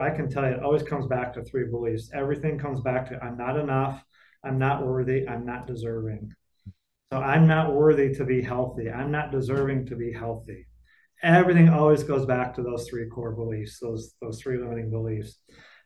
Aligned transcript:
I 0.00 0.10
can 0.10 0.30
tell 0.30 0.44
you, 0.44 0.54
it 0.54 0.62
always 0.62 0.82
comes 0.82 1.06
back 1.06 1.32
to 1.34 1.44
three 1.44 1.68
beliefs. 1.70 2.10
Everything 2.14 2.58
comes 2.58 2.80
back 2.80 3.08
to 3.08 3.22
I'm 3.22 3.36
not 3.36 3.58
enough, 3.58 4.02
I'm 4.44 4.58
not 4.58 4.86
worthy, 4.86 5.28
I'm 5.28 5.44
not 5.44 5.66
deserving. 5.66 6.32
So 7.12 7.18
I'm 7.18 7.48
not 7.48 7.74
worthy 7.74 8.14
to 8.14 8.24
be 8.24 8.40
healthy. 8.40 8.88
I'm 8.88 9.10
not 9.10 9.32
deserving 9.32 9.86
to 9.86 9.96
be 9.96 10.12
healthy. 10.12 10.68
Everything 11.22 11.68
always 11.68 12.04
goes 12.04 12.24
back 12.24 12.54
to 12.54 12.62
those 12.62 12.88
three 12.88 13.08
core 13.08 13.32
beliefs, 13.32 13.78
those 13.80 14.14
those 14.22 14.40
three 14.40 14.58
limiting 14.58 14.90
beliefs. 14.90 15.38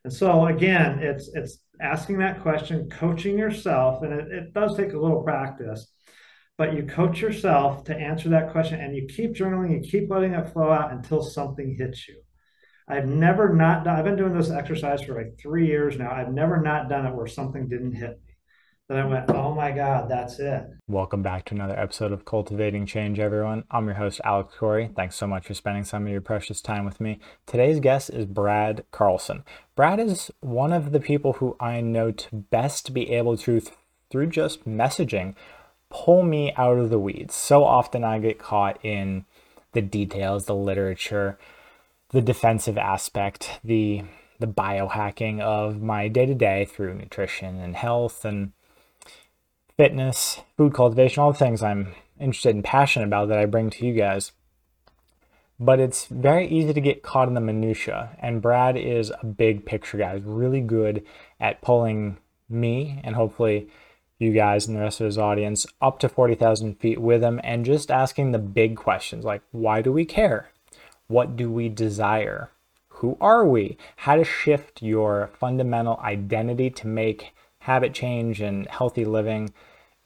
And 0.04 0.12
so 0.12 0.46
again, 0.46 0.98
it's 1.00 1.30
it's 1.34 1.58
asking 1.80 2.18
that 2.18 2.42
question, 2.42 2.90
coaching 2.90 3.38
yourself, 3.38 4.02
and 4.02 4.12
it, 4.12 4.30
it 4.30 4.52
does 4.52 4.76
take 4.76 4.92
a 4.92 4.98
little 4.98 5.22
practice, 5.22 5.90
but 6.58 6.74
you 6.74 6.84
coach 6.84 7.20
yourself 7.20 7.84
to 7.84 7.96
answer 7.96 8.28
that 8.28 8.52
question 8.52 8.80
and 8.80 8.94
you 8.94 9.06
keep 9.06 9.34
journaling, 9.34 9.82
you 9.82 9.90
keep 9.90 10.10
letting 10.10 10.34
it 10.34 10.52
flow 10.52 10.70
out 10.70 10.92
until 10.92 11.22
something 11.22 11.74
hits 11.76 12.06
you. 12.06 12.23
I've 12.86 13.06
never 13.06 13.54
not 13.54 13.84
done, 13.84 13.96
I've 13.96 14.04
been 14.04 14.16
doing 14.16 14.36
this 14.36 14.50
exercise 14.50 15.02
for 15.02 15.14
like 15.14 15.38
three 15.38 15.66
years 15.66 15.96
now. 15.96 16.10
I've 16.12 16.32
never 16.32 16.60
not 16.60 16.90
done 16.90 17.06
it 17.06 17.14
where 17.14 17.26
something 17.26 17.66
didn't 17.66 17.94
hit 17.94 18.10
me. 18.10 18.34
Then 18.90 18.98
I 18.98 19.06
went, 19.06 19.30
oh 19.30 19.54
my 19.54 19.70
God, 19.70 20.10
that's 20.10 20.38
it. 20.38 20.64
Welcome 20.86 21.22
back 21.22 21.46
to 21.46 21.54
another 21.54 21.80
episode 21.80 22.12
of 22.12 22.26
Cultivating 22.26 22.84
Change, 22.84 23.18
everyone. 23.18 23.64
I'm 23.70 23.86
your 23.86 23.94
host, 23.94 24.20
Alex 24.22 24.54
Corey. 24.58 24.90
Thanks 24.94 25.16
so 25.16 25.26
much 25.26 25.46
for 25.46 25.54
spending 25.54 25.84
some 25.84 26.04
of 26.04 26.12
your 26.12 26.20
precious 26.20 26.60
time 26.60 26.84
with 26.84 27.00
me. 27.00 27.20
Today's 27.46 27.80
guest 27.80 28.10
is 28.10 28.26
Brad 28.26 28.84
Carlson. 28.90 29.44
Brad 29.74 29.98
is 29.98 30.30
one 30.40 30.74
of 30.74 30.92
the 30.92 31.00
people 31.00 31.34
who 31.34 31.56
I 31.58 31.80
know 31.80 32.10
to 32.10 32.36
best 32.36 32.92
be 32.92 33.10
able 33.12 33.38
to, 33.38 33.62
through 34.10 34.26
just 34.26 34.66
messaging, 34.68 35.34
pull 35.88 36.22
me 36.22 36.52
out 36.58 36.76
of 36.76 36.90
the 36.90 36.98
weeds. 36.98 37.34
So 37.34 37.64
often 37.64 38.04
I 38.04 38.18
get 38.18 38.38
caught 38.38 38.78
in 38.84 39.24
the 39.72 39.80
details, 39.80 40.44
the 40.44 40.54
literature, 40.54 41.38
the 42.14 42.22
defensive 42.22 42.78
aspect, 42.78 43.58
the 43.64 44.02
the 44.38 44.46
biohacking 44.46 45.40
of 45.40 45.82
my 45.82 46.06
day 46.06 46.26
to 46.26 46.34
day 46.34 46.64
through 46.64 46.94
nutrition 46.94 47.60
and 47.60 47.74
health 47.74 48.24
and 48.24 48.52
fitness, 49.76 50.40
food 50.56 50.74
cultivation, 50.74 51.22
all 51.22 51.32
the 51.32 51.38
things 51.38 51.62
I'm 51.62 51.94
interested 52.18 52.54
and 52.54 52.64
passionate 52.64 53.06
about 53.06 53.28
that 53.28 53.38
I 53.38 53.46
bring 53.46 53.68
to 53.70 53.86
you 53.86 53.94
guys. 53.94 54.32
But 55.58 55.80
it's 55.80 56.06
very 56.06 56.48
easy 56.48 56.72
to 56.72 56.80
get 56.80 57.02
caught 57.02 57.28
in 57.28 57.34
the 57.34 57.40
minutia, 57.40 58.16
and 58.20 58.42
Brad 58.42 58.76
is 58.76 59.10
a 59.10 59.26
big 59.26 59.66
picture 59.66 59.98
guy. 59.98 60.14
He's 60.14 60.24
really 60.24 60.60
good 60.60 61.04
at 61.40 61.62
pulling 61.62 62.18
me 62.48 63.00
and 63.02 63.16
hopefully 63.16 63.68
you 64.18 64.32
guys 64.32 64.68
and 64.68 64.76
the 64.76 64.80
rest 64.80 65.00
of 65.00 65.06
his 65.06 65.18
audience 65.18 65.66
up 65.80 65.98
to 65.98 66.08
40,000 66.08 66.78
feet 66.78 67.00
with 67.00 67.24
him 67.24 67.40
and 67.42 67.64
just 67.64 67.90
asking 67.90 68.30
the 68.30 68.38
big 68.38 68.76
questions 68.76 69.24
like 69.24 69.42
why 69.50 69.82
do 69.82 69.90
we 69.90 70.04
care? 70.04 70.50
What 71.06 71.36
do 71.36 71.50
we 71.50 71.68
desire? 71.68 72.50
Who 72.88 73.16
are 73.20 73.44
we? 73.44 73.76
How 73.96 74.16
to 74.16 74.24
shift 74.24 74.82
your 74.82 75.30
fundamental 75.38 75.98
identity 75.98 76.70
to 76.70 76.86
make 76.86 77.34
habit 77.64 77.94
change 77.94 78.40
and 78.40 78.66
healthy 78.68 79.04
living 79.04 79.52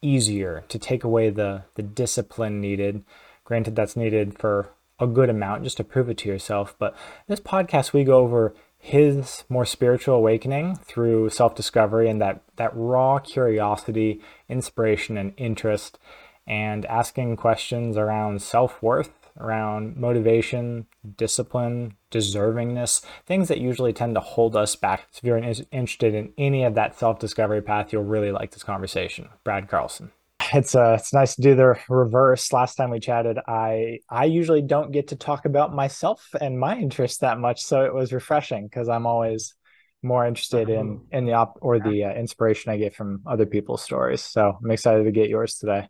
easier 0.01 0.65
to 0.69 0.79
take 0.79 1.03
away 1.03 1.29
the 1.29 1.65
the 1.75 1.83
discipline 1.83 2.61
needed 2.61 3.03
granted 3.45 3.75
that's 3.75 3.97
needed 3.97 4.39
for 4.39 4.71
a 5.01 5.07
good 5.07 5.29
amount 5.29 5.65
just 5.65 5.77
to 5.77 5.83
prove 5.83 6.09
it 6.09 6.17
to 6.17 6.29
yourself 6.29 6.77
but 6.79 6.97
this 7.27 7.41
podcast 7.41 7.93
we 7.93 8.05
go 8.05 8.19
over 8.19 8.55
his 8.79 9.43
more 9.49 9.65
spiritual 9.67 10.15
awakening 10.15 10.77
through 10.77 11.29
self-discovery 11.29 12.09
and 12.09 12.21
that 12.21 12.41
that 12.55 12.71
raw 12.75 13.19
curiosity 13.19 14.21
inspiration 14.49 15.19
and 15.19 15.35
interest 15.37 15.99
and 16.47 16.87
asking 16.87 17.37
questions 17.37 17.97
around 17.97 18.41
self-worth 18.41 19.11
around 19.39 19.97
motivation, 19.97 20.87
discipline, 21.17 21.95
deservingness, 22.11 23.05
things 23.27 23.49
that 23.49 23.59
usually 23.59 23.93
tend 23.93 24.15
to 24.15 24.21
hold 24.21 24.57
us 24.57 24.77
back. 24.77 25.07
So 25.11 25.19
if 25.19 25.25
you're 25.25 25.39
interested 25.39 26.15
in 26.15 26.33
any 26.39 26.65
of 26.65 26.75
that 26.75 26.99
self-discovery 26.99 27.63
path, 27.63 27.93
you'll 27.93 28.05
really 28.05 28.33
like 28.33 28.51
this 28.51 28.63
conversation. 28.63 29.29
Brad 29.45 29.69
Carlson. 29.69 30.11
It's 30.55 30.75
uh, 30.75 30.97
it's 30.99 31.13
nice 31.13 31.35
to 31.35 31.43
do 31.43 31.55
the 31.55 31.79
reverse. 31.89 32.53
Last 32.53 32.77
time 32.77 32.91
we 32.91 33.01
chatted, 33.01 33.39
I 33.47 33.99
I 34.09 34.25
usually 34.25 34.63
don't 34.63 34.93
get 34.93 35.09
to 35.09 35.17
talk 35.17 35.45
about 35.45 35.75
myself 35.75 36.27
and 36.41 36.59
my 36.59 36.79
interests 36.79 37.19
that 37.19 37.39
much, 37.39 37.61
so 37.63 37.85
it 37.85 37.93
was 37.93 38.13
refreshing 38.13 38.67
because 38.67 38.89
I'm 38.89 39.07
always 39.07 39.55
more 40.03 40.25
interested 40.27 40.71
in 40.71 41.03
in 41.11 41.27
the 41.27 41.33
op 41.35 41.59
or 41.61 41.81
the 41.81 42.05
uh, 42.05 42.13
inspiration 42.15 42.73
I 42.73 42.79
get 42.79 42.95
from 42.95 43.21
other 43.27 43.47
people's 43.47 43.83
stories. 43.83 44.23
So 44.23 44.57
I'm 44.63 44.71
excited 44.71 45.05
to 45.05 45.11
get 45.11 45.29
yours 45.29 45.57
today. 45.57 45.89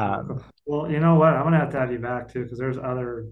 Um, 0.00 0.42
well, 0.66 0.90
you 0.90 1.00
know 1.00 1.16
what? 1.16 1.34
I'm 1.34 1.44
gonna 1.44 1.58
have 1.58 1.72
to 1.72 1.80
have 1.80 1.92
you 1.92 1.98
back 1.98 2.32
too 2.32 2.44
because 2.44 2.58
there's 2.58 2.78
other 2.78 3.26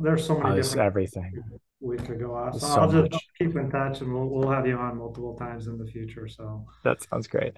there's 0.00 0.26
so 0.26 0.38
many 0.38 0.56
different 0.56 0.86
everything 0.86 1.42
we 1.80 1.96
could 1.96 2.18
go 2.18 2.34
off. 2.34 2.54
So, 2.54 2.66
so 2.66 2.80
I'll 2.80 2.90
just 2.90 3.12
much. 3.12 3.26
keep 3.38 3.56
in 3.56 3.70
touch 3.70 4.00
and 4.00 4.12
we'll 4.12 4.28
we'll 4.28 4.50
have 4.50 4.66
you 4.66 4.76
on 4.76 4.98
multiple 4.98 5.36
times 5.36 5.66
in 5.66 5.78
the 5.78 5.86
future. 5.86 6.28
So 6.28 6.66
that 6.84 7.02
sounds 7.02 7.26
great. 7.26 7.54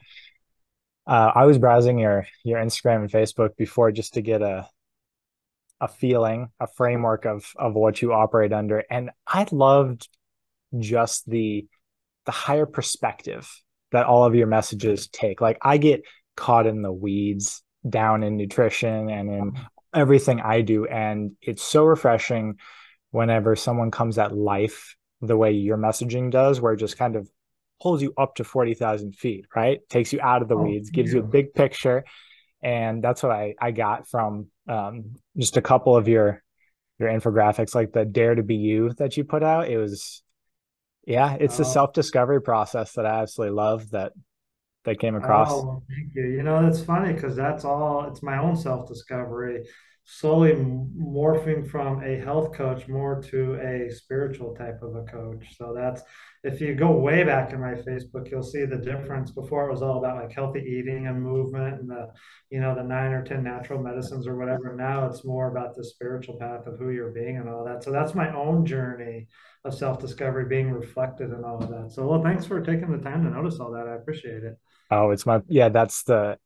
Uh, 1.06 1.32
I 1.34 1.44
was 1.46 1.58
browsing 1.58 1.98
your 1.98 2.26
your 2.44 2.58
Instagram 2.58 3.02
and 3.02 3.10
Facebook 3.10 3.56
before 3.56 3.92
just 3.92 4.14
to 4.14 4.22
get 4.22 4.42
a 4.42 4.69
a 5.80 5.88
feeling, 5.88 6.48
a 6.58 6.66
framework 6.66 7.25
of 7.25 7.52
of 7.56 7.75
what 7.75 8.02
you 8.02 8.12
operate 8.12 8.52
under, 8.52 8.82
and 8.90 9.10
I 9.26 9.46
loved 9.52 10.08
just 10.78 11.28
the 11.28 11.66
the 12.26 12.32
higher 12.32 12.66
perspective 12.66 13.48
that 13.92 14.06
all 14.06 14.25
of 14.25 14.34
your 14.34 14.48
messages 14.48 15.08
take. 15.08 15.40
Like 15.40 15.58
I 15.62 15.78
get 15.78 16.02
caught 16.36 16.66
in 16.66 16.82
the 16.82 16.92
weeds 16.92 17.62
down 17.88 18.22
in 18.22 18.36
nutrition 18.36 19.10
and 19.10 19.30
in 19.30 19.52
everything 19.94 20.40
I 20.40 20.62
do. 20.62 20.86
And 20.86 21.32
it's 21.40 21.62
so 21.62 21.84
refreshing 21.84 22.56
whenever 23.10 23.56
someone 23.56 23.90
comes 23.90 24.18
at 24.18 24.36
life 24.36 24.96
the 25.20 25.36
way 25.36 25.52
your 25.52 25.76
messaging 25.76 26.30
does, 26.30 26.60
where 26.60 26.74
it 26.74 26.78
just 26.78 26.98
kind 26.98 27.16
of 27.16 27.28
pulls 27.80 28.02
you 28.02 28.12
up 28.16 28.36
to 28.36 28.44
40,000 28.44 29.16
feet, 29.16 29.46
right? 29.54 29.80
Takes 29.88 30.12
you 30.12 30.20
out 30.20 30.42
of 30.42 30.48
the 30.48 30.56
oh, 30.56 30.62
weeds, 30.62 30.90
gives 30.90 31.12
you 31.12 31.20
a 31.20 31.24
big 31.24 31.54
picture. 31.54 32.04
And 32.62 33.02
that's 33.02 33.22
what 33.22 33.32
I, 33.32 33.54
I 33.60 33.70
got 33.70 34.08
from 34.08 34.48
um, 34.68 35.16
just 35.36 35.56
a 35.56 35.62
couple 35.62 35.96
of 35.96 36.08
your 36.08 36.42
your 36.98 37.08
infographics, 37.08 37.74
like 37.74 37.92
the 37.92 38.04
Dare 38.04 38.34
to 38.34 38.42
Be 38.42 38.56
You 38.56 38.92
that 38.98 39.16
you 39.16 39.22
put 39.22 39.44
out. 39.44 39.68
It 39.68 39.78
was, 39.78 40.22
yeah, 41.06 41.36
it's 41.38 41.60
oh. 41.60 41.62
a 41.62 41.66
self 41.66 41.92
discovery 41.92 42.42
process 42.42 42.92
that 42.94 43.06
I 43.06 43.22
absolutely 43.22 43.54
love. 43.54 43.90
That 43.90 44.12
that 44.88 44.99
came 44.99 45.15
across? 45.15 45.50
Oh, 45.50 45.82
thank 45.88 46.15
you. 46.15 46.26
You 46.28 46.43
know, 46.43 46.62
that's 46.62 46.82
funny 46.82 47.12
because 47.12 47.37
that's 47.37 47.65
all, 47.65 48.09
it's 48.09 48.22
my 48.22 48.38
own 48.38 48.56
self 48.56 48.88
discovery, 48.88 49.66
slowly 50.04 50.53
morphing 50.53 51.69
from 51.71 52.03
a 52.03 52.16
health 52.16 52.54
coach 52.54 52.88
more 52.88 53.21
to 53.22 53.54
a 53.60 53.93
spiritual 53.93 54.54
type 54.54 54.81
of 54.82 54.97
a 54.97 55.03
coach. 55.04 55.44
So 55.56 55.75
that's, 55.76 56.03
if 56.44 56.60
you 56.60 56.75
go 56.75 56.93
way 56.93 57.25
back 57.25 57.53
in 57.53 57.60
my 57.60 57.75
Facebook, 57.75 58.31
you'll 58.31 58.43
see 58.43 58.65
the 58.65 58.78
difference. 58.78 59.31
Before 59.31 59.69
it 59.69 59.72
was 59.72 59.82
all 59.82 59.99
about 59.99 60.22
like 60.22 60.32
healthy 60.32 60.60
eating 60.60 61.06
and 61.06 61.22
movement 61.22 61.81
and 61.81 61.91
the, 61.91 62.09
you 62.50 62.60
know, 62.60 62.75
the 62.75 62.82
nine 62.82 63.12
or 63.12 63.22
10 63.22 63.43
natural 63.43 63.82
medicines 63.82 64.26
or 64.26 64.38
whatever. 64.38 64.75
Now 64.75 65.06
it's 65.06 65.25
more 65.25 65.50
about 65.50 65.75
the 65.75 65.84
spiritual 65.84 66.38
path 66.38 66.66
of 66.66 66.78
who 66.78 66.91
you're 66.91 67.10
being 67.10 67.37
and 67.37 67.49
all 67.49 67.65
that. 67.65 67.84
So 67.84 67.91
that's 67.91 68.15
my 68.15 68.34
own 68.34 68.65
journey 68.65 69.26
of 69.65 69.75
self 69.75 69.99
discovery 69.99 70.47
being 70.47 70.70
reflected 70.70 71.31
and 71.31 71.44
all 71.44 71.62
of 71.62 71.69
that. 71.69 71.93
So, 71.93 72.06
well, 72.06 72.22
thanks 72.22 72.47
for 72.47 72.60
taking 72.60 72.91
the 72.91 72.99
time 72.99 73.25
to 73.25 73.31
notice 73.31 73.59
all 73.59 73.72
that. 73.72 73.88
I 73.88 73.97
appreciate 73.97 74.44
it. 74.44 74.56
Oh, 74.91 75.10
it's 75.10 75.26
my 75.26 75.43
yeah. 75.49 75.69
That's 75.69 76.03
the. 76.04 76.38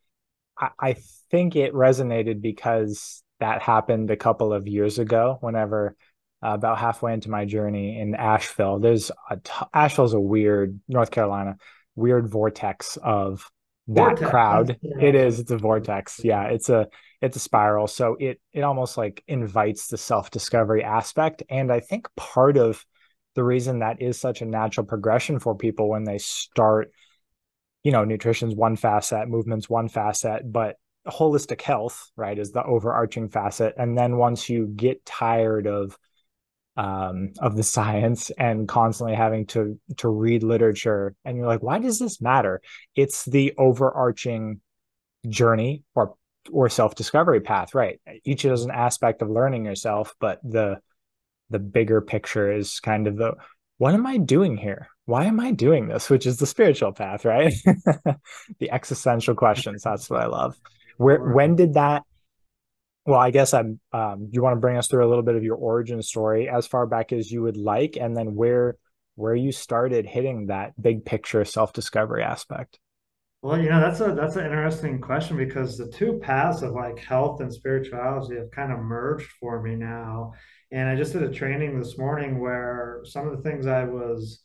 I, 0.58 0.70
I 0.78 0.96
think 1.30 1.56
it 1.56 1.72
resonated 1.72 2.40
because 2.42 3.22
that 3.40 3.62
happened 3.62 4.10
a 4.10 4.16
couple 4.16 4.52
of 4.52 4.66
years 4.68 4.98
ago. 4.98 5.38
Whenever 5.40 5.96
uh, 6.44 6.50
about 6.54 6.78
halfway 6.78 7.12
into 7.12 7.30
my 7.30 7.44
journey 7.44 7.98
in 7.98 8.14
Asheville, 8.14 8.78
there's 8.78 9.10
a 9.30 9.36
t- 9.36 9.52
Asheville's 9.72 10.14
a 10.14 10.20
weird 10.20 10.80
North 10.88 11.10
Carolina 11.10 11.56
weird 11.94 12.28
vortex 12.28 12.96
of 13.02 13.50
that 13.88 14.18
vortex. 14.18 14.30
crowd. 14.30 14.78
It 14.82 15.14
is. 15.14 15.40
It's 15.40 15.50
a 15.50 15.58
vortex. 15.58 16.20
Yeah. 16.22 16.44
It's 16.44 16.68
a 16.68 16.88
it's 17.20 17.36
a 17.36 17.40
spiral. 17.40 17.86
So 17.86 18.16
it 18.18 18.40
it 18.52 18.62
almost 18.62 18.96
like 18.96 19.22
invites 19.26 19.88
the 19.88 19.98
self 19.98 20.30
discovery 20.30 20.82
aspect, 20.82 21.42
and 21.48 21.72
I 21.72 21.80
think 21.80 22.08
part 22.16 22.56
of 22.56 22.84
the 23.34 23.44
reason 23.44 23.78
that 23.78 24.02
is 24.02 24.20
such 24.20 24.42
a 24.42 24.46
natural 24.46 24.86
progression 24.86 25.38
for 25.38 25.56
people 25.56 25.88
when 25.88 26.04
they 26.04 26.18
start 26.18 26.92
you 27.82 27.92
know, 27.92 28.04
nutrition's 28.04 28.54
one 28.54 28.76
facet, 28.76 29.28
movement's 29.28 29.68
one 29.68 29.88
facet, 29.88 30.50
but 30.50 30.76
holistic 31.06 31.60
health, 31.60 32.10
right, 32.16 32.38
is 32.38 32.52
the 32.52 32.62
overarching 32.62 33.28
facet. 33.28 33.74
And 33.76 33.96
then 33.98 34.16
once 34.16 34.48
you 34.48 34.66
get 34.66 35.04
tired 35.04 35.66
of 35.66 35.96
um, 36.76 37.32
of 37.38 37.56
the 37.56 37.62
science 37.76 38.30
and 38.30 38.68
constantly 38.68 39.14
having 39.14 39.46
to 39.46 39.78
to 39.98 40.08
read 40.08 40.42
literature, 40.42 41.14
and 41.24 41.36
you're 41.36 41.46
like, 41.46 41.62
why 41.62 41.78
does 41.78 41.98
this 41.98 42.20
matter? 42.20 42.60
It's 42.94 43.24
the 43.24 43.54
overarching 43.58 44.60
journey 45.28 45.84
or 45.94 46.14
or 46.50 46.68
self 46.68 46.94
discovery 46.94 47.40
path, 47.40 47.74
right? 47.74 48.00
Each 48.24 48.44
is 48.44 48.64
an 48.64 48.70
aspect 48.70 49.22
of 49.22 49.30
learning 49.30 49.64
yourself, 49.64 50.14
but 50.20 50.40
the 50.42 50.80
the 51.50 51.58
bigger 51.58 52.00
picture 52.00 52.50
is 52.50 52.80
kind 52.80 53.06
of 53.06 53.16
the 53.16 53.34
what 53.78 53.94
am 53.94 54.06
I 54.06 54.16
doing 54.16 54.56
here? 54.56 54.88
Why 55.06 55.24
am 55.24 55.40
I 55.40 55.52
doing 55.52 55.88
this? 55.88 56.08
Which 56.08 56.26
is 56.26 56.36
the 56.36 56.46
spiritual 56.46 56.92
path, 56.92 57.24
right? 57.24 57.52
the 58.58 58.70
existential 58.70 59.34
questions. 59.34 59.82
That's 59.82 60.08
what 60.08 60.20
I 60.20 60.26
love. 60.26 60.56
Where 60.96 61.22
when 61.32 61.56
did 61.56 61.74
that? 61.74 62.04
Well, 63.04 63.18
I 63.18 63.30
guess 63.30 63.52
I'm. 63.52 63.80
Um, 63.92 64.28
you 64.30 64.42
want 64.42 64.56
to 64.56 64.60
bring 64.60 64.76
us 64.76 64.86
through 64.86 65.04
a 65.04 65.08
little 65.08 65.24
bit 65.24 65.34
of 65.34 65.42
your 65.42 65.56
origin 65.56 66.02
story 66.02 66.48
as 66.48 66.66
far 66.66 66.86
back 66.86 67.12
as 67.12 67.30
you 67.30 67.42
would 67.42 67.56
like, 67.56 67.96
and 68.00 68.16
then 68.16 68.34
where 68.34 68.76
where 69.16 69.34
you 69.34 69.52
started 69.52 70.06
hitting 70.06 70.46
that 70.46 70.80
big 70.80 71.04
picture 71.04 71.44
self 71.44 71.72
discovery 71.72 72.22
aspect. 72.22 72.78
Well, 73.42 73.60
you 73.60 73.68
know, 73.68 73.80
that's 73.80 74.00
a 74.00 74.14
that's 74.14 74.36
an 74.36 74.44
interesting 74.44 75.00
question 75.00 75.36
because 75.36 75.76
the 75.76 75.88
two 75.88 76.20
paths 76.22 76.62
of 76.62 76.74
like 76.74 76.98
health 77.00 77.40
and 77.40 77.52
spirituality 77.52 78.36
have 78.36 78.52
kind 78.52 78.72
of 78.72 78.78
merged 78.78 79.28
for 79.40 79.60
me 79.60 79.74
now. 79.74 80.34
And 80.70 80.88
I 80.88 80.94
just 80.94 81.12
did 81.12 81.24
a 81.24 81.32
training 81.32 81.76
this 81.76 81.98
morning 81.98 82.40
where 82.40 83.00
some 83.04 83.26
of 83.26 83.36
the 83.36 83.42
things 83.42 83.66
I 83.66 83.84
was, 83.84 84.40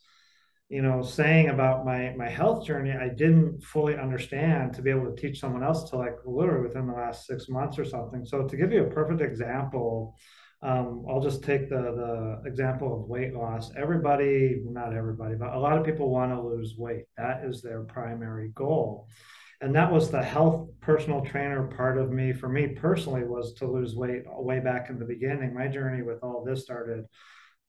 you 0.68 0.82
know, 0.82 1.02
saying 1.02 1.48
about 1.48 1.86
my 1.86 2.14
my 2.16 2.28
health 2.28 2.66
journey, 2.66 2.92
I 2.92 3.08
didn't 3.08 3.62
fully 3.62 3.96
understand 3.96 4.74
to 4.74 4.82
be 4.82 4.90
able 4.90 5.06
to 5.06 5.20
teach 5.20 5.40
someone 5.40 5.62
else 5.62 5.88
to 5.90 5.96
like 5.96 6.16
literally 6.26 6.66
within 6.68 6.86
the 6.86 6.92
last 6.92 7.26
six 7.26 7.48
months 7.48 7.78
or 7.78 7.86
something. 7.86 8.26
So 8.26 8.46
to 8.46 8.56
give 8.56 8.72
you 8.72 8.84
a 8.84 8.90
perfect 8.90 9.22
example, 9.22 10.14
um, 10.60 11.06
I'll 11.08 11.22
just 11.22 11.42
take 11.42 11.70
the 11.70 12.40
the 12.42 12.48
example 12.48 12.92
of 12.94 13.08
weight 13.08 13.32
loss. 13.34 13.70
Everybody, 13.76 14.60
not 14.64 14.94
everybody, 14.94 15.36
but 15.36 15.54
a 15.54 15.58
lot 15.58 15.78
of 15.78 15.86
people 15.86 16.10
want 16.10 16.32
to 16.32 16.40
lose 16.40 16.74
weight. 16.76 17.04
That 17.16 17.44
is 17.44 17.62
their 17.62 17.84
primary 17.84 18.50
goal. 18.54 19.08
And 19.60 19.74
that 19.74 19.90
was 19.90 20.10
the 20.10 20.22
health 20.22 20.68
personal 20.80 21.24
trainer 21.24 21.66
part 21.66 21.98
of 21.98 22.12
me. 22.12 22.32
For 22.32 22.48
me 22.48 22.68
personally, 22.68 23.24
was 23.24 23.54
to 23.54 23.66
lose 23.66 23.96
weight 23.96 24.22
way 24.26 24.60
back 24.60 24.90
in 24.90 24.98
the 24.98 25.04
beginning. 25.04 25.54
My 25.54 25.66
journey 25.66 26.02
with 26.02 26.22
all 26.22 26.44
this 26.44 26.62
started. 26.62 27.06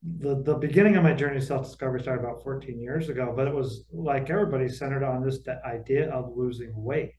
The, 0.01 0.41
the 0.43 0.55
beginning 0.55 0.95
of 0.95 1.03
my 1.03 1.13
journey 1.13 1.37
of 1.37 1.43
self 1.43 1.65
discovery 1.65 2.01
started 2.01 2.23
about 2.23 2.43
14 2.43 2.79
years 2.79 3.09
ago, 3.09 3.33
but 3.35 3.47
it 3.47 3.53
was 3.53 3.83
like 3.91 4.29
everybody 4.29 4.69
centered 4.69 5.03
on 5.03 5.23
this 5.23 5.39
idea 5.65 6.09
of 6.09 6.35
losing 6.35 6.71
weight. 6.75 7.15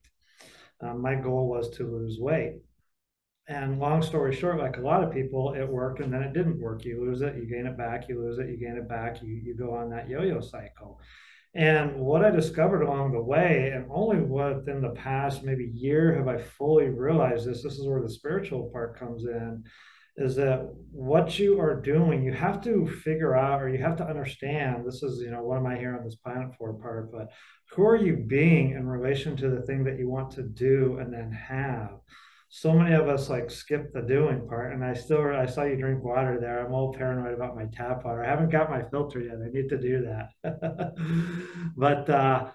Um, 0.81 1.01
my 1.01 1.15
goal 1.15 1.47
was 1.47 1.69
to 1.77 1.83
lose 1.83 2.17
weight 2.19 2.61
and 3.51 3.79
long 3.79 4.01
story 4.01 4.35
short, 4.35 4.59
like 4.59 4.77
a 4.77 4.81
lot 4.81 5.03
of 5.03 5.11
people, 5.11 5.53
it 5.53 5.67
worked 5.67 5.99
and 5.99 6.13
then 6.13 6.23
it 6.23 6.33
didn't 6.33 6.59
work. 6.59 6.85
You 6.85 7.03
lose 7.03 7.21
it, 7.21 7.35
you 7.35 7.45
gain 7.45 7.65
it 7.65 7.77
back, 7.77 8.07
you 8.07 8.19
lose 8.19 8.39
it, 8.39 8.49
you 8.49 8.57
gain 8.57 8.77
it 8.77 8.87
back, 8.87 9.21
you, 9.21 9.41
you 9.43 9.55
go 9.55 9.73
on 9.73 9.89
that 9.89 10.09
yo 10.09 10.23
yo 10.23 10.39
cycle. 10.39 10.99
And 11.53 11.97
what 11.97 12.23
I 12.23 12.29
discovered 12.29 12.81
along 12.81 13.11
the 13.11 13.21
way, 13.21 13.71
and 13.73 13.85
only 13.91 14.21
within 14.21 14.81
the 14.81 14.91
past 14.91 15.43
maybe 15.43 15.69
year 15.73 16.15
have 16.15 16.29
I 16.29 16.37
fully 16.37 16.87
realized 16.87 17.45
this, 17.45 17.61
this 17.63 17.73
is 17.73 17.85
where 17.85 18.01
the 18.01 18.09
spiritual 18.09 18.69
part 18.71 18.97
comes 18.97 19.25
in, 19.25 19.63
is 20.17 20.35
that 20.35 20.69
what 20.91 21.39
you 21.39 21.59
are 21.59 21.79
doing, 21.79 22.23
you 22.23 22.33
have 22.33 22.61
to 22.63 22.85
figure 22.85 23.35
out 23.35 23.61
or 23.61 23.69
you 23.69 23.81
have 23.81 23.95
to 23.97 24.05
understand 24.05 24.85
this 24.85 25.03
is, 25.03 25.21
you 25.21 25.31
know, 25.31 25.41
what 25.41 25.57
am 25.57 25.65
I 25.65 25.77
here 25.77 25.95
on 25.97 26.03
this 26.03 26.15
planet 26.15 26.49
for 26.57 26.73
part, 26.73 27.11
but 27.11 27.29
who 27.71 27.83
are 27.83 27.95
you 27.95 28.17
being 28.17 28.71
in 28.71 28.87
relation 28.87 29.37
to 29.37 29.49
the 29.49 29.61
thing 29.61 29.83
that 29.85 29.97
you 29.97 30.09
want 30.09 30.31
to 30.31 30.43
do 30.43 30.97
and 30.99 31.13
then 31.13 31.31
have? 31.31 31.91
so 32.53 32.73
many 32.73 32.93
of 32.93 33.07
us 33.07 33.29
like 33.29 33.49
skip 33.49 33.93
the 33.93 34.01
doing 34.01 34.45
part 34.45 34.73
and 34.73 34.83
i 34.83 34.93
still 34.93 35.25
i 35.37 35.45
saw 35.45 35.63
you 35.63 35.77
drink 35.77 36.03
water 36.03 36.37
there. 36.37 36.65
I'm 36.65 36.73
all 36.73 36.93
paranoid 36.93 37.33
about 37.33 37.55
my 37.55 37.63
tap 37.71 38.03
water. 38.03 38.25
I 38.25 38.27
haven't 38.27 38.49
got 38.49 38.69
my 38.69 38.83
filter 38.91 39.21
yet. 39.21 39.35
I 39.35 39.49
need 39.49 39.69
to 39.69 39.77
do 39.77 40.05
that. 40.05 40.93
But 41.77 42.09
uh 42.09 42.49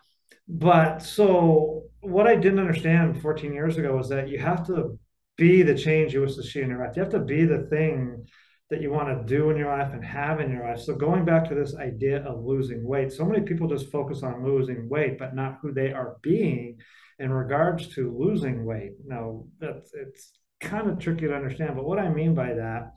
but 0.47 0.99
so 0.99 1.85
what 2.01 2.27
i 2.27 2.37
didn't 2.37 2.59
understand 2.59 3.21
14 3.21 3.53
years 3.53 3.79
ago 3.79 3.97
was 3.97 4.11
that 4.11 4.29
you 4.29 4.39
have 4.39 4.67
to 4.67 4.99
be 5.37 5.63
the 5.63 5.75
change 5.75 6.13
you 6.13 6.21
wish 6.21 6.35
to 6.35 6.43
see 6.43 6.61
in 6.61 6.71
your 6.71 6.85
life 6.85 6.97
you 6.97 7.03
have 7.03 7.13
to 7.13 7.21
be 7.21 7.45
the 7.45 7.67
thing 7.71 8.27
that 8.69 8.81
you 8.81 8.91
want 8.91 9.09
to 9.09 9.37
do 9.37 9.51
in 9.51 9.57
your 9.57 9.69
life 9.69 9.93
and 9.93 10.05
have 10.05 10.41
in 10.41 10.51
your 10.51 10.69
life 10.69 10.81
so 10.81 10.95
going 10.95 11.25
back 11.25 11.49
to 11.49 11.55
this 11.55 11.77
idea 11.77 12.23
of 12.25 12.45
losing 12.45 12.87
weight 12.87 13.13
so 13.13 13.25
many 13.25 13.45
people 13.45 13.69
just 13.69 13.91
focus 13.91 14.23
on 14.23 14.45
losing 14.45 14.89
weight 14.89 15.19
but 15.19 15.35
not 15.35 15.59
who 15.63 15.73
they 15.73 15.93
are 15.93 16.17
being 16.23 16.77
in 17.19 17.33
regards 17.33 17.89
to 17.95 18.17
losing 18.17 18.65
weight. 18.65 18.93
Now, 19.05 19.45
that's 19.59 19.91
it's 19.95 20.33
kind 20.61 20.89
of 20.89 20.99
tricky 20.99 21.27
to 21.27 21.35
understand, 21.35 21.75
but 21.75 21.85
what 21.85 21.99
I 21.99 22.09
mean 22.09 22.35
by 22.35 22.55
that, 22.55 22.93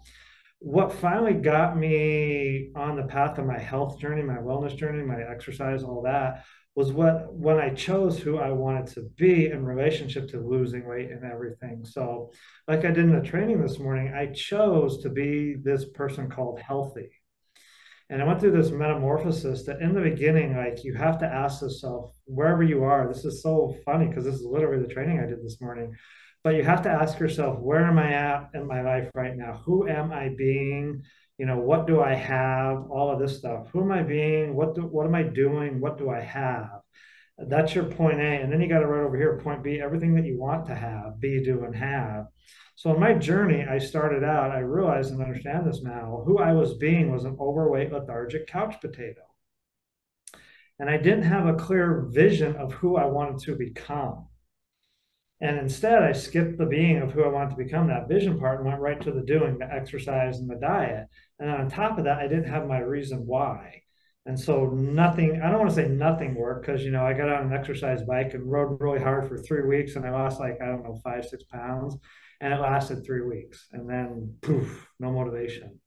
what 0.60 0.92
finally 0.92 1.34
got 1.34 1.78
me 1.78 2.72
on 2.76 2.96
the 2.96 3.04
path 3.04 3.38
of 3.38 3.46
my 3.46 3.60
health 3.60 4.00
journey, 4.00 4.22
my 4.22 4.38
wellness 4.38 4.76
journey, 4.76 5.04
my 5.04 5.22
exercise, 5.22 5.84
all 5.84 6.02
that 6.04 6.44
was 6.80 6.94
what 6.94 7.34
when 7.34 7.58
I 7.58 7.72
chose 7.72 8.18
who 8.18 8.38
I 8.38 8.52
wanted 8.52 8.88
to 8.94 9.02
be 9.18 9.48
in 9.48 9.66
relationship 9.66 10.30
to 10.30 10.40
losing 10.40 10.88
weight 10.88 11.12
and 11.12 11.26
everything. 11.26 11.84
So, 11.84 12.32
like 12.70 12.86
I 12.86 12.92
did 12.92 13.00
in 13.00 13.12
the 13.12 13.30
training 13.30 13.62
this 13.62 13.80
morning, 13.80 14.14
I 14.14 14.28
chose 14.28 15.04
to 15.04 15.10
be 15.10 15.56
this 15.62 15.84
person 15.90 16.30
called 16.30 16.62
healthy. 16.62 17.10
And 18.10 18.22
I 18.22 18.26
went 18.26 18.40
through 18.40 18.54
this 18.54 18.72
metamorphosis 18.72 19.66
that 19.66 19.82
in 19.82 19.94
the 19.94 20.00
beginning, 20.00 20.56
like 20.56 20.86
you 20.86 20.94
have 20.94 21.20
to 21.20 21.26
ask 21.26 21.62
yourself, 21.62 22.14
wherever 22.24 22.64
you 22.64 22.86
are, 22.86 23.10
this 23.10 23.26
is 23.26 23.44
so 23.44 23.76
funny 23.84 24.08
because 24.08 24.24
this 24.24 24.36
is 24.36 24.46
literally 24.46 24.82
the 24.82 24.94
training 24.94 25.20
I 25.20 25.26
did 25.26 25.44
this 25.44 25.60
morning. 25.60 25.94
But 26.46 26.56
you 26.56 26.64
have 26.64 26.84
to 26.84 26.90
ask 26.90 27.20
yourself, 27.20 27.60
where 27.60 27.84
am 27.84 28.00
I 28.00 28.14
at 28.14 28.52
in 28.54 28.66
my 28.66 28.84
life 28.84 29.12
right 29.14 29.36
now? 29.36 29.62
Who 29.66 29.90
am 29.90 30.14
I 30.14 30.30
being? 30.38 31.04
You 31.40 31.46
know, 31.46 31.58
what 31.58 31.88
do 31.88 32.02
I 32.02 32.14
have? 32.14 32.92
All 32.92 33.12
of 33.12 33.20
this 33.20 33.38
stuff. 33.38 33.70
Who 33.72 33.82
am 33.82 33.94
I 33.94 34.04
being? 34.04 34.56
What 34.56 34.76
do, 34.76 34.82
what 34.82 35.06
am 35.06 35.16
I 35.16 35.24
doing? 35.24 35.80
What 35.80 35.98
do 35.98 36.10
I 36.10 36.20
have? 36.20 36.82
That's 37.38 37.74
your 37.74 37.86
point 37.86 38.20
A. 38.20 38.42
And 38.42 38.52
then 38.52 38.60
you 38.60 38.68
got 38.68 38.80
to 38.80 38.88
write 38.88 39.06
over 39.06 39.16
here, 39.16 39.40
point 39.42 39.64
B, 39.64 39.80
everything 39.80 40.14
that 40.16 40.26
you 40.26 40.38
want 40.38 40.66
to 40.66 40.76
have, 40.76 41.22
be, 41.22 41.42
do, 41.42 41.64
and 41.64 41.74
have. 41.74 42.26
So 42.76 42.94
in 42.94 43.00
my 43.00 43.14
journey, 43.14 43.66
I 43.66 43.78
started 43.78 44.24
out, 44.24 44.52
I 44.52 44.60
realized 44.60 45.12
and 45.12 45.22
understand 45.22 45.66
this 45.66 45.82
now, 45.82 46.24
who 46.26 46.40
I 46.40 46.52
was 46.52 46.74
being 46.74 47.12
was 47.12 47.24
an 47.24 47.38
overweight, 47.40 47.94
lethargic 47.94 48.48
couch 48.48 48.76
potato. 48.82 49.22
And 50.78 50.90
I 50.90 50.98
didn't 50.98 51.24
have 51.24 51.46
a 51.46 51.56
clear 51.56 52.08
vision 52.10 52.56
of 52.58 52.74
who 52.74 52.98
I 52.98 53.06
wanted 53.06 53.40
to 53.44 53.56
become. 53.56 54.29
And 55.42 55.58
instead, 55.58 56.04
I 56.04 56.12
skipped 56.12 56.58
the 56.58 56.66
being 56.66 56.98
of 56.98 57.12
who 57.12 57.24
I 57.24 57.30
wanted 57.30 57.52
to 57.52 57.64
become, 57.64 57.88
that 57.88 58.10
vision 58.10 58.38
part, 58.40 58.60
and 58.60 58.68
went 58.68 58.82
right 58.82 59.00
to 59.02 59.12
the 59.12 59.22
doing, 59.22 59.58
the 59.58 59.74
exercise, 59.74 60.40
and 60.40 60.50
the 60.50 60.56
diet. 60.56 61.08
And 61.40 61.50
on 61.50 61.70
top 61.70 61.98
of 61.98 62.04
that, 62.04 62.20
I 62.20 62.28
didn't 62.28 62.52
have 62.52 62.68
my 62.68 62.80
reason 62.80 63.26
why. 63.26 63.84
And 64.26 64.38
so 64.38 64.66
nothing, 64.66 65.42
I 65.42 65.50
don't 65.50 65.60
want 65.60 65.70
to 65.70 65.76
say 65.76 65.88
nothing 65.88 66.36
worked 66.36 66.66
because, 66.66 66.84
you 66.84 66.92
know, 66.92 67.06
I 67.06 67.14
got 67.14 67.30
on 67.30 67.48
an 67.48 67.54
exercise 67.54 68.04
bike 68.04 68.34
and 68.34 68.52
rode 68.52 68.82
really 68.82 69.00
hard 69.00 69.30
for 69.30 69.38
three 69.38 69.66
weeks 69.66 69.96
and 69.96 70.06
I 70.06 70.12
lost 70.12 70.42
like, 70.42 70.62
I 70.62 70.66
don't 70.66 70.84
know, 70.84 71.00
five, 71.04 71.26
six 71.26 71.44
pounds 71.46 71.98
and 72.42 72.54
it 72.54 72.60
lasted 72.60 73.04
three 73.06 73.22
weeks 73.22 73.68
and 73.72 73.90
then 73.90 74.34
poof 74.42 74.88
no 75.00 75.12
motivation 75.12 75.80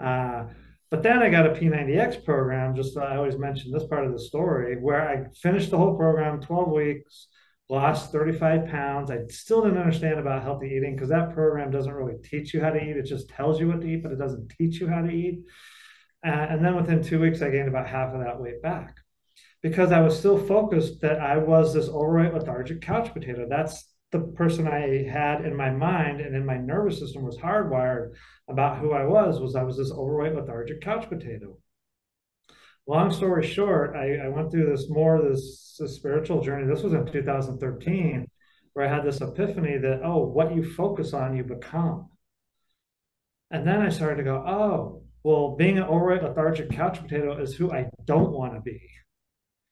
uh, 0.00 0.44
but 0.90 1.02
then 1.02 1.18
i 1.18 1.28
got 1.28 1.46
a 1.46 1.50
p90x 1.50 2.24
program 2.24 2.74
just 2.74 2.96
i 2.96 3.16
always 3.16 3.38
mention 3.38 3.70
this 3.70 3.86
part 3.86 4.06
of 4.06 4.12
the 4.12 4.18
story 4.18 4.76
where 4.80 5.08
i 5.08 5.24
finished 5.40 5.70
the 5.70 5.78
whole 5.78 5.96
program 5.96 6.40
12 6.40 6.70
weeks 6.70 7.28
lost 7.68 8.12
35 8.12 8.66
pounds. 8.68 9.10
I 9.10 9.18
still 9.28 9.62
didn't 9.62 9.78
understand 9.78 10.18
about 10.18 10.42
healthy 10.42 10.68
eating 10.68 10.94
because 10.94 11.10
that 11.10 11.34
program 11.34 11.70
doesn't 11.70 11.92
really 11.92 12.16
teach 12.22 12.54
you 12.54 12.62
how 12.62 12.70
to 12.70 12.82
eat. 12.82 12.96
It 12.96 13.04
just 13.04 13.28
tells 13.28 13.60
you 13.60 13.68
what 13.68 13.80
to 13.82 13.86
eat 13.86 14.02
but 14.02 14.12
it 14.12 14.18
doesn't 14.18 14.52
teach 14.58 14.80
you 14.80 14.88
how 14.88 15.02
to 15.02 15.10
eat. 15.10 15.40
Uh, 16.26 16.30
and 16.30 16.64
then 16.64 16.74
within 16.74 17.02
two 17.02 17.20
weeks 17.20 17.42
i 17.42 17.48
gained 17.48 17.68
about 17.68 17.86
half 17.86 18.12
of 18.12 18.20
that 18.20 18.40
weight 18.40 18.62
back. 18.62 18.96
Because 19.62 19.92
i 19.92 20.00
was 20.00 20.18
still 20.18 20.38
focused 20.38 21.00
that 21.02 21.20
i 21.20 21.36
was 21.36 21.74
this 21.74 21.88
overweight 21.88 22.34
lethargic 22.34 22.80
couch 22.80 23.12
potato. 23.12 23.46
That's 23.48 23.84
the 24.10 24.20
person 24.20 24.66
I 24.66 25.06
had 25.06 25.44
in 25.44 25.54
my 25.54 25.70
mind 25.70 26.20
and 26.20 26.34
in 26.34 26.46
my 26.46 26.56
nervous 26.56 26.98
system 26.98 27.24
was 27.24 27.36
hardwired 27.36 28.12
about 28.48 28.78
who 28.78 28.92
I 28.92 29.04
was 29.04 29.40
was 29.40 29.54
I 29.54 29.62
was 29.62 29.76
this 29.76 29.92
overweight 29.92 30.34
lethargic 30.34 30.80
couch 30.80 31.08
potato. 31.08 31.58
Long 32.88 33.12
story 33.12 33.46
short, 33.46 33.94
I, 33.94 34.16
I 34.16 34.28
went 34.28 34.50
through 34.50 34.70
this 34.70 34.88
more 34.88 35.20
this, 35.20 35.76
this 35.78 35.96
spiritual 35.96 36.40
journey. 36.40 36.66
This 36.66 36.82
was 36.82 36.94
in 36.94 37.04
2013, 37.04 38.26
where 38.72 38.86
I 38.86 38.88
had 38.88 39.04
this 39.04 39.20
epiphany 39.20 39.76
that 39.76 40.00
oh, 40.02 40.24
what 40.24 40.56
you 40.56 40.64
focus 40.64 41.12
on, 41.12 41.36
you 41.36 41.44
become. 41.44 42.08
And 43.50 43.66
then 43.66 43.82
I 43.82 43.90
started 43.90 44.16
to 44.16 44.22
go, 44.22 44.36
oh, 44.36 45.02
well, 45.22 45.54
being 45.54 45.76
an 45.76 45.84
overweight 45.84 46.22
lethargic 46.22 46.70
couch 46.70 47.02
potato 47.02 47.38
is 47.38 47.54
who 47.54 47.70
I 47.70 47.90
don't 48.06 48.32
want 48.32 48.54
to 48.54 48.60
be. 48.62 48.80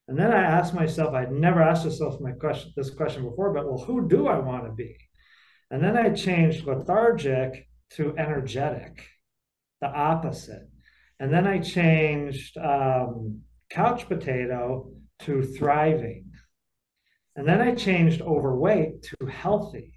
And 0.09 0.19
then 0.19 0.31
I 0.31 0.43
asked 0.43 0.75
myself, 0.75 1.15
I'd 1.15 1.33
never 1.33 1.63
asked 1.63 1.87
myself 1.87 2.21
my 2.21 2.33
question, 2.33 2.75
this 2.77 2.91
question 2.91 3.25
before, 3.25 3.55
but 3.55 3.65
well, 3.65 3.83
who 3.83 4.07
do 4.09 4.29
I 4.29 4.39
want 4.39 4.67
to 4.67 4.73
be? 4.73 4.95
And 5.71 5.83
then 5.83 5.97
I 5.97 6.11
changed 6.11 6.67
lethargic 6.67 7.67
to 7.93 8.15
energetic, 8.19 9.09
the 9.81 9.89
opposite. 9.89 10.69
And 11.19 11.33
then 11.33 11.47
I 11.47 11.59
changed 11.59 12.57
um, 12.59 13.41
couch 13.71 14.09
potato 14.09 14.91
to 15.21 15.43
thriving. 15.43 16.31
And 17.37 17.47
then 17.47 17.61
I 17.61 17.75
changed 17.75 18.23
overweight 18.23 19.03
to 19.03 19.27
healthy. 19.27 19.93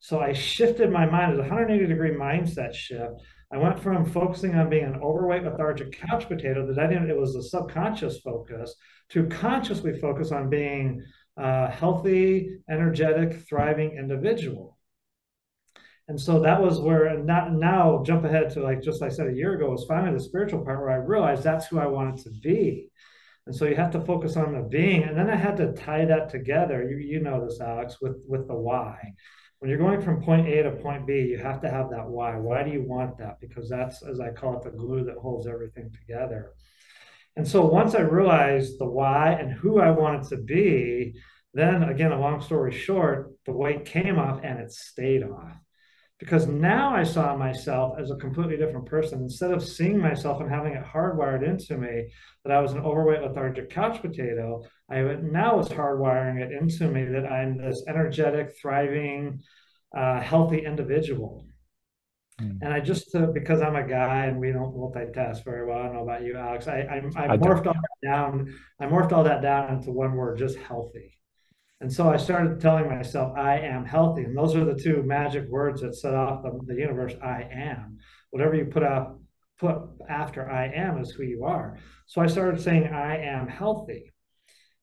So 0.00 0.20
I 0.20 0.32
shifted 0.32 0.90
my 0.90 1.06
mind, 1.06 1.32
it 1.32 1.36
was 1.36 1.46
a 1.46 1.48
180 1.48 1.86
degree 1.86 2.10
mindset 2.10 2.74
shift. 2.74 3.22
I 3.52 3.58
went 3.58 3.78
from 3.78 4.04
focusing 4.04 4.54
on 4.54 4.70
being 4.70 4.84
an 4.84 5.00
overweight, 5.02 5.44
lethargic 5.44 5.92
couch 5.92 6.26
potato 6.26 6.66
that 6.66 6.78
I 6.78 6.86
didn't, 6.86 7.10
it 7.10 7.16
was 7.16 7.36
a 7.36 7.42
subconscious 7.42 8.20
focus, 8.20 8.74
to 9.10 9.26
consciously 9.26 9.98
focus 10.00 10.32
on 10.32 10.48
being 10.48 11.04
a 11.36 11.70
healthy, 11.70 12.58
energetic, 12.68 13.46
thriving 13.48 13.96
individual. 13.96 14.71
And 16.12 16.20
so 16.20 16.40
that 16.40 16.60
was 16.60 16.78
where, 16.78 17.16
not, 17.16 17.54
now 17.54 18.02
jump 18.04 18.26
ahead 18.26 18.50
to 18.50 18.60
like, 18.60 18.82
just 18.82 19.00
like 19.00 19.12
I 19.12 19.14
said 19.14 19.28
a 19.28 19.34
year 19.34 19.54
ago, 19.54 19.70
was 19.70 19.86
finally 19.88 20.12
the 20.12 20.22
spiritual 20.22 20.62
part 20.62 20.80
where 20.80 20.90
I 20.90 20.96
realized 20.96 21.42
that's 21.42 21.66
who 21.68 21.78
I 21.78 21.86
wanted 21.86 22.22
to 22.24 22.30
be. 22.42 22.90
And 23.46 23.56
so 23.56 23.64
you 23.64 23.76
have 23.76 23.92
to 23.92 24.00
focus 24.02 24.36
on 24.36 24.52
the 24.52 24.60
being. 24.60 25.04
And 25.04 25.16
then 25.16 25.30
I 25.30 25.36
had 25.36 25.56
to 25.56 25.72
tie 25.72 26.04
that 26.04 26.28
together. 26.28 26.86
You, 26.86 26.98
you 26.98 27.20
know 27.20 27.42
this, 27.42 27.62
Alex, 27.62 27.96
with, 28.02 28.22
with 28.28 28.46
the 28.46 28.54
why 28.54 28.98
when 29.62 29.70
you're 29.70 29.78
going 29.78 30.02
from 30.02 30.20
point 30.20 30.48
A 30.48 30.64
to 30.64 30.72
point 30.72 31.06
B, 31.06 31.20
you 31.20 31.38
have 31.38 31.60
to 31.60 31.70
have 31.70 31.88
that 31.90 32.08
why. 32.08 32.34
Why 32.34 32.64
do 32.64 32.72
you 32.72 32.82
want 32.82 33.16
that? 33.18 33.38
Because 33.40 33.70
that's, 33.70 34.02
as 34.02 34.18
I 34.18 34.32
call 34.32 34.56
it, 34.56 34.64
the 34.64 34.76
glue 34.76 35.04
that 35.04 35.14
holds 35.14 35.46
everything 35.46 35.88
together. 35.92 36.50
And 37.36 37.46
so 37.46 37.64
once 37.64 37.94
I 37.94 38.00
realized 38.00 38.80
the 38.80 38.90
why 38.90 39.30
and 39.38 39.52
who 39.52 39.78
I 39.78 39.90
wanted 39.90 40.28
to 40.30 40.36
be, 40.38 41.14
then 41.54 41.84
again, 41.84 42.10
a 42.10 42.20
long 42.20 42.40
story 42.42 42.72
short, 42.72 43.30
the 43.46 43.52
weight 43.52 43.84
came 43.84 44.18
off 44.18 44.40
and 44.42 44.58
it 44.58 44.72
stayed 44.72 45.22
off. 45.22 45.52
Because 46.22 46.46
now 46.46 46.94
I 46.94 47.02
saw 47.02 47.36
myself 47.36 47.98
as 47.98 48.12
a 48.12 48.14
completely 48.14 48.56
different 48.56 48.86
person. 48.86 49.22
Instead 49.22 49.50
of 49.50 49.60
seeing 49.60 49.98
myself 49.98 50.40
and 50.40 50.48
having 50.48 50.72
it 50.72 50.84
hardwired 50.84 51.44
into 51.44 51.76
me 51.76 52.12
that 52.44 52.52
I 52.52 52.60
was 52.60 52.70
an 52.70 52.78
overweight, 52.78 53.22
lethargic 53.22 53.70
couch 53.70 54.00
potato, 54.00 54.62
I 54.88 55.00
now 55.00 55.56
was 55.56 55.68
hardwiring 55.68 56.40
it 56.40 56.52
into 56.52 56.86
me 56.86 57.02
that 57.06 57.26
I'm 57.26 57.58
this 57.58 57.82
energetic, 57.88 58.54
thriving, 58.56 59.40
uh, 59.96 60.20
healthy 60.20 60.64
individual. 60.64 61.44
Mm. 62.40 62.58
And 62.62 62.72
I 62.72 62.78
just 62.78 63.12
uh, 63.16 63.26
because 63.34 63.60
I'm 63.60 63.74
a 63.74 63.82
guy 63.82 64.26
and 64.26 64.38
we 64.38 64.52
don't 64.52 64.76
multitask 64.76 65.42
very 65.44 65.66
well. 65.66 65.80
I 65.80 65.82
don't 65.86 65.94
know 65.94 66.02
about 66.04 66.22
you, 66.22 66.36
Alex. 66.36 66.68
I 66.68 66.82
I, 66.82 67.02
I, 67.16 67.32
I 67.32 67.36
morphed 67.36 67.66
all 67.66 67.74
that 67.74 68.08
down. 68.08 68.54
I 68.78 68.86
morphed 68.86 69.10
all 69.10 69.24
that 69.24 69.42
down 69.42 69.74
into 69.74 69.90
one 69.90 70.14
word, 70.14 70.38
just 70.38 70.56
healthy. 70.56 71.18
And 71.82 71.92
so 71.92 72.08
I 72.08 72.16
started 72.16 72.60
telling 72.60 72.88
myself, 72.88 73.36
I 73.36 73.58
am 73.58 73.84
healthy. 73.84 74.22
And 74.22 74.38
those 74.38 74.54
are 74.54 74.64
the 74.64 74.80
two 74.80 75.02
magic 75.02 75.48
words 75.48 75.80
that 75.80 75.96
set 75.96 76.14
off 76.14 76.44
the, 76.44 76.56
the 76.64 76.80
universe. 76.80 77.14
I 77.20 77.42
am. 77.52 77.98
Whatever 78.30 78.54
you 78.54 78.66
put 78.66 78.84
out, 78.84 79.18
put 79.58 79.78
after 80.08 80.48
I 80.48 80.66
am 80.68 80.98
is 80.98 81.10
who 81.10 81.24
you 81.24 81.44
are. 81.44 81.78
So 82.06 82.20
I 82.22 82.28
started 82.28 82.60
saying, 82.60 82.86
I 82.86 83.16
am 83.24 83.48
healthy. 83.48 84.12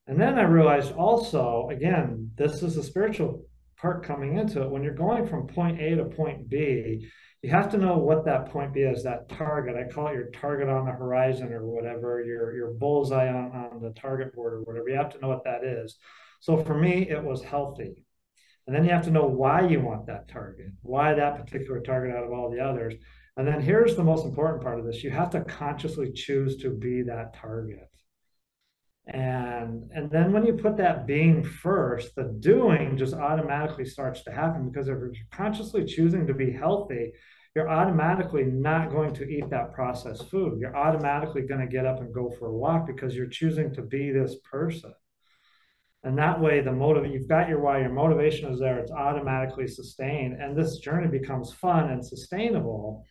And 0.08 0.20
then 0.20 0.38
I 0.38 0.42
realized 0.42 0.92
also, 0.92 1.70
again, 1.72 2.32
this 2.36 2.62
is 2.62 2.76
a 2.76 2.82
spiritual 2.82 3.46
part 3.78 4.04
coming 4.04 4.36
into 4.36 4.60
it. 4.60 4.70
When 4.70 4.82
you're 4.82 4.92
going 4.92 5.26
from 5.26 5.46
point 5.46 5.80
A 5.80 5.96
to 5.96 6.04
point 6.04 6.50
B, 6.50 7.08
you 7.42 7.48
have 7.48 7.70
to 7.70 7.78
know 7.78 7.96
what 7.96 8.26
that 8.26 8.50
point 8.50 8.74
B 8.74 8.80
is, 8.80 9.04
that 9.04 9.30
target. 9.30 9.74
I 9.74 9.90
call 9.90 10.08
it 10.08 10.16
your 10.16 10.28
target 10.32 10.68
on 10.68 10.84
the 10.84 10.92
horizon 10.92 11.50
or 11.50 11.64
whatever, 11.64 12.22
your, 12.22 12.54
your 12.54 12.74
bullseye 12.74 13.28
on, 13.28 13.52
on 13.52 13.80
the 13.80 13.98
target 13.98 14.34
board 14.34 14.52
or 14.52 14.62
whatever. 14.64 14.90
You 14.90 14.96
have 14.96 15.14
to 15.14 15.20
know 15.20 15.28
what 15.28 15.44
that 15.44 15.64
is. 15.64 15.96
So 16.40 16.56
for 16.64 16.74
me, 16.74 17.08
it 17.08 17.22
was 17.22 17.42
healthy. 17.42 18.04
And 18.66 18.74
then 18.74 18.84
you 18.84 18.90
have 18.90 19.04
to 19.04 19.10
know 19.10 19.26
why 19.26 19.66
you 19.66 19.80
want 19.80 20.06
that 20.06 20.28
target, 20.28 20.68
why 20.82 21.14
that 21.14 21.44
particular 21.44 21.80
target 21.80 22.14
out 22.14 22.24
of 22.24 22.32
all 22.32 22.50
the 22.50 22.60
others. 22.60 22.94
And 23.36 23.46
then 23.46 23.60
here's 23.60 23.96
the 23.96 24.04
most 24.04 24.24
important 24.24 24.62
part 24.62 24.78
of 24.78 24.84
this 24.84 25.02
you 25.02 25.10
have 25.10 25.30
to 25.30 25.42
consciously 25.42 26.12
choose 26.12 26.56
to 26.58 26.70
be 26.70 27.02
that 27.02 27.34
target. 27.34 27.88
And, 29.06 29.90
and 29.92 30.10
then 30.10 30.32
when 30.32 30.46
you 30.46 30.52
put 30.54 30.76
that 30.76 31.06
being 31.06 31.42
first, 31.42 32.14
the 32.14 32.36
doing 32.38 32.96
just 32.96 33.14
automatically 33.14 33.84
starts 33.84 34.22
to 34.24 34.32
happen 34.32 34.68
because 34.68 34.88
if 34.88 34.98
you're 34.98 35.12
consciously 35.32 35.84
choosing 35.84 36.26
to 36.26 36.34
be 36.34 36.52
healthy, 36.52 37.12
you're 37.56 37.68
automatically 37.68 38.44
not 38.44 38.90
going 38.90 39.12
to 39.14 39.28
eat 39.28 39.50
that 39.50 39.72
processed 39.72 40.30
food. 40.30 40.60
You're 40.60 40.76
automatically 40.76 41.42
going 41.42 41.60
to 41.60 41.66
get 41.66 41.86
up 41.86 42.00
and 42.00 42.14
go 42.14 42.30
for 42.38 42.48
a 42.48 42.56
walk 42.56 42.86
because 42.86 43.16
you're 43.16 43.26
choosing 43.26 43.74
to 43.74 43.82
be 43.82 44.12
this 44.12 44.36
person. 44.48 44.92
And 46.02 46.16
that 46.18 46.40
way, 46.40 46.60
the 46.60 46.72
motive 46.72 47.06
you've 47.06 47.28
got 47.28 47.48
your 47.48 47.60
why, 47.60 47.80
your 47.80 47.92
motivation 47.92 48.50
is 48.50 48.58
there, 48.58 48.78
it's 48.78 48.90
automatically 48.90 49.66
sustained. 49.66 50.40
And 50.40 50.56
this 50.56 50.78
journey 50.78 51.08
becomes 51.08 51.52
fun 51.52 51.90
and 51.90 52.04
sustainable. 52.04 53.04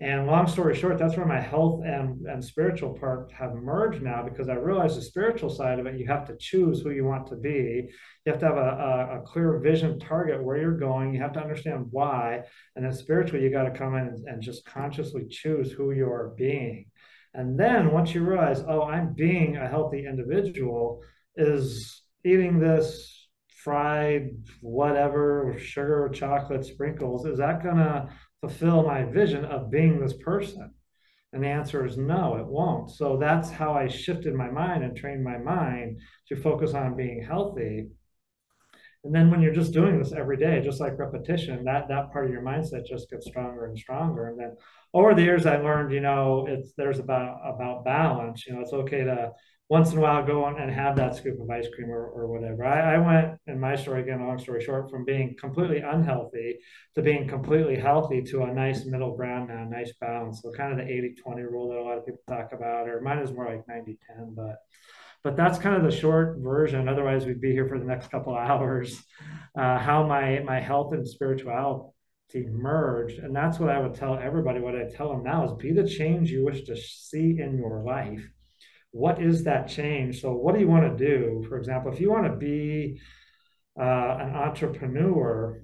And 0.00 0.26
long 0.26 0.48
story 0.48 0.74
short, 0.74 0.98
that's 0.98 1.16
where 1.16 1.26
my 1.26 1.40
health 1.40 1.82
and, 1.84 2.26
and 2.26 2.44
spiritual 2.44 2.98
part 2.98 3.30
have 3.30 3.54
merged 3.54 4.02
now 4.02 4.24
because 4.24 4.48
I 4.48 4.54
realized 4.54 4.96
the 4.96 5.02
spiritual 5.02 5.48
side 5.48 5.78
of 5.78 5.86
it, 5.86 5.96
you 5.96 6.08
have 6.08 6.26
to 6.26 6.36
choose 6.36 6.80
who 6.80 6.90
you 6.90 7.04
want 7.04 7.28
to 7.28 7.36
be. 7.36 7.88
You 8.26 8.32
have 8.32 8.40
to 8.40 8.46
have 8.46 8.56
a, 8.56 8.60
a, 8.60 9.18
a 9.20 9.22
clear 9.24 9.60
vision 9.60 10.00
target 10.00 10.42
where 10.42 10.56
you're 10.56 10.76
going. 10.76 11.14
You 11.14 11.22
have 11.22 11.32
to 11.34 11.40
understand 11.40 11.86
why. 11.92 12.40
And 12.74 12.84
then 12.84 12.92
spiritually, 12.92 13.44
you 13.44 13.50
got 13.52 13.64
to 13.64 13.78
come 13.78 13.94
in 13.94 14.08
and, 14.08 14.26
and 14.26 14.42
just 14.42 14.66
consciously 14.66 15.26
choose 15.30 15.70
who 15.70 15.92
you're 15.92 16.34
being. 16.36 16.86
And 17.32 17.58
then 17.58 17.92
once 17.92 18.12
you 18.12 18.24
realize, 18.24 18.64
oh, 18.68 18.82
I'm 18.82 19.14
being 19.14 19.56
a 19.56 19.68
healthy 19.68 20.06
individual, 20.06 21.02
is 21.36 22.03
eating 22.24 22.58
this 22.58 23.28
fried 23.64 24.30
whatever 24.60 25.54
sugar 25.58 26.10
chocolate 26.12 26.66
sprinkles 26.66 27.24
is 27.24 27.38
that 27.38 27.62
going 27.62 27.76
to 27.76 28.08
fulfill 28.40 28.82
my 28.82 29.04
vision 29.04 29.44
of 29.46 29.70
being 29.70 29.98
this 29.98 30.12
person? 30.12 30.70
And 31.32 31.42
the 31.42 31.48
answer 31.48 31.84
is 31.84 31.96
no 31.96 32.36
it 32.36 32.46
won't. 32.46 32.90
So 32.90 33.16
that's 33.16 33.50
how 33.50 33.72
i 33.72 33.88
shifted 33.88 34.34
my 34.34 34.50
mind 34.50 34.84
and 34.84 34.96
trained 34.96 35.24
my 35.24 35.38
mind 35.38 36.00
to 36.28 36.36
focus 36.36 36.74
on 36.74 36.96
being 36.96 37.24
healthy. 37.24 37.88
And 39.02 39.14
then 39.14 39.30
when 39.30 39.42
you're 39.42 39.52
just 39.52 39.72
doing 39.72 39.98
this 39.98 40.12
every 40.12 40.36
day 40.36 40.60
just 40.62 40.80
like 40.80 40.98
repetition 40.98 41.64
that 41.64 41.88
that 41.88 42.12
part 42.12 42.26
of 42.26 42.32
your 42.32 42.42
mindset 42.42 42.86
just 42.86 43.10
gets 43.10 43.26
stronger 43.26 43.66
and 43.66 43.78
stronger. 43.78 44.28
And 44.28 44.38
then 44.38 44.56
over 44.92 45.14
the 45.14 45.22
years 45.22 45.46
i 45.46 45.56
learned 45.56 45.92
you 45.92 46.00
know 46.00 46.46
it's 46.48 46.72
there's 46.76 46.98
about 46.98 47.40
about 47.44 47.84
balance. 47.84 48.46
You 48.46 48.54
know 48.54 48.60
it's 48.60 48.72
okay 48.72 49.04
to 49.04 49.32
once 49.68 49.92
in 49.92 49.98
a 49.98 50.00
while 50.00 50.24
go 50.24 50.44
on 50.44 50.60
and 50.60 50.70
have 50.70 50.96
that 50.96 51.16
scoop 51.16 51.40
of 51.40 51.48
ice 51.48 51.66
cream 51.74 51.90
or, 51.90 52.06
or 52.06 52.26
whatever. 52.26 52.64
I, 52.64 52.96
I 52.96 52.98
went 52.98 53.38
in 53.46 53.58
my 53.58 53.76
story 53.76 54.02
again, 54.02 54.24
long 54.24 54.38
story 54.38 54.62
short, 54.62 54.90
from 54.90 55.04
being 55.04 55.34
completely 55.40 55.78
unhealthy 55.78 56.58
to 56.94 57.02
being 57.02 57.26
completely 57.26 57.76
healthy 57.76 58.22
to 58.22 58.42
a 58.42 58.52
nice 58.52 58.84
middle 58.84 59.16
ground 59.16 59.48
now, 59.48 59.64
nice 59.64 59.92
balance. 60.00 60.42
So 60.42 60.52
kind 60.52 60.72
of 60.72 60.86
the 60.86 60.92
80-20 60.92 61.50
rule 61.50 61.70
that 61.70 61.78
a 61.78 61.82
lot 61.82 61.98
of 61.98 62.04
people 62.04 62.20
talk 62.28 62.52
about, 62.52 62.88
or 62.88 63.00
mine 63.00 63.18
is 63.18 63.32
more 63.32 63.46
like 63.46 63.66
90-10, 63.66 64.34
but 64.34 64.56
but 65.22 65.36
that's 65.36 65.58
kind 65.58 65.74
of 65.74 65.90
the 65.90 65.96
short 65.96 66.36
version. 66.40 66.86
Otherwise, 66.86 67.24
we'd 67.24 67.40
be 67.40 67.52
here 67.52 67.66
for 67.66 67.78
the 67.78 67.86
next 67.86 68.10
couple 68.10 68.34
hours. 68.36 69.02
Uh, 69.58 69.78
how 69.78 70.06
my 70.06 70.40
my 70.40 70.60
health 70.60 70.92
and 70.92 71.08
spirituality 71.08 71.88
merged, 72.34 73.20
and 73.20 73.34
that's 73.34 73.58
what 73.58 73.70
I 73.70 73.78
would 73.78 73.94
tell 73.94 74.18
everybody. 74.18 74.60
What 74.60 74.76
I 74.76 74.84
tell 74.94 75.08
them 75.08 75.22
now 75.22 75.46
is 75.46 75.52
be 75.54 75.72
the 75.72 75.88
change 75.88 76.30
you 76.30 76.44
wish 76.44 76.64
to 76.64 76.76
see 76.76 77.38
in 77.40 77.56
your 77.56 77.82
life 77.82 78.22
what 78.94 79.20
is 79.20 79.42
that 79.42 79.66
change? 79.66 80.20
So, 80.20 80.32
what 80.32 80.54
do 80.54 80.60
you 80.60 80.68
want 80.68 80.96
to 80.96 81.04
do? 81.04 81.44
For 81.48 81.58
example, 81.58 81.92
if 81.92 82.00
you 82.00 82.12
want 82.12 82.26
to 82.26 82.36
be 82.36 83.00
uh, 83.76 83.82
an 84.20 84.36
entrepreneur, 84.36 85.60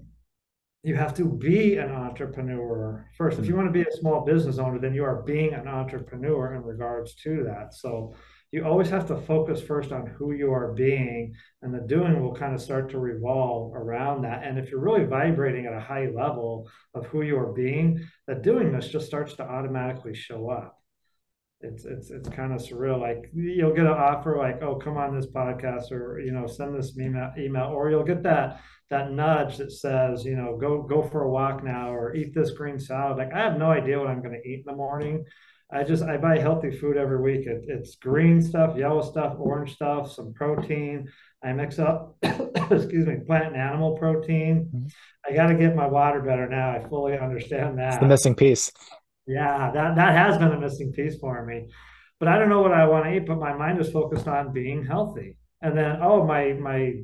you 0.82 0.96
have 0.96 1.14
to 1.14 1.26
be 1.26 1.76
an 1.76 1.92
entrepreneur 1.92 3.06
first. 3.16 3.38
If 3.38 3.46
you 3.46 3.54
want 3.54 3.68
to 3.68 3.72
be 3.72 3.82
a 3.82 3.96
small 4.00 4.24
business 4.24 4.58
owner, 4.58 4.80
then 4.80 4.94
you 4.94 5.04
are 5.04 5.22
being 5.22 5.54
an 5.54 5.68
entrepreneur 5.68 6.56
in 6.56 6.64
regards 6.64 7.14
to 7.22 7.44
that. 7.44 7.72
So, 7.72 8.14
you 8.50 8.64
always 8.64 8.90
have 8.90 9.06
to 9.06 9.16
focus 9.16 9.62
first 9.62 9.92
on 9.92 10.08
who 10.08 10.32
you 10.32 10.52
are 10.52 10.72
being, 10.72 11.32
and 11.62 11.72
the 11.72 11.86
doing 11.86 12.20
will 12.20 12.34
kind 12.34 12.52
of 12.52 12.60
start 12.60 12.90
to 12.90 12.98
revolve 12.98 13.76
around 13.76 14.22
that. 14.22 14.42
And 14.42 14.58
if 14.58 14.72
you're 14.72 14.80
really 14.80 15.04
vibrating 15.04 15.66
at 15.66 15.72
a 15.72 15.78
high 15.78 16.08
level 16.12 16.68
of 16.94 17.06
who 17.06 17.22
you 17.22 17.38
are 17.38 17.52
being, 17.52 18.04
the 18.26 18.34
doing 18.34 18.72
this 18.72 18.88
just 18.88 19.06
starts 19.06 19.34
to 19.34 19.44
automatically 19.44 20.14
show 20.14 20.50
up 20.50 20.79
it's 21.62 21.84
it's 21.84 22.10
it's 22.10 22.28
kind 22.28 22.52
of 22.52 22.60
surreal. 22.60 23.00
Like 23.00 23.30
you'll 23.34 23.74
get 23.74 23.84
an 23.84 23.92
offer 23.92 24.36
like, 24.38 24.62
"Oh, 24.62 24.76
come 24.76 24.96
on 24.96 25.14
this 25.14 25.30
podcast," 25.30 25.92
or 25.92 26.20
you 26.20 26.32
know, 26.32 26.46
send 26.46 26.76
this 26.76 26.96
email, 26.98 27.30
email, 27.38 27.66
or 27.66 27.90
you'll 27.90 28.04
get 28.04 28.22
that 28.22 28.60
that 28.88 29.12
nudge 29.12 29.58
that 29.58 29.70
says, 29.70 30.24
you 30.24 30.36
know, 30.36 30.56
go 30.56 30.82
go 30.82 31.02
for 31.02 31.22
a 31.22 31.30
walk 31.30 31.62
now, 31.62 31.92
or 31.92 32.14
eat 32.14 32.34
this 32.34 32.52
green 32.52 32.78
salad. 32.78 33.18
Like 33.18 33.32
I 33.32 33.38
have 33.38 33.58
no 33.58 33.70
idea 33.70 33.98
what 33.98 34.08
I'm 34.08 34.22
going 34.22 34.40
to 34.40 34.48
eat 34.48 34.60
in 34.60 34.64
the 34.66 34.76
morning. 34.76 35.24
I 35.72 35.84
just 35.84 36.02
I 36.02 36.16
buy 36.16 36.38
healthy 36.38 36.70
food 36.70 36.96
every 36.96 37.20
week. 37.20 37.46
It, 37.46 37.64
it's 37.68 37.94
green 37.96 38.42
stuff, 38.42 38.76
yellow 38.76 39.02
stuff, 39.02 39.36
orange 39.38 39.74
stuff, 39.74 40.10
some 40.10 40.32
protein. 40.32 41.08
I 41.44 41.52
mix 41.52 41.78
up, 41.78 42.16
excuse 42.22 43.06
me, 43.06 43.16
plant 43.26 43.48
and 43.48 43.56
animal 43.56 43.96
protein. 43.96 44.68
Mm-hmm. 44.74 44.86
I 45.28 45.34
got 45.34 45.46
to 45.46 45.54
get 45.54 45.76
my 45.76 45.86
water 45.86 46.20
better 46.20 46.48
now. 46.48 46.70
I 46.70 46.88
fully 46.88 47.18
understand 47.18 47.78
that. 47.78 47.94
It's 47.94 48.00
the 48.00 48.06
missing 48.06 48.34
piece. 48.34 48.72
Yeah, 49.30 49.70
that, 49.72 49.94
that 49.94 50.16
has 50.16 50.38
been 50.38 50.52
a 50.52 50.58
missing 50.58 50.92
piece 50.92 51.18
for 51.18 51.44
me. 51.46 51.68
But 52.18 52.28
I 52.28 52.38
don't 52.38 52.48
know 52.48 52.62
what 52.62 52.72
I 52.72 52.86
want 52.86 53.04
to 53.04 53.14
eat, 53.14 53.26
but 53.26 53.38
my 53.38 53.54
mind 53.54 53.80
is 53.80 53.90
focused 53.90 54.26
on 54.26 54.52
being 54.52 54.84
healthy. 54.84 55.36
And 55.62 55.76
then, 55.78 55.98
oh, 56.02 56.26
my 56.26 56.52
my 56.54 56.94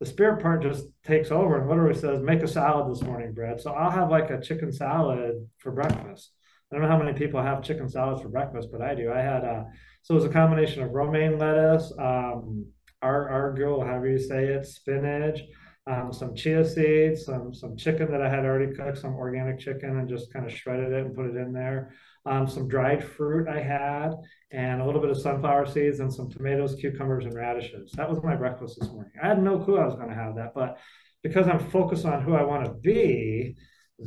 the 0.00 0.06
spirit 0.06 0.42
part 0.42 0.62
just 0.62 0.86
takes 1.04 1.30
over 1.30 1.58
and 1.58 1.68
literally 1.68 1.98
says, 1.98 2.20
make 2.20 2.42
a 2.42 2.48
salad 2.48 2.90
this 2.90 3.02
morning, 3.02 3.32
Brad. 3.32 3.60
So 3.60 3.72
I'll 3.72 3.90
have 3.90 4.10
like 4.10 4.30
a 4.30 4.40
chicken 4.40 4.72
salad 4.72 5.34
for 5.58 5.72
breakfast. 5.72 6.32
I 6.70 6.76
don't 6.76 6.82
know 6.82 6.90
how 6.90 7.02
many 7.02 7.18
people 7.18 7.42
have 7.42 7.64
chicken 7.64 7.88
salads 7.88 8.22
for 8.22 8.28
breakfast, 8.28 8.68
but 8.70 8.82
I 8.82 8.94
do. 8.94 9.10
I 9.12 9.20
had 9.20 9.44
a 9.44 9.66
so 10.02 10.14
it 10.14 10.16
was 10.16 10.24
a 10.24 10.28
combination 10.30 10.82
of 10.82 10.90
romaine 10.90 11.38
lettuce, 11.38 11.92
um, 11.98 12.66
ar- 13.02 13.30
arugula, 13.30 13.86
however 13.86 14.08
you 14.08 14.18
say 14.18 14.46
it, 14.46 14.66
spinach, 14.66 15.40
um, 15.88 16.12
some 16.12 16.34
chia 16.34 16.64
seeds, 16.64 17.24
some 17.24 17.54
some 17.54 17.76
chicken 17.76 18.10
that 18.10 18.20
I 18.20 18.28
had 18.28 18.44
already 18.44 18.74
cooked, 18.74 18.98
some 18.98 19.14
organic 19.14 19.58
chicken, 19.58 19.98
and 19.98 20.08
just 20.08 20.32
kind 20.32 20.44
of 20.44 20.52
shredded 20.52 20.92
it 20.92 21.06
and 21.06 21.14
put 21.14 21.26
it 21.26 21.36
in 21.36 21.52
there. 21.52 21.94
Um, 22.26 22.46
some 22.46 22.68
dried 22.68 23.02
fruit 23.02 23.48
I 23.48 23.60
had, 23.60 24.10
and 24.50 24.82
a 24.82 24.84
little 24.84 25.00
bit 25.00 25.10
of 25.10 25.18
sunflower 25.18 25.66
seeds, 25.66 26.00
and 26.00 26.12
some 26.12 26.30
tomatoes, 26.30 26.76
cucumbers, 26.78 27.24
and 27.24 27.34
radishes. 27.34 27.92
That 27.92 28.10
was 28.10 28.22
my 28.22 28.36
breakfast 28.36 28.78
this 28.78 28.90
morning. 28.90 29.12
I 29.22 29.28
had 29.28 29.42
no 29.42 29.58
clue 29.58 29.78
I 29.78 29.86
was 29.86 29.94
going 29.94 30.10
to 30.10 30.14
have 30.14 30.36
that, 30.36 30.52
but 30.54 30.78
because 31.22 31.48
I'm 31.48 31.70
focused 31.70 32.04
on 32.04 32.22
who 32.22 32.34
I 32.34 32.42
want 32.42 32.66
to 32.66 32.72
be, 32.72 33.56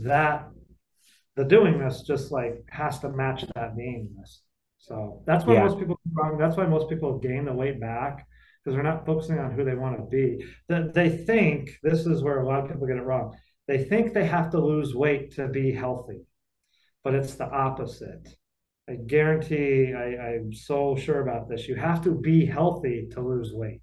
that 0.04 0.50
the 1.36 1.46
doing 1.46 1.80
this 1.80 2.04
just 2.04 2.32
like 2.32 2.64
has 2.70 3.00
to 3.00 3.10
match 3.10 3.44
that 3.56 3.76
beingness. 3.76 4.40
So 4.78 5.24
that's 5.26 5.46
why 5.46 5.56
yeah. 5.56 5.66
most 5.66 5.80
people 5.80 6.00
that's 6.38 6.58
why 6.58 6.66
most 6.66 6.90
people 6.90 7.18
gain 7.18 7.46
the 7.46 7.54
weight 7.54 7.80
back 7.80 8.28
because 8.64 8.76
they're 8.76 8.84
not 8.84 9.06
focusing 9.06 9.40
on 9.40 9.52
who 9.52 9.64
they 9.64 9.76
want 9.76 9.98
to 9.98 10.04
be. 10.06 10.46
That 10.70 10.94
they 10.94 11.10
think 11.10 11.78
this 11.84 12.06
is 12.06 12.22
where 12.22 12.40
a 12.40 12.48
lot 12.48 12.62
of 12.64 12.70
people 12.70 12.88
get 12.88 12.98
it 12.98 13.04
wrong. 13.04 13.36
They 13.68 13.84
think 13.84 14.14
they 14.14 14.26
have 14.26 14.52
to 14.52 14.60
lose 14.60 14.96
weight 14.96 15.36
to 15.36 15.48
be 15.48 15.72
healthy, 15.72 16.22
but 17.04 17.16
it's 17.16 17.36
the 17.36 17.50
opposite. 17.50 18.28
I 18.90 18.96
guarantee 18.96 19.94
I, 19.94 20.36
I'm 20.36 20.54
so 20.54 20.96
sure 20.96 21.22
about 21.22 21.48
this. 21.48 21.68
You 21.68 21.76
have 21.76 22.04
to 22.04 22.12
be 22.12 22.46
healthy 22.46 23.08
to 23.12 23.22
lose 23.22 23.52
weight. 23.54 23.82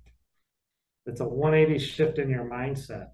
It's 1.07 1.21
a 1.21 1.29
180 1.29 1.79
shift 1.79 2.19
in 2.19 2.29
your 2.29 2.45
mindset. 2.45 3.07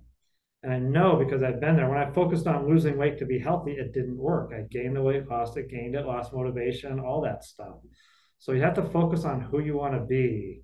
And 0.65 0.73
I 0.73 0.79
know 0.79 1.17
because 1.17 1.43
I've 1.43 1.61
been 1.61 1.77
there. 1.77 1.89
When 1.89 1.99
I 1.99 2.11
focused 2.11 2.47
on 2.47 2.69
losing 2.69 2.97
weight 2.97 3.19
to 3.19 3.27
be 3.27 3.39
healthy, 3.39 3.73
it 3.73 3.93
didn't 3.93 4.17
work. 4.17 4.53
I 4.53 4.63
gained 4.63 4.97
the 4.97 5.03
weight, 5.03 5.29
lost 5.29 5.57
it, 5.59 5.69
gained 5.69 5.95
it, 5.95 6.07
lost 6.07 6.33
motivation, 6.33 6.99
all 6.99 7.21
that 7.21 7.45
stuff. 7.45 7.77
So 8.39 8.53
you 8.53 8.63
have 8.63 8.75
to 8.75 8.83
focus 8.83 9.25
on 9.25 9.41
who 9.41 9.61
you 9.61 9.77
want 9.77 9.95
to 9.95 10.01
be. 10.01 10.63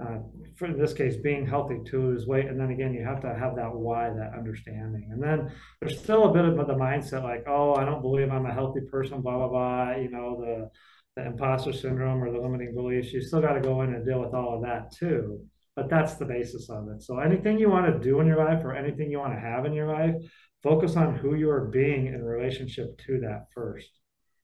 Uh, 0.00 0.18
for 0.56 0.66
in 0.66 0.78
this 0.78 0.92
case, 0.92 1.16
being 1.16 1.46
healthy 1.46 1.78
to 1.86 2.00
lose 2.00 2.26
weight, 2.26 2.46
and 2.46 2.60
then 2.60 2.70
again, 2.70 2.94
you 2.94 3.04
have 3.04 3.20
to 3.20 3.34
have 3.34 3.56
that 3.56 3.74
why, 3.74 4.10
that 4.10 4.32
understanding. 4.36 5.08
And 5.10 5.22
then 5.22 5.50
there's 5.80 5.98
still 5.98 6.24
a 6.24 6.32
bit 6.32 6.44
of 6.44 6.56
the 6.56 6.74
mindset, 6.74 7.24
like, 7.24 7.44
oh, 7.48 7.74
I 7.74 7.84
don't 7.84 8.02
believe 8.02 8.30
I'm 8.30 8.46
a 8.46 8.52
healthy 8.52 8.82
person, 8.90 9.20
blah 9.22 9.36
blah 9.36 9.48
blah. 9.48 9.96
You 9.96 10.10
know, 10.10 10.40
the 10.40 10.70
the 11.16 11.26
imposter 11.26 11.72
syndrome 11.72 12.22
or 12.22 12.30
the 12.30 12.38
limiting 12.38 12.74
beliefs. 12.74 13.12
You 13.12 13.20
still 13.20 13.40
got 13.40 13.54
to 13.54 13.60
go 13.60 13.82
in 13.82 13.94
and 13.94 14.06
deal 14.06 14.20
with 14.20 14.34
all 14.34 14.54
of 14.54 14.62
that 14.62 14.92
too 14.92 15.40
but 15.78 15.88
that's 15.88 16.14
the 16.14 16.24
basis 16.24 16.68
of 16.70 16.88
it. 16.88 17.00
So 17.04 17.20
anything 17.20 17.56
you 17.56 17.70
want 17.70 17.86
to 17.86 18.00
do 18.00 18.18
in 18.18 18.26
your 18.26 18.44
life 18.44 18.64
or 18.64 18.74
anything 18.74 19.12
you 19.12 19.20
want 19.20 19.32
to 19.34 19.38
have 19.38 19.64
in 19.64 19.72
your 19.72 19.86
life, 19.86 20.16
focus 20.60 20.96
on 20.96 21.14
who 21.14 21.36
you 21.36 21.48
are 21.50 21.66
being 21.66 22.06
in 22.08 22.20
relationship 22.20 22.98
to 23.06 23.20
that 23.20 23.44
first. 23.54 23.88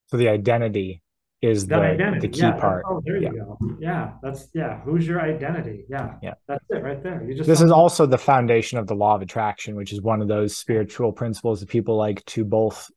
So 0.07 0.17
the 0.17 0.29
identity 0.29 1.03
is 1.45 1.67
the, 1.67 1.77
identity. 1.77 2.27
the 2.27 2.33
key 2.33 2.41
yeah, 2.41 2.53
part. 2.53 2.85
Oh, 2.89 3.03
there 3.05 3.21
yeah. 3.21 3.31
you 3.31 3.39
go. 3.39 3.59
Yeah, 3.79 4.13
that's 4.23 4.49
yeah. 4.55 4.81
Who's 4.81 5.07
your 5.07 5.21
identity? 5.21 5.85
Yeah, 5.89 6.15
yeah. 6.23 6.35
That's 6.49 6.65
it 6.71 6.83
right 6.83 7.03
there. 7.03 7.25
You 7.25 7.35
just 7.35 7.49
this 7.49 7.61
is 7.61 7.71
also 7.71 8.07
the 8.07 8.19
foundation 8.19 8.79
of 8.79 8.87
the 8.87 8.95
law 8.95 9.15
of 9.15 9.23
attraction, 9.23 9.77
which 9.77 9.93
is 9.93 10.01
one 10.01 10.23
of 10.23 10.29
those 10.29 10.57
spiritual 10.57 11.13
principles 11.13 11.61
that 11.61 11.69
people 11.69 11.97
like 11.97 12.25
to 12.27 12.45
both 12.45 12.91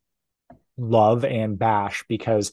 love 0.77 1.25
and 1.25 1.57
bash 1.57 2.03
because 2.07 2.51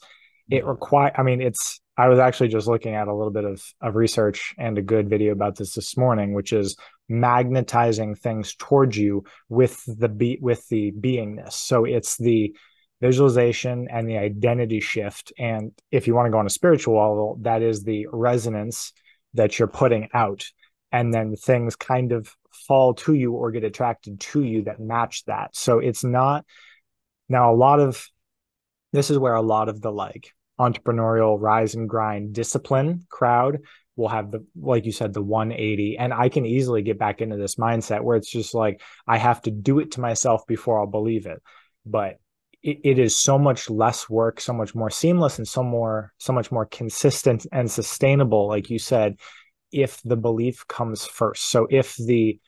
it 0.50 0.64
require. 0.64 1.12
I 1.16 1.22
mean, 1.22 1.40
it's 1.40 1.80
I 1.96 2.08
was 2.08 2.18
actually 2.18 2.48
just 2.48 2.66
looking 2.66 2.94
at 2.94 3.08
a 3.08 3.14
little 3.14 3.32
bit 3.32 3.44
of, 3.44 3.62
of 3.80 3.94
research 3.94 4.54
and 4.58 4.76
a 4.78 4.82
good 4.82 5.08
video 5.08 5.32
about 5.32 5.56
this 5.56 5.74
this 5.74 5.96
morning, 5.96 6.34
which 6.34 6.52
is 6.52 6.76
magnetizing 7.08 8.16
things 8.16 8.54
towards 8.56 8.96
you 8.96 9.24
with 9.48 9.82
the 9.86 10.08
be 10.08 10.38
with 10.40 10.66
the 10.68 10.92
beingness. 10.92 11.52
So 11.52 11.84
it's 11.84 12.16
the 12.16 12.54
visualization 13.00 13.88
and 13.90 14.08
the 14.08 14.18
identity 14.18 14.80
shift. 14.80 15.32
And 15.38 15.72
if 15.90 16.06
you 16.06 16.14
want 16.14 16.26
to 16.26 16.30
go 16.30 16.38
on 16.38 16.46
a 16.46 16.50
spiritual 16.50 16.94
level, 16.94 17.38
that 17.42 17.62
is 17.62 17.82
the 17.82 18.06
resonance 18.12 18.92
that 19.34 19.58
you're 19.58 19.68
putting 19.68 20.08
out. 20.14 20.44
And 20.92 21.12
then 21.12 21.34
things 21.36 21.76
kind 21.76 22.12
of 22.12 22.34
fall 22.66 22.94
to 22.94 23.14
you 23.14 23.32
or 23.32 23.50
get 23.50 23.64
attracted 23.64 24.20
to 24.20 24.42
you 24.42 24.62
that 24.62 24.80
match 24.80 25.24
that. 25.24 25.56
So 25.56 25.80
it's 25.80 26.04
not 26.04 26.44
now 27.28 27.52
a 27.52 27.56
lot 27.56 27.80
of 27.80 28.06
this 28.92 29.10
is 29.10 29.18
where 29.18 29.34
a 29.34 29.42
lot 29.42 29.68
of 29.68 29.80
the 29.80 29.90
like 29.90 30.30
entrepreneurial 30.58 31.36
rise 31.40 31.74
and 31.74 31.88
grind 31.88 32.32
discipline 32.32 33.04
crowd 33.08 33.58
will 33.96 34.08
have 34.08 34.30
the 34.30 34.44
like 34.56 34.84
you 34.84 34.92
said 34.92 35.12
the 35.12 35.22
180 35.22 35.98
and 35.98 36.14
i 36.14 36.28
can 36.28 36.46
easily 36.46 36.82
get 36.82 36.98
back 36.98 37.20
into 37.20 37.36
this 37.36 37.56
mindset 37.56 38.02
where 38.02 38.16
it's 38.16 38.30
just 38.30 38.54
like 38.54 38.80
i 39.06 39.16
have 39.16 39.42
to 39.42 39.50
do 39.50 39.80
it 39.80 39.92
to 39.92 40.00
myself 40.00 40.46
before 40.46 40.78
i'll 40.78 40.86
believe 40.86 41.26
it 41.26 41.42
but 41.84 42.18
it, 42.64 42.78
it 42.82 42.98
is 42.98 43.16
so 43.16 43.38
much 43.38 43.70
less 43.70 44.10
work 44.10 44.40
so 44.40 44.52
much 44.52 44.74
more 44.74 44.90
seamless 44.90 45.38
and 45.38 45.46
so 45.46 45.62
more 45.62 46.12
so 46.18 46.32
much 46.32 46.50
more 46.50 46.66
consistent 46.66 47.46
and 47.52 47.70
sustainable 47.70 48.48
like 48.48 48.68
you 48.70 48.78
said 48.78 49.16
if 49.70 50.00
the 50.02 50.16
belief 50.16 50.66
comes 50.66 51.04
first 51.06 51.50
so 51.50 51.68
if 51.70 51.94
the 51.96 52.38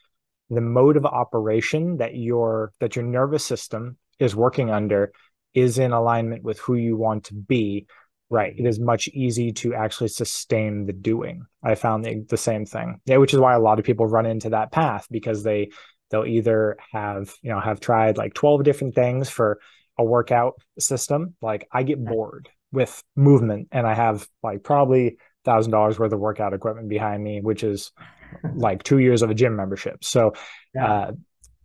the 0.50 0.60
mode 0.60 0.96
of 0.96 1.04
operation 1.04 1.96
that 1.98 2.14
your 2.14 2.72
that 2.80 2.96
your 2.96 3.04
nervous 3.04 3.44
system 3.44 3.96
is 4.18 4.34
working 4.34 4.70
under 4.70 5.12
is 5.56 5.78
in 5.78 5.92
alignment 5.92 6.42
with 6.42 6.58
who 6.60 6.74
you 6.74 6.96
want 6.96 7.24
to 7.24 7.34
be, 7.34 7.86
right, 8.28 8.54
it 8.56 8.66
is 8.66 8.78
much 8.78 9.08
easy 9.08 9.52
to 9.52 9.74
actually 9.74 10.08
sustain 10.08 10.84
the 10.84 10.92
doing. 10.92 11.46
I 11.62 11.74
found 11.74 12.04
the, 12.04 12.24
the 12.28 12.36
same 12.36 12.66
thing. 12.66 13.00
Yeah, 13.06 13.16
which 13.16 13.32
is 13.32 13.40
why 13.40 13.54
a 13.54 13.60
lot 13.60 13.78
of 13.78 13.84
people 13.84 14.06
run 14.06 14.26
into 14.26 14.50
that 14.50 14.70
path 14.70 15.06
because 15.10 15.42
they 15.42 15.70
they'll 16.10 16.26
either 16.26 16.76
have, 16.92 17.34
you 17.42 17.50
know, 17.50 17.58
have 17.58 17.80
tried 17.80 18.18
like 18.18 18.34
12 18.34 18.62
different 18.62 18.94
things 18.94 19.28
for 19.28 19.58
a 19.98 20.04
workout 20.04 20.54
system. 20.78 21.34
Like 21.40 21.68
I 21.72 21.82
get 21.82 22.04
bored 22.04 22.48
with 22.72 23.02
movement 23.14 23.68
and 23.72 23.86
I 23.86 23.94
have 23.94 24.26
like 24.42 24.62
probably 24.62 25.18
thousand 25.44 25.72
dollars 25.72 25.98
worth 25.98 26.12
of 26.12 26.20
workout 26.20 26.52
equipment 26.52 26.88
behind 26.88 27.22
me, 27.22 27.40
which 27.40 27.62
is 27.64 27.92
like 28.54 28.82
two 28.82 28.98
years 28.98 29.22
of 29.22 29.30
a 29.30 29.34
gym 29.34 29.56
membership. 29.56 30.04
So, 30.04 30.34
yeah. 30.74 30.92
uh, 30.92 31.12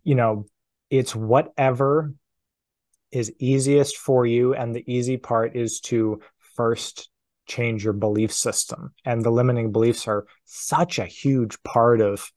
you 0.04 0.14
know, 0.14 0.46
it's 0.90 1.14
whatever 1.14 2.12
is 3.10 3.32
easiest 3.38 3.96
for 3.98 4.24
you 4.24 4.54
and 4.54 4.74
the 4.74 4.84
easy 4.90 5.16
part 5.16 5.54
is 5.54 5.80
to 5.80 6.20
first 6.56 7.10
change 7.46 7.84
your 7.84 7.92
belief 7.92 8.32
system 8.32 8.92
and 9.04 9.22
the 9.22 9.30
limiting 9.30 9.72
beliefs 9.72 10.06
are 10.06 10.26
such 10.44 10.98
a 10.98 11.04
huge 11.04 11.62
part 11.62 12.00
of 12.00 12.30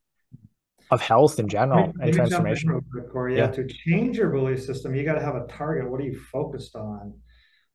of 0.90 1.00
health 1.00 1.38
in 1.38 1.48
general 1.48 1.92
and 2.00 2.12
transformation 2.12 2.80
quick, 2.92 3.10
Corey. 3.10 3.36
Yeah. 3.36 3.46
yeah 3.46 3.50
to 3.52 3.66
change 3.66 4.16
your 4.18 4.30
belief 4.30 4.62
system 4.62 4.94
you 4.94 5.04
got 5.04 5.14
to 5.14 5.24
have 5.24 5.36
a 5.36 5.46
target 5.46 5.90
what 5.90 6.00
are 6.00 6.04
you 6.04 6.18
focused 6.32 6.76
on 6.76 7.14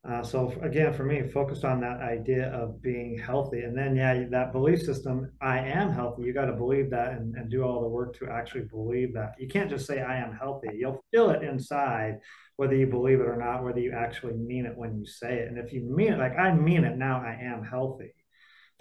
uh, 0.03 0.23
so 0.23 0.51
again, 0.63 0.91
for 0.93 1.03
me, 1.03 1.21
focused 1.27 1.63
on 1.63 1.79
that 1.81 2.01
idea 2.01 2.51
of 2.53 2.81
being 2.81 3.19
healthy, 3.19 3.61
and 3.61 3.77
then 3.77 3.95
yeah, 3.95 4.23
that 4.31 4.51
belief 4.51 4.81
system, 4.81 5.31
I 5.41 5.59
am 5.59 5.91
healthy. 5.91 6.23
You 6.23 6.33
got 6.33 6.45
to 6.45 6.53
believe 6.53 6.89
that 6.89 7.11
and, 7.11 7.35
and 7.35 7.51
do 7.51 7.61
all 7.61 7.81
the 7.81 7.87
work 7.87 8.17
to 8.17 8.27
actually 8.27 8.63
believe 8.63 9.13
that. 9.13 9.35
You 9.37 9.47
can't 9.47 9.69
just 9.69 9.85
say 9.85 10.01
I 10.01 10.17
am 10.17 10.33
healthy. 10.33 10.69
You'll 10.73 11.03
feel 11.11 11.29
it 11.29 11.43
inside, 11.43 12.17
whether 12.55 12.75
you 12.75 12.87
believe 12.87 13.19
it 13.19 13.27
or 13.27 13.37
not, 13.37 13.63
whether 13.63 13.79
you 13.79 13.91
actually 13.91 14.33
mean 14.33 14.65
it 14.65 14.75
when 14.75 14.97
you 14.97 15.05
say 15.05 15.37
it. 15.37 15.49
And 15.49 15.59
if 15.59 15.71
you 15.71 15.81
mean 15.81 16.13
it, 16.13 16.19
like 16.19 16.37
I 16.37 16.51
mean 16.51 16.83
it 16.83 16.97
now, 16.97 17.21
I 17.21 17.37
am 17.39 17.63
healthy. 17.63 18.15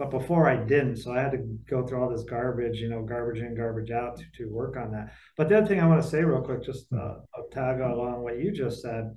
But 0.01 0.11
before 0.11 0.49
I 0.49 0.57
didn't, 0.57 0.97
so 0.97 1.13
I 1.13 1.21
had 1.21 1.33
to 1.33 1.47
go 1.69 1.87
through 1.87 2.03
all 2.03 2.09
this 2.09 2.25
garbage, 2.25 2.79
you 2.79 2.89
know, 2.89 3.03
garbage 3.03 3.43
in, 3.43 3.55
garbage 3.55 3.91
out 3.91 4.17
to, 4.17 4.25
to 4.39 4.51
work 4.51 4.79
on 4.79 4.91
that. 4.93 5.13
But 5.37 5.51
the 5.51 5.59
other 5.59 5.67
thing 5.67 5.79
I 5.79 5.87
want 5.87 6.03
to 6.03 6.09
say 6.09 6.25
real 6.25 6.41
quick, 6.41 6.65
just 6.65 6.91
uh, 6.91 7.17
tag 7.53 7.81
along 7.81 8.23
what 8.23 8.39
you 8.39 8.51
just 8.51 8.81
said, 8.81 9.11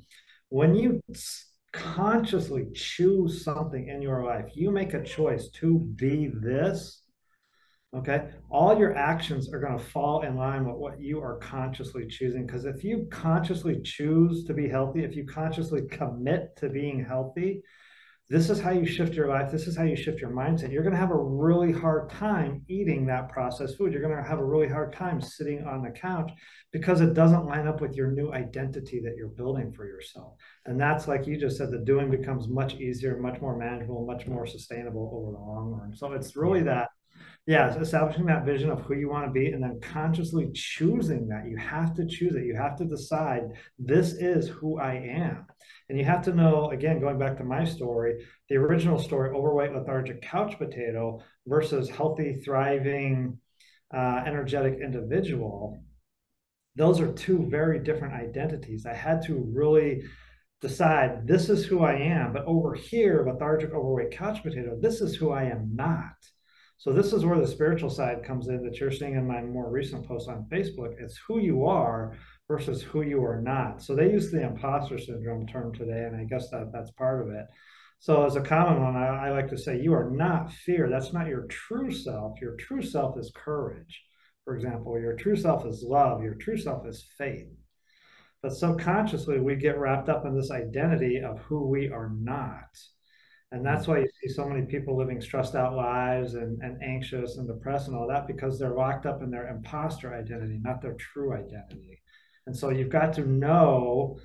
when 0.50 0.76
you 0.76 1.00
consciously 1.72 2.67
choose 2.76 3.46
something 3.46 3.88
in 3.88 4.02
your 4.02 4.26
life, 4.26 4.48
you 4.56 4.72
make 4.72 4.93
a 4.93 5.02
choice 5.02 5.48
to 5.62 5.80
be 5.96 6.30
this, 6.41 7.02
okay, 7.96 8.32
all 8.50 8.78
your 8.78 8.93
actions 8.93 9.54
are 9.54 9.62
going 9.62 9.78
to 9.78 9.86
fall 9.86 10.24
in 10.24 10.36
line 10.36 10.65
with 10.65 10.76
what 10.76 11.00
you 11.00 11.22
are 11.22 11.38
consciously 11.38 12.08
choosing. 12.08 12.46
Because 12.46 12.65
if 12.65 12.84
you 12.84 13.08
consciously 13.10 13.80
choose 13.84 14.43
to 14.43 14.54
be 14.54 14.67
healthy, 14.67 15.06
if 15.06 15.15
you 15.15 15.26
consciously 15.26 15.84
commit 15.89 16.58
to 16.58 16.67
being 16.67 17.06
healthy, 17.06 17.62
this 18.29 18.49
is 18.49 18.59
how 18.59 18.71
you 18.71 18.86
shift 18.86 19.13
your 19.13 19.27
life. 19.27 19.51
This 19.51 19.67
is 19.67 19.77
how 19.77 19.83
you 19.83 19.95
shift 19.95 20.21
your 20.21 20.31
mindset. 20.31 20.71
You're 20.71 20.83
going 20.83 20.93
to 20.93 20.99
have 20.99 21.12
a 21.12 21.17
really 21.17 21.71
hard 21.71 22.09
time 22.09 22.63
eating 22.69 23.05
that 23.05 23.29
processed 23.29 23.77
food. 23.77 23.91
You're 23.91 24.01
going 24.01 24.15
to 24.15 24.27
have 24.27 24.39
a 24.39 24.45
really 24.45 24.69
hard 24.69 24.93
time 24.93 25.21
sitting 25.21 25.65
on 25.65 25.83
the 25.83 25.91
couch 25.91 26.31
because 26.71 27.01
it 27.01 27.13
doesn't 27.13 27.45
line 27.45 27.67
up 27.67 27.81
with 27.81 27.95
your 27.95 28.12
new 28.12 28.31
identity 28.31 29.01
that 29.03 29.15
you're 29.17 29.27
building 29.27 29.73
for 29.73 29.86
yourself. 29.86 30.36
And 30.65 30.79
that's 30.79 31.07
like 31.07 31.27
you 31.27 31.38
just 31.38 31.57
said, 31.57 31.69
the 31.69 31.79
doing 31.79 32.09
becomes 32.09 32.47
much 32.47 32.75
easier, 32.75 33.17
much 33.19 33.41
more 33.41 33.57
manageable, 33.57 34.05
much 34.05 34.25
more 34.25 34.47
sustainable 34.47 35.12
over 35.13 35.31
the 35.31 35.38
long 35.38 35.71
run. 35.71 35.93
So 35.93 36.13
it's 36.13 36.36
really 36.36 36.63
that 36.63 36.89
yeah 37.45 37.75
establishing 37.77 38.25
that 38.25 38.45
vision 38.45 38.69
of 38.69 38.82
who 38.82 38.95
you 38.95 39.10
want 39.10 39.25
to 39.25 39.32
be 39.32 39.47
and 39.47 39.62
then 39.62 39.79
consciously 39.82 40.49
choosing 40.53 41.27
that. 41.27 41.47
You 41.47 41.58
have 41.58 41.93
to 41.95 42.06
choose 42.06 42.36
it. 42.36 42.45
You 42.45 42.56
have 42.56 42.77
to 42.77 42.86
decide 42.86 43.43
this 43.77 44.13
is 44.13 44.47
who 44.47 44.79
i 44.79 44.93
am. 44.93 45.45
And 45.89 45.97
you 45.97 46.06
have 46.06 46.23
to 46.23 46.34
know 46.34 46.69
again 46.71 46.99
going 46.99 47.19
back 47.19 47.38
to 47.38 47.43
my 47.43 47.65
story 47.65 48.25
the 48.49 48.56
original 48.56 48.97
story 48.97 49.36
overweight 49.36 49.73
lethargic 49.73 50.21
couch 50.21 50.58
potato 50.58 51.21
versus 51.45 51.89
healthy 51.89 52.41
thriving 52.45 53.39
uh, 53.93 54.23
energetic 54.25 54.79
individual 54.82 55.84
those 56.75 56.99
are 56.99 57.13
two 57.13 57.45
very 57.49 57.79
different 57.79 58.15
identities. 58.15 58.88
I 58.88 58.95
had 58.95 59.21
to 59.27 59.47
really 59.53 60.03
decide 60.60 61.27
this 61.27 61.49
is 61.49 61.65
who 61.65 61.84
i 61.84 61.93
am. 61.93 62.32
But 62.32 62.45
over 62.45 62.73
here 62.73 63.25
lethargic 63.27 63.73
overweight 63.73 64.12
couch 64.12 64.41
potato 64.41 64.77
this 64.79 65.01
is 65.01 65.15
who 65.15 65.32
i 65.32 65.43
am 65.43 65.75
not 65.75 66.15
so 66.84 66.91
this 66.91 67.13
is 67.13 67.24
where 67.24 67.39
the 67.39 67.48
spiritual 67.48 67.89
side 67.89 68.26
comes 68.26 68.50
in 68.50 68.62
that 68.63 68.78
you're 68.78 68.91
seeing 68.91 69.15
in 69.15 69.26
my 69.26 69.41
more 69.41 69.72
recent 69.72 70.06
post 70.06 70.28
on 70.28 70.50
Facebook. 70.52 70.93
It's 71.00 71.17
who 71.26 71.39
you 71.39 71.65
are 71.65 72.17
versus 72.50 72.82
who 72.82 73.04
you 73.04 73.24
are 73.24 73.41
not. 73.41 73.82
So 73.82 73.96
they 73.96 74.12
use 74.12 74.30
the 74.30 74.46
imposter 74.46 74.98
syndrome 74.98 75.48
term 75.48 75.74
today, 75.74 76.04
and 76.04 76.13
I 76.13 76.26
guess 76.26 76.50
that 76.50 76.74
that's 76.74 76.91
part 76.91 77.26
of 77.26 77.34
it. 77.34 77.46
So 78.00 78.26
as 78.26 78.36
a 78.36 78.41
common 78.41 78.84
one, 78.84 78.98
I, 78.98 79.28
I 79.28 79.32
like 79.32 79.48
to 79.52 79.58
say 79.58 79.80
you 79.80 79.93
are 79.93 80.12
not 80.12 80.52
fear. 80.52 80.89
That's 80.89 81.13
not 81.13 81.28
your 81.28 81.48
true 81.48 81.89
self. 81.89 82.41
Your 82.41 82.58
true 82.58 82.82
self 82.82 83.17
is 83.17 83.32
courage, 83.34 84.04
for 84.43 84.54
example. 84.54 85.00
Your 85.00 85.15
true 85.15 85.38
self 85.38 85.65
is 85.65 85.86
love. 85.88 86.22
Your 86.22 86.36
true 86.36 86.58
self 86.58 86.86
is 86.86 87.06
faith. 87.17 87.48
But 88.41 88.52
subconsciously, 88.52 89.39
we 89.39 89.56
get 89.56 89.78
wrapped 89.78 90.10
up 90.10 90.26
in 90.26 90.36
this 90.36 90.52
identity 90.52 91.22
of 91.22 91.39
who 91.43 91.65
we 91.65 91.89
are 91.89 92.12
not. 92.13 92.78
And 93.54 93.63
that's 93.63 93.88
why 93.88 94.00
you 94.00 94.10
see 94.20 94.34
so 94.34 94.50
many 94.50 94.66
people 94.66 94.98
living 94.98 95.22
stressed 95.22 95.54
out 95.54 95.76
lives 95.76 96.34
and, 96.34 96.60
and 96.63 96.82
anxious 96.82 97.38
and 97.38 97.48
depressed 97.48 97.88
and 97.88 97.96
all 97.96 98.08
that 98.08 98.26
because 98.26 98.58
they're 98.58 98.74
locked 98.74 99.06
up 99.06 99.22
in 99.22 99.30
their 99.30 99.48
imposter 99.48 100.12
identity, 100.12 100.60
not 100.60 100.82
their 100.82 100.96
true 100.96 101.34
identity. 101.34 102.02
And 102.48 102.58
so 102.58 102.72
you've 102.72 102.89
got 102.89 103.13
to 103.13 103.30
know 103.30 104.18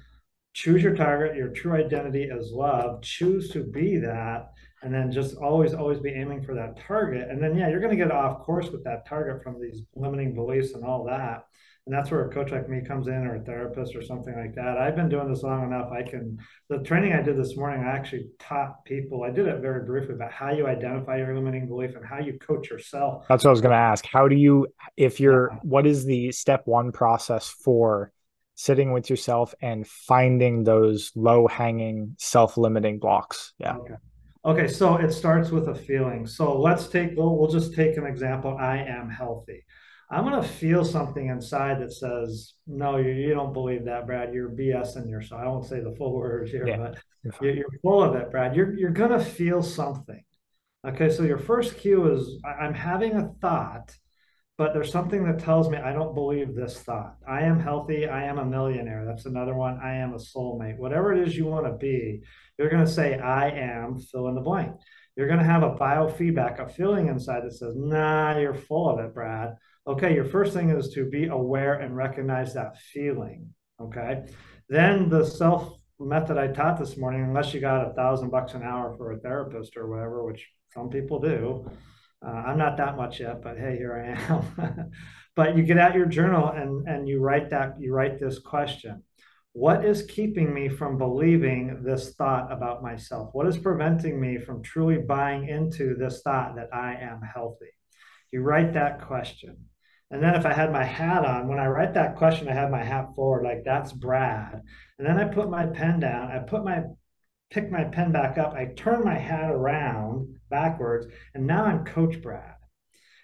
choose 0.55 0.83
your 0.83 0.97
target, 0.97 1.37
your 1.37 1.51
true 1.51 1.75
identity 1.75 2.25
is 2.25 2.53
love, 2.53 3.03
choose 3.03 3.51
to 3.51 3.63
be 3.63 3.99
that, 3.99 4.51
and 4.83 4.95
then 4.95 5.11
just 5.11 5.37
always, 5.37 5.75
always 5.75 5.99
be 5.99 6.11
aiming 6.11 6.43
for 6.43 6.55
that 6.55 6.79
target. 6.87 7.29
And 7.29 7.43
then, 7.43 7.57
yeah, 7.57 7.69
you're 7.69 7.81
going 7.81 7.97
to 7.97 8.03
get 8.03 8.13
off 8.13 8.43
course 8.43 8.71
with 8.71 8.85
that 8.85 9.07
target 9.09 9.43
from 9.43 9.61
these 9.61 9.83
limiting 9.95 10.35
beliefs 10.35 10.75
and 10.75 10.85
all 10.85 11.05
that. 11.07 11.45
And 11.87 11.97
that's 11.97 12.11
where 12.11 12.27
a 12.27 12.29
coach 12.29 12.53
like 12.53 12.69
me 12.69 12.83
comes 12.87 13.07
in 13.07 13.15
or 13.15 13.37
a 13.37 13.41
therapist 13.41 13.97
or 13.97 14.03
something 14.03 14.37
like 14.37 14.55
that. 14.57 14.77
I've 14.77 14.95
been 14.95 15.09
doing 15.09 15.33
this 15.33 15.43
long 15.43 15.65
enough. 15.65 15.91
I 15.91 16.03
can, 16.03 16.39
the 16.69 16.81
training 16.81 17.15
I 17.15 17.23
did 17.23 17.39
this 17.39 17.57
morning, 17.57 17.83
I 17.83 17.93
actually 17.93 18.27
taught 18.39 18.85
people, 18.85 19.23
I 19.23 19.31
did 19.31 19.47
it 19.47 19.63
very 19.63 19.87
briefly 19.87 20.15
about 20.15 20.31
how 20.31 20.53
you 20.53 20.67
identify 20.67 21.17
your 21.17 21.35
limiting 21.35 21.67
belief 21.67 21.97
and 21.97 22.05
how 22.05 22.19
you 22.19 22.39
coach 22.39 22.69
yourself. 22.69 23.25
That's 23.27 23.43
what 23.43 23.49
I 23.49 23.53
was 23.53 23.63
going 23.63 23.73
to 23.73 23.79
ask. 23.79 24.05
How 24.05 24.29
do 24.29 24.37
you, 24.37 24.67
if 24.99 25.19
you're, 25.19 25.59
what 25.63 25.87
is 25.87 26.05
the 26.05 26.31
step 26.31 26.67
one 26.67 26.93
process 26.93 27.49
for 27.49 28.13
sitting 28.55 28.93
with 28.93 29.09
yourself 29.09 29.55
and 29.63 29.87
finding 29.87 30.65
those 30.65 31.11
low 31.17 31.49
hanging 31.49 32.17
self 32.19 32.59
limiting 32.59 32.99
blocks? 32.99 33.55
Yeah. 33.59 33.77
Okay. 33.77 33.95
Okay, 34.49 34.67
so 34.67 34.97
it 34.97 35.13
starts 35.13 35.51
with 35.51 35.69
a 35.69 35.75
feeling. 35.75 36.27
So 36.27 36.59
let's 36.59 36.87
take, 36.87 37.15
we'll, 37.15 37.37
we'll 37.37 37.51
just 37.51 37.75
take 37.75 37.99
an 37.99 38.07
example. 38.07 38.57
I 38.59 38.79
am 38.79 39.11
healthy. 39.11 39.63
I'm 40.11 40.25
going 40.25 40.41
to 40.41 40.49
feel 40.49 40.87
something 40.87 41.27
inside 41.27 41.83
that 41.83 41.93
says, 41.93 42.55
no, 42.67 42.97
you, 42.97 43.11
you 43.11 43.35
don't 43.35 43.53
believe 43.53 43.85
that, 43.85 44.07
Brad. 44.07 44.33
You're 44.33 44.49
BSing 44.49 45.11
yourself. 45.11 45.43
I 45.43 45.49
won't 45.49 45.67
say 45.67 45.81
the 45.81 45.95
full 45.99 46.15
words 46.17 46.51
here, 46.51 46.67
yeah, 46.67 46.79
but 46.79 46.99
you're, 47.43 47.57
you're, 47.57 47.67
full 47.83 48.03
of 48.03 48.15
it, 48.15 48.31
Brad. 48.31 48.57
You're, 48.57 48.75
you're 48.75 48.91
going 48.91 49.11
to 49.11 49.23
feel 49.23 49.63
something. 49.63 50.25
Okay, 50.87 51.11
so 51.11 51.25
your 51.25 51.39
first 51.39 51.77
cue 51.77 52.11
is 52.11 52.41
I'm 52.43 52.73
having 52.73 53.17
a 53.17 53.29
thought, 53.43 53.95
but 54.59 54.75
there's 54.75 54.93
something 54.93 55.25
that 55.25 55.39
tells 55.39 55.71
me 55.71 55.79
I 55.79 55.93
don't 55.93 56.15
believe 56.15 56.55
this 56.55 56.79
thought. 56.81 57.17
I 57.27 57.43
am 57.43 57.59
healthy. 57.59 58.07
I 58.07 58.25
am 58.25 58.39
a 58.39 58.45
millionaire. 58.45 59.05
That's 59.07 59.25
another 59.25 59.55
one. 59.55 59.79
I 59.83 59.95
am 59.95 60.13
a 60.13 60.19
soulmate. 60.19 60.77
Whatever 60.77 61.15
it 61.15 61.27
is 61.27 61.37
you 61.37 61.47
want 61.47 61.65
to 61.65 61.73
be, 61.73 62.23
you're 62.59 62.69
going 62.69 62.85
to 62.85 62.93
say, 62.93 63.19
I 63.19 63.49
am 63.51 63.99
fill 63.99 64.29
in 64.29 64.35
the 64.35 64.43
blank. 64.43 64.73
You're 65.17 65.29
going 65.29 65.39
to 65.39 65.45
have 65.45 65.63
a 65.63 65.75
biofeedback, 65.75 66.61
a 66.61 66.69
feeling 66.69 67.09
inside 67.09 67.45
that 67.45 67.53
says, 67.53 67.75
nah, 67.77 68.37
you're 68.37 68.55
full 68.55 68.91
of 68.91 68.99
it, 68.99 69.15
Brad 69.15 69.55
okay, 69.89 70.15
your 70.15 70.25
first 70.25 70.53
thing 70.53 70.71
is 70.71 70.91
to 70.91 71.09
be 71.09 71.27
aware 71.27 71.75
and 71.75 71.97
recognize 71.97 72.55
that 72.55 72.79
feeling. 72.93 73.49
Okay. 73.81 74.27
Then 74.69 75.09
the 75.09 75.25
self 75.25 75.77
method 75.99 76.37
I 76.37 76.49
taught 76.49 76.79
this 76.79 76.97
morning, 76.97 77.23
unless 77.23 77.55
you 77.55 77.61
got 77.61 77.91
a 77.91 77.95
thousand 77.95 78.31
bucks 78.31 78.55
an 78.55 78.63
hour 78.63 78.95
for 78.97 79.13
a 79.13 79.19
therapist 79.19 79.77
or 79.77 79.89
whatever, 79.89 80.25
which 80.25 80.47
some 80.73 80.91
people 80.91 81.19
do. 81.21 81.69
Uh, 82.25 82.31
I'm 82.31 82.59
not 82.59 82.77
that 82.79 82.97
much 82.97 83.21
yet, 83.21 83.43
but 83.43 83.59
hey, 83.59 83.77
here 83.77 83.95
I 83.95 84.33
am. 84.33 84.91
but 85.37 85.57
you 85.57 85.63
get 85.63 85.79
out 85.79 85.95
your 85.95 86.07
journal 86.07 86.49
and 86.49 86.87
and 86.89 87.09
you 87.09 87.21
write 87.21 87.51
that 87.51 87.77
you 87.79 87.93
write 87.93 88.19
this 88.19 88.39
question. 88.41 89.03
What 89.53 89.85
is 89.85 90.03
keeping 90.03 90.53
me 90.53 90.69
from 90.69 90.99
believing 90.99 91.83
this 91.83 92.15
thought 92.15 92.53
about 92.53 92.83
myself? 92.83 93.31
What 93.33 93.47
is 93.47 93.59
preventing 93.59 94.21
me 94.21 94.39
from 94.39 94.63
truly 94.63 94.99
buying 94.99 95.49
into 95.49 95.95
this 95.97 96.23
thought 96.23 96.57
that 96.57 96.69
I 96.73 96.95
am 96.95 97.23
healthy? 97.23 97.71
You 98.31 98.43
write 98.43 98.75
that 98.75 99.01
question. 99.01 99.57
And 100.11 100.23
then 100.23 100.35
if 100.35 100.47
I 100.47 100.53
had 100.53 100.73
my 100.73 100.85
hat 100.85 101.25
on, 101.25 101.49
when 101.49 101.59
I 101.59 101.67
write 101.67 101.95
that 101.95 102.17
question, 102.17 102.49
I 102.49 102.55
have 102.55 102.71
my 102.71 102.83
hat 102.83 103.09
forward, 103.15 103.45
like 103.45 103.65
that's 103.65 103.93
Brad. 103.93 104.63
And 104.99 105.07
then 105.07 105.19
I 105.19 105.25
put 105.25 105.51
my 105.51 105.67
pen 105.67 106.01
down, 106.01 106.31
I 106.31 106.39
put 106.39 106.65
my 106.65 106.83
pick 107.51 107.71
my 107.71 107.85
pen 107.85 108.13
back 108.13 108.39
up, 108.39 108.53
I 108.55 108.67
turn 108.77 109.05
my 109.05 109.17
hat 109.17 109.51
around 109.51 110.37
backwards, 110.51 111.07
and 111.35 111.47
now 111.47 111.65
I'm 111.65 111.85
Coach 111.85 112.21
Brad. 112.21 112.55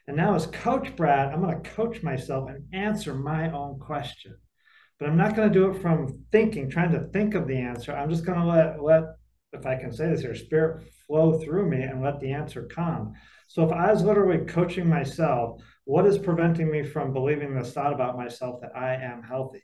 And 0.06 0.16
now 0.16 0.34
as 0.34 0.46
Coach 0.46 0.96
Brad, 0.96 1.32
I'm 1.32 1.40
going 1.40 1.62
to 1.62 1.70
coach 1.70 2.02
myself 2.02 2.48
and 2.48 2.64
answer 2.72 3.14
my 3.14 3.50
own 3.50 3.78
question. 3.78 4.36
But 4.98 5.08
I'm 5.08 5.16
not 5.16 5.34
going 5.34 5.48
to 5.48 5.54
do 5.54 5.70
it 5.70 5.80
from 5.80 6.24
thinking, 6.30 6.70
trying 6.70 6.92
to 6.92 7.08
think 7.08 7.34
of 7.34 7.48
the 7.48 7.56
answer. 7.56 7.92
I'm 7.92 8.10
just 8.10 8.24
going 8.24 8.38
to 8.38 8.46
let 8.46 8.82
let, 8.82 9.04
if 9.52 9.66
I 9.66 9.76
can 9.76 9.92
say 9.92 10.08
this 10.08 10.20
here, 10.20 10.34
spirit 10.34 10.84
flow 11.06 11.38
through 11.38 11.68
me 11.68 11.82
and 11.82 12.02
let 12.02 12.20
the 12.20 12.32
answer 12.32 12.66
come. 12.66 13.14
So 13.48 13.64
if 13.64 13.72
I 13.72 13.90
was 13.90 14.02
literally 14.02 14.44
coaching 14.46 14.88
myself, 14.88 15.62
what 15.84 16.06
is 16.06 16.18
preventing 16.18 16.70
me 16.70 16.82
from 16.82 17.12
believing 17.12 17.54
this 17.54 17.72
thought 17.72 17.92
about 17.92 18.16
myself 18.16 18.60
that 18.62 18.76
I 18.76 18.94
am 18.94 19.22
healthy? 19.22 19.62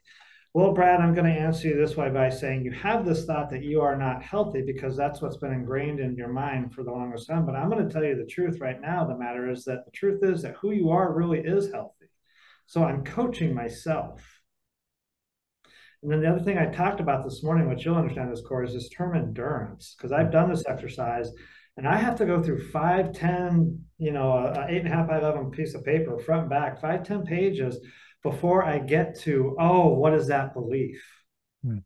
Well, 0.53 0.73
Brad, 0.73 0.99
I'm 0.99 1.13
going 1.13 1.33
to 1.33 1.39
answer 1.39 1.69
you 1.69 1.77
this 1.77 1.95
way 1.95 2.09
by 2.09 2.27
saying 2.29 2.65
you 2.65 2.73
have 2.73 3.05
this 3.05 3.23
thought 3.23 3.49
that 3.51 3.63
you 3.63 3.79
are 3.79 3.95
not 3.95 4.21
healthy 4.21 4.61
because 4.61 4.97
that's 4.97 5.21
what's 5.21 5.37
been 5.37 5.53
ingrained 5.53 6.01
in 6.01 6.17
your 6.17 6.27
mind 6.27 6.73
for 6.73 6.83
the 6.83 6.91
longest 6.91 7.27
time. 7.27 7.45
But 7.45 7.55
I'm 7.55 7.69
going 7.69 7.87
to 7.87 7.93
tell 7.93 8.03
you 8.03 8.17
the 8.17 8.25
truth 8.25 8.59
right 8.59 8.79
now. 8.81 9.05
The 9.05 9.17
matter 9.17 9.49
is 9.49 9.63
that 9.63 9.85
the 9.85 9.91
truth 9.91 10.21
is 10.23 10.41
that 10.41 10.55
who 10.55 10.71
you 10.71 10.89
are 10.89 11.13
really 11.13 11.39
is 11.39 11.71
healthy. 11.71 12.09
So 12.65 12.83
I'm 12.83 13.05
coaching 13.05 13.55
myself. 13.55 14.21
And 16.03 16.11
then 16.11 16.19
the 16.19 16.29
other 16.29 16.43
thing 16.43 16.57
I 16.57 16.65
talked 16.65 16.99
about 16.99 17.23
this 17.23 17.43
morning, 17.43 17.69
which 17.69 17.85
you'll 17.85 17.95
understand 17.95 18.29
this, 18.29 18.43
Corey, 18.45 18.67
is 18.67 18.73
this 18.73 18.89
term 18.89 19.15
endurance. 19.15 19.95
Because 19.97 20.11
I've 20.11 20.33
done 20.33 20.49
this 20.49 20.65
exercise 20.67 21.31
and 21.77 21.87
I 21.87 21.95
have 21.95 22.17
to 22.17 22.25
go 22.25 22.43
through 22.43 22.67
five, 22.71 23.13
ten, 23.13 23.85
you 23.97 24.11
know, 24.11 24.53
eight 24.67 24.79
and 24.79 24.87
a 24.89 24.91
half 24.91 25.07
by 25.07 25.19
eleven 25.19 25.49
piece 25.49 25.75
of 25.75 25.85
paper, 25.85 26.19
front 26.19 26.41
and 26.41 26.49
back, 26.49 26.81
five, 26.81 27.03
ten 27.03 27.23
pages 27.23 27.79
before 28.23 28.63
I 28.63 28.79
get 28.79 29.19
to, 29.21 29.55
oh, 29.59 29.89
what 29.93 30.13
is 30.13 30.27
that 30.27 30.53
belief? 30.53 31.01
Hmm. 31.63 31.79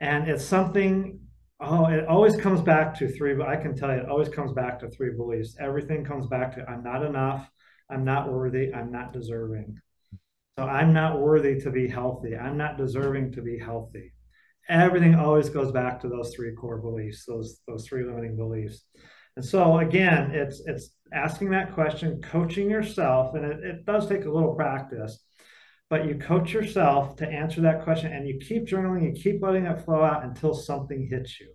And 0.00 0.28
it's 0.28 0.44
something, 0.44 1.20
oh, 1.60 1.86
it 1.86 2.06
always 2.06 2.36
comes 2.36 2.60
back 2.60 2.94
to 2.98 3.08
three, 3.08 3.34
but 3.34 3.48
I 3.48 3.56
can 3.56 3.76
tell 3.76 3.90
you, 3.90 4.00
it 4.00 4.08
always 4.08 4.28
comes 4.28 4.52
back 4.52 4.80
to 4.80 4.88
three 4.90 5.14
beliefs. 5.14 5.56
Everything 5.60 6.04
comes 6.04 6.26
back 6.26 6.54
to 6.54 6.68
I'm 6.68 6.82
not 6.82 7.04
enough, 7.04 7.48
I'm 7.90 8.04
not 8.04 8.32
worthy, 8.32 8.72
I'm 8.72 8.90
not 8.90 9.12
deserving. 9.12 9.78
So 10.58 10.66
I'm 10.66 10.92
not 10.92 11.20
worthy 11.20 11.58
to 11.60 11.70
be 11.70 11.88
healthy. 11.88 12.36
I'm 12.36 12.58
not 12.58 12.76
deserving 12.76 13.32
to 13.32 13.42
be 13.42 13.58
healthy. 13.58 14.12
Everything 14.68 15.14
always 15.14 15.48
goes 15.48 15.72
back 15.72 16.00
to 16.00 16.08
those 16.08 16.34
three 16.34 16.54
core 16.54 16.78
beliefs, 16.78 17.24
those 17.26 17.60
those 17.66 17.86
three 17.86 18.04
limiting 18.04 18.36
beliefs. 18.36 18.84
And 19.36 19.44
so 19.44 19.78
again, 19.78 20.32
it's 20.32 20.62
it's 20.66 20.90
asking 21.14 21.50
that 21.50 21.72
question, 21.72 22.20
coaching 22.20 22.68
yourself, 22.68 23.34
and 23.34 23.44
it, 23.44 23.64
it 23.64 23.86
does 23.86 24.06
take 24.06 24.26
a 24.26 24.30
little 24.30 24.54
practice, 24.54 25.24
but 25.90 26.06
you 26.06 26.14
coach 26.14 26.52
yourself 26.52 27.16
to 27.16 27.28
answer 27.28 27.60
that 27.60 27.82
question 27.82 28.12
and 28.12 28.26
you 28.26 28.38
keep 28.38 28.66
journaling, 28.66 29.04
you 29.04 29.20
keep 29.20 29.42
letting 29.42 29.66
it 29.66 29.84
flow 29.84 30.02
out 30.02 30.24
until 30.24 30.54
something 30.54 31.08
hits 31.10 31.40
you. 31.40 31.52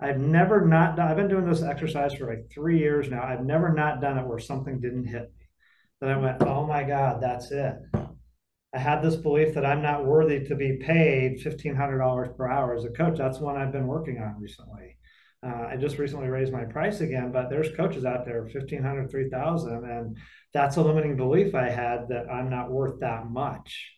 I've 0.00 0.18
never 0.18 0.66
not 0.66 0.96
done, 0.96 1.08
I've 1.08 1.16
been 1.16 1.28
doing 1.28 1.48
this 1.48 1.62
exercise 1.62 2.14
for 2.14 2.26
like 2.26 2.50
three 2.52 2.78
years 2.78 3.08
now. 3.08 3.22
I've 3.22 3.44
never 3.44 3.72
not 3.72 4.00
done 4.00 4.18
it 4.18 4.26
where 4.26 4.40
something 4.40 4.80
didn't 4.80 5.06
hit 5.06 5.22
me. 5.22 5.46
Then 6.00 6.10
I 6.10 6.16
went, 6.16 6.42
oh 6.42 6.66
my 6.66 6.82
God, 6.82 7.22
that's 7.22 7.52
it. 7.52 7.74
I 8.74 8.78
had 8.78 9.02
this 9.02 9.16
belief 9.16 9.54
that 9.54 9.66
I'm 9.66 9.82
not 9.82 10.06
worthy 10.06 10.44
to 10.46 10.54
be 10.54 10.78
paid 10.78 11.40
$1,500 11.44 12.36
per 12.36 12.48
hour 12.48 12.74
as 12.74 12.84
a 12.84 12.90
coach. 12.90 13.18
That's 13.18 13.38
one 13.38 13.56
I've 13.56 13.72
been 13.72 13.86
working 13.86 14.18
on 14.18 14.40
recently. 14.40 14.96
Uh, 15.42 15.68
I 15.70 15.76
just 15.76 15.98
recently 15.98 16.28
raised 16.28 16.52
my 16.52 16.64
price 16.64 17.00
again, 17.00 17.32
but 17.32 17.48
there's 17.48 17.74
coaches 17.74 18.04
out 18.04 18.26
there, 18.26 18.42
1500, 18.42 19.10
3000. 19.10 19.84
And 19.84 20.16
that's 20.52 20.76
a 20.76 20.82
limiting 20.82 21.16
belief 21.16 21.54
I 21.54 21.70
had 21.70 22.08
that 22.08 22.30
I'm 22.30 22.50
not 22.50 22.70
worth 22.70 23.00
that 23.00 23.30
much. 23.30 23.90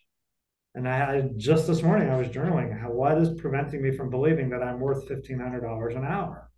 And 0.74 0.88
I 0.88 0.96
had 0.96 1.38
just 1.38 1.66
this 1.66 1.83
morning, 1.83 2.09
I 2.09 2.16
was 2.16 2.28
journaling 2.28 2.78
how, 2.81 2.90
what 2.90 3.18
is 3.18 3.40
preventing 3.40 3.83
me 3.83 3.96
from 3.96 4.09
believing 4.09 4.50
that 4.50 4.62
I'm 4.62 4.81
worth 4.81 5.09
$1,500 5.09 5.96
an 5.96 6.05
hour? 6.05 6.48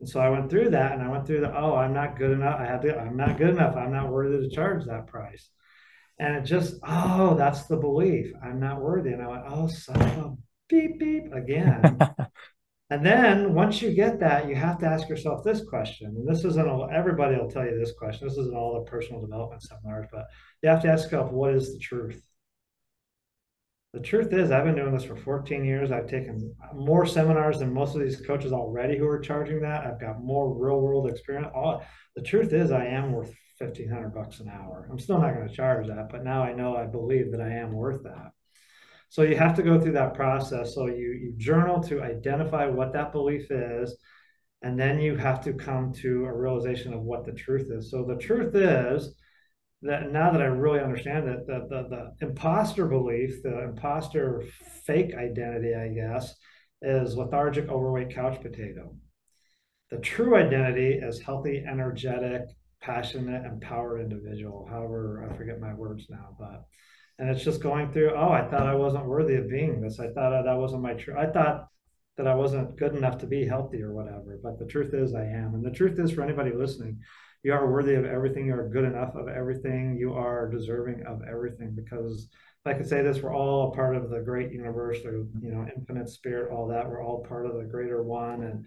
And 0.00 0.08
so 0.08 0.20
I 0.20 0.28
went 0.30 0.50
through 0.50 0.70
that 0.70 0.92
and 0.92 1.02
I 1.02 1.08
went 1.08 1.26
through 1.26 1.40
the, 1.40 1.56
oh, 1.56 1.76
I'm 1.76 1.92
not 1.92 2.18
good 2.18 2.32
enough. 2.32 2.58
I 2.58 2.64
had 2.64 2.82
to, 2.82 2.98
I'm 2.98 3.16
not 3.16 3.38
good 3.38 3.50
enough. 3.50 3.76
I'm 3.76 3.92
not 3.92 4.10
worthy 4.10 4.48
to 4.48 4.54
charge 4.54 4.86
that 4.86 5.06
price. 5.06 5.48
And 6.18 6.36
it 6.36 6.44
just, 6.44 6.74
oh, 6.86 7.34
that's 7.36 7.66
the 7.66 7.76
belief. 7.76 8.32
I'm 8.42 8.58
not 8.58 8.80
worthy. 8.80 9.12
And 9.12 9.22
I 9.22 9.28
went, 9.28 9.44
oh, 9.48 9.68
son 9.68 10.02
of 10.02 10.18
a 10.18 10.36
beep, 10.68 10.98
beep 10.98 11.32
again. 11.32 11.98
and 12.94 13.04
then 13.04 13.54
once 13.54 13.82
you 13.82 13.92
get 13.92 14.20
that, 14.20 14.46
you 14.48 14.54
have 14.54 14.78
to 14.78 14.86
ask 14.86 15.08
yourself 15.08 15.42
this 15.42 15.64
question. 15.64 16.14
And 16.16 16.28
this 16.28 16.44
isn't 16.44 16.68
all, 16.68 16.88
everybody 16.94 17.34
will 17.34 17.50
tell 17.50 17.64
you 17.64 17.76
this 17.76 17.90
question. 17.98 18.28
This 18.28 18.38
isn't 18.38 18.54
all 18.54 18.74
the 18.74 18.88
personal 18.88 19.20
development 19.20 19.62
seminars, 19.64 20.06
but 20.12 20.26
you 20.62 20.68
have 20.68 20.80
to 20.82 20.88
ask 20.88 21.04
yourself, 21.04 21.32
what 21.32 21.54
is 21.54 21.72
the 21.72 21.80
truth? 21.80 22.22
The 23.94 24.00
truth 24.00 24.32
is, 24.32 24.52
I've 24.52 24.64
been 24.64 24.76
doing 24.76 24.94
this 24.94 25.02
for 25.02 25.16
14 25.16 25.64
years. 25.64 25.90
I've 25.90 26.08
taken 26.08 26.54
more 26.72 27.04
seminars 27.04 27.58
than 27.58 27.74
most 27.74 27.96
of 27.96 28.00
these 28.00 28.20
coaches 28.20 28.52
already 28.52 28.96
who 28.96 29.08
are 29.08 29.18
charging 29.18 29.60
that. 29.62 29.84
I've 29.84 30.00
got 30.00 30.22
more 30.22 30.54
real 30.54 30.80
world 30.80 31.10
experience. 31.10 31.50
All, 31.52 31.84
the 32.14 32.22
truth 32.22 32.52
is, 32.52 32.70
I 32.70 32.86
am 32.86 33.10
worth 33.10 33.34
fifteen 33.58 33.88
hundred 33.88 34.14
bucks 34.14 34.38
an 34.38 34.48
hour. 34.48 34.88
I'm 34.88 35.00
still 35.00 35.20
not 35.20 35.34
going 35.34 35.48
to 35.48 35.54
charge 35.54 35.88
that, 35.88 36.10
but 36.10 36.22
now 36.22 36.44
I 36.44 36.52
know 36.52 36.76
I 36.76 36.86
believe 36.86 37.32
that 37.32 37.40
I 37.40 37.50
am 37.54 37.72
worth 37.72 38.04
that. 38.04 38.33
So 39.14 39.22
you 39.22 39.36
have 39.36 39.54
to 39.54 39.62
go 39.62 39.80
through 39.80 39.92
that 39.92 40.14
process. 40.14 40.74
So 40.74 40.86
you 40.86 41.12
you 41.22 41.34
journal 41.36 41.80
to 41.84 42.02
identify 42.02 42.66
what 42.66 42.92
that 42.94 43.12
belief 43.12 43.48
is, 43.48 43.96
and 44.62 44.76
then 44.76 44.98
you 44.98 45.16
have 45.16 45.40
to 45.44 45.52
come 45.52 45.92
to 46.02 46.24
a 46.24 46.36
realization 46.36 46.92
of 46.92 47.02
what 47.02 47.24
the 47.24 47.30
truth 47.30 47.70
is. 47.70 47.92
So 47.92 48.04
the 48.04 48.16
truth 48.16 48.56
is 48.56 49.14
that 49.82 50.10
now 50.10 50.32
that 50.32 50.42
I 50.42 50.46
really 50.46 50.80
understand 50.80 51.28
it, 51.28 51.46
the, 51.46 51.60
the, 51.70 52.12
the 52.18 52.26
imposter 52.26 52.86
belief, 52.86 53.40
the 53.44 53.62
imposter 53.62 54.42
fake 54.84 55.14
identity, 55.14 55.76
I 55.76 55.94
guess, 55.94 56.34
is 56.82 57.16
lethargic, 57.16 57.68
overweight 57.68 58.12
couch 58.12 58.42
potato. 58.42 58.96
The 59.92 59.98
true 59.98 60.34
identity 60.34 60.94
is 60.94 61.20
healthy, 61.20 61.62
energetic, 61.64 62.42
passionate, 62.80 63.46
empowered 63.46 64.00
individual. 64.00 64.66
However, 64.68 65.24
I 65.30 65.36
forget 65.36 65.60
my 65.60 65.72
words 65.72 66.06
now, 66.10 66.34
but 66.36 66.64
And 67.18 67.30
it's 67.30 67.44
just 67.44 67.62
going 67.62 67.92
through, 67.92 68.14
oh, 68.16 68.30
I 68.30 68.48
thought 68.48 68.66
I 68.66 68.74
wasn't 68.74 69.06
worthy 69.06 69.36
of 69.36 69.48
being 69.48 69.80
this. 69.80 70.00
I 70.00 70.08
thought 70.08 70.44
that 70.44 70.58
wasn't 70.58 70.82
my 70.82 70.94
true. 70.94 71.16
I 71.16 71.26
thought 71.26 71.68
that 72.16 72.26
I 72.26 72.34
wasn't 72.34 72.76
good 72.76 72.94
enough 72.94 73.18
to 73.18 73.26
be 73.26 73.46
healthy 73.46 73.82
or 73.82 73.92
whatever. 73.92 74.38
But 74.42 74.58
the 74.58 74.66
truth 74.66 74.94
is, 74.94 75.14
I 75.14 75.24
am. 75.24 75.54
And 75.54 75.64
the 75.64 75.70
truth 75.70 75.98
is, 75.98 76.10
for 76.10 76.22
anybody 76.22 76.52
listening, 76.52 77.00
you 77.42 77.52
are 77.52 77.70
worthy 77.70 77.94
of 77.94 78.04
everything. 78.04 78.46
You 78.46 78.54
are 78.54 78.68
good 78.68 78.84
enough 78.84 79.14
of 79.14 79.28
everything. 79.28 79.96
You 79.96 80.14
are 80.14 80.50
deserving 80.50 81.04
of 81.06 81.22
everything 81.28 81.74
because 81.76 82.28
I 82.66 82.72
could 82.72 82.88
say 82.88 83.02
this, 83.02 83.20
we're 83.20 83.34
all 83.34 83.70
a 83.70 83.74
part 83.74 83.94
of 83.94 84.08
the 84.08 84.20
great 84.20 84.50
universe, 84.50 85.04
or, 85.04 85.26
you 85.40 85.50
know, 85.50 85.66
infinite 85.76 86.08
spirit, 86.08 86.50
all 86.50 86.68
that. 86.68 86.88
We're 86.88 87.04
all 87.04 87.22
part 87.22 87.44
of 87.46 87.54
the 87.56 87.64
greater 87.64 88.02
one. 88.02 88.42
And, 88.42 88.64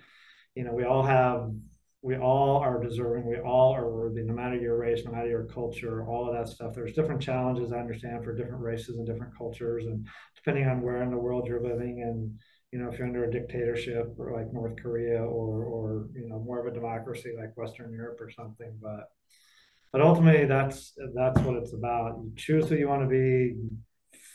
you 0.53 0.63
know, 0.63 0.73
we 0.73 0.83
all 0.83 1.03
have, 1.03 1.51
we 2.07 2.15
all 2.15 2.57
are 2.59 2.81
deserving. 2.81 3.25
We 3.25 3.39
all 3.39 3.75
are 3.75 3.89
worthy, 3.89 4.21
no 4.21 4.33
matter 4.33 4.55
your 4.55 4.77
race, 4.77 5.01
no 5.03 5.11
matter 5.11 5.27
your 5.27 5.43
culture, 5.43 6.07
all 6.07 6.25
of 6.25 6.33
that 6.33 6.47
stuff. 6.47 6.73
There's 6.73 6.93
different 6.93 7.21
challenges, 7.21 7.73
I 7.73 7.79
understand, 7.79 8.23
for 8.23 8.33
different 8.33 8.63
races 8.63 8.95
and 8.95 9.05
different 9.05 9.37
cultures. 9.37 9.87
And 9.87 10.07
depending 10.33 10.69
on 10.69 10.81
where 10.81 11.03
in 11.03 11.11
the 11.11 11.17
world 11.17 11.47
you're 11.47 11.61
living 11.61 12.03
and, 12.03 12.39
you 12.71 12.79
know, 12.79 12.89
if 12.89 12.97
you're 12.97 13.07
under 13.07 13.25
a 13.25 13.31
dictatorship 13.31 14.15
or 14.17 14.31
like 14.31 14.53
North 14.53 14.81
Korea 14.81 15.21
or, 15.21 15.65
or, 15.65 16.07
you 16.13 16.29
know, 16.29 16.39
more 16.39 16.65
of 16.65 16.71
a 16.71 16.73
democracy 16.73 17.33
like 17.37 17.57
Western 17.57 17.91
Europe 17.91 18.21
or 18.21 18.31
something. 18.31 18.73
But, 18.81 19.09
but 19.91 19.99
ultimately 19.99 20.45
that's, 20.45 20.93
that's 21.13 21.41
what 21.41 21.57
it's 21.57 21.73
about. 21.73 22.19
You 22.23 22.31
choose 22.37 22.69
who 22.69 22.75
you 22.75 22.87
want 22.87 23.01
to 23.01 23.09
be, 23.09 23.55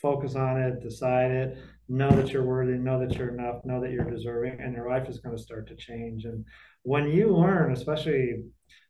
focus 0.02 0.34
on 0.34 0.60
it, 0.60 0.82
decide 0.82 1.30
it, 1.30 1.56
know 1.88 2.10
that 2.10 2.32
you're 2.32 2.44
worthy, 2.44 2.72
know 2.72 2.98
that 3.00 3.16
you're 3.16 3.34
enough, 3.34 3.64
know 3.64 3.80
that 3.80 3.92
you're 3.92 4.10
deserving, 4.10 4.60
and 4.60 4.74
your 4.74 4.90
life 4.90 5.08
is 5.08 5.20
going 5.20 5.34
to 5.34 5.42
start 5.42 5.68
to 5.68 5.76
change. 5.76 6.24
And 6.24 6.44
when 6.82 7.08
you 7.08 7.36
learn, 7.36 7.72
especially 7.72 8.42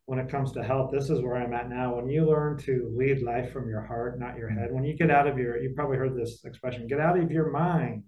when 0.06 0.18
it 0.18 0.28
comes 0.28 0.52
to 0.52 0.62
health, 0.62 0.90
this 0.92 1.10
is 1.10 1.20
where 1.20 1.36
I'm 1.36 1.52
at 1.52 1.68
now. 1.68 1.96
When 1.96 2.08
you 2.08 2.26
learn 2.26 2.58
to 2.58 2.92
lead 2.96 3.22
life 3.22 3.52
from 3.52 3.68
your 3.68 3.82
heart, 3.82 4.18
not 4.18 4.36
your 4.36 4.48
head, 4.48 4.72
when 4.72 4.84
you 4.84 4.96
get 4.96 5.10
out 5.10 5.28
of 5.28 5.38
your, 5.38 5.62
you 5.62 5.72
probably 5.74 5.96
heard 5.96 6.16
this 6.16 6.44
expression, 6.44 6.86
get 6.86 7.00
out 7.00 7.18
of 7.18 7.30
your 7.30 7.50
mind 7.50 8.04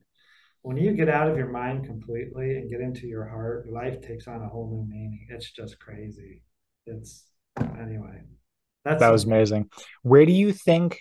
when 0.65 0.79
you 0.79 0.93
get 0.93 1.11
out 1.11 1.29
of 1.29 1.37
your 1.37 1.51
mind 1.51 1.85
completely 1.85 2.57
and 2.57 2.71
get 2.71 2.81
into 2.81 3.07
your 3.07 3.29
heart, 3.29 3.69
life 3.71 4.01
takes 4.01 4.27
on 4.27 4.41
a 4.41 4.49
whole 4.49 4.71
new 4.71 4.91
meaning. 4.91 5.27
It's 5.29 5.51
just 5.51 5.79
crazy. 5.79 6.43
It's 6.87 7.23
anyway. 7.59 8.23
That's 8.83 9.01
that 9.01 9.13
was 9.13 9.25
amazing. 9.25 9.69
Where 10.03 10.25
do 10.25 10.33
you 10.33 10.55
think? 10.55 11.01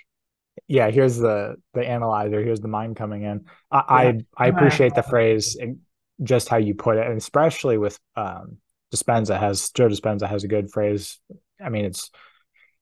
Yeah, 0.67 0.91
here's 0.91 1.15
the 1.15 1.55
the 1.73 1.87
analyzer. 1.87 2.43
Here's 2.43 2.59
the 2.59 2.67
mind 2.67 2.97
coming 2.97 3.23
in. 3.23 3.45
I 3.71 4.03
yeah. 4.03 4.11
I, 4.37 4.43
I, 4.43 4.47
appreciate 4.47 4.95
the 4.95 5.01
phrase, 5.01 5.55
and 5.55 5.79
just 6.21 6.49
how 6.49 6.57
you 6.57 6.75
put 6.75 6.97
it, 6.97 7.07
and 7.07 7.17
especially 7.17 7.77
with 7.77 7.97
um, 8.17 8.57
Dispenza 8.93 9.39
has 9.39 9.71
Joe 9.71 9.87
Dispenza 9.87 10.27
has 10.27 10.43
a 10.43 10.47
good 10.47 10.71
phrase. 10.71 11.19
I 11.63 11.69
mean, 11.69 11.85
it's 11.85 12.11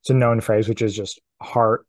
it's 0.02 0.10
a 0.10 0.13
known 0.13 0.41
phrase, 0.41 0.67
which 0.67 0.82
is 0.82 0.95
just 0.95 1.21
heart 1.41 1.86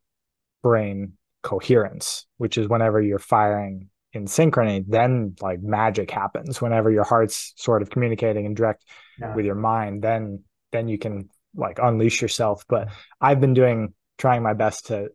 brain 0.62 1.14
coherence, 1.42 2.26
which 2.36 2.56
is 2.56 2.68
whenever 2.68 3.00
you're 3.00 3.18
firing 3.18 3.88
in 4.12 4.26
synchrony, 4.26 4.84
then 4.86 5.34
like 5.40 5.60
magic 5.62 6.10
happens. 6.10 6.60
Whenever 6.60 6.90
your 6.90 7.04
heart's 7.04 7.52
sort 7.56 7.82
of 7.82 7.90
communicating 7.90 8.46
and 8.46 8.56
direct 8.56 8.84
yeah. 9.18 9.34
with 9.34 9.44
your 9.44 9.54
mind, 9.54 10.02
then 10.02 10.44
then 10.70 10.88
you 10.88 10.98
can 10.98 11.28
like 11.54 11.78
unleash 11.82 12.22
yourself. 12.22 12.64
But 12.68 12.88
I've 13.20 13.40
been 13.40 13.54
doing 13.54 13.94
trying 14.18 14.42
my 14.42 14.54
best 14.54 14.86
to 14.86 15.08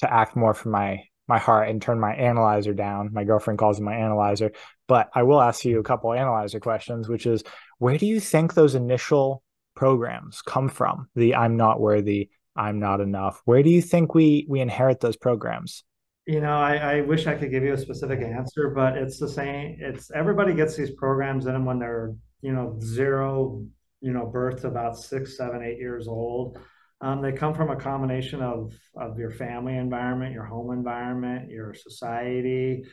to 0.00 0.12
act 0.12 0.36
more 0.36 0.52
from 0.52 0.72
my 0.72 1.04
my 1.28 1.38
heart 1.38 1.68
and 1.68 1.82
turn 1.82 1.98
my 1.98 2.14
analyzer 2.14 2.74
down. 2.74 3.10
My 3.12 3.24
girlfriend 3.24 3.58
calls 3.58 3.78
it 3.78 3.82
my 3.82 3.94
analyzer. 3.94 4.52
But 4.86 5.10
I 5.14 5.24
will 5.24 5.40
ask 5.40 5.64
you 5.64 5.80
a 5.80 5.84
couple 5.84 6.12
analyzer 6.12 6.60
questions, 6.60 7.08
which 7.08 7.26
is 7.26 7.42
where 7.78 7.98
do 7.98 8.06
you 8.06 8.20
think 8.20 8.54
those 8.54 8.74
initial 8.74 9.42
programs 9.74 10.42
come 10.42 10.68
from? 10.68 11.08
The 11.16 11.34
I'm 11.34 11.56
not 11.56 11.80
worthy, 11.80 12.30
I'm 12.54 12.78
not 12.78 13.00
enough. 13.00 13.42
Where 13.44 13.62
do 13.62 13.70
you 13.70 13.82
think 13.82 14.14
we 14.14 14.46
we 14.48 14.60
inherit 14.60 15.00
those 15.00 15.16
programs? 15.16 15.84
You 16.26 16.40
know, 16.40 16.56
I, 16.56 16.76
I 16.76 17.00
wish 17.02 17.26
I 17.28 17.34
could 17.34 17.52
give 17.52 17.62
you 17.62 17.74
a 17.74 17.78
specific 17.78 18.20
answer, 18.20 18.72
but 18.74 18.96
it's 18.96 19.18
the 19.18 19.28
same. 19.28 19.76
It's 19.78 20.10
everybody 20.10 20.54
gets 20.54 20.74
these 20.74 20.90
programs 20.90 21.46
in 21.46 21.52
them 21.52 21.64
when 21.64 21.78
they're, 21.78 22.14
you 22.40 22.52
know, 22.52 22.78
zero, 22.82 23.64
you 24.00 24.12
know, 24.12 24.26
birth 24.26 24.64
about 24.64 24.96
six, 24.96 25.36
seven, 25.36 25.62
eight 25.62 25.78
years 25.78 26.08
old. 26.08 26.58
Um, 27.00 27.20
they 27.20 27.32
come 27.32 27.54
from 27.54 27.70
a 27.70 27.76
combination 27.76 28.42
of 28.42 28.72
of 28.96 29.18
your 29.18 29.30
family 29.30 29.76
environment, 29.76 30.32
your 30.32 30.44
home 30.46 30.72
environment, 30.72 31.50
your 31.50 31.74
society. 31.74 32.84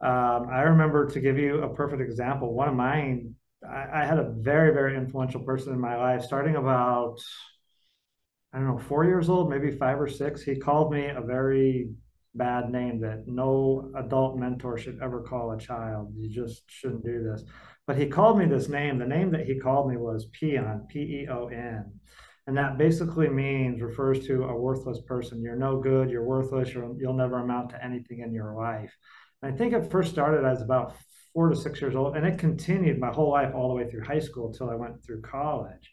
Um, 0.00 0.48
I 0.52 0.62
remember 0.62 1.06
to 1.06 1.20
give 1.20 1.38
you 1.38 1.62
a 1.62 1.74
perfect 1.74 2.02
example. 2.02 2.54
One 2.54 2.68
of 2.68 2.74
mine, 2.74 3.34
I, 3.68 4.02
I 4.02 4.04
had 4.04 4.18
a 4.18 4.32
very, 4.38 4.72
very 4.72 4.96
influential 4.96 5.40
person 5.40 5.72
in 5.72 5.80
my 5.80 5.96
life, 5.96 6.22
starting 6.22 6.56
about 6.56 7.18
I 8.52 8.58
don't 8.58 8.68
know, 8.68 8.78
four 8.78 9.04
years 9.04 9.28
old, 9.28 9.50
maybe 9.50 9.70
five 9.70 10.00
or 10.00 10.08
six. 10.08 10.42
He 10.42 10.56
called 10.56 10.92
me 10.92 11.06
a 11.06 11.20
very 11.20 11.90
bad 12.34 12.70
name 12.70 13.00
that 13.00 13.24
no 13.26 13.90
adult 13.96 14.38
mentor 14.38 14.78
should 14.78 14.98
ever 15.02 15.22
call 15.22 15.52
a 15.52 15.58
child. 15.58 16.14
You 16.16 16.30
just 16.30 16.62
shouldn't 16.66 17.04
do 17.04 17.22
this. 17.22 17.44
But 17.86 17.98
he 17.98 18.06
called 18.06 18.38
me 18.38 18.46
this 18.46 18.68
name. 18.68 18.98
The 18.98 19.06
name 19.06 19.32
that 19.32 19.46
he 19.46 19.58
called 19.58 19.90
me 19.90 19.96
was 19.96 20.30
Peon, 20.32 20.86
P 20.88 21.00
E 21.00 21.28
O 21.30 21.48
N. 21.48 21.92
And 22.48 22.56
that 22.56 22.78
basically 22.78 23.28
means, 23.28 23.82
refers 23.82 24.26
to 24.26 24.44
a 24.44 24.58
worthless 24.58 25.02
person. 25.02 25.42
You're 25.42 25.54
no 25.54 25.78
good, 25.80 26.08
you're 26.08 26.24
worthless, 26.24 26.72
you 26.72 26.96
will 26.98 27.12
never 27.12 27.40
amount 27.40 27.68
to 27.70 27.84
anything 27.84 28.20
in 28.20 28.32
your 28.32 28.54
life. 28.54 28.90
And 29.42 29.52
I 29.52 29.54
think 29.54 29.74
it 29.74 29.90
first 29.90 30.10
started 30.10 30.46
as 30.46 30.62
about 30.62 30.94
four 31.34 31.50
to 31.50 31.54
six 31.54 31.78
years 31.78 31.94
old, 31.94 32.16
and 32.16 32.24
it 32.24 32.38
continued 32.38 32.98
my 32.98 33.12
whole 33.12 33.32
life 33.32 33.54
all 33.54 33.68
the 33.68 33.74
way 33.74 33.90
through 33.90 34.02
high 34.02 34.18
school 34.18 34.46
until 34.46 34.70
I 34.70 34.76
went 34.76 35.04
through 35.04 35.20
college. 35.20 35.90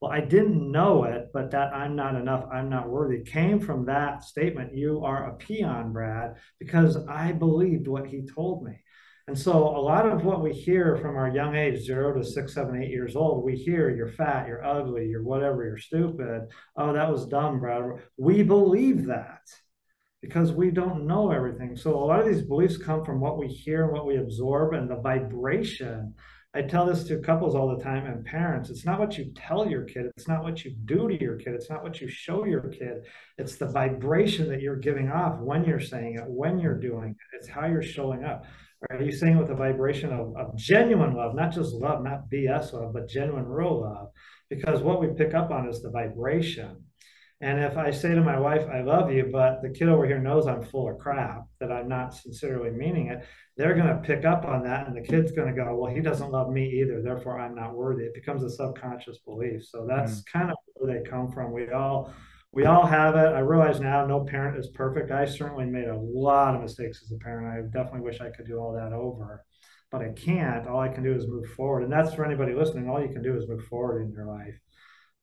Well, 0.00 0.10
I 0.10 0.22
didn't 0.22 0.72
know 0.72 1.04
it, 1.04 1.26
but 1.34 1.50
that 1.50 1.74
I'm 1.74 1.94
not 1.94 2.14
enough, 2.14 2.46
I'm 2.50 2.70
not 2.70 2.88
worthy 2.88 3.22
came 3.22 3.60
from 3.60 3.84
that 3.84 4.24
statement. 4.24 4.74
You 4.74 5.04
are 5.04 5.28
a 5.28 5.36
peon, 5.36 5.92
Brad, 5.92 6.36
because 6.58 6.96
I 7.06 7.32
believed 7.32 7.86
what 7.86 8.06
he 8.06 8.22
told 8.34 8.64
me. 8.64 8.80
And 9.28 9.38
so 9.38 9.52
a 9.52 9.78
lot 9.78 10.08
of 10.08 10.24
what 10.24 10.42
we 10.42 10.54
hear 10.54 10.96
from 10.96 11.16
our 11.16 11.28
young 11.28 11.54
age, 11.54 11.84
zero 11.84 12.14
to 12.14 12.24
six, 12.24 12.54
seven, 12.54 12.82
eight 12.82 12.88
years 12.88 13.14
old, 13.14 13.44
we 13.44 13.56
hear 13.56 13.90
you're 13.90 14.08
fat, 14.08 14.48
you're 14.48 14.64
ugly, 14.64 15.06
you're 15.06 15.22
whatever, 15.22 15.64
you're 15.64 15.76
stupid. 15.76 16.48
Oh, 16.76 16.94
that 16.94 17.10
was 17.10 17.26
dumb, 17.26 17.60
Brad. 17.60 17.82
We 18.16 18.42
believe 18.42 19.04
that 19.08 19.42
because 20.22 20.52
we 20.52 20.70
don't 20.70 21.06
know 21.06 21.30
everything. 21.30 21.76
So 21.76 21.94
a 21.94 22.06
lot 22.06 22.20
of 22.20 22.26
these 22.26 22.40
beliefs 22.40 22.78
come 22.78 23.04
from 23.04 23.20
what 23.20 23.36
we 23.36 23.48
hear 23.48 23.84
and 23.84 23.92
what 23.92 24.06
we 24.06 24.16
absorb 24.16 24.72
and 24.72 24.90
the 24.90 24.96
vibration 24.96 26.14
I 26.54 26.62
tell 26.62 26.86
this 26.86 27.04
to 27.04 27.18
couples 27.18 27.54
all 27.54 27.76
the 27.76 27.82
time 27.82 28.06
and 28.06 28.24
parents. 28.24 28.70
It's 28.70 28.86
not 28.86 28.98
what 28.98 29.18
you 29.18 29.32
tell 29.36 29.68
your 29.68 29.84
kid, 29.84 30.06
it's 30.16 30.26
not 30.26 30.42
what 30.42 30.64
you 30.64 30.74
do 30.86 31.06
to 31.06 31.20
your 31.20 31.36
kid, 31.36 31.54
it's 31.54 31.68
not 31.68 31.82
what 31.82 32.00
you 32.00 32.08
show 32.08 32.46
your 32.46 32.70
kid. 32.70 33.04
It's 33.36 33.56
the 33.56 33.66
vibration 33.66 34.48
that 34.48 34.62
you're 34.62 34.76
giving 34.76 35.10
off 35.10 35.38
when 35.40 35.64
you're 35.64 35.78
saying 35.78 36.14
it, 36.14 36.24
when 36.26 36.58
you're 36.58 36.80
doing 36.80 37.10
it. 37.10 37.36
It's 37.36 37.48
how 37.48 37.66
you're 37.66 37.82
showing 37.82 38.24
up. 38.24 38.46
Are 38.90 39.02
you 39.02 39.12
saying 39.12 39.38
with 39.38 39.50
a 39.50 39.54
vibration 39.54 40.12
of, 40.12 40.36
of 40.36 40.56
genuine 40.56 41.14
love, 41.14 41.34
not 41.34 41.52
just 41.52 41.74
love, 41.74 42.02
not 42.02 42.30
BS 42.32 42.72
love, 42.72 42.92
but 42.92 43.08
genuine, 43.08 43.46
real 43.46 43.80
love? 43.80 44.08
Because 44.48 44.82
what 44.82 45.00
we 45.00 45.08
pick 45.08 45.34
up 45.34 45.50
on 45.50 45.68
is 45.68 45.82
the 45.82 45.90
vibration. 45.90 46.84
And 47.40 47.60
if 47.60 47.76
I 47.76 47.90
say 47.90 48.14
to 48.14 48.20
my 48.20 48.38
wife, 48.38 48.66
I 48.72 48.80
love 48.80 49.12
you, 49.12 49.30
but 49.32 49.62
the 49.62 49.70
kid 49.70 49.88
over 49.88 50.06
here 50.06 50.18
knows 50.18 50.48
I'm 50.48 50.62
full 50.62 50.90
of 50.90 50.98
crap, 50.98 51.44
that 51.60 51.70
I'm 51.70 51.88
not 51.88 52.14
sincerely 52.14 52.70
meaning 52.70 53.08
it, 53.08 53.24
they're 53.56 53.76
going 53.76 53.88
to 53.88 54.02
pick 54.02 54.24
up 54.24 54.44
on 54.44 54.64
that. 54.64 54.88
And 54.88 54.96
the 54.96 55.08
kid's 55.08 55.30
going 55.30 55.48
to 55.48 55.54
go, 55.54 55.76
well, 55.76 55.92
he 55.92 56.00
doesn't 56.00 56.32
love 56.32 56.50
me 56.50 56.68
either. 56.80 57.00
Therefore, 57.00 57.38
I'm 57.38 57.54
not 57.54 57.76
worthy. 57.76 58.04
It 58.04 58.14
becomes 58.14 58.42
a 58.42 58.50
subconscious 58.50 59.18
belief. 59.18 59.66
So 59.66 59.86
that's 59.88 60.20
mm. 60.20 60.26
kind 60.32 60.50
of 60.50 60.56
where 60.74 61.00
they 61.00 61.08
come 61.08 61.30
from. 61.30 61.52
We 61.52 61.70
all, 61.70 62.12
we 62.52 62.64
all 62.64 62.86
have 62.86 63.14
it. 63.14 63.34
I 63.34 63.40
realize 63.40 63.80
now 63.80 64.06
no 64.06 64.24
parent 64.24 64.58
is 64.58 64.68
perfect. 64.68 65.10
I 65.10 65.26
certainly 65.26 65.66
made 65.66 65.88
a 65.88 65.98
lot 65.98 66.54
of 66.54 66.62
mistakes 66.62 67.02
as 67.02 67.12
a 67.12 67.18
parent. 67.22 67.46
I 67.46 67.78
definitely 67.78 68.00
wish 68.00 68.20
I 68.20 68.30
could 68.30 68.46
do 68.46 68.58
all 68.58 68.72
that 68.72 68.92
over, 68.92 69.44
but 69.90 70.00
I 70.00 70.12
can't. 70.12 70.66
All 70.66 70.80
I 70.80 70.88
can 70.88 71.02
do 71.02 71.14
is 71.14 71.28
move 71.28 71.46
forward. 71.50 71.82
And 71.82 71.92
that's 71.92 72.14
for 72.14 72.24
anybody 72.24 72.54
listening. 72.54 72.88
All 72.88 73.02
you 73.02 73.12
can 73.12 73.22
do 73.22 73.36
is 73.36 73.48
move 73.48 73.64
forward 73.64 74.02
in 74.02 74.12
your 74.12 74.26
life. 74.26 74.58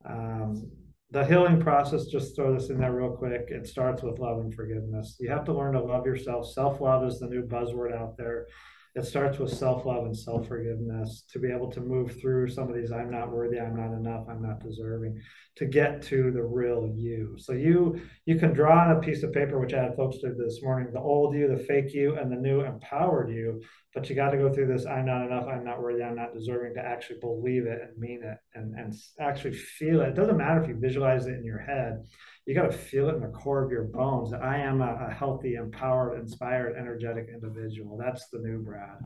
Um, 0.08 0.72
the 1.12 1.26
healing 1.26 1.60
process, 1.60 2.06
just 2.06 2.36
throw 2.36 2.54
this 2.54 2.70
in 2.70 2.78
there 2.78 2.94
real 2.94 3.16
quick. 3.16 3.46
It 3.48 3.68
starts 3.68 4.04
with 4.04 4.20
love 4.20 4.40
and 4.40 4.54
forgiveness. 4.54 5.18
You 5.20 5.30
have 5.30 5.46
to 5.46 5.54
learn 5.54 5.74
to 5.74 5.82
love 5.82 6.06
yourself. 6.06 6.52
Self 6.52 6.82
love 6.82 7.08
is 7.08 7.20
the 7.20 7.28
new 7.28 7.44
buzzword 7.44 7.96
out 7.96 8.18
there. 8.18 8.48
It 8.96 9.06
starts 9.06 9.40
with 9.40 9.52
self 9.52 9.86
love 9.86 10.06
and 10.06 10.18
self 10.18 10.48
forgiveness 10.48 11.26
to 11.34 11.40
be 11.40 11.52
able 11.52 11.70
to 11.72 11.82
move 11.82 12.18
through 12.22 12.48
some 12.48 12.70
of 12.70 12.76
these 12.76 12.94
I'm 12.94 13.12
not 13.12 13.30
worthy, 13.30 13.60
I'm 13.60 13.76
not 13.76 13.94
enough, 13.94 14.26
I'm 14.30 14.42
not 14.42 14.62
deserving 14.62 15.22
to 15.58 15.66
get 15.66 16.02
to 16.04 16.32
the 16.32 16.42
real 16.42 16.90
you. 16.96 17.36
So 17.38 17.52
you 17.52 18.00
you 18.26 18.40
can 18.40 18.54
draw 18.54 18.86
on 18.86 18.96
a 18.96 19.02
piece 19.02 19.22
of 19.24 19.34
paper, 19.34 19.60
which 19.60 19.74
I 19.74 19.84
had 19.84 19.98
folks 19.98 20.20
do 20.20 20.34
this 20.34 20.64
morning, 20.64 20.94
the 20.94 21.02
old 21.02 21.36
you, 21.36 21.50
the 21.50 21.62
fake 21.66 21.94
you, 21.94 22.18
and 22.18 22.32
the 22.32 22.38
new 22.38 22.62
empowered 22.62 23.30
you. 23.30 23.62
But 23.94 24.10
you 24.10 24.16
got 24.16 24.30
to 24.30 24.38
go 24.38 24.54
through 24.54 24.68
this 24.68 24.86
I'm 24.86 25.06
not 25.06 25.26
enough, 25.26 25.46
I'm 25.46 25.66
not 25.66 25.82
worthy, 25.82 26.02
I'm 26.02 26.16
not 26.16 26.34
deserving 26.34 26.76
to 26.76 26.86
actually 26.86 27.20
believe 27.20 27.66
it 27.66 27.82
and 27.82 27.98
mean 27.98 28.24
it 28.24 28.38
and, 28.54 28.76
and 28.76 28.94
actually 29.20 29.56
feel 29.56 30.02
it. 30.02 30.10
It 30.10 30.16
doesn't 30.16 30.38
matter 30.38 30.62
if 30.62 30.70
you 30.70 30.80
visualize 30.80 31.28
it 31.28 31.36
in 31.36 31.44
your 31.44 31.60
head 31.60 32.06
you 32.46 32.54
got 32.54 32.72
to 32.72 32.78
feel 32.78 33.10
it 33.10 33.16
in 33.16 33.22
the 33.22 33.28
core 33.28 33.64
of 33.64 33.72
your 33.72 33.86
bones 33.86 34.32
that 34.32 34.44
I 34.44 34.58
am 34.58 34.82
a, 34.82 35.08
a 35.10 35.14
healthy, 35.14 35.56
empowered, 35.56 36.20
inspired, 36.20 36.76
energetic 36.78 37.28
individual. 37.34 37.98
That's 37.98 38.28
the 38.28 38.40
new 38.40 38.60
Brad. 38.60 39.00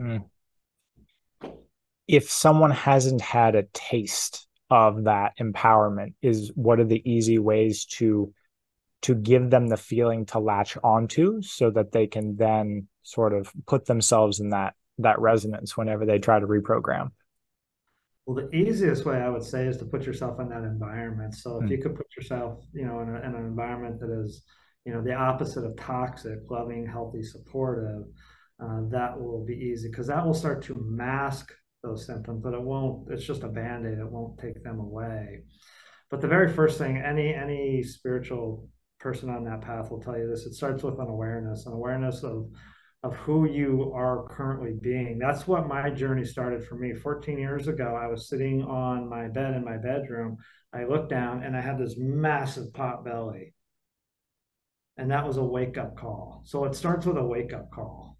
Mm. 0.00 0.24
If 2.06 2.30
someone 2.30 2.70
hasn't 2.70 3.20
had 3.20 3.56
a 3.56 3.64
taste 3.72 4.46
of 4.70 5.04
that 5.04 5.32
empowerment, 5.40 6.14
is 6.22 6.52
what 6.54 6.78
are 6.78 6.84
the 6.84 7.02
easy 7.10 7.38
ways 7.38 7.84
to 7.86 8.32
to 9.02 9.14
give 9.14 9.50
them 9.50 9.68
the 9.68 9.76
feeling 9.76 10.24
to 10.24 10.38
latch 10.38 10.78
onto 10.82 11.42
so 11.42 11.70
that 11.70 11.92
they 11.92 12.06
can 12.06 12.36
then 12.36 12.88
sort 13.02 13.34
of 13.34 13.52
put 13.66 13.84
themselves 13.84 14.40
in 14.40 14.50
that 14.50 14.74
that 14.98 15.18
resonance 15.18 15.76
whenever 15.76 16.06
they 16.06 16.18
try 16.18 16.38
to 16.38 16.46
reprogram 16.46 17.10
well 18.26 18.36
the 18.36 18.54
easiest 18.56 19.04
way 19.04 19.16
i 19.16 19.28
would 19.28 19.42
say 19.42 19.66
is 19.66 19.76
to 19.76 19.84
put 19.84 20.04
yourself 20.04 20.40
in 20.40 20.48
that 20.48 20.62
environment 20.62 21.34
so 21.34 21.58
if 21.58 21.68
mm. 21.68 21.70
you 21.70 21.78
could 21.78 21.94
put 21.94 22.06
yourself 22.16 22.64
you 22.72 22.86
know 22.86 23.00
in, 23.00 23.08
a, 23.08 23.18
in 23.18 23.34
an 23.34 23.44
environment 23.46 24.00
that 24.00 24.10
is 24.10 24.44
you 24.84 24.92
know 24.92 25.02
the 25.02 25.14
opposite 25.14 25.64
of 25.64 25.76
toxic 25.76 26.38
loving 26.50 26.86
healthy 26.86 27.22
supportive 27.22 28.04
uh, 28.62 28.80
that 28.88 29.18
will 29.18 29.44
be 29.44 29.54
easy 29.54 29.88
because 29.88 30.06
that 30.06 30.24
will 30.24 30.34
start 30.34 30.62
to 30.62 30.74
mask 30.88 31.52
those 31.82 32.06
symptoms 32.06 32.40
but 32.42 32.54
it 32.54 32.62
won't 32.62 33.10
it's 33.10 33.24
just 33.24 33.42
a 33.42 33.48
band-aid 33.48 33.98
it 33.98 34.10
won't 34.10 34.38
take 34.38 34.62
them 34.62 34.80
away 34.80 35.42
but 36.10 36.20
the 36.20 36.28
very 36.28 36.50
first 36.50 36.78
thing 36.78 36.96
any 36.96 37.34
any 37.34 37.82
spiritual 37.82 38.68
person 39.00 39.28
on 39.28 39.44
that 39.44 39.60
path 39.60 39.90
will 39.90 40.00
tell 40.00 40.16
you 40.16 40.28
this 40.28 40.46
it 40.46 40.54
starts 40.54 40.82
with 40.82 40.98
an 40.98 41.08
awareness 41.08 41.66
an 41.66 41.72
awareness 41.72 42.22
of 42.22 42.48
of 43.04 43.14
who 43.16 43.48
you 43.48 43.92
are 43.94 44.26
currently 44.30 44.72
being 44.80 45.18
that's 45.18 45.46
what 45.46 45.68
my 45.68 45.90
journey 45.90 46.24
started 46.24 46.66
for 46.66 46.74
me 46.74 46.92
14 46.92 47.38
years 47.38 47.68
ago 47.68 47.96
i 48.00 48.06
was 48.06 48.28
sitting 48.28 48.62
on 48.62 49.08
my 49.08 49.28
bed 49.28 49.54
in 49.54 49.64
my 49.64 49.76
bedroom 49.76 50.36
i 50.72 50.84
looked 50.84 51.10
down 51.10 51.42
and 51.42 51.56
i 51.56 51.60
had 51.60 51.78
this 51.78 51.94
massive 51.96 52.72
pot 52.72 53.04
belly 53.04 53.54
and 54.96 55.10
that 55.10 55.26
was 55.26 55.36
a 55.36 55.44
wake 55.44 55.76
up 55.78 55.96
call. 55.96 56.42
So 56.44 56.64
it 56.64 56.74
starts 56.74 57.06
with 57.06 57.16
a 57.16 57.24
wake 57.24 57.52
up 57.52 57.70
call 57.72 58.16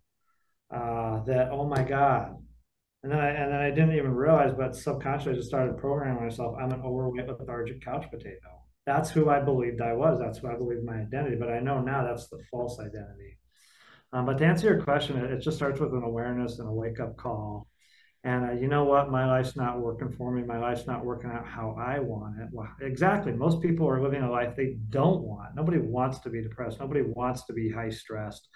uh, 0.75 1.23
that 1.25 1.51
oh 1.51 1.66
my 1.66 1.83
god, 1.83 2.37
and 3.03 3.12
then 3.12 3.20
I 3.20 3.29
and 3.31 3.53
then 3.53 3.61
I 3.61 3.70
didn't 3.70 3.97
even 3.97 4.14
realize, 4.14 4.53
but 4.57 4.75
subconsciously 4.75 5.33
I 5.33 5.37
just 5.37 5.49
started 5.49 5.79
programming 5.79 6.25
myself. 6.25 6.57
I'm 6.61 6.73
an 6.73 6.83
overweight, 6.83 7.29
lethargic 7.29 7.85
couch 7.85 8.07
potato. 8.11 8.62
That's 8.87 9.11
who 9.11 9.31
I 9.31 9.40
believed 9.40 9.81
I 9.81 9.94
was. 9.94 10.18
That's 10.18 10.38
who 10.38 10.49
I 10.49 10.57
believed 10.57 10.85
my 10.85 10.97
identity. 10.97 11.37
But 11.38 11.51
I 11.51 11.61
know 11.61 11.81
now 11.81 12.05
that's 12.05 12.29
the 12.29 12.42
false 12.51 12.79
identity. 12.79 13.38
Um, 14.14 14.27
but 14.27 14.38
to 14.38 14.46
answer 14.46 14.68
your 14.68 14.81
question, 14.81 15.16
it, 15.16 15.33
it 15.33 15.40
just 15.40 15.57
starts 15.57 15.81
with 15.81 15.92
an 15.92 16.05
awareness 16.05 16.61
and 16.61 16.68
a 16.68 16.72
wake 16.72 17.00
up 17.00 17.16
call. 17.16 17.66
And 18.22 18.48
uh, 18.48 18.53
you 18.53 18.68
know 18.68 18.85
what? 18.85 19.11
My 19.11 19.27
life's 19.27 19.57
not 19.57 19.81
working 19.81 20.09
for 20.09 20.31
me. 20.31 20.42
My 20.44 20.59
life's 20.59 20.87
not 20.87 21.05
working 21.05 21.31
out 21.31 21.46
how 21.46 21.77
i 21.79 21.98
want 21.98 22.40
it. 22.40 22.48
Well 22.53 22.68
exactly. 22.81 23.33
Most 23.33 23.61
people 23.61 23.88
are 23.88 24.00
living 24.00 24.22
a 24.22 24.31
life 24.31 24.55
they 24.57 24.77
don't 24.88 25.22
want. 25.22 25.57
Nobody 25.57 25.79
wants 25.79 26.20
to 26.20 26.31
be 26.31 26.40
depressed. 26.40 26.79
Nobody 26.79 27.03
wants 27.03 27.44
to 27.46 27.53
be 27.53 27.68
high 27.68 27.90
stressed. 27.90 28.48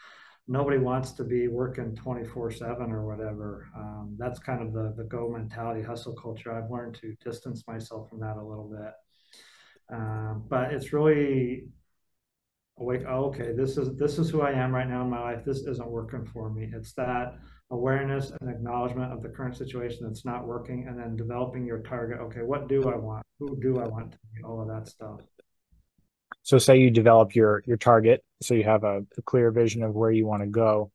Nobody 0.47 0.79
wants 0.79 1.11
to 1.13 1.25
be 1.25 1.49
working 1.49 1.95
24 1.97 2.53
7 2.53 2.91
or 2.93 3.05
whatever. 3.05 3.69
Um, 3.77 4.17
that's 4.17 4.39
kind 4.39 4.63
of 4.63 4.73
the, 4.73 4.95
the 4.97 5.05
go 5.05 5.29
mentality 5.29 5.83
hustle 5.83 6.15
culture. 6.15 6.53
I've 6.53 6.71
learned 6.71 6.95
to 7.03 7.15
distance 7.23 7.65
myself 7.67 8.09
from 8.09 8.21
that 8.21 8.37
a 8.37 8.43
little 8.43 8.71
bit. 8.71 8.93
Um, 9.93 10.45
but 10.49 10.73
it's 10.73 10.93
really 10.93 11.65
awake 12.81 13.03
oh, 13.09 13.25
okay 13.27 13.53
this 13.53 13.77
is 13.77 13.97
this 13.97 14.19
is 14.19 14.31
who 14.31 14.43
i 14.43 14.51
am 14.51 14.75
right 14.75 14.89
now 14.89 15.03
in 15.03 15.11
my 15.11 15.21
life 15.21 15.45
this 15.45 15.59
isn't 15.59 15.91
working 15.91 16.25
for 16.25 16.51
me. 16.51 16.71
It's 16.75 16.93
that 16.95 17.39
awareness 17.71 18.33
and 18.41 18.51
acknowledgement 18.51 19.13
of 19.13 19.23
the 19.23 19.29
current 19.29 19.57
situation 19.57 20.07
that's 20.07 20.25
not 20.25 20.47
working 20.47 20.87
and 20.89 20.99
then 20.99 21.17
developing 21.17 21.67
your 21.67 21.81
target 21.81 22.19
okay 22.21 22.43
what 22.43 22.69
do 22.69 22.89
i 22.89 22.97
want? 22.97 23.25
Who 23.39 23.59
do 23.61 23.81
i 23.81 23.87
want 23.87 24.13
to 24.13 24.19
be? 24.35 24.43
All 24.45 24.61
of 24.61 24.69
that 24.69 24.89
stuff. 24.89 25.21
So 26.43 26.59
say 26.59 26.79
you 26.79 26.91
develop 26.91 27.35
your 27.35 27.63
your 27.67 27.77
target 27.77 28.25
so 28.43 28.55
you 28.55 28.65
have 28.65 28.85
a, 28.85 29.05
a 29.17 29.23
clear 29.23 29.51
vision 29.51 29.83
of 29.83 29.95
where 29.95 30.11
you 30.11 30.27
want 30.27 30.43
to 30.43 30.49
go. 30.49 30.93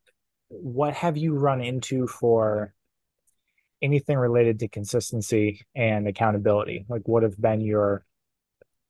What 0.50 0.94
have 0.94 1.18
you 1.18 1.34
run 1.36 1.62
into 1.62 2.08
for 2.08 2.74
anything 3.82 4.18
related 4.18 4.60
to 4.60 4.68
consistency 4.68 5.62
and 5.76 6.08
accountability? 6.08 6.86
Like 6.88 7.02
what 7.06 7.24
have 7.24 7.40
been 7.40 7.62
your 7.62 8.06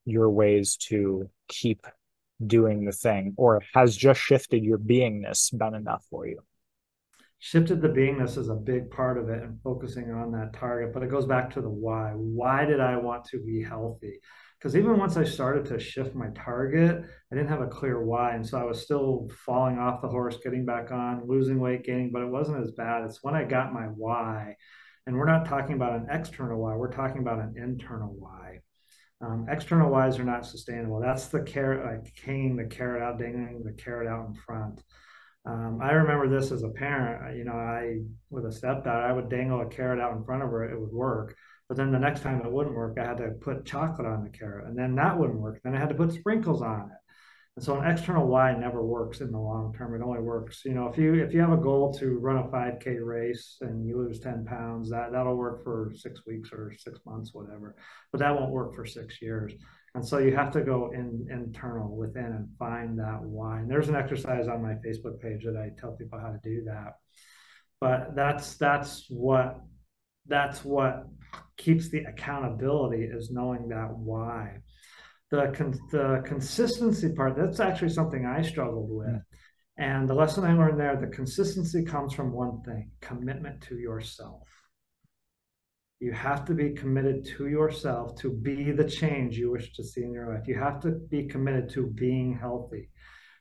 your 0.05 0.29
ways 0.29 0.77
to 0.77 1.29
keep 1.47 1.85
doing 2.45 2.85
the 2.85 2.91
thing 2.91 3.33
or 3.37 3.61
has 3.73 3.95
just 3.95 4.19
shifted 4.19 4.63
your 4.63 4.77
beingness 4.77 5.55
been 5.57 5.75
enough 5.75 6.05
for 6.09 6.27
you? 6.27 6.39
Shifted 7.39 7.81
the 7.81 7.89
beingness 7.89 8.37
is 8.37 8.49
a 8.49 8.55
big 8.55 8.89
part 8.89 9.17
of 9.17 9.29
it 9.29 9.43
and 9.43 9.59
focusing 9.61 10.11
on 10.11 10.31
that 10.31 10.53
target 10.53 10.93
but 10.93 11.03
it 11.03 11.09
goes 11.09 11.25
back 11.25 11.53
to 11.53 11.61
the 11.61 11.69
why. 11.69 12.11
Why 12.13 12.65
did 12.65 12.79
i 12.79 12.97
want 12.97 13.25
to 13.25 13.43
be 13.43 13.63
healthy? 13.63 14.19
Because 14.57 14.77
even 14.77 14.97
once 14.97 15.17
i 15.17 15.25
started 15.25 15.65
to 15.65 15.79
shift 15.79 16.15
my 16.15 16.29
target 16.35 17.03
i 17.31 17.35
didn't 17.35 17.49
have 17.49 17.61
a 17.61 17.67
clear 17.67 18.01
why 18.01 18.33
and 18.33 18.47
so 18.47 18.57
i 18.57 18.63
was 18.63 18.81
still 18.81 19.29
falling 19.45 19.77
off 19.77 20.01
the 20.01 20.07
horse 20.07 20.37
getting 20.41 20.65
back 20.65 20.91
on 20.91 21.27
losing 21.27 21.59
weight 21.59 21.83
gaining 21.83 22.11
but 22.11 22.21
it 22.21 22.29
wasn't 22.29 22.63
as 22.63 22.71
bad. 22.71 23.03
It's 23.03 23.23
when 23.23 23.35
i 23.35 23.43
got 23.43 23.73
my 23.73 23.83
why 23.83 24.55
and 25.05 25.17
we're 25.17 25.25
not 25.25 25.45
talking 25.45 25.75
about 25.75 25.95
an 25.99 26.07
external 26.09 26.61
why 26.61 26.75
we're 26.75 26.91
talking 26.91 27.21
about 27.21 27.39
an 27.39 27.55
internal 27.57 28.15
why 28.17 28.59
um, 29.23 29.45
external 29.49 29.89
whys 29.89 30.19
are 30.19 30.23
not 30.23 30.45
sustainable 30.45 30.99
that's 30.99 31.27
the 31.27 31.41
carrot 31.41 31.85
like 31.85 32.13
hanging 32.25 32.55
the 32.55 32.65
carrot 32.65 33.01
out 33.01 33.17
dangling 33.17 33.63
the 33.63 33.73
carrot 33.73 34.07
out 34.07 34.27
in 34.27 34.33
front 34.33 34.83
um, 35.45 35.79
I 35.81 35.91
remember 35.91 36.29
this 36.29 36.51
as 36.51 36.63
a 36.63 36.69
parent. 36.69 37.37
You 37.37 37.43
know, 37.43 37.53
I 37.53 37.99
with 38.29 38.45
a 38.45 38.51
stepdaughter, 38.51 39.05
I 39.05 39.11
would 39.11 39.29
dangle 39.29 39.61
a 39.61 39.65
carrot 39.65 39.99
out 39.99 40.15
in 40.15 40.23
front 40.23 40.43
of 40.43 40.49
her; 40.49 40.63
it 40.63 40.79
would 40.79 40.93
work. 40.93 41.35
But 41.67 41.77
then 41.77 41.91
the 41.91 41.99
next 41.99 42.21
time 42.21 42.41
it 42.41 42.51
wouldn't 42.51 42.75
work, 42.75 42.97
I 42.97 43.05
had 43.05 43.17
to 43.17 43.31
put 43.41 43.65
chocolate 43.65 44.07
on 44.07 44.23
the 44.23 44.29
carrot, 44.29 44.67
and 44.67 44.77
then 44.77 44.95
that 44.95 45.17
wouldn't 45.17 45.39
work. 45.39 45.59
Then 45.63 45.75
I 45.75 45.79
had 45.79 45.89
to 45.89 45.95
put 45.95 46.13
sprinkles 46.13 46.61
on 46.61 46.91
it. 46.91 46.97
And 47.55 47.63
so 47.63 47.79
an 47.79 47.89
external 47.89 48.27
why 48.27 48.55
never 48.55 48.83
works 48.83 49.21
in 49.21 49.31
the 49.31 49.39
long 49.39 49.73
term. 49.77 49.93
It 49.93 50.03
only 50.03 50.21
works, 50.21 50.65
you 50.65 50.73
know, 50.73 50.87
if 50.87 50.97
you 50.97 51.13
if 51.13 51.33
you 51.33 51.41
have 51.41 51.51
a 51.51 51.57
goal 51.57 51.93
to 51.99 52.17
run 52.17 52.37
a 52.37 52.47
5K 52.47 52.97
race 53.05 53.57
and 53.61 53.85
you 53.87 53.97
lose 53.97 54.19
10 54.19 54.45
pounds, 54.45 54.89
that 54.89 55.11
that'll 55.11 55.35
work 55.35 55.63
for 55.63 55.91
six 55.95 56.25
weeks 56.25 56.49
or 56.51 56.73
six 56.75 56.99
months, 57.05 57.29
whatever. 57.33 57.75
But 58.11 58.19
that 58.19 58.33
won't 58.33 58.51
work 58.51 58.73
for 58.75 58.85
six 58.85 59.21
years. 59.21 59.53
And 59.93 60.03
so 60.05 60.17
you 60.17 60.35
have 60.35 60.51
to 60.53 60.61
go 60.61 60.91
in 60.93 61.27
internal 61.29 61.95
within 61.95 62.25
and 62.25 62.49
find 62.57 62.97
that 62.97 63.21
why. 63.21 63.59
And 63.59 63.69
there's 63.69 63.89
an 63.89 63.95
exercise 63.95 64.47
on 64.47 64.63
my 64.63 64.73
Facebook 64.85 65.21
page 65.21 65.43
that 65.43 65.55
I 65.55 65.69
tell 65.79 65.91
people 65.91 66.19
how 66.19 66.31
to 66.31 66.39
do 66.43 66.63
that. 66.65 66.95
But 67.79 68.15
that's 68.15 68.55
that's 68.55 69.05
what 69.09 69.59
that's 70.25 70.65
what 70.65 71.05
keeps 71.57 71.89
the 71.89 71.99
accountability 72.05 73.03
is 73.03 73.29
knowing 73.29 73.67
that 73.69 73.95
why. 73.95 74.62
The 75.33 75.51
con- 75.57 75.79
the 75.89 76.21
consistency 76.23 77.11
part 77.11 77.35
that's 77.35 77.59
actually 77.59 77.89
something 77.89 78.23
I 78.23 78.43
struggled 78.43 78.91
with. 78.91 79.07
Hmm. 79.07 79.17
And 79.77 80.07
the 80.07 80.13
lesson 80.13 80.43
I 80.43 80.53
learned 80.53 80.79
there, 80.79 80.95
the 80.95 81.07
consistency 81.07 81.83
comes 81.83 82.13
from 82.13 82.31
one 82.31 82.61
thing 82.61 82.91
commitment 83.01 83.59
to 83.63 83.79
yourself. 83.79 84.47
You 85.99 86.11
have 86.11 86.45
to 86.45 86.53
be 86.53 86.73
committed 86.73 87.25
to 87.37 87.47
yourself 87.47 88.15
to 88.17 88.29
be 88.29 88.73
the 88.73 88.87
change 88.87 89.35
you 89.35 89.49
wish 89.49 89.73
to 89.73 89.83
see 89.83 90.03
in 90.03 90.13
your 90.13 90.31
life. 90.31 90.47
You 90.47 90.59
have 90.59 90.79
to 90.81 90.91
be 90.91 91.25
committed 91.25 91.67
to 91.69 91.87
being 91.87 92.37
healthy. 92.37 92.91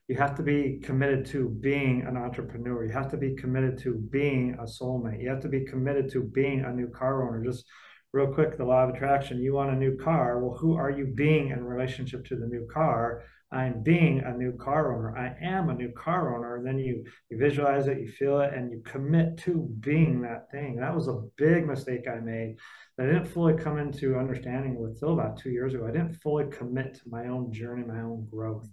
You 0.08 0.16
have 0.16 0.34
to 0.36 0.42
be 0.42 0.80
committed 0.82 1.26
to 1.26 1.50
being 1.50 2.06
an 2.08 2.16
entrepreneur. 2.16 2.86
You 2.86 2.92
have 2.92 3.10
to 3.10 3.18
be 3.18 3.34
committed 3.34 3.76
to 3.80 3.96
being 4.10 4.56
a 4.58 4.64
soulmate. 4.64 5.20
You 5.20 5.28
have 5.28 5.42
to 5.42 5.48
be 5.50 5.66
committed 5.66 6.10
to 6.12 6.22
being 6.22 6.64
a 6.64 6.72
new 6.72 6.88
car 6.88 7.28
owner. 7.28 7.44
Just 7.44 7.66
real 8.12 8.32
quick, 8.32 8.56
the 8.56 8.64
law 8.64 8.84
of 8.84 8.90
attraction 8.90 9.42
you 9.42 9.54
want 9.54 9.70
a 9.72 9.76
new 9.76 9.96
car. 9.96 10.38
Well, 10.38 10.56
who 10.58 10.74
are 10.74 10.90
you 10.90 11.06
being 11.06 11.48
in 11.48 11.64
relationship 11.64 12.26
to 12.26 12.36
the 12.36 12.46
new 12.46 12.68
car? 12.72 13.22
I'm 13.50 13.82
being 13.82 14.20
a 14.20 14.36
new 14.36 14.52
car 14.52 14.94
owner. 14.94 15.16
I 15.16 15.34
am 15.44 15.68
a 15.68 15.74
new 15.74 15.92
car 15.92 16.34
owner. 16.34 16.56
And 16.56 16.66
then 16.66 16.78
you, 16.78 17.04
you 17.30 17.38
visualize 17.38 17.86
it, 17.86 18.00
you 18.00 18.08
feel 18.08 18.40
it, 18.40 18.54
and 18.54 18.70
you 18.70 18.82
commit 18.84 19.38
to 19.38 19.68
being 19.80 20.22
that 20.22 20.50
thing. 20.50 20.76
That 20.76 20.94
was 20.94 21.08
a 21.08 21.22
big 21.36 21.66
mistake 21.66 22.06
I 22.08 22.20
made 22.20 22.56
that 22.96 23.08
I 23.08 23.12
didn't 23.12 23.26
fully 23.26 23.54
come 23.54 23.78
into 23.78 24.16
understanding 24.16 24.78
with 24.78 24.98
Phil 25.00 25.12
about 25.12 25.38
two 25.38 25.50
years 25.50 25.74
ago. 25.74 25.86
I 25.86 25.90
didn't 25.90 26.20
fully 26.22 26.46
commit 26.50 26.94
to 26.94 27.10
my 27.10 27.26
own 27.26 27.52
journey, 27.52 27.84
my 27.84 28.00
own 28.00 28.26
growth. 28.30 28.68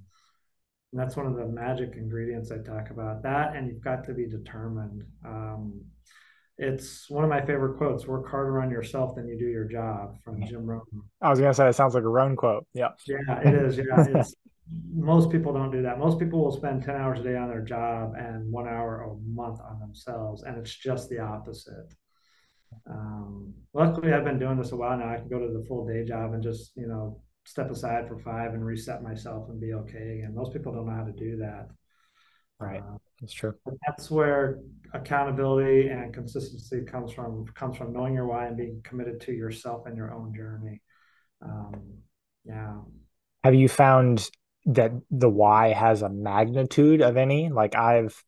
And 0.92 1.00
that's 1.00 1.16
one 1.16 1.28
of 1.28 1.36
the 1.36 1.46
magic 1.46 1.96
ingredients 1.96 2.52
I 2.52 2.58
talk 2.58 2.90
about. 2.90 3.24
That, 3.24 3.56
and 3.56 3.68
you've 3.68 3.84
got 3.84 4.06
to 4.06 4.14
be 4.14 4.28
determined. 4.28 5.04
Um, 5.26 5.82
it's 6.60 7.10
one 7.10 7.24
of 7.24 7.30
my 7.30 7.40
favorite 7.40 7.78
quotes 7.78 8.06
work 8.06 8.30
harder 8.30 8.62
on 8.62 8.70
yourself 8.70 9.16
than 9.16 9.28
you 9.28 9.40
do 9.40 9.46
your 9.46 9.64
job 9.64 10.18
from 10.24 10.46
Jim 10.46 10.66
Rohn. 10.66 10.82
I 11.22 11.30
was 11.30 11.40
going 11.40 11.50
to 11.50 11.56
say, 11.56 11.70
it 11.70 11.74
sounds 11.74 11.96
like 11.96 12.04
a 12.04 12.10
Rohn 12.10 12.36
quote. 12.36 12.68
Yeah. 12.74 12.90
Yeah, 13.08 13.40
it 13.40 13.56
is. 13.56 13.78
Yeah. 13.78 14.06
It's, 14.20 14.36
most 14.94 15.32
people 15.32 15.52
don't 15.52 15.72
do 15.72 15.82
that. 15.82 15.98
Most 15.98 16.20
people 16.20 16.44
will 16.44 16.52
spend 16.52 16.84
10 16.84 16.96
hours 16.96 17.22
a 17.22 17.24
day 17.24 17.36
on 17.36 17.50
their 17.50 17.64
job 17.64 18.14
and 18.16 18.52
one 18.52 18.68
hour 18.68 19.02
a 19.02 19.16
month 19.28 19.60
on 19.62 19.80
themselves. 19.80 20.44
And 20.44 20.58
it's 20.58 20.76
just 20.76 21.10
the 21.10 21.20
opposite. 21.20 21.92
Um, 22.88 23.54
luckily, 23.74 24.14
I've 24.14 24.26
been 24.26 24.38
doing 24.38 24.58
this 24.58 24.72
a 24.72 24.76
while 24.76 24.98
now. 24.98 25.12
I 25.12 25.18
can 25.18 25.28
go 25.28 25.40
to 25.40 25.52
the 25.52 25.66
full 25.66 25.88
day 25.88 26.06
job 26.06 26.34
and 26.34 26.44
just, 26.44 26.74
you 26.76 26.88
know, 26.88 27.20
step 27.46 27.72
aside 27.72 28.08
for 28.08 28.20
five 28.20 28.54
and 28.54 28.64
reset 28.64 29.02
myself 29.02 29.50
and 29.50 29.60
be 29.60 29.74
okay 29.74 30.20
again. 30.20 30.36
Most 30.36 30.54
people 30.54 30.72
don't 30.72 30.86
know 30.86 30.94
how 30.94 31.06
to 31.06 31.14
do 31.14 31.38
that. 31.38 31.70
Right. 32.60 32.82
Uh, 32.82 32.98
that's 33.20 33.34
true. 33.34 33.54
That's 33.88 34.10
where 34.10 34.60
accountability 34.94 35.90
and 35.90 36.14
consistency 36.14 36.84
comes 36.84 37.12
from, 37.12 37.46
comes 37.54 37.78
from 37.78 37.94
knowing 37.94 38.14
your 38.14 38.28
why 38.28 38.48
and 38.48 38.58
being 38.58 38.82
committed 38.84 39.22
to 39.22 39.32
yourself 39.32 39.86
and 39.86 39.96
your 39.96 40.14
own 40.14 40.34
journey. 40.34 40.82
Um, 41.42 41.94
yeah. 42.46 42.78
Have 43.44 43.56
you 43.56 43.70
found 43.70 44.30
that 44.66 44.92
the 45.10 45.30
why 45.30 45.74
has 45.74 46.02
a 46.02 46.10
magnitude 46.10 47.02
of 47.02 47.18
any. 47.18 47.50
Like 47.50 47.76
I've 47.76 48.24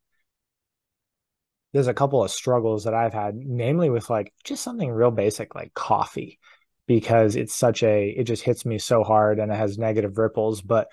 there's 1.73 1.87
a 1.87 1.93
couple 1.93 2.21
of 2.23 2.31
struggles 2.31 2.83
that 2.83 2.93
I've 2.93 3.13
had, 3.13 3.35
namely 3.35 3.89
with 3.89 4.09
like 4.09 4.33
just 4.43 4.63
something 4.63 4.91
real 4.91 5.11
basic 5.11 5.55
like 5.55 5.73
coffee, 5.73 6.39
because 6.87 7.35
it's 7.35 7.55
such 7.55 7.83
a 7.83 8.09
it 8.09 8.23
just 8.23 8.43
hits 8.43 8.65
me 8.65 8.77
so 8.77 9.03
hard 9.03 9.39
and 9.39 9.51
it 9.51 9.55
has 9.55 9.77
negative 9.77 10.17
ripples. 10.17 10.61
But 10.61 10.87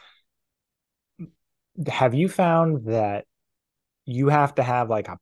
have 1.87 2.15
you 2.15 2.29
found 2.29 2.87
that 2.87 3.25
you 4.09 4.29
have 4.29 4.55
to 4.55 4.63
have 4.63 4.89
like 4.89 5.09
a 5.09 5.19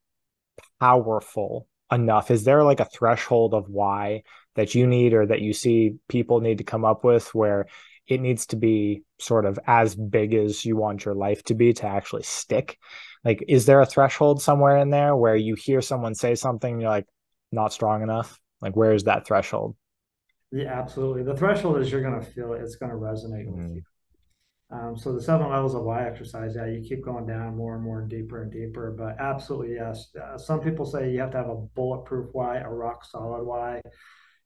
powerful 0.80 1.66
enough? 1.90 2.30
Is 2.30 2.44
there 2.44 2.62
like 2.62 2.80
a 2.80 2.84
threshold 2.84 3.52
of 3.52 3.68
why 3.68 4.22
that 4.54 4.74
you 4.74 4.86
need 4.86 5.12
or 5.12 5.26
that 5.26 5.40
you 5.40 5.52
see 5.52 5.96
people 6.08 6.40
need 6.40 6.58
to 6.58 6.64
come 6.64 6.84
up 6.84 7.04
with 7.04 7.34
where 7.34 7.66
it 8.06 8.20
needs 8.20 8.46
to 8.46 8.56
be 8.56 9.02
sort 9.18 9.44
of 9.44 9.58
as 9.66 9.96
big 9.96 10.34
as 10.34 10.64
you 10.64 10.76
want 10.76 11.04
your 11.04 11.14
life 11.14 11.42
to 11.44 11.54
be 11.54 11.72
to 11.72 11.86
actually 11.86 12.22
stick? 12.22 12.78
Like, 13.24 13.44
is 13.48 13.66
there 13.66 13.80
a 13.80 13.86
threshold 13.86 14.40
somewhere 14.40 14.76
in 14.78 14.90
there 14.90 15.16
where 15.16 15.34
you 15.34 15.56
hear 15.56 15.82
someone 15.82 16.14
say 16.14 16.36
something, 16.36 16.80
you're 16.80 16.88
like, 16.88 17.06
not 17.50 17.72
strong 17.72 18.02
enough? 18.02 18.38
Like, 18.60 18.76
where 18.76 18.92
is 18.92 19.04
that 19.04 19.26
threshold? 19.26 19.74
Yeah, 20.52 20.72
absolutely. 20.72 21.24
The 21.24 21.36
threshold 21.36 21.80
is 21.80 21.90
you're 21.90 22.02
going 22.02 22.20
to 22.20 22.26
feel 22.26 22.52
it. 22.52 22.62
It's 22.62 22.76
going 22.76 22.92
to 22.92 22.98
resonate 22.98 23.48
mm-hmm. 23.48 23.66
with 23.66 23.76
you. 23.76 23.82
Um, 24.70 24.96
so 24.96 25.12
the 25.12 25.22
seven 25.22 25.48
levels 25.48 25.74
of 25.74 25.84
why 25.84 26.06
exercise, 26.06 26.54
yeah, 26.56 26.66
you 26.66 26.82
keep 26.86 27.04
going 27.04 27.26
down 27.26 27.56
more 27.56 27.76
and 27.76 27.84
more 27.84 28.00
and 28.00 28.10
deeper 28.10 28.42
and 28.42 28.50
deeper. 28.50 28.94
But 28.96 29.16
absolutely, 29.20 29.76
yes. 29.76 30.08
Uh, 30.16 30.36
some 30.36 30.60
people 30.60 30.84
say 30.84 31.12
you 31.12 31.20
have 31.20 31.30
to 31.32 31.36
have 31.36 31.48
a 31.48 31.54
bulletproof 31.54 32.30
why, 32.32 32.58
a 32.58 32.68
rock 32.68 33.04
solid 33.04 33.44
why. 33.44 33.80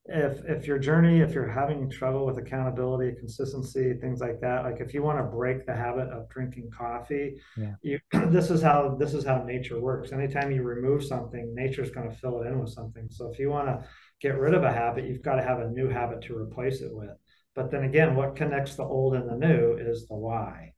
If 0.07 0.45
if 0.47 0.67
your 0.67 0.79
journey, 0.79 1.21
if 1.21 1.33
you're 1.33 1.49
having 1.49 1.89
trouble 1.89 2.27
with 2.27 2.37
accountability, 2.37 3.17
consistency, 3.19 3.95
things 3.95 4.21
like 4.21 4.41
that, 4.41 4.65
like 4.65 4.81
if 4.81 4.93
you 4.93 5.03
want 5.03 5.19
to 5.19 5.25
break 5.25 5.67
the 5.67 5.75
habit 5.75 6.09
of 6.09 6.29
drinking 6.29 6.71
coffee, 6.77 7.41
yeah. 7.57 7.75
you 7.83 7.99
this 8.29 8.51
is 8.51 8.61
how 8.61 8.97
this 8.99 9.15
is 9.15 9.25
how 9.25 9.43
nature 9.45 9.81
works. 9.81 10.13
Anytime 10.13 10.51
you 10.53 10.63
remove 10.63 11.05
something, 11.05 11.55
nature's 11.55 11.91
going 11.91 12.11
to 12.11 12.17
fill 12.17 12.43
it 12.43 12.47
in 12.47 12.59
with 12.59 12.71
something. 12.71 13.09
So 13.11 13.31
if 13.31 13.39
you 13.39 13.51
want 13.51 13.69
to 13.69 13.85
get 14.21 14.39
rid 14.39 14.53
of 14.53 14.65
a 14.65 14.73
habit, 14.73 15.05
you've 15.05 15.23
got 15.23 15.37
to 15.37 15.43
have 15.43 15.61
a 15.61 15.71
new 15.71 15.89
habit 15.89 16.23
to 16.23 16.37
replace 16.37 16.83
it 16.83 16.95
with. 16.95 17.17
But 17.55 17.71
then 17.71 17.85
again, 17.85 18.15
what 18.15 18.37
connects 18.37 18.77
the 18.77 18.85
old 18.85 19.15
and 19.15 19.29
the 19.29 19.47
new 19.47 19.77
is 19.77 20.07
the 20.07 20.15
why. 20.15 20.75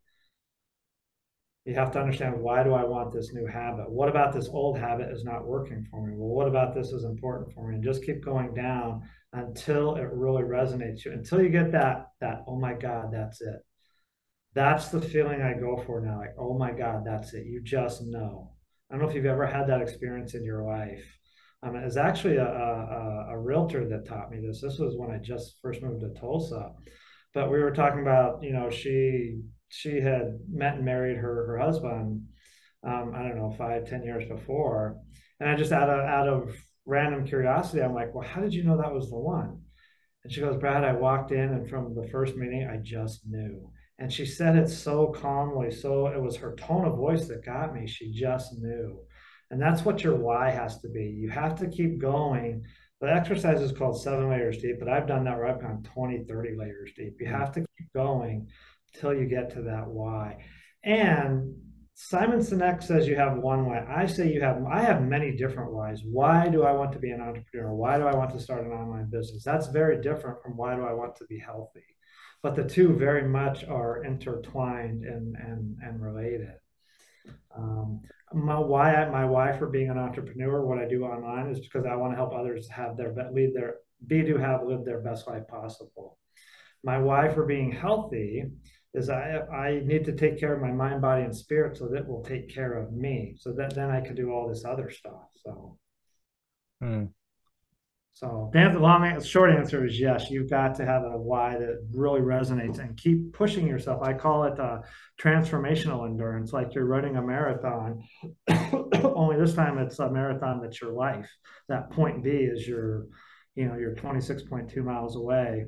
You 1.65 1.75
have 1.75 1.93
to 1.93 2.01
understand 2.01 2.41
why 2.41 2.65
do 2.65 2.73
I 2.73 2.85
want 2.85 3.13
this 3.13 3.33
new 3.33 3.47
habit? 3.47 3.89
What 3.89 4.09
about 4.09 4.33
this 4.33 4.49
old 4.49 4.79
habit 4.79 5.13
is 5.13 5.23
not 5.23 5.47
working 5.47 5.87
for 5.91 6.05
me? 6.05 6.15
Well, 6.17 6.35
what 6.35 6.49
about 6.49 6.75
this 6.75 6.89
is 6.89 7.05
important 7.05 7.53
for 7.53 7.69
me? 7.69 7.77
And 7.77 7.85
just 7.85 8.05
keep 8.05 8.25
going 8.25 8.53
down 8.53 9.03
until 9.33 9.95
it 9.95 10.09
really 10.13 10.43
resonates 10.43 11.05
you, 11.05 11.13
until 11.13 11.41
you 11.41 11.51
get 11.51 11.71
that 11.73 12.09
that 12.21 12.43
oh 12.49 12.59
my 12.59 12.75
God, 12.75 13.13
that's 13.13 13.41
it. 13.41 13.61
That's 14.55 14.89
the 14.89 15.01
feeling 15.01 15.41
I 15.41 15.55
go 15.55 15.83
for 15.87 16.01
now. 16.01 16.19
Like, 16.19 16.35
oh 16.39 16.59
my 16.59 16.73
God, 16.73 17.05
that's 17.07 17.33
it. 17.33 17.47
You 17.47 17.63
just 17.63 18.03
know. 18.03 18.53
I 18.91 18.95
don't 18.95 19.03
know 19.03 19.09
if 19.09 19.15
you've 19.15 19.25
ever 19.25 19.47
had 19.47 19.69
that 19.69 19.81
experience 19.81 20.35
in 20.35 20.45
your 20.45 20.65
life 20.65 21.05
um, 21.63 21.77
it 21.77 21.85
was 21.85 21.97
actually 21.97 22.37
a, 22.37 22.47
a, 22.47 23.27
a 23.33 23.39
realtor 23.39 23.89
that 23.89 24.07
taught 24.07 24.31
me 24.31 24.41
this. 24.45 24.61
This 24.61 24.79
was 24.79 24.97
when 24.97 25.11
I 25.11 25.19
just 25.19 25.59
first 25.63 25.83
moved 25.83 26.01
to 26.01 26.21
Tulsa. 26.21 26.73
But 27.35 27.51
we 27.51 27.61
were 27.61 27.71
talking 27.71 28.01
about, 28.01 28.43
you 28.43 28.53
know, 28.53 28.69
she 28.69 29.41
she 29.69 30.01
had 30.01 30.39
met 30.51 30.77
and 30.77 30.85
married 30.85 31.17
her 31.17 31.47
her 31.47 31.59
husband, 31.59 32.27
um, 32.85 33.13
I 33.15 33.23
don't 33.23 33.37
know, 33.37 33.55
five, 33.57 33.89
ten 33.89 34.03
years 34.03 34.29
before. 34.29 34.99
And 35.41 35.49
I 35.49 35.55
just 35.55 35.73
out 35.73 35.89
of 35.89 36.01
out 36.01 36.29
of 36.29 36.55
random 36.85 37.27
curiosity, 37.27 37.81
I'm 37.83 37.95
like, 37.95 38.15
well, 38.15 38.29
how 38.29 38.41
did 38.41 38.53
you 38.53 38.65
know 38.65 38.77
that 38.79 38.93
was 38.93 39.09
the 39.09 39.19
one? 39.19 39.63
And 40.25 40.33
she 40.33 40.41
goes, 40.41 40.59
Brad, 40.59 40.85
I 40.85 40.93
walked 40.93 41.33
in 41.33 41.41
and 41.55 41.69
from 41.69 41.95
the 41.95 42.09
first 42.09 42.37
meeting, 42.37 42.69
I 42.69 42.79
just 42.83 43.23
knew. 43.27 43.71
And 43.99 44.13
she 44.13 44.27
said 44.27 44.57
it 44.57 44.69
so 44.69 45.07
calmly, 45.09 45.71
so 45.71 46.09
it 46.09 46.21
was 46.21 46.37
her 46.37 46.55
tone 46.57 46.87
of 46.87 46.97
voice 46.97 47.27
that 47.29 47.45
got 47.45 47.75
me. 47.75 47.87
She 47.87 48.13
just 48.13 48.53
knew. 48.59 49.01
And 49.53 49.61
that's 49.61 49.85
what 49.85 50.03
your 50.03 50.17
why 50.17 50.51
has 50.51 50.81
to 50.81 50.89
be. 50.89 51.05
You 51.05 51.29
have 51.29 51.55
to 51.57 51.69
keep 51.69 52.01
going. 52.01 52.65
The 53.03 53.13
exercise 53.13 53.61
is 53.61 53.71
called 53.71 54.01
seven 54.01 54.31
layers 54.31 54.57
deep, 54.57 54.77
but 54.79 54.89
I've 54.89 55.07
done 55.07 55.25
that 55.25 55.37
where 55.37 55.47
I've 55.47 55.61
gone 55.61 55.83
20, 55.83 56.25
30 56.25 56.57
layers 56.57 56.93
deep. 56.97 57.17
You 57.21 57.27
have 57.27 57.53
to 57.53 57.61
keep 57.61 57.93
going 57.95 58.49
till 58.95 59.13
you 59.13 59.27
get 59.27 59.51
to 59.51 59.63
that 59.63 59.87
why. 59.87 60.39
And 60.83 61.55
Simon 61.93 62.39
Sinek 62.39 62.83
says 62.83 63.07
you 63.07 63.17
have 63.17 63.37
one 63.37 63.67
why. 63.67 63.85
I 63.87 64.07
say 64.07 64.33
you 64.33 64.41
have, 64.41 64.65
I 64.65 64.81
have 64.81 65.03
many 65.03 65.37
different 65.37 65.75
whys. 65.75 66.01
Why 66.03 66.49
do 66.49 66.63
I 66.63 66.73
want 66.73 66.93
to 66.93 66.99
be 66.99 67.11
an 67.11 67.21
entrepreneur? 67.21 67.75
Why 67.75 67.99
do 67.99 68.05
I 68.05 68.15
want 68.15 68.33
to 68.33 68.41
start 68.41 68.65
an 68.65 68.73
online 68.73 69.11
business? 69.11 69.45
That's 69.45 69.67
very 69.67 70.01
different 70.01 70.43
from 70.43 70.57
why 70.57 70.77
do 70.77 70.83
I 70.83 70.95
want 70.95 71.15
to 71.17 71.27
be 71.27 71.39
healthy. 71.39 71.85
But 72.43 72.57
the 72.57 72.65
two 72.65 72.95
very 72.95 73.29
much 73.29 73.65
are 73.65 74.03
intertwined 74.03 75.05
and, 75.05 75.37
and, 75.37 75.77
and 75.83 76.03
related. 76.03 76.55
Um, 77.55 78.01
my 78.35 78.59
why 78.59 79.09
my 79.11 79.25
why 79.25 79.57
for 79.57 79.67
being 79.67 79.91
an 79.91 79.99
entrepreneur, 79.99 80.65
what 80.65 80.79
I 80.79 80.89
do 80.89 81.05
online 81.05 81.49
is 81.49 81.61
because 81.61 81.87
I 81.87 81.97
want 81.97 82.13
to 82.13 82.17
help 82.17 82.35
others 82.35 82.69
have 82.69 82.97
their 82.97 83.15
lead 83.33 83.55
their 83.55 83.77
be 84.07 84.23
to 84.23 84.37
have 84.37 84.65
live 84.65 84.85
their 84.85 85.01
best 85.01 85.27
life 85.27 85.47
possible. 85.49 86.19
My 86.85 86.99
why 86.99 87.33
for 87.33 87.47
being 87.47 87.71
healthy 87.71 88.45
is 88.95 89.09
I 89.09 89.41
I 89.53 89.81
need 89.85 90.05
to 90.07 90.13
take 90.13 90.39
care 90.39 90.55
of 90.55 90.61
my 90.61 90.73
mind, 90.73 91.01
body, 91.01 91.23
and 91.23 91.37
spirit 91.37 91.77
so 91.77 91.89
that 91.89 92.07
will 92.07 92.23
take 92.23 92.53
care 92.53 92.75
of 92.75 92.93
me. 92.93 93.35
So 93.39 93.53
that 93.53 93.75
then 93.75 93.91
I 93.91 94.01
can 94.01 94.15
do 94.15 94.31
all 94.31 94.49
this 94.49 94.65
other 94.65 94.91
stuff. 94.91 95.29
So 95.45 95.79
hmm. 96.81 97.05
So 98.15 98.51
the 98.53 98.79
long 98.79 99.21
short 99.23 99.51
answer 99.51 99.87
is 99.87 99.99
yes. 99.99 100.31
You've 100.31 100.51
got 100.51 100.75
to 100.77 100.85
have 100.85 101.03
a 101.03 101.17
why 101.17 101.57
that 101.59 101.87
really 101.93 102.21
resonates 102.21 102.79
and 102.79 102.97
keep 102.97 103.33
pushing 103.33 103.67
yourself. 103.67 104.03
I 104.03 104.13
call 104.13 104.45
it 104.45 104.61
uh, 104.61 104.81
transformational 105.21 106.07
endurance, 106.07 106.53
like 106.53 106.75
you're 106.75 106.85
running 106.85 107.17
a 107.17 107.23
marathon. 107.23 108.03
Only 109.03 109.39
this 109.39 109.55
time 109.55 109.79
it's 109.79 109.99
a 109.99 110.11
marathon 110.11 110.61
that's 110.61 110.81
your 110.81 110.93
life. 110.93 111.29
That 111.69 111.91
point 111.91 112.23
B 112.23 112.31
is 112.31 112.69
your, 112.69 113.07
you 113.55 113.67
know, 113.67 113.77
you're 113.77 113.95
26.2 113.95 114.77
miles 114.85 115.17
away, 115.17 115.65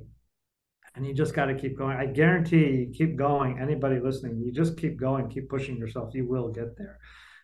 and 0.95 1.07
you 1.07 1.15
just 1.15 1.35
got 1.35 1.47
to 1.47 1.55
keep 1.55 1.79
going. 1.79 1.97
I 1.97 2.07
guarantee 2.07 2.67
you 2.67 2.93
keep 2.95 3.17
going. 3.17 3.59
Anybody 3.59 4.01
listening, 4.01 4.39
you 4.39 4.53
just 4.53 4.77
keep 4.77 5.01
going, 5.01 5.31
keep 5.31 5.49
pushing 5.49 5.79
yourself. 5.79 6.15
You 6.15 6.29
will 6.29 6.51
get 6.51 6.77
there 6.77 6.99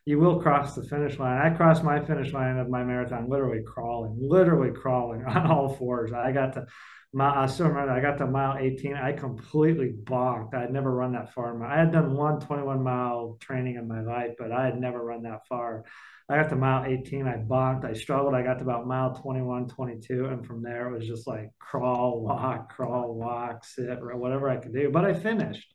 you 0.05 0.19
will 0.19 0.41
cross 0.41 0.75
the 0.75 0.83
finish 0.83 1.19
line. 1.19 1.41
I 1.41 1.55
crossed 1.57 1.85
my 1.85 2.01
finish 2.01 2.33
line 2.33 2.59
of 2.59 2.69
my 2.69 2.83
marathon 2.83 3.29
literally 3.29 3.63
crawling, 3.63 4.17
literally 4.21 4.73
crawling 4.73 5.25
on 5.27 5.47
all 5.47 5.75
fours. 5.75 6.13
I 6.13 6.33
got 6.33 6.55
to 6.55 6.67
my, 7.13 7.43
I 7.43 7.47
still 7.47 7.67
remember 7.67 7.93
I 7.93 8.01
got 8.01 8.19
to 8.19 8.27
mile 8.27 8.57
18. 8.59 8.95
I 8.95 9.13
completely 9.13 9.93
bonked. 10.05 10.55
I 10.55 10.61
had 10.61 10.73
never 10.73 10.93
run 10.93 11.13
that 11.13 11.35
far. 11.35 11.61
I 11.65 11.79
had 11.79 11.93
done 11.93 12.15
one 12.15 12.39
21 12.39 12.83
mile 12.83 13.37
training 13.41 13.77
in 13.77 13.89
my 13.89 14.01
life, 14.01 14.35
but 14.39 14.53
I 14.53 14.65
had 14.65 14.81
never 14.81 15.05
run 15.05 15.23
that 15.23 15.47
far. 15.49 15.85
I 16.29 16.37
got 16.37 16.51
to 16.51 16.57
mile 16.57 16.85
18. 16.87 17.27
I 17.27 17.39
bonked. 17.39 17.85
I 17.85 17.95
struggled. 17.95 18.35
I 18.35 18.43
got 18.43 18.59
to 18.59 18.65
about 18.65 18.87
mile 18.87 19.15
21, 19.15 19.67
22. 19.69 20.27
And 20.27 20.47
from 20.47 20.63
there, 20.63 20.89
it 20.89 20.97
was 20.97 21.09
just 21.09 21.27
like 21.27 21.51
crawl, 21.59 22.21
walk, 22.21 22.73
crawl, 22.73 23.15
walk, 23.15 23.65
sit, 23.65 23.99
whatever 24.01 24.49
I 24.49 24.59
could 24.59 24.73
do. 24.73 24.91
But 24.91 25.05
I 25.05 25.13
finished. 25.13 25.75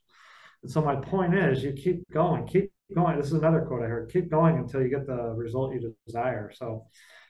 And 0.64 0.72
so 0.72 0.82
my 0.82 0.96
point 0.96 1.36
is 1.36 1.64
you 1.64 1.74
keep 1.74 2.10
going, 2.10 2.48
keep 2.48 2.72
going. 2.94 3.18
This 3.18 3.28
is 3.28 3.34
another 3.34 3.62
quote 3.62 3.84
I 3.84 3.88
heard 3.88 4.12
keep 4.12 4.30
going 4.30 4.58
until 4.58 4.82
you 4.82 4.90
get 4.90 5.08
the 5.08 5.34
result 5.36 5.74
you 5.74 5.96
desire. 6.06 6.52
So, 6.54 6.86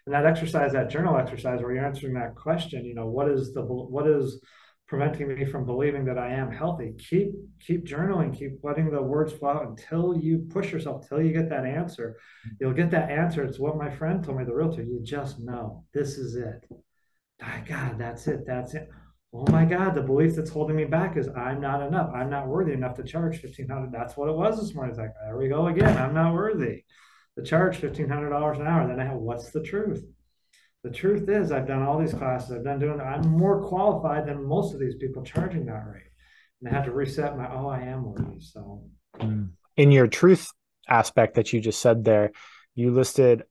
and 0.06 0.14
that 0.14 0.26
exercise, 0.26 0.74
that 0.74 0.90
journal 0.90 1.18
exercise 1.18 1.62
where 1.62 1.74
you're 1.74 1.86
answering 1.86 2.14
that 2.16 2.36
question, 2.36 2.86
you 2.86 2.94
know, 2.94 3.08
what 3.08 3.30
is 3.30 3.54
the, 3.54 3.62
what 3.62 4.08
is, 4.08 4.42
preventing 4.88 5.28
me 5.28 5.46
from 5.46 5.66
believing 5.66 6.06
that 6.06 6.18
I 6.18 6.32
am 6.32 6.52
healthy. 6.52 6.94
Keep 7.10 7.32
keep 7.60 7.86
journaling, 7.86 8.38
keep 8.38 8.60
letting 8.64 8.92
the 8.92 9.02
words 9.02 9.34
flow 9.34 9.50
out 9.50 9.68
until 9.68 10.16
you 10.16 10.48
push 10.50 10.72
yourself, 10.72 11.02
until 11.04 11.26
you 11.26 11.34
get 11.34 11.50
that 11.50 11.66
answer. 11.66 12.18
Mm-hmm. 12.48 12.56
You'll 12.60 12.74
get 12.74 12.92
that 12.92 13.10
answer. 13.10 13.44
It's 13.44 13.60
what 13.60 13.78
my 13.78 13.90
friend 13.90 14.24
told 14.24 14.38
me, 14.38 14.44
the 14.44 14.54
realtor. 14.54 14.84
You 14.84 15.02
just 15.02 15.40
know 15.40 15.84
this 15.94 16.18
is 16.18 16.36
it. 16.36 16.68
My 17.42 17.64
God, 17.68 17.98
that's 17.98 18.28
it. 18.28 18.46
That's 18.46 18.76
it 18.76 18.88
oh 19.36 19.52
my 19.52 19.66
God, 19.66 19.96
the 19.96 20.02
belief 20.02 20.36
that's 20.36 20.50
holding 20.50 20.76
me 20.76 20.86
back 20.86 21.18
is 21.18 21.28
I'm 21.30 21.60
not 21.60 21.86
enough. 21.86 22.12
I'm 22.14 22.30
not 22.30 22.48
worthy 22.48 22.74
enough 22.74 22.96
to 22.96 23.04
charge 23.04 23.40
fifteen 23.40 23.68
hundred. 23.68 23.92
That's 23.92 24.16
what 24.16 24.30
it 24.30 24.36
was 24.36 24.60
this 24.60 24.74
morning. 24.74 24.92
It's 24.92 25.00
like, 25.00 25.14
there 25.26 25.38
we 25.38 25.50
go 25.50 25.68
again. 25.68 25.98
I'm 25.98 26.14
not 26.14 26.34
worthy 26.34 26.84
to 27.38 27.44
charge 27.44 27.78
fifteen 27.78 28.10
hundred 28.10 28.30
dollars 28.30 28.60
an 28.60 28.68
hour. 28.68 28.88
Then 28.88 29.00
I 29.00 29.06
have 29.06 29.18
what's 29.18 29.52
the 29.52 29.62
truth? 29.62 30.06
The 30.84 30.92
truth 30.92 31.28
is 31.28 31.52
I've 31.52 31.68
done 31.68 31.82
all 31.82 32.00
these 32.00 32.14
classes. 32.14 32.52
I've 32.52 32.64
done 32.64 32.80
doing 32.80 33.02
I'm 33.02 33.28
more 33.28 33.68
qualified 33.68 34.28
than 34.28 34.48
most 34.48 34.74
of 34.74 34.80
these 34.80 34.96
people 34.96 35.24
charging 35.24 35.66
that 35.66 35.86
rate. 35.86 36.04
And 36.62 36.70
I 36.70 36.78
had 36.78 36.86
to 36.86 36.92
reset 36.92 37.38
my 37.38 37.52
oh, 37.52 37.68
I 37.68 37.82
am 37.82 38.06
worthy. 38.06 38.40
So 38.40 38.84
mm. 39.20 39.50
in 39.76 39.92
your 39.92 40.08
truth 40.08 40.48
aspect 40.88 41.36
that 41.36 41.52
you 41.52 41.60
just 41.60 41.82
said 41.82 42.06
there, 42.06 42.32
you 42.76 42.92
listed 42.92 43.44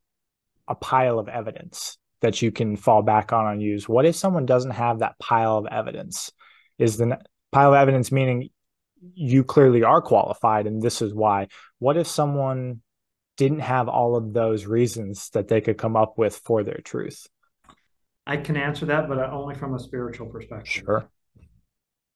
a 0.67 0.75
pile 0.75 1.19
of 1.19 1.29
evidence 1.29 1.99
that 2.25 2.41
you 2.41 2.51
can 2.51 2.75
fall 2.75 3.03
back 3.03 3.33
on 3.35 3.53
and 3.53 3.63
use. 3.63 3.87
What 3.87 4.07
if 4.07 4.17
someone 4.17 4.47
doesn't 4.47 4.71
have 4.71 5.01
that 5.01 5.19
pile 5.19 5.59
of 5.59 5.67
evidence? 5.67 6.33
Is 6.79 6.97
the 6.97 7.19
pile 7.53 7.75
of 7.75 7.77
evidence 7.77 8.11
meaning 8.11 8.49
you 9.15 9.45
clearly 9.45 9.83
are 9.83 10.01
qualified 10.01 10.67
and 10.67 10.81
this 10.81 11.03
is 11.03 11.15
why? 11.15 11.49
What 11.81 11.99
if 11.99 12.07
someone 12.07 12.81
didn't 13.37 13.61
have 13.61 13.89
all 13.89 14.17
of 14.17 14.33
those 14.33 14.65
reasons 14.65 15.29
that 15.31 15.49
they 15.49 15.61
could 15.61 15.77
come 15.77 15.97
up 15.97 16.17
with 16.17 16.37
for 16.37 16.63
their 16.63 16.81
truth? 16.83 17.27
I 18.27 18.39
can 18.39 18.57
answer 18.57 18.87
that, 18.87 19.07
but 19.07 19.19
uh, 19.19 19.29
only 19.31 19.55
from 19.55 19.75
a 19.75 19.79
spiritual 19.79 20.29
perspective. 20.29 20.83
Sure. 20.87 21.11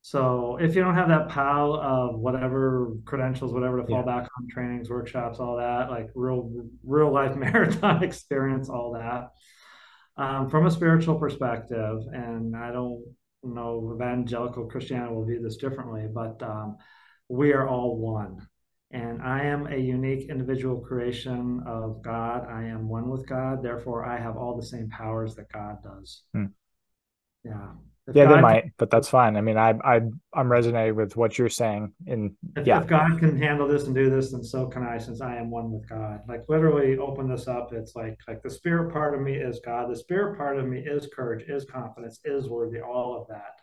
So 0.00 0.56
if 0.58 0.74
you 0.74 0.82
don't 0.82 0.94
have 0.94 1.08
that 1.08 1.28
pile 1.28 1.74
of 1.74 2.18
whatever 2.18 2.94
credentials, 3.04 3.52
whatever 3.52 3.82
to 3.82 3.86
fall 3.86 4.04
yeah. 4.06 4.20
back 4.20 4.28
on, 4.40 4.48
trainings, 4.48 4.88
workshops, 4.88 5.38
all 5.38 5.58
that, 5.58 5.90
like 5.90 6.08
real 6.14 6.50
real 6.82 7.12
life 7.12 7.36
marathon 7.36 8.02
experience, 8.02 8.70
all 8.70 8.92
that, 8.94 9.32
um, 10.18 10.50
from 10.50 10.66
a 10.66 10.70
spiritual 10.70 11.18
perspective, 11.18 12.00
and 12.12 12.56
I 12.56 12.72
don't 12.72 13.04
know 13.44 13.92
evangelical 13.94 14.66
Christianity 14.66 15.14
will 15.14 15.24
view 15.24 15.40
this 15.40 15.56
differently, 15.56 16.06
but 16.12 16.42
um, 16.42 16.76
we 17.28 17.52
are 17.52 17.68
all 17.68 17.96
one. 17.96 18.46
And 18.90 19.22
I 19.22 19.44
am 19.44 19.66
a 19.66 19.76
unique 19.76 20.30
individual 20.30 20.80
creation 20.80 21.62
of 21.66 22.02
God. 22.02 22.46
I 22.50 22.64
am 22.64 22.88
one 22.88 23.08
with 23.08 23.28
God. 23.28 23.62
Therefore, 23.62 24.06
I 24.06 24.18
have 24.18 24.36
all 24.36 24.56
the 24.56 24.66
same 24.66 24.88
powers 24.88 25.34
that 25.34 25.52
God 25.52 25.76
does. 25.82 26.22
Hmm. 26.32 26.46
Yeah. 27.44 27.72
Yeah, 28.14 28.24
God 28.24 28.36
they 28.36 28.40
might, 28.40 28.64
but 28.78 28.90
that's 28.90 29.08
fine. 29.08 29.36
I 29.36 29.40
mean, 29.40 29.58
I, 29.58 29.74
I, 29.84 30.00
I'm 30.32 30.50
resonating 30.50 30.96
with 30.96 31.16
what 31.16 31.38
you're 31.38 31.48
saying. 31.48 31.92
And 32.06 32.36
if, 32.56 32.66
yeah, 32.66 32.80
if 32.80 32.86
God 32.86 33.18
can 33.18 33.36
handle 33.36 33.68
this 33.68 33.84
and 33.84 33.94
do 33.94 34.08
this, 34.08 34.32
then 34.32 34.42
so 34.42 34.66
can 34.66 34.82
I, 34.82 34.98
since 34.98 35.20
I 35.20 35.36
am 35.36 35.50
one 35.50 35.70
with 35.70 35.88
God. 35.88 36.20
Like 36.28 36.44
literally, 36.48 36.96
open 36.98 37.28
this 37.28 37.48
up. 37.48 37.72
It's 37.72 37.94
like, 37.94 38.18
like 38.26 38.42
the 38.42 38.50
spirit 38.50 38.92
part 38.92 39.14
of 39.14 39.20
me 39.20 39.34
is 39.34 39.60
God. 39.64 39.90
The 39.90 39.96
spirit 39.96 40.38
part 40.38 40.58
of 40.58 40.66
me 40.66 40.78
is 40.78 41.08
courage, 41.14 41.44
is 41.48 41.64
confidence, 41.64 42.20
is 42.24 42.48
worthy. 42.48 42.80
All 42.80 43.20
of 43.20 43.28
that 43.28 43.60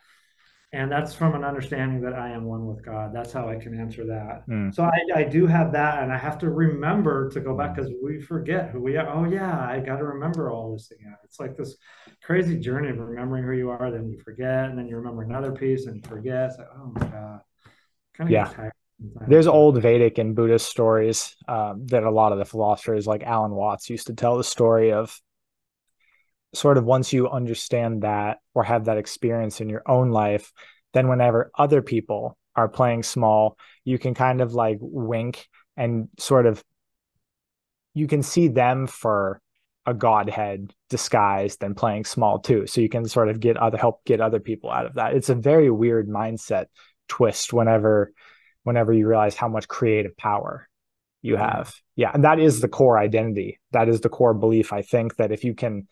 and 0.73 0.91
that's 0.91 1.13
from 1.13 1.35
an 1.35 1.43
understanding 1.43 2.01
that 2.01 2.13
I 2.13 2.31
am 2.31 2.43
one 2.45 2.65
with 2.65 2.83
God. 2.83 3.11
That's 3.13 3.31
how 3.31 3.47
I 3.47 3.55
can 3.55 3.79
answer 3.79 4.05
that. 4.07 4.43
Mm. 4.49 4.73
So 4.73 4.83
I, 4.83 5.19
I, 5.19 5.23
do 5.23 5.47
have 5.47 5.71
that, 5.73 6.03
and 6.03 6.11
I 6.11 6.17
have 6.17 6.37
to 6.39 6.49
remember 6.49 7.29
to 7.29 7.39
go 7.39 7.55
back 7.55 7.75
because 7.75 7.89
hmm. 7.89 8.05
we 8.05 8.19
forget 8.19 8.69
who 8.69 8.81
we 8.81 8.97
are. 8.97 9.07
Oh 9.07 9.25
yeah, 9.25 9.59
I 9.59 9.79
got 9.79 9.97
to 9.97 10.05
remember 10.05 10.51
all 10.51 10.73
this 10.73 10.91
again. 10.91 11.15
It's 11.23 11.39
like 11.39 11.55
this 11.55 11.77
crazy 12.23 12.59
journey 12.59 12.89
of 12.89 12.97
remembering 12.97 13.43
who 13.43 13.53
you 13.53 13.69
are, 13.69 13.91
then 13.91 14.09
you 14.09 14.19
forget, 14.19 14.65
and 14.65 14.77
then 14.77 14.87
you 14.87 14.97
remember 14.97 15.23
another 15.23 15.51
piece 15.51 15.85
and 15.85 15.95
you 15.95 16.01
forget. 16.07 16.51
Like, 16.57 16.67
oh 16.75 16.91
my 16.93 17.07
god, 17.07 17.41
kind 18.17 18.27
of 18.27 18.31
yeah. 18.31 18.69
There's 19.27 19.47
old 19.47 19.81
Vedic 19.81 20.17
and 20.17 20.35
Buddhist 20.35 20.67
stories 20.67 21.35
um, 21.49 21.85
that 21.87 22.03
a 22.03 22.11
lot 22.11 22.31
of 22.31 22.37
the 22.37 22.45
philosophers, 22.45 23.05
like 23.05 23.23
Alan 23.23 23.51
Watts, 23.51 23.89
used 23.89 24.07
to 24.07 24.13
tell 24.13 24.37
the 24.37 24.43
story 24.43 24.93
of 24.93 25.19
sort 26.55 26.77
of 26.77 26.85
once 26.85 27.13
you 27.13 27.29
understand 27.29 28.03
that 28.03 28.37
or 28.53 28.63
have 28.63 28.85
that 28.85 28.97
experience 28.97 29.61
in 29.61 29.69
your 29.69 29.83
own 29.85 30.09
life, 30.09 30.51
then 30.93 31.07
whenever 31.07 31.51
other 31.57 31.81
people 31.81 32.37
are 32.55 32.69
playing 32.69 33.03
small, 33.03 33.57
you 33.83 33.99
can 33.99 34.13
kind 34.13 34.41
of 34.41 34.53
like 34.53 34.77
wink 34.79 35.47
and 35.75 36.07
sort 36.17 36.45
of 36.45 36.63
you 37.93 38.07
can 38.07 38.23
see 38.23 38.47
them 38.47 38.87
for 38.87 39.41
a 39.85 39.93
godhead 39.93 40.73
disguised 40.89 41.63
and 41.63 41.77
playing 41.77 42.05
small 42.05 42.39
too. 42.39 42.65
So 42.67 42.81
you 42.81 42.89
can 42.89 43.05
sort 43.07 43.29
of 43.29 43.39
get 43.39 43.57
other 43.57 43.77
help 43.77 44.03
get 44.05 44.21
other 44.21 44.39
people 44.39 44.71
out 44.71 44.85
of 44.85 44.95
that. 44.95 45.13
It's 45.13 45.29
a 45.29 45.35
very 45.35 45.69
weird 45.69 46.07
mindset 46.07 46.65
twist 47.07 47.53
whenever 47.53 48.11
whenever 48.63 48.91
you 48.91 49.07
realize 49.07 49.35
how 49.35 49.47
much 49.47 49.67
creative 49.67 50.17
power 50.17 50.67
you 51.21 51.35
mm-hmm. 51.35 51.43
have. 51.43 51.75
Yeah, 51.95 52.11
and 52.13 52.23
that 52.23 52.39
is 52.39 52.61
the 52.61 52.67
core 52.67 52.97
identity. 52.97 53.59
That 53.71 53.89
is 53.89 54.01
the 54.01 54.09
core 54.09 54.33
belief 54.33 54.73
I 54.73 54.81
think 54.81 55.17
that 55.17 55.31
if 55.31 55.43
you 55.43 55.53
can 55.53 55.87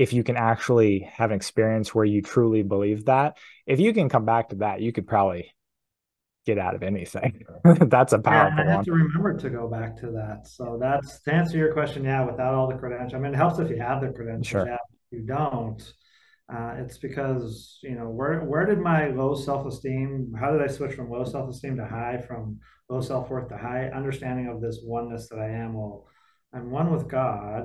if 0.00 0.14
you 0.14 0.24
can 0.24 0.38
actually 0.38 1.00
have 1.12 1.30
an 1.30 1.36
experience 1.36 1.94
where 1.94 2.06
you 2.06 2.22
truly 2.22 2.62
believe 2.62 3.04
that, 3.04 3.36
if 3.66 3.78
you 3.78 3.92
can 3.92 4.08
come 4.08 4.24
back 4.24 4.48
to 4.48 4.56
that, 4.56 4.80
you 4.80 4.92
could 4.94 5.06
probably 5.06 5.52
get 6.46 6.56
out 6.56 6.74
of 6.74 6.82
anything. 6.82 7.44
that's 7.64 8.14
a 8.14 8.18
powerful 8.18 8.64
yeah, 8.64 8.64
I 8.64 8.66
have 8.68 8.76
one. 8.76 8.84
to 8.86 8.92
remember 8.92 9.36
to 9.36 9.50
go 9.50 9.68
back 9.68 9.98
to 9.98 10.06
that. 10.12 10.46
So 10.46 10.78
that's 10.80 11.20
to 11.24 11.34
answer 11.34 11.58
your 11.58 11.74
question. 11.74 12.02
Yeah, 12.04 12.24
without 12.24 12.54
all 12.54 12.66
the 12.66 12.78
credentials, 12.78 13.12
I 13.12 13.18
mean, 13.18 13.34
it 13.34 13.36
helps 13.36 13.58
if 13.58 13.68
you 13.68 13.78
have 13.78 14.00
the 14.00 14.08
credentials. 14.08 14.46
Sure. 14.46 14.66
Yeah, 14.66 14.78
if 15.12 15.18
you 15.18 15.26
don't, 15.26 15.92
uh, 16.50 16.76
it's 16.78 16.96
because 16.96 17.78
you 17.82 17.94
know 17.94 18.08
where 18.08 18.40
where 18.40 18.64
did 18.64 18.78
my 18.78 19.08
low 19.08 19.34
self 19.34 19.66
esteem? 19.66 20.32
How 20.40 20.50
did 20.50 20.62
I 20.62 20.68
switch 20.68 20.94
from 20.94 21.10
low 21.10 21.24
self 21.24 21.50
esteem 21.50 21.76
to 21.76 21.84
high? 21.84 22.24
From 22.26 22.58
low 22.88 23.02
self 23.02 23.28
worth 23.28 23.50
to 23.50 23.58
high 23.58 23.90
understanding 23.94 24.48
of 24.48 24.62
this 24.62 24.80
oneness 24.82 25.28
that 25.28 25.40
I 25.40 25.50
am. 25.50 25.74
Well, 25.74 26.06
I'm 26.54 26.70
one 26.70 26.90
with 26.90 27.06
God. 27.06 27.64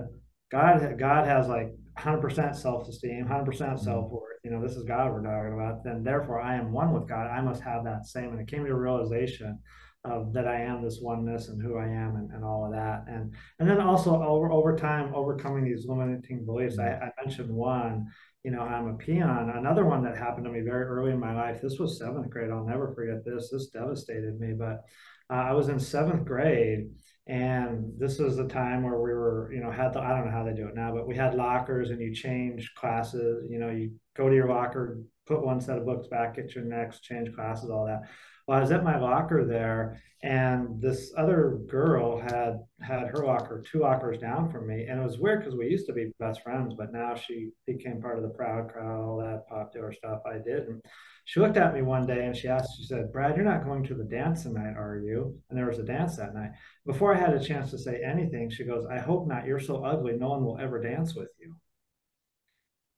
God 0.51 0.99
God 0.99 1.27
has 1.27 1.47
like 1.47 1.69
100% 1.98 2.56
self-esteem 2.56 3.26
100% 3.26 3.46
mm-hmm. 3.46 3.78
self-worth. 3.78 4.39
You 4.43 4.52
know 4.52 4.62
this 4.62 4.76
is 4.76 4.84
god 4.84 5.12
we're 5.12 5.24
talking 5.24 5.54
about 5.54 5.84
then 5.84 6.04
therefore 6.04 6.41
i 6.41 6.56
am 6.56 6.72
one 6.72 6.93
with 6.93 7.08
god. 7.08 7.28
I 7.28 7.41
must 7.41 7.62
have 7.64 7.84
that 7.86 8.06
same 8.06 8.32
and 8.32 8.39
it 8.39 8.48
came 8.48 8.66
to 8.66 8.72
a 8.72 8.76
realization 8.76 9.60
of 10.04 10.34
that 10.34 10.48
i 10.48 10.60
am 10.60 10.84
this 10.84 11.00
oneness 11.02 11.48
and 11.48 11.62
who 11.62 11.78
i 11.78 11.86
am 11.86 12.16
and, 12.16 12.32
and 12.32 12.43
all 12.43 12.66
of 12.66 12.72
that. 12.72 13.06
And 13.08 13.34
and 13.60 13.70
then 13.70 13.80
also 13.80 14.22
over 14.22 14.52
over 14.52 14.76
time 14.76 15.14
overcoming 15.16 15.64
these 15.64 15.86
limiting 15.88 16.46
beliefs 16.46 16.78
I, 16.78 16.84
mm-hmm. 16.89 17.06
I 17.06 17.24
mentioned 17.24 17.50
one 17.50 18.08
you 18.43 18.52
know 18.52 18.62
i'm 18.62 18.88
a 18.88 18.98
peon. 18.98 19.50
Another 19.56 19.86
one 19.86 20.04
that 20.04 20.18
happened 20.18 20.46
to 20.46 20.52
me 20.52 20.62
very 20.62 20.84
early 20.84 21.12
in 21.12 21.20
my 21.20 21.34
life 21.34 21.62
this 21.62 21.80
was 21.80 21.98
seventh 21.98 22.30
grade 22.30 22.52
i'll 22.52 22.66
never 22.66 22.93
forget 22.93 23.24
this. 23.26 23.50
This 23.52 23.68
devastated 23.68 24.39
me 24.39 24.54
but 24.58 24.84
uh, 25.30 25.41
i 25.41 25.54
was 25.54 25.70
in 25.70 25.80
seventh 25.80 26.26
grade 26.26 26.89
and 27.28 27.91
this 27.97 28.19
was 28.19 28.38
the 28.38 28.47
time 28.47 28.84
where 28.84 28.99
we 28.99 29.11
were, 29.11 29.51
you 29.51 29.59
know, 29.59 29.71
had 29.71 29.93
the, 29.93 29.99
I 29.99 30.09
don't 30.09 30.26
know 30.26 30.32
how 30.32 30.43
they 30.43 30.53
do 30.53 30.67
it 30.67 30.76
now, 30.76 30.93
but 30.93 31.07
we 31.07 31.15
had 31.15 31.34
lockers 31.34 31.89
and 31.89 31.99
you 31.99 32.13
change 32.13 32.73
classes, 32.76 33.47
you 33.49 33.57
know, 33.57 33.69
you 33.69 33.91
go 34.15 34.30
to 34.30 34.36
your 34.36 34.47
locker, 34.47 34.99
put 35.26 35.43
one 35.43 35.59
set 35.59 35.78
of 35.78 35.86
books 35.86 36.07
back, 36.07 36.36
get 36.36 36.53
your 36.53 36.65
next, 36.65 37.01
change 37.01 37.34
classes, 37.34 37.71
all 37.71 37.86
that. 37.86 38.01
Well, 38.47 38.59
I 38.59 38.61
was 38.61 38.71
at 38.71 38.84
my 38.84 38.99
locker 38.99 39.43
there 39.43 39.99
and 40.26 40.82
this 40.82 41.13
other 41.17 41.59
girl 41.67 42.19
had 42.19 42.59
had 42.82 43.07
her 43.07 43.26
locker 43.26 43.63
two 43.71 43.80
lockers 43.80 44.17
down 44.17 44.51
from 44.51 44.67
me. 44.67 44.86
And 44.88 44.99
it 44.99 45.03
was 45.03 45.19
weird 45.19 45.39
because 45.39 45.55
we 45.55 45.67
used 45.67 45.86
to 45.88 45.93
be 45.93 46.11
best 46.19 46.41
friends, 46.41 46.73
but 46.76 46.91
now 46.91 47.13
she 47.13 47.49
became 47.67 48.01
part 48.01 48.17
of 48.17 48.23
the 48.23 48.30
proud 48.30 48.69
crowd, 48.69 49.03
all 49.03 49.17
that 49.17 49.47
popular 49.47 49.91
stuff 49.91 50.21
I 50.26 50.38
did. 50.38 50.67
And 50.67 50.82
she 51.26 51.39
looked 51.39 51.57
at 51.57 51.73
me 51.73 51.82
one 51.82 52.05
day 52.05 52.28
and 52.28 52.38
she 52.38 52.47
asked, 52.47 52.78
she 52.78 52.86
said, 52.86 53.11
Brad, 53.11 53.36
you're 53.36 53.43
not 53.43 53.65
going 53.65 53.84
to 53.86 53.95
the 53.95 54.03
dance 54.03 54.43
tonight, 54.43 54.76
are 54.78 55.01
you? 55.03 55.39
And 55.49 55.57
there 55.57 55.67
was 55.67 55.80
a 55.80 55.84
dance 55.84 56.17
that 56.17 56.36
night. 56.36 56.51
Before 56.86 57.15
I 57.15 57.19
had 57.19 57.34
a 57.34 57.43
chance 57.43 57.71
to 57.71 57.80
say 57.80 58.01
anything, 58.05 58.51
she 58.51 58.63
goes, 58.63 58.86
I 58.86 58.99
hope 58.99 59.28
not. 59.28 59.45
You're 59.45 59.59
so 59.59 59.84
ugly, 59.84 60.13
no 60.13 60.30
one 60.30 60.45
will 60.45 60.59
ever 60.59 60.80
dance 60.80 61.15
with 61.15 61.30
you. 61.39 61.55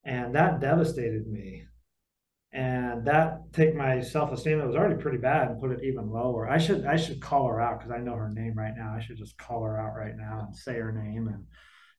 And 0.04 0.36
that 0.36 0.60
devastated 0.60 1.26
me. 1.26 1.64
And 2.52 3.06
that 3.06 3.54
take 3.54 3.76
my 3.76 4.02
self-esteem 4.02 4.58
that 4.58 4.68
was 4.68 4.76
already 4.76 5.02
pretty 5.02 5.20
bad 5.20 5.50
and 5.50 5.62
put 5.62 5.72
it 5.72 5.84
even 5.84 6.10
lower. 6.10 6.50
I 6.50 6.58
should 6.58 6.86
I 6.86 6.98
should 6.98 7.22
call 7.22 7.48
her 7.48 7.62
out 7.62 7.80
because 7.80 7.92
I 7.92 8.00
know 8.00 8.16
her 8.16 8.30
name 8.30 8.56
right 8.56 8.74
now. 8.76 8.94
I 8.96 9.02
should 9.02 9.18
just 9.18 9.38
call 9.38 9.64
her 9.64 9.78
out 9.78 9.96
right 9.96 10.16
now 10.18 10.46
and 10.48 10.56
say 10.56 10.74
her 10.74 10.92
name 10.92 11.28
and 11.28 11.46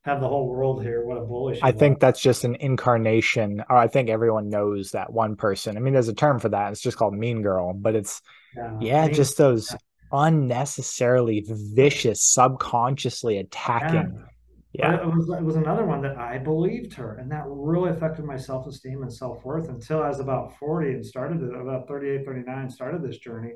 have 0.04 0.20
the 0.20 0.28
whole 0.28 0.48
world 0.48 0.82
here. 0.82 1.04
What 1.04 1.18
a 1.18 1.24
bullish. 1.24 1.58
I 1.62 1.72
think 1.72 2.00
that's 2.00 2.20
just 2.20 2.44
an 2.44 2.56
incarnation. 2.56 3.62
Or 3.68 3.76
I 3.76 3.88
think 3.88 4.08
everyone 4.08 4.48
knows 4.48 4.92
that 4.92 5.12
one 5.12 5.36
person. 5.36 5.76
I 5.76 5.80
mean, 5.80 5.92
there's 5.92 6.08
a 6.08 6.14
term 6.14 6.38
for 6.38 6.48
that. 6.50 6.72
It's 6.72 6.80
just 6.80 6.96
called 6.96 7.14
mean 7.14 7.42
girl, 7.42 7.72
but 7.72 7.94
it's 7.94 8.22
yeah, 8.56 8.78
yeah 8.80 9.06
mean, 9.06 9.14
just 9.14 9.36
those 9.36 9.70
yeah. 9.70 9.78
unnecessarily 10.12 11.44
vicious, 11.46 12.22
subconsciously 12.22 13.38
attacking. 13.38 14.24
Yeah. 14.72 14.92
yeah. 14.92 15.02
It 15.02 15.06
was 15.06 15.28
it 15.30 15.42
was 15.42 15.56
another 15.56 15.84
one 15.84 16.00
that 16.02 16.16
I 16.16 16.38
believed 16.38 16.94
her, 16.94 17.16
and 17.16 17.30
that 17.32 17.44
really 17.46 17.90
affected 17.90 18.24
my 18.24 18.36
self 18.36 18.66
esteem 18.66 19.02
and 19.02 19.12
self 19.12 19.44
worth 19.44 19.68
until 19.68 20.02
I 20.02 20.08
was 20.08 20.20
about 20.20 20.56
40 20.58 20.92
and 20.92 21.06
started 21.06 21.42
about 21.42 21.88
38, 21.88 22.24
39, 22.24 22.70
started 22.70 23.02
this 23.02 23.18
journey 23.18 23.52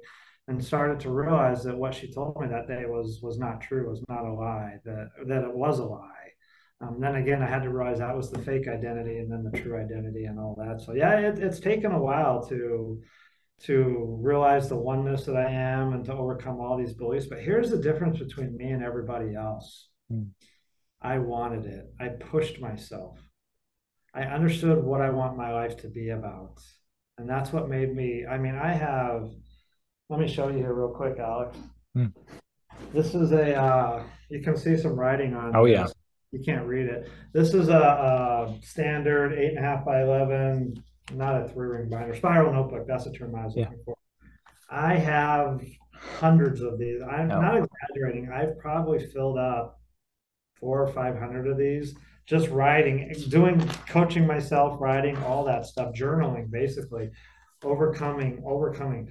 and 0.49 0.63
started 0.63 0.99
to 0.99 1.11
realize 1.11 1.63
that 1.63 1.79
what 1.79 1.95
she 1.95 2.13
told 2.13 2.37
me 2.41 2.49
that 2.49 2.67
day 2.67 2.85
was 2.85 3.21
was 3.23 3.39
not 3.39 3.61
true, 3.61 3.89
was 3.89 4.03
not 4.09 4.25
a 4.25 4.33
lie, 4.33 4.79
that 4.85 5.11
that 5.29 5.45
it 5.45 5.55
was 5.55 5.79
a 5.79 5.85
lie 5.85 6.22
um, 6.83 6.99
then 6.99 7.15
again, 7.15 7.43
I 7.43 7.47
had 7.47 7.63
to 7.63 7.71
realize 7.71 7.99
that 7.99 8.17
was 8.17 8.31
the 8.31 8.41
fake 8.41 8.67
identity 8.67 9.19
and 9.19 9.31
then 9.31 9.45
the 9.45 9.57
true 9.61 9.79
identity 9.79 10.25
and 10.25 10.39
all 10.39 10.57
that. 10.59 10.81
So 10.85 10.93
yeah, 10.93 11.19
it, 11.19 11.39
it's 11.39 11.61
taken 11.61 11.93
a 11.93 12.03
while 12.03 12.47
to 12.49 13.01
to 13.65 14.19
realize 14.21 14.69
the 14.69 14.77
oneness 14.77 15.25
that 15.25 15.37
I 15.37 15.49
am 15.49 15.93
and 15.93 16.05
to 16.07 16.15
overcome 16.15 16.59
all 16.59 16.77
these 16.77 16.95
beliefs. 16.95 17.27
But 17.27 17.39
here's 17.39 17.71
the 17.71 17.79
difference 17.79 18.19
between 18.19 18.57
me 18.57 18.71
and 18.71 18.83
everybody 18.83 19.37
else. 19.37 19.89
Mm. 20.13 20.31
I 21.01 21.19
wanted 21.19 21.67
it. 21.67 21.85
I 22.01 22.09
pushed 22.09 22.61
myself. 22.61 23.19
I 24.15 24.23
understood 24.23 24.83
what 24.83 25.01
I 25.01 25.11
want 25.11 25.37
my 25.37 25.53
life 25.53 25.77
to 25.79 25.89
be 25.89 26.11
about. 26.11 26.61
And 27.19 27.29
that's 27.29 27.53
what 27.53 27.69
made 27.69 27.95
me, 27.95 28.25
I 28.29 28.37
mean, 28.37 28.57
I 28.57 28.73
have, 28.73 29.31
let 30.09 30.19
me 30.19 30.27
show 30.27 30.49
you 30.49 30.59
here 30.59 30.75
real 30.75 30.93
quick, 30.93 31.21
Alex. 31.21 31.57
Mm. 31.97 32.13
This 32.93 33.15
is 33.15 33.31
a, 33.31 33.55
uh, 33.55 34.03
you 34.29 34.43
can 34.43 34.57
see 34.57 34.77
some 34.77 34.99
writing 34.99 35.35
on. 35.35 35.55
Oh, 35.55 35.67
this. 35.69 35.93
You 36.33 36.41
can't 36.43 36.67
read 36.67 36.87
it. 36.87 37.09
This 37.33 37.55
is 37.55 37.69
a, 37.69 37.79
a 37.79 38.59
standard 38.63 39.35
eight 39.35 39.51
and 39.51 39.59
a 39.59 39.63
half 39.63 39.85
by 39.85 40.03
11, 40.03 40.83
not 41.15 41.43
a 41.43 41.49
three 41.49 41.69
ring 41.69 41.89
binder, 41.89 42.17
spiral 42.17 42.53
notebook. 42.53 42.87
That's 42.87 43.05
the 43.05 43.13
term 43.13 43.35
I 43.35 43.45
was 43.45 43.55
yeah. 43.55 43.65
looking 43.65 43.79
for. 43.85 43.97
I 44.71 44.95
have 44.95 45.63
hundreds 45.95 46.63
of 46.63 46.79
these. 46.79 47.03
I'm 47.03 47.29
no. 47.29 47.41
not 47.41 47.57
exaggerating. 47.57 48.31
I've 48.33 48.59
probably 48.59 49.07
filled 49.07 49.39
up 49.39 49.79
four 50.55 50.83
or 50.83 50.93
500 50.93 51.47
of 51.47 51.59
these 51.59 51.95
just 52.25 52.49
writing, 52.49 53.13
doing 53.29 53.61
coaching 53.89 54.27
myself, 54.27 54.81
writing, 54.81 55.17
all 55.25 55.45
that 55.45 55.67
stuff, 55.67 55.93
journaling, 55.93 56.51
basically, 56.51 57.11
overcoming, 57.65 58.43
overcoming. 58.47 59.11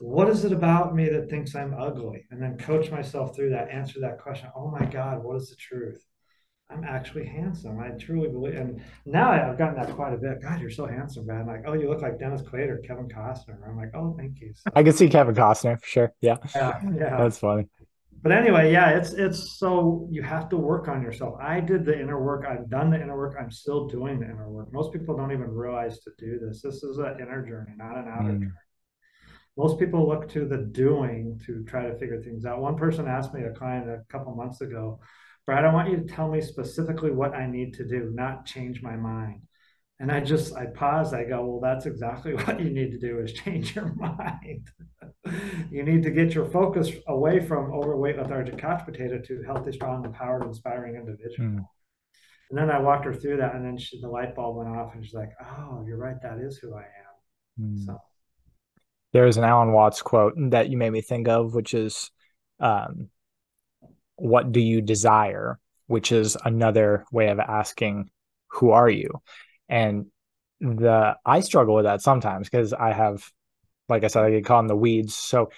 What 0.00 0.28
is 0.28 0.44
it 0.44 0.52
about 0.52 0.94
me 0.94 1.08
that 1.08 1.30
thinks 1.30 1.54
I'm 1.54 1.74
ugly? 1.78 2.26
And 2.30 2.42
then 2.42 2.58
coach 2.58 2.90
myself 2.90 3.34
through 3.34 3.50
that, 3.50 3.70
answer 3.70 4.00
that 4.00 4.20
question. 4.20 4.50
Oh 4.56 4.68
my 4.68 4.84
God, 4.84 5.22
what 5.22 5.36
is 5.36 5.50
the 5.50 5.56
truth? 5.56 6.04
I'm 6.70 6.84
actually 6.84 7.26
handsome. 7.26 7.78
I 7.78 7.90
truly 7.90 8.28
believe. 8.28 8.54
And 8.54 8.82
now 9.06 9.30
I've 9.30 9.56
gotten 9.56 9.76
that 9.76 9.90
quite 9.94 10.12
a 10.12 10.18
bit. 10.18 10.42
God, 10.42 10.60
you're 10.60 10.70
so 10.70 10.86
handsome, 10.86 11.26
man. 11.26 11.46
Like, 11.46 11.62
oh, 11.66 11.72
you 11.72 11.88
look 11.88 12.02
like 12.02 12.18
Dennis 12.18 12.42
Quaid 12.42 12.68
or 12.68 12.78
Kevin 12.78 13.08
Costner. 13.08 13.56
I'm 13.66 13.76
like, 13.76 13.94
oh, 13.94 14.14
thank 14.18 14.40
you. 14.40 14.52
So, 14.54 14.70
I 14.74 14.82
can 14.82 14.92
see 14.92 15.08
Kevin 15.08 15.34
Costner 15.34 15.80
for 15.80 15.86
sure. 15.86 16.12
Yeah. 16.20 16.36
Yeah. 16.54 16.80
Yeah. 16.94 17.16
That's 17.16 17.38
funny. 17.38 17.68
But 18.20 18.32
anyway, 18.32 18.72
yeah, 18.72 18.90
it's 18.90 19.12
it's 19.12 19.58
so 19.58 20.08
you 20.10 20.22
have 20.22 20.48
to 20.48 20.56
work 20.56 20.88
on 20.88 21.02
yourself. 21.02 21.36
I 21.40 21.60
did 21.60 21.84
the 21.84 21.98
inner 21.98 22.20
work. 22.20 22.44
I've 22.48 22.68
done 22.68 22.90
the 22.90 23.00
inner 23.00 23.16
work. 23.16 23.36
I'm 23.40 23.50
still 23.50 23.86
doing 23.86 24.18
the 24.18 24.26
inner 24.26 24.50
work. 24.50 24.72
Most 24.72 24.92
people 24.92 25.16
don't 25.16 25.30
even 25.30 25.48
realize 25.48 26.00
to 26.00 26.10
do 26.18 26.40
this. 26.40 26.60
This 26.60 26.82
is 26.82 26.98
an 26.98 27.14
inner 27.20 27.46
journey, 27.46 27.72
not 27.76 27.96
an 27.96 28.08
outer 28.08 28.32
mm. 28.32 28.40
journey 28.40 28.52
most 29.58 29.80
people 29.80 30.08
look 30.08 30.28
to 30.30 30.46
the 30.46 30.58
doing 30.58 31.38
to 31.44 31.64
try 31.64 31.82
to 31.82 31.98
figure 31.98 32.22
things 32.22 32.46
out. 32.46 32.60
One 32.60 32.76
person 32.76 33.08
asked 33.08 33.34
me, 33.34 33.42
a 33.42 33.50
client 33.50 33.90
a 33.90 34.04
couple 34.08 34.32
months 34.36 34.60
ago, 34.60 35.00
Brad, 35.48 35.64
I 35.64 35.72
want 35.72 35.90
you 35.90 35.96
to 35.96 36.04
tell 36.04 36.28
me 36.28 36.42
specifically 36.42 37.10
what 37.10 37.32
I 37.32 37.46
need 37.46 37.72
to 37.76 37.88
do, 37.88 38.10
not 38.12 38.44
change 38.44 38.82
my 38.82 38.96
mind. 38.96 39.40
And 39.98 40.12
I 40.12 40.20
just, 40.20 40.54
I 40.54 40.66
pause, 40.66 41.14
I 41.14 41.24
go, 41.24 41.42
well, 41.42 41.58
that's 41.58 41.86
exactly 41.86 42.34
what 42.44 42.60
you 42.60 42.68
need 42.68 42.90
to 42.90 42.98
do 42.98 43.18
is 43.20 43.32
change 43.32 43.74
your 43.74 43.94
mind. 43.94 44.68
you 45.70 45.84
need 45.84 46.02
to 46.02 46.10
get 46.10 46.34
your 46.34 46.50
focus 46.50 46.90
away 47.06 47.40
from 47.40 47.72
overweight, 47.72 48.18
lethargic 48.18 48.58
couch 48.58 48.84
potato 48.84 49.22
to 49.22 49.42
healthy, 49.42 49.72
strong, 49.72 50.04
empowered, 50.04 50.44
inspiring 50.44 50.96
individual. 50.96 51.48
Mm. 51.48 51.64
And 52.50 52.58
then 52.58 52.70
I 52.70 52.78
walked 52.78 53.06
her 53.06 53.14
through 53.14 53.38
that, 53.38 53.54
and 53.54 53.64
then 53.64 53.78
she, 53.78 54.02
the 54.02 54.08
light 54.08 54.36
bulb 54.36 54.58
went 54.58 54.76
off, 54.76 54.94
and 54.94 55.02
she's 55.02 55.14
like, 55.14 55.30
"Oh, 55.40 55.82
you're 55.86 55.96
right. 55.96 56.20
That 56.22 56.40
is 56.40 56.58
who 56.58 56.74
I 56.74 56.82
am." 56.82 57.64
Mm. 57.64 57.86
So 57.86 57.98
there's 59.14 59.38
an 59.38 59.44
Alan 59.44 59.72
Watts 59.72 60.02
quote 60.02 60.34
that 60.50 60.68
you 60.68 60.76
made 60.76 60.90
me 60.90 61.00
think 61.00 61.26
of, 61.26 61.54
which 61.54 61.72
is, 61.72 62.10
um, 62.60 63.08
"What 64.18 64.52
do 64.52 64.60
you 64.60 64.80
desire?" 64.80 65.58
Which 65.86 66.12
is 66.12 66.36
another 66.44 67.06
way 67.10 67.28
of 67.28 67.40
asking, 67.40 68.10
"Who 68.48 68.70
are 68.70 68.90
you?" 68.90 69.22
And 69.68 70.06
the 70.60 71.16
I 71.24 71.40
struggle 71.40 71.74
with 71.74 71.84
that 71.84 72.02
sometimes 72.02 72.48
because 72.48 72.72
I 72.72 72.92
have, 72.92 73.30
like 73.88 74.04
I 74.04 74.08
said, 74.08 74.24
I 74.24 74.30
get 74.30 74.44
caught 74.44 74.60
in 74.60 74.66
the 74.66 74.76
weeds. 74.76 75.14
So 75.14 75.50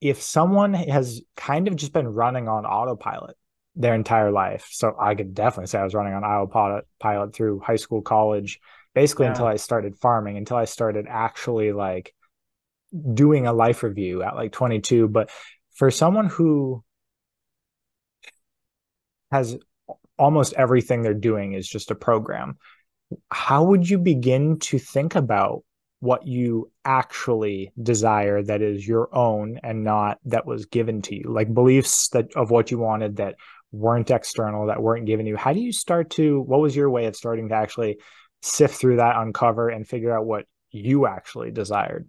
if 0.00 0.22
someone 0.22 0.74
has 0.74 1.22
kind 1.36 1.68
of 1.68 1.76
just 1.76 1.92
been 1.92 2.08
running 2.08 2.48
on 2.48 2.64
autopilot 2.64 3.36
their 3.74 3.94
entire 3.94 4.30
life, 4.30 4.68
so 4.70 4.94
I 4.98 5.14
could 5.14 5.34
definitely 5.34 5.66
say 5.66 5.78
I 5.78 5.84
was 5.84 5.94
running 5.94 6.14
on 6.14 6.24
autopilot 6.24 7.34
through 7.34 7.60
high 7.60 7.76
school, 7.76 8.02
college, 8.02 8.60
basically 8.94 9.26
yeah. 9.26 9.32
until 9.32 9.46
I 9.46 9.56
started 9.56 9.98
farming, 9.98 10.36
until 10.36 10.56
I 10.56 10.64
started 10.66 11.06
actually 11.08 11.72
like 11.72 12.14
doing 13.14 13.46
a 13.46 13.52
life 13.52 13.82
review 13.82 14.22
at 14.22 14.36
like 14.36 14.52
22. 14.52 15.08
But 15.08 15.30
for 15.74 15.90
someone 15.90 16.28
who 16.28 16.82
has 19.30 19.56
almost 20.18 20.54
everything 20.54 21.02
they're 21.02 21.14
doing 21.14 21.52
is 21.52 21.68
just 21.68 21.90
a 21.90 21.94
program. 21.94 22.58
How 23.30 23.64
would 23.64 23.88
you 23.88 23.98
begin 23.98 24.58
to 24.60 24.78
think 24.78 25.14
about 25.14 25.62
what 26.00 26.26
you 26.26 26.70
actually 26.84 27.72
desire 27.82 28.42
that 28.42 28.62
is 28.62 28.86
your 28.86 29.14
own 29.14 29.58
and 29.62 29.82
not 29.82 30.18
that 30.26 30.46
was 30.46 30.66
given 30.66 31.02
to 31.02 31.14
you? 31.14 31.24
Like 31.28 31.52
beliefs 31.52 32.08
that 32.10 32.34
of 32.36 32.50
what 32.50 32.70
you 32.70 32.78
wanted 32.78 33.16
that 33.16 33.36
weren't 33.72 34.10
external 34.10 34.66
that 34.66 34.82
weren't 34.82 35.06
given 35.06 35.26
to 35.26 35.30
you. 35.30 35.36
How 35.36 35.52
do 35.52 35.60
you 35.60 35.72
start 35.72 36.10
to 36.10 36.40
what 36.40 36.60
was 36.60 36.74
your 36.74 36.90
way 36.90 37.06
of 37.06 37.16
starting 37.16 37.48
to 37.50 37.54
actually 37.54 37.98
sift 38.42 38.76
through 38.76 38.96
that 38.96 39.16
uncover 39.16 39.68
and 39.68 39.86
figure 39.86 40.16
out 40.16 40.26
what 40.26 40.46
you 40.70 41.06
actually 41.06 41.50
desired 41.50 42.06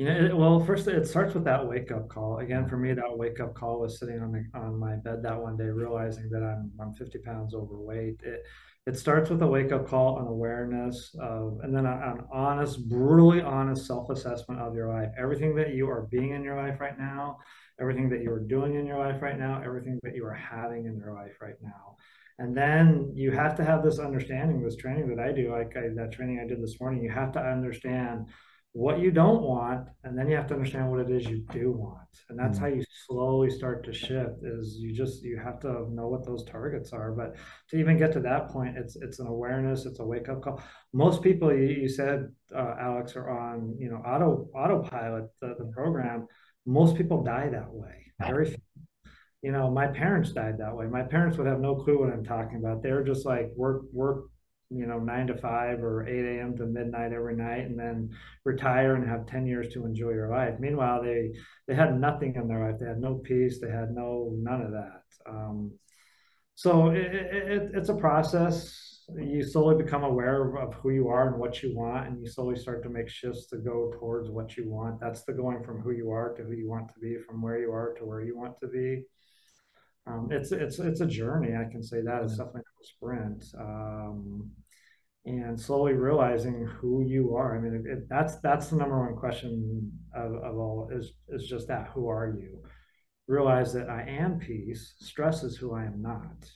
you 0.00 0.06
know, 0.06 0.34
well, 0.34 0.64
first 0.64 0.88
it 0.88 1.06
starts 1.06 1.34
with 1.34 1.44
that 1.44 1.68
wake 1.68 1.92
up 1.92 2.08
call. 2.08 2.38
Again, 2.38 2.66
for 2.66 2.78
me, 2.78 2.94
that 2.94 3.18
wake 3.18 3.38
up 3.38 3.54
call 3.54 3.80
was 3.80 3.98
sitting 3.98 4.18
on 4.18 4.32
the 4.32 4.58
on 4.58 4.78
my 4.78 4.96
bed 4.96 5.22
that 5.22 5.38
one 5.38 5.58
day, 5.58 5.64
realizing 5.64 6.30
that 6.30 6.42
I'm 6.42 6.72
I'm 6.80 6.94
50 6.94 7.18
pounds 7.18 7.52
overweight. 7.52 8.22
It 8.22 8.42
it 8.86 8.96
starts 8.96 9.28
with 9.28 9.42
a 9.42 9.46
wake 9.46 9.72
up 9.72 9.86
call, 9.86 10.18
an 10.20 10.26
awareness 10.26 11.14
of, 11.20 11.60
and 11.62 11.76
then 11.76 11.84
an 11.84 12.24
honest, 12.32 12.88
brutally 12.88 13.42
honest 13.42 13.86
self 13.86 14.08
assessment 14.08 14.58
of 14.62 14.74
your 14.74 14.88
life. 14.88 15.10
Everything 15.18 15.54
that 15.56 15.74
you 15.74 15.86
are 15.90 16.08
being 16.10 16.30
in 16.30 16.42
your 16.42 16.56
life 16.56 16.80
right 16.80 16.98
now, 16.98 17.36
everything 17.78 18.08
that 18.08 18.22
you 18.22 18.32
are 18.32 18.40
doing 18.40 18.76
in 18.76 18.86
your 18.86 18.98
life 18.98 19.20
right 19.20 19.38
now, 19.38 19.60
everything 19.62 20.00
that 20.02 20.16
you 20.16 20.24
are 20.24 20.32
having 20.32 20.86
in 20.86 20.96
your 20.96 21.12
life 21.12 21.36
right 21.42 21.60
now. 21.62 21.96
And 22.38 22.56
then 22.56 23.12
you 23.14 23.32
have 23.32 23.54
to 23.56 23.64
have 23.66 23.82
this 23.82 23.98
understanding, 23.98 24.62
this 24.62 24.76
training 24.76 25.14
that 25.14 25.22
I 25.22 25.30
do, 25.30 25.52
like 25.52 25.76
I, 25.76 25.88
that 25.94 26.12
training 26.12 26.40
I 26.42 26.48
did 26.48 26.62
this 26.62 26.80
morning. 26.80 27.02
You 27.02 27.10
have 27.10 27.32
to 27.32 27.38
understand 27.38 28.28
what 28.72 29.00
you 29.00 29.10
don't 29.10 29.42
want 29.42 29.88
and 30.04 30.16
then 30.16 30.28
you 30.28 30.36
have 30.36 30.46
to 30.46 30.54
understand 30.54 30.88
what 30.90 31.00
it 31.00 31.10
is 31.10 31.26
you 31.26 31.44
do 31.50 31.72
want. 31.72 31.96
And 32.28 32.38
that's 32.38 32.58
mm-hmm. 32.58 32.66
how 32.66 32.74
you 32.74 32.84
slowly 33.06 33.50
start 33.50 33.84
to 33.84 33.92
shift 33.92 34.44
is 34.44 34.76
you 34.78 34.94
just 34.94 35.24
you 35.24 35.40
have 35.42 35.58
to 35.60 35.92
know 35.92 36.06
what 36.06 36.24
those 36.24 36.44
targets 36.44 36.92
are. 36.92 37.10
But 37.10 37.34
to 37.70 37.76
even 37.76 37.98
get 37.98 38.12
to 38.12 38.20
that 38.20 38.48
point 38.48 38.76
it's 38.76 38.96
it's 38.96 39.18
an 39.18 39.26
awareness 39.26 39.86
it's 39.86 39.98
a 39.98 40.04
wake 40.04 40.28
up 40.28 40.42
call. 40.42 40.62
Most 40.92 41.22
people 41.22 41.52
you, 41.52 41.66
you 41.66 41.88
said 41.88 42.28
uh, 42.54 42.74
alex 42.80 43.16
are 43.16 43.28
on 43.28 43.74
you 43.78 43.90
know 43.90 43.96
auto 43.96 44.48
autopilot 44.54 45.24
the, 45.40 45.56
the 45.58 45.70
program. 45.74 46.28
Most 46.64 46.96
people 46.96 47.24
die 47.24 47.48
that 47.48 47.72
way. 47.72 48.12
Very 48.20 48.50
few. 48.50 48.58
You 49.42 49.50
know 49.50 49.68
my 49.70 49.88
parents 49.88 50.32
died 50.32 50.58
that 50.58 50.76
way. 50.76 50.86
My 50.86 51.02
parents 51.02 51.38
would 51.38 51.48
have 51.48 51.60
no 51.60 51.74
clue 51.74 51.98
what 51.98 52.12
i'm 52.12 52.24
talking 52.24 52.58
about. 52.58 52.82
They're 52.82 53.02
just 53.02 53.26
like 53.26 53.50
work 53.56 53.82
work 53.92 54.26
you 54.70 54.86
know, 54.86 54.98
nine 54.98 55.26
to 55.26 55.36
five 55.36 55.82
or 55.82 56.06
8 56.06 56.38
a.m. 56.38 56.56
to 56.56 56.64
midnight 56.64 57.12
every 57.12 57.34
night 57.34 57.66
and 57.66 57.78
then 57.78 58.10
retire 58.44 58.94
and 58.94 59.08
have 59.08 59.26
10 59.26 59.46
years 59.46 59.72
to 59.74 59.84
enjoy 59.84 60.10
your 60.10 60.30
life. 60.30 60.54
Meanwhile, 60.60 61.02
they, 61.02 61.32
they 61.66 61.74
had 61.74 61.98
nothing 61.98 62.34
in 62.36 62.46
their 62.46 62.64
life. 62.64 62.78
They 62.78 62.86
had 62.86 63.00
no 63.00 63.16
peace. 63.16 63.60
They 63.60 63.70
had 63.70 63.90
no, 63.90 64.32
none 64.36 64.62
of 64.62 64.70
that. 64.70 65.02
Um, 65.28 65.72
so 66.54 66.90
it, 66.90 67.14
it, 67.14 67.70
it's 67.74 67.88
a 67.88 67.94
process. 67.94 69.06
You 69.16 69.42
slowly 69.42 69.82
become 69.82 70.04
aware 70.04 70.56
of 70.56 70.74
who 70.74 70.90
you 70.90 71.08
are 71.08 71.28
and 71.28 71.40
what 71.40 71.62
you 71.64 71.74
want, 71.74 72.06
and 72.06 72.20
you 72.20 72.28
slowly 72.28 72.56
start 72.56 72.84
to 72.84 72.90
make 72.90 73.08
shifts 73.08 73.46
to 73.46 73.56
go 73.56 73.92
towards 73.98 74.30
what 74.30 74.56
you 74.56 74.70
want. 74.70 75.00
That's 75.00 75.24
the 75.24 75.32
going 75.32 75.64
from 75.64 75.80
who 75.80 75.90
you 75.90 76.10
are 76.10 76.32
to 76.34 76.42
who 76.44 76.52
you 76.52 76.68
want 76.68 76.88
to 76.94 77.00
be, 77.00 77.16
from 77.26 77.42
where 77.42 77.58
you 77.58 77.72
are 77.72 77.94
to 77.98 78.04
where 78.04 78.20
you 78.20 78.36
want 78.36 78.60
to 78.60 78.68
be. 78.68 79.02
Um, 80.06 80.28
it's 80.30 80.52
it's 80.52 80.78
it's 80.78 81.00
a 81.00 81.06
journey. 81.06 81.54
I 81.56 81.70
can 81.70 81.82
say 81.82 82.02
that 82.02 82.22
it's 82.22 82.36
definitely 82.36 82.60
a 82.60 82.84
sprint. 82.84 83.44
Um, 84.10 84.50
and 85.26 85.60
slowly 85.60 85.92
realizing 85.92 86.66
who 86.66 87.02
you 87.02 87.34
are. 87.36 87.56
I 87.56 87.60
mean, 87.60 87.84
it, 87.86 88.08
that's 88.08 88.36
that's 88.36 88.68
the 88.68 88.76
number 88.76 88.98
one 88.98 89.16
question 89.16 89.92
of, 90.14 90.32
of 90.34 90.56
all 90.56 90.88
is 90.92 91.12
is 91.28 91.46
just 91.46 91.68
that: 91.68 91.90
who 91.94 92.08
are 92.08 92.34
you? 92.40 92.62
Realize 93.28 93.72
that 93.74 93.90
I 93.90 94.02
am 94.08 94.38
peace. 94.38 94.94
Stress 94.98 95.42
is 95.42 95.56
who 95.56 95.74
I 95.74 95.84
am 95.84 96.00
not. 96.00 96.50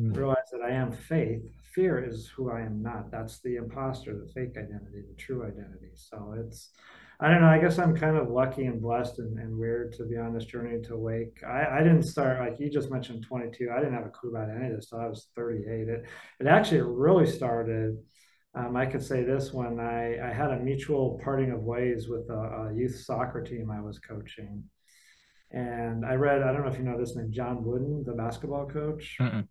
Mm. 0.00 0.16
Realize 0.16 0.48
that 0.52 0.62
I 0.62 0.70
am 0.70 0.90
faith. 0.90 1.42
Fear 1.74 2.04
is 2.08 2.28
who 2.34 2.50
I 2.50 2.62
am 2.62 2.82
not. 2.82 3.10
That's 3.10 3.40
the 3.40 3.56
imposter, 3.56 4.14
the 4.14 4.32
fake 4.32 4.56
identity, 4.56 5.02
the 5.08 5.16
true 5.16 5.44
identity. 5.44 5.90
So 5.94 6.34
it's 6.38 6.70
I 7.20 7.30
don't 7.30 7.40
know. 7.40 7.48
I 7.48 7.58
guess 7.58 7.78
I'm 7.78 7.96
kind 7.96 8.16
of 8.16 8.30
lucky 8.30 8.66
and 8.66 8.80
blessed 8.80 9.18
and, 9.18 9.38
and 9.40 9.58
weird 9.58 9.92
to 9.94 10.04
be 10.04 10.16
on 10.16 10.32
this 10.32 10.44
journey 10.44 10.80
to 10.82 10.96
wake. 10.96 11.42
I, 11.44 11.78
I 11.78 11.82
didn't 11.82 12.04
start 12.04 12.38
like 12.38 12.60
you 12.60 12.70
just 12.70 12.92
mentioned 12.92 13.24
22. 13.26 13.70
I 13.72 13.78
didn't 13.80 13.94
have 13.94 14.06
a 14.06 14.10
clue 14.10 14.30
about 14.30 14.50
any 14.50 14.66
of 14.66 14.76
this. 14.76 14.90
So 14.90 14.98
I 14.98 15.08
was 15.08 15.26
38. 15.34 15.88
It 15.88 16.04
it 16.38 16.46
actually 16.46 16.82
really 16.82 17.26
started. 17.26 17.98
Um, 18.54 18.76
I 18.76 18.86
could 18.86 19.02
say 19.02 19.24
this 19.24 19.52
when 19.52 19.80
I, 19.80 20.30
I 20.30 20.32
had 20.32 20.50
a 20.50 20.60
mutual 20.60 21.20
parting 21.22 21.50
of 21.50 21.62
ways 21.62 22.08
with 22.08 22.30
a, 22.30 22.68
a 22.70 22.74
youth 22.74 22.96
soccer 23.00 23.42
team 23.42 23.70
I 23.70 23.80
was 23.80 23.98
coaching. 23.98 24.64
And 25.50 26.04
I 26.04 26.14
read, 26.14 26.42
I 26.42 26.52
don't 26.52 26.62
know 26.62 26.70
if 26.70 26.78
you 26.78 26.84
know 26.84 26.98
this 26.98 27.16
name, 27.16 27.32
John 27.32 27.64
Wooden, 27.64 28.04
the 28.04 28.12
basketball 28.12 28.66
coach. 28.66 29.16
Mm-mm 29.20 29.47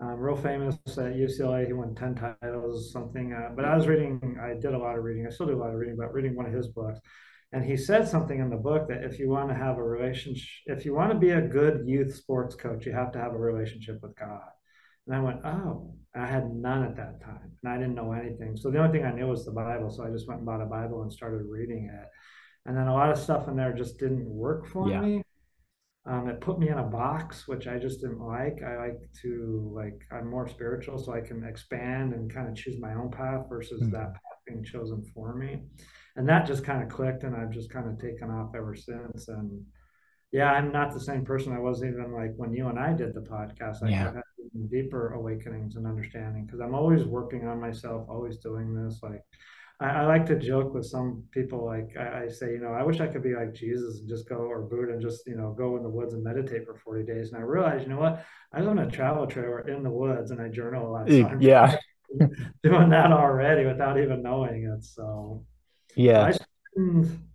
um, 0.00 0.18
real 0.18 0.36
famous 0.36 0.76
at 0.86 1.14
UCLA. 1.14 1.66
He 1.66 1.72
won 1.72 1.94
10 1.94 2.36
titles, 2.42 2.92
something. 2.92 3.32
Uh, 3.32 3.50
but 3.54 3.64
I 3.64 3.76
was 3.76 3.86
reading, 3.86 4.38
I 4.42 4.54
did 4.54 4.74
a 4.74 4.78
lot 4.78 4.96
of 4.96 5.04
reading. 5.04 5.26
I 5.26 5.30
still 5.30 5.46
do 5.46 5.56
a 5.56 5.62
lot 5.62 5.70
of 5.70 5.76
reading, 5.76 5.96
but 5.96 6.12
reading 6.12 6.34
one 6.34 6.46
of 6.46 6.52
his 6.52 6.68
books. 6.68 7.00
And 7.52 7.64
he 7.64 7.76
said 7.76 8.08
something 8.08 8.38
in 8.38 8.48
the 8.48 8.56
book 8.56 8.88
that 8.88 9.04
if 9.04 9.18
you 9.18 9.28
want 9.28 9.48
to 9.48 9.54
have 9.54 9.76
a 9.76 9.82
relationship, 9.82 10.48
if 10.66 10.84
you 10.84 10.94
want 10.94 11.12
to 11.12 11.18
be 11.18 11.30
a 11.30 11.40
good 11.40 11.82
youth 11.84 12.14
sports 12.14 12.54
coach, 12.54 12.86
you 12.86 12.92
have 12.92 13.12
to 13.12 13.18
have 13.18 13.34
a 13.34 13.38
relationship 13.38 13.98
with 14.02 14.16
God. 14.16 14.40
And 15.06 15.16
I 15.16 15.20
went, 15.20 15.44
oh, 15.44 15.94
I 16.14 16.26
had 16.26 16.54
none 16.54 16.84
at 16.84 16.96
that 16.96 17.20
time. 17.20 17.50
And 17.62 17.72
I 17.72 17.76
didn't 17.76 17.96
know 17.96 18.12
anything. 18.12 18.56
So 18.56 18.70
the 18.70 18.78
only 18.78 18.96
thing 18.96 19.06
I 19.06 19.12
knew 19.12 19.26
was 19.26 19.44
the 19.44 19.50
Bible. 19.50 19.90
So 19.90 20.04
I 20.04 20.10
just 20.10 20.28
went 20.28 20.38
and 20.38 20.46
bought 20.46 20.62
a 20.62 20.66
Bible 20.66 21.02
and 21.02 21.12
started 21.12 21.44
reading 21.48 21.90
it. 21.92 22.08
And 22.66 22.76
then 22.76 22.86
a 22.86 22.94
lot 22.94 23.10
of 23.10 23.18
stuff 23.18 23.48
in 23.48 23.56
there 23.56 23.72
just 23.72 23.98
didn't 23.98 24.24
work 24.24 24.66
for 24.66 24.88
yeah. 24.88 25.00
me. 25.00 25.22
Um, 26.06 26.28
it 26.28 26.40
put 26.40 26.58
me 26.58 26.70
in 26.70 26.78
a 26.78 26.82
box, 26.82 27.46
which 27.46 27.66
I 27.66 27.78
just 27.78 28.00
didn't 28.00 28.20
like. 28.20 28.62
I 28.62 28.78
like 28.78 29.00
to 29.22 29.70
like 29.74 30.00
I'm 30.10 30.30
more 30.30 30.48
spiritual, 30.48 30.98
so 30.98 31.12
I 31.12 31.20
can 31.20 31.44
expand 31.44 32.14
and 32.14 32.32
kind 32.32 32.48
of 32.48 32.54
choose 32.54 32.80
my 32.80 32.94
own 32.94 33.10
path 33.10 33.46
versus 33.48 33.82
mm-hmm. 33.82 33.92
that 33.92 34.14
path 34.14 34.40
being 34.46 34.64
chosen 34.64 35.04
for 35.14 35.34
me. 35.34 35.62
And 36.16 36.28
that 36.28 36.46
just 36.46 36.64
kind 36.64 36.82
of 36.82 36.88
clicked, 36.88 37.24
and 37.24 37.36
I've 37.36 37.50
just 37.50 37.70
kind 37.70 37.88
of 37.88 37.98
taken 37.98 38.30
off 38.30 38.54
ever 38.56 38.74
since. 38.74 39.28
And 39.28 39.62
yeah, 40.32 40.50
I'm 40.52 40.72
not 40.72 40.92
the 40.92 41.00
same 41.00 41.24
person 41.24 41.52
I 41.52 41.58
was 41.58 41.84
even 41.84 42.12
like 42.12 42.32
when 42.36 42.54
you 42.54 42.68
and 42.68 42.78
I 42.78 42.94
did 42.94 43.14
the 43.14 43.20
podcast. 43.20 43.82
I 43.82 43.90
yeah. 43.90 44.12
had 44.14 44.22
deeper 44.70 45.12
awakenings 45.12 45.76
and 45.76 45.86
understanding 45.86 46.46
because 46.46 46.60
I'm 46.60 46.74
always 46.74 47.04
working 47.04 47.46
on 47.46 47.60
myself, 47.60 48.08
always 48.08 48.38
doing 48.38 48.74
this. 48.74 49.00
Like 49.02 49.22
I, 49.80 49.88
I, 49.88 50.06
like 50.06 50.26
to 50.26 50.38
joke 50.38 50.74
with 50.74 50.84
some 50.84 51.24
people, 51.30 51.64
like 51.64 51.96
I, 51.98 52.24
I, 52.24 52.28
say, 52.28 52.52
you 52.52 52.60
know, 52.60 52.72
I 52.72 52.82
wish 52.82 53.00
I 53.00 53.06
could 53.06 53.22
be 53.22 53.34
like 53.34 53.54
Jesus 53.54 54.00
and 54.00 54.08
just 54.08 54.28
go 54.28 54.36
or 54.36 54.62
Buddha 54.62 54.92
and 54.92 55.00
just, 55.00 55.26
you 55.26 55.36
know, 55.36 55.54
go 55.56 55.76
in 55.76 55.82
the 55.82 55.88
woods 55.88 56.12
and 56.12 56.22
meditate 56.22 56.66
for 56.66 56.74
40 56.74 57.04
days. 57.04 57.32
And 57.32 57.38
I 57.38 57.44
realized, 57.44 57.84
you 57.84 57.90
know 57.90 57.98
what, 57.98 58.24
I 58.52 58.60
live 58.60 58.72
in 58.72 58.78
a 58.78 58.90
travel 58.90 59.26
trailer 59.26 59.66
in 59.68 59.82
the 59.82 59.90
woods 59.90 60.30
and 60.30 60.40
I 60.40 60.48
journal 60.48 60.88
a 60.88 60.90
lot. 60.90 61.08
So 61.08 61.38
yeah. 61.40 61.76
doing 62.62 62.90
that 62.90 63.12
already 63.12 63.64
without 63.66 63.98
even 63.98 64.22
knowing 64.22 64.64
it. 64.64 64.84
So 64.84 65.44
yeah. 65.96 66.24
I 66.24 66.32
spend, 66.32 67.28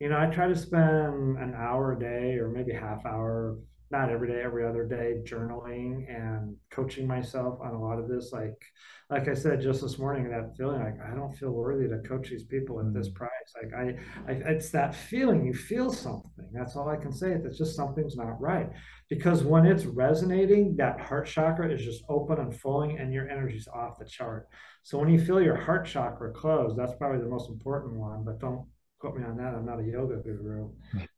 you 0.00 0.08
know, 0.08 0.18
I 0.18 0.26
try 0.26 0.46
to 0.46 0.56
spend 0.56 1.38
an 1.38 1.54
hour 1.56 1.92
a 1.92 1.98
day 1.98 2.38
or 2.38 2.48
maybe 2.48 2.72
half 2.72 3.04
hour 3.04 3.58
not 3.90 4.10
every 4.10 4.28
day, 4.28 4.42
every 4.42 4.66
other 4.66 4.84
day, 4.84 5.16
journaling 5.24 6.04
and 6.08 6.54
coaching 6.70 7.06
myself 7.06 7.58
on 7.62 7.74
a 7.74 7.80
lot 7.80 7.98
of 7.98 8.08
this. 8.08 8.32
Like, 8.32 8.62
like 9.10 9.28
I 9.28 9.34
said 9.34 9.62
just 9.62 9.80
this 9.80 9.98
morning, 9.98 10.28
that 10.28 10.54
feeling 10.56 10.80
like 10.80 10.98
I 11.00 11.14
don't 11.14 11.34
feel 11.34 11.50
worthy 11.50 11.88
to 11.88 12.06
coach 12.06 12.28
these 12.28 12.44
people 12.44 12.78
at 12.80 12.92
this 12.92 13.08
mm. 13.08 13.14
price. 13.14 13.30
Like 13.62 13.72
I, 13.74 14.30
I, 14.30 14.36
it's 14.52 14.70
that 14.70 14.94
feeling. 14.94 15.46
You 15.46 15.54
feel 15.54 15.90
something. 15.90 16.48
That's 16.52 16.76
all 16.76 16.88
I 16.90 16.96
can 16.96 17.12
say. 17.12 17.32
It's 17.32 17.56
just 17.56 17.76
something's 17.76 18.16
not 18.16 18.40
right. 18.40 18.68
Because 19.08 19.42
when 19.42 19.64
it's 19.64 19.86
resonating, 19.86 20.76
that 20.76 21.00
heart 21.00 21.26
chakra 21.26 21.72
is 21.72 21.82
just 21.82 22.04
open 22.10 22.38
and 22.38 22.54
flowing, 22.54 22.98
and 22.98 23.12
your 23.12 23.28
energy's 23.30 23.68
off 23.68 23.98
the 23.98 24.04
chart. 24.04 24.48
So 24.82 24.98
when 24.98 25.08
you 25.08 25.18
feel 25.18 25.40
your 25.40 25.56
heart 25.56 25.86
chakra 25.86 26.32
closed, 26.32 26.76
that's 26.76 26.94
probably 26.98 27.22
the 27.22 27.30
most 27.30 27.48
important 27.48 27.94
one. 27.94 28.24
But 28.24 28.40
don't 28.40 28.66
quote 28.98 29.16
me 29.16 29.24
on 29.24 29.36
that. 29.36 29.54
I'm 29.54 29.66
not 29.66 29.80
a 29.80 29.84
yoga 29.84 30.16
guru. 30.16 30.70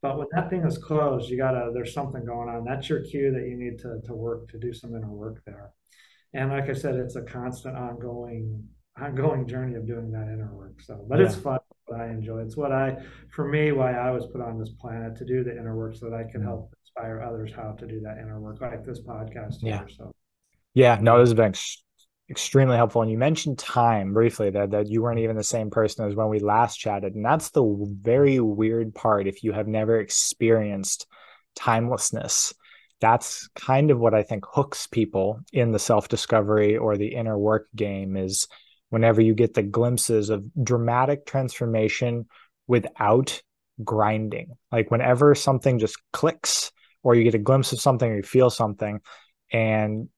But 0.02 0.18
when 0.18 0.26
that 0.32 0.50
thing 0.50 0.64
is 0.64 0.78
closed, 0.78 1.30
you 1.30 1.36
gotta. 1.36 1.70
There's 1.72 1.94
something 1.94 2.24
going 2.24 2.48
on. 2.48 2.64
That's 2.64 2.88
your 2.88 3.02
cue 3.02 3.32
that 3.32 3.48
you 3.48 3.56
need 3.56 3.78
to 3.80 4.00
to 4.06 4.14
work 4.14 4.48
to 4.50 4.58
do 4.58 4.72
some 4.72 4.94
inner 4.94 5.10
work 5.10 5.42
there. 5.46 5.72
And 6.32 6.50
like 6.50 6.68
I 6.68 6.74
said, 6.74 6.94
it's 6.94 7.16
a 7.16 7.22
constant, 7.22 7.76
ongoing 7.76 8.68
ongoing 9.00 9.46
journey 9.46 9.76
of 9.76 9.86
doing 9.86 10.10
that 10.12 10.28
inner 10.32 10.50
work. 10.54 10.80
So, 10.82 11.04
but 11.08 11.18
yeah. 11.18 11.26
it's 11.26 11.36
fun. 11.36 11.58
I 11.92 12.06
enjoy. 12.06 12.42
It's 12.42 12.56
what 12.56 12.70
I, 12.70 12.96
for 13.34 13.48
me, 13.48 13.72
why 13.72 13.94
I 13.94 14.12
was 14.12 14.26
put 14.28 14.40
on 14.40 14.60
this 14.60 14.70
planet 14.80 15.16
to 15.16 15.24
do 15.24 15.42
the 15.42 15.50
inner 15.50 15.76
work, 15.76 15.96
so 15.96 16.08
that 16.08 16.16
I 16.16 16.30
can 16.30 16.40
help 16.40 16.72
inspire 16.84 17.20
others 17.20 17.52
how 17.54 17.72
to 17.72 17.86
do 17.86 18.00
that 18.02 18.18
inner 18.18 18.40
work, 18.40 18.60
like 18.60 18.84
this 18.84 19.00
podcast. 19.00 19.56
Yeah. 19.60 19.78
Here, 19.78 19.88
so. 19.96 20.12
Yeah. 20.74 20.98
No, 21.00 21.18
this 21.18 21.30
has 21.30 21.34
been 21.34 21.54
extremely 22.30 22.76
helpful. 22.76 23.02
And 23.02 23.10
you 23.10 23.18
mentioned 23.18 23.58
time 23.58 24.12
briefly 24.12 24.50
that 24.50 24.70
that 24.70 24.88
you 24.88 25.02
weren't 25.02 25.20
even 25.20 25.36
the 25.36 25.44
same 25.44 25.70
person 25.70 26.06
as 26.06 26.14
when 26.14 26.28
we 26.28 26.38
last 26.38 26.76
chatted, 26.76 27.14
and 27.14 27.24
that's 27.24 27.50
the 27.50 27.64
very 28.00 28.40
weird 28.40 28.94
part. 28.94 29.26
If 29.26 29.42
you 29.42 29.52
have 29.52 29.66
never 29.66 29.98
experienced 29.98 31.06
timelessness 31.56 32.54
that's 33.00 33.48
kind 33.54 33.90
of 33.90 33.98
what 33.98 34.14
I 34.14 34.22
think 34.22 34.44
hooks 34.46 34.86
people 34.86 35.40
in 35.52 35.72
the 35.72 35.78
self 35.78 36.08
discovery 36.08 36.76
or 36.76 36.96
the 36.96 37.14
inner 37.14 37.38
work 37.38 37.66
game 37.74 38.16
is 38.16 38.46
whenever 38.90 39.20
you 39.20 39.34
get 39.34 39.54
the 39.54 39.62
glimpses 39.62 40.30
of 40.30 40.44
dramatic 40.62 41.24
transformation 41.24 42.26
without 42.66 43.42
grinding. 43.82 44.52
Like 44.70 44.90
whenever 44.90 45.34
something 45.34 45.78
just 45.78 45.96
clicks 46.12 46.70
or 47.02 47.14
you 47.14 47.24
get 47.24 47.34
a 47.34 47.38
glimpse 47.38 47.72
of 47.72 47.80
something 47.80 48.10
or 48.10 48.16
you 48.16 48.22
feel 48.22 48.50
something 48.50 49.00
and 49.52 50.08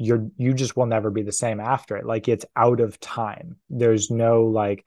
you're 0.00 0.26
you 0.38 0.54
just 0.54 0.76
will 0.76 0.86
never 0.86 1.10
be 1.10 1.22
the 1.22 1.32
same 1.32 1.60
after 1.60 1.96
it. 1.96 2.06
Like 2.06 2.26
it's 2.26 2.46
out 2.56 2.80
of 2.80 2.98
time. 3.00 3.56
There's 3.68 4.10
no 4.10 4.44
like 4.44 4.84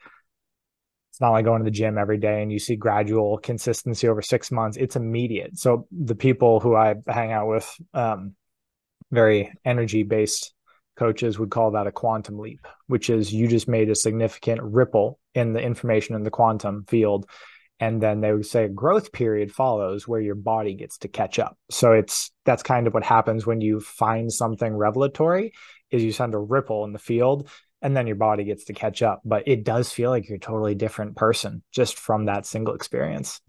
it's 1.11 1.21
not 1.21 1.29
like 1.29 1.45
going 1.45 1.59
to 1.59 1.65
the 1.65 1.71
gym 1.71 1.99
every 1.99 2.17
day 2.17 2.41
and 2.41 2.51
you 2.51 2.57
see 2.57 2.75
gradual 2.75 3.37
consistency 3.37 4.07
over 4.07 4.23
six 4.23 4.51
months. 4.51 4.77
It's 4.77 4.95
immediate. 4.95 5.59
So 5.59 5.87
the 5.91 6.15
people 6.15 6.59
who 6.59 6.75
I 6.75 6.95
hang 7.07 7.31
out 7.31 7.47
with, 7.47 7.71
um, 7.93 8.33
very 9.11 9.53
energy 9.63 10.01
based 10.01 10.55
coaches 10.97 11.37
would 11.37 11.51
call 11.51 11.71
that 11.71 11.85
a 11.85 11.91
quantum 11.91 12.39
leap, 12.39 12.67
which 12.87 13.11
is 13.11 13.31
you 13.31 13.47
just 13.47 13.67
made 13.67 13.91
a 13.91 13.95
significant 13.95 14.61
ripple 14.63 15.19
in 15.35 15.53
the 15.53 15.61
information 15.61 16.15
in 16.15 16.23
the 16.23 16.31
quantum 16.31 16.85
field. 16.87 17.29
And 17.79 18.01
then 18.01 18.21
they 18.21 18.31
would 18.31 18.45
say 18.45 18.65
a 18.65 18.69
growth 18.69 19.11
period 19.11 19.51
follows 19.51 20.07
where 20.07 20.21
your 20.21 20.35
body 20.35 20.73
gets 20.73 20.99
to 20.99 21.07
catch 21.07 21.39
up. 21.39 21.57
So 21.69 21.91
it's 21.91 22.31
that's 22.45 22.63
kind 22.63 22.87
of 22.87 22.93
what 22.93 23.03
happens 23.03 23.45
when 23.45 23.61
you 23.61 23.79
find 23.79 24.31
something 24.31 24.73
revelatory 24.73 25.53
is 25.91 26.03
you 26.03 26.11
send 26.11 26.33
a 26.33 26.39
ripple 26.39 26.85
in 26.85 26.93
the 26.93 26.99
field 26.99 27.49
and 27.81 27.95
then 27.97 28.07
your 28.07 28.15
body 28.15 28.45
gets 28.45 28.65
to 28.65 28.73
catch 28.73 29.01
up. 29.01 29.21
But 29.25 29.47
it 29.47 29.63
does 29.63 29.91
feel 29.91 30.09
like 30.09 30.27
you're 30.27 30.37
a 30.37 30.39
totally 30.39 30.75
different 30.75 31.15
person 31.15 31.63
just 31.71 31.99
from 31.99 32.25
that 32.25 32.45
single 32.45 32.73
experience. 32.73 33.41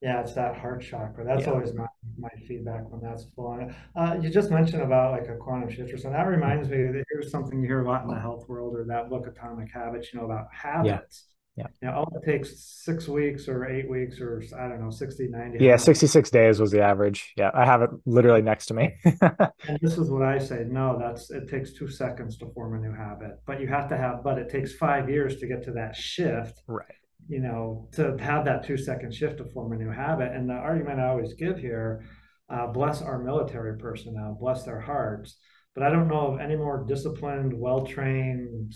Yeah, 0.00 0.20
it's 0.20 0.34
that 0.34 0.56
heart 0.56 0.82
chakra. 0.82 1.24
That's 1.24 1.42
yeah. 1.42 1.52
always 1.52 1.74
my, 1.74 1.86
my 2.16 2.28
feedback 2.46 2.88
when 2.88 3.00
that's 3.00 3.24
flowing. 3.34 3.74
Uh, 3.96 4.16
you 4.20 4.30
just 4.30 4.50
mentioned 4.50 4.82
about 4.82 5.10
like 5.12 5.28
a 5.28 5.36
quantum 5.36 5.68
shift 5.70 5.92
or 5.92 5.96
something. 5.96 6.12
That 6.12 6.28
reminds 6.28 6.68
me 6.68 6.76
that 6.84 7.04
here's 7.10 7.32
something 7.32 7.60
you 7.60 7.66
hear 7.66 7.82
a 7.82 7.88
lot 7.88 8.02
in 8.02 8.08
the 8.08 8.20
health 8.20 8.48
world 8.48 8.76
or 8.76 8.84
that 8.84 9.10
book 9.10 9.26
Atomic 9.26 9.72
Habits, 9.72 10.12
you 10.12 10.20
know, 10.20 10.26
about 10.26 10.46
habits. 10.52 11.24
Yeah. 11.26 11.34
You 11.80 11.88
know, 11.88 11.94
all 11.94 12.12
it 12.14 12.24
takes 12.24 12.82
six 12.84 13.08
weeks 13.08 13.48
or 13.48 13.66
eight 13.66 13.88
weeks 13.88 14.20
or 14.20 14.42
I 14.58 14.68
don't 14.68 14.80
know, 14.80 14.90
60, 14.90 15.28
90. 15.28 15.64
Yeah, 15.64 15.76
66 15.76 16.30
days 16.30 16.60
was 16.60 16.70
the 16.70 16.82
average. 16.82 17.32
Yeah. 17.36 17.50
I 17.54 17.64
have 17.64 17.82
it 17.82 17.90
literally 18.06 18.42
next 18.42 18.66
to 18.66 18.74
me. 18.74 18.94
and 19.04 19.78
this 19.80 19.98
is 19.98 20.10
what 20.10 20.22
I 20.22 20.38
say. 20.38 20.64
No, 20.66 20.98
that's 20.98 21.30
it 21.30 21.48
takes 21.48 21.72
two 21.72 21.88
seconds 21.88 22.38
to 22.38 22.46
form 22.54 22.74
a 22.74 22.78
new 22.78 22.94
habit. 22.94 23.40
But 23.46 23.60
you 23.60 23.66
have 23.68 23.88
to 23.88 23.96
have, 23.96 24.22
but 24.22 24.38
it 24.38 24.50
takes 24.50 24.74
five 24.74 25.08
years 25.08 25.38
to 25.38 25.46
get 25.46 25.62
to 25.64 25.72
that 25.72 25.96
shift. 25.96 26.62
Right 26.66 26.84
you 27.28 27.40
know, 27.40 27.88
to 27.92 28.16
have 28.18 28.46
that 28.46 28.64
two 28.64 28.76
second 28.76 29.14
shift 29.14 29.38
to 29.38 29.44
form 29.44 29.72
a 29.72 29.76
new 29.76 29.90
habit. 29.90 30.32
And 30.32 30.48
the 30.48 30.54
argument 30.54 30.98
I 30.98 31.08
always 31.08 31.34
give 31.34 31.58
here, 31.58 32.04
uh, 32.48 32.66
bless 32.68 33.02
our 33.02 33.22
military 33.22 33.76
personnel, 33.78 34.36
bless 34.40 34.64
their 34.64 34.80
hearts. 34.80 35.36
But 35.74 35.84
I 35.84 35.90
don't 35.90 36.08
know 36.08 36.32
of 36.32 36.40
any 36.40 36.56
more 36.56 36.84
disciplined, 36.88 37.52
well 37.52 37.86
trained 37.86 38.72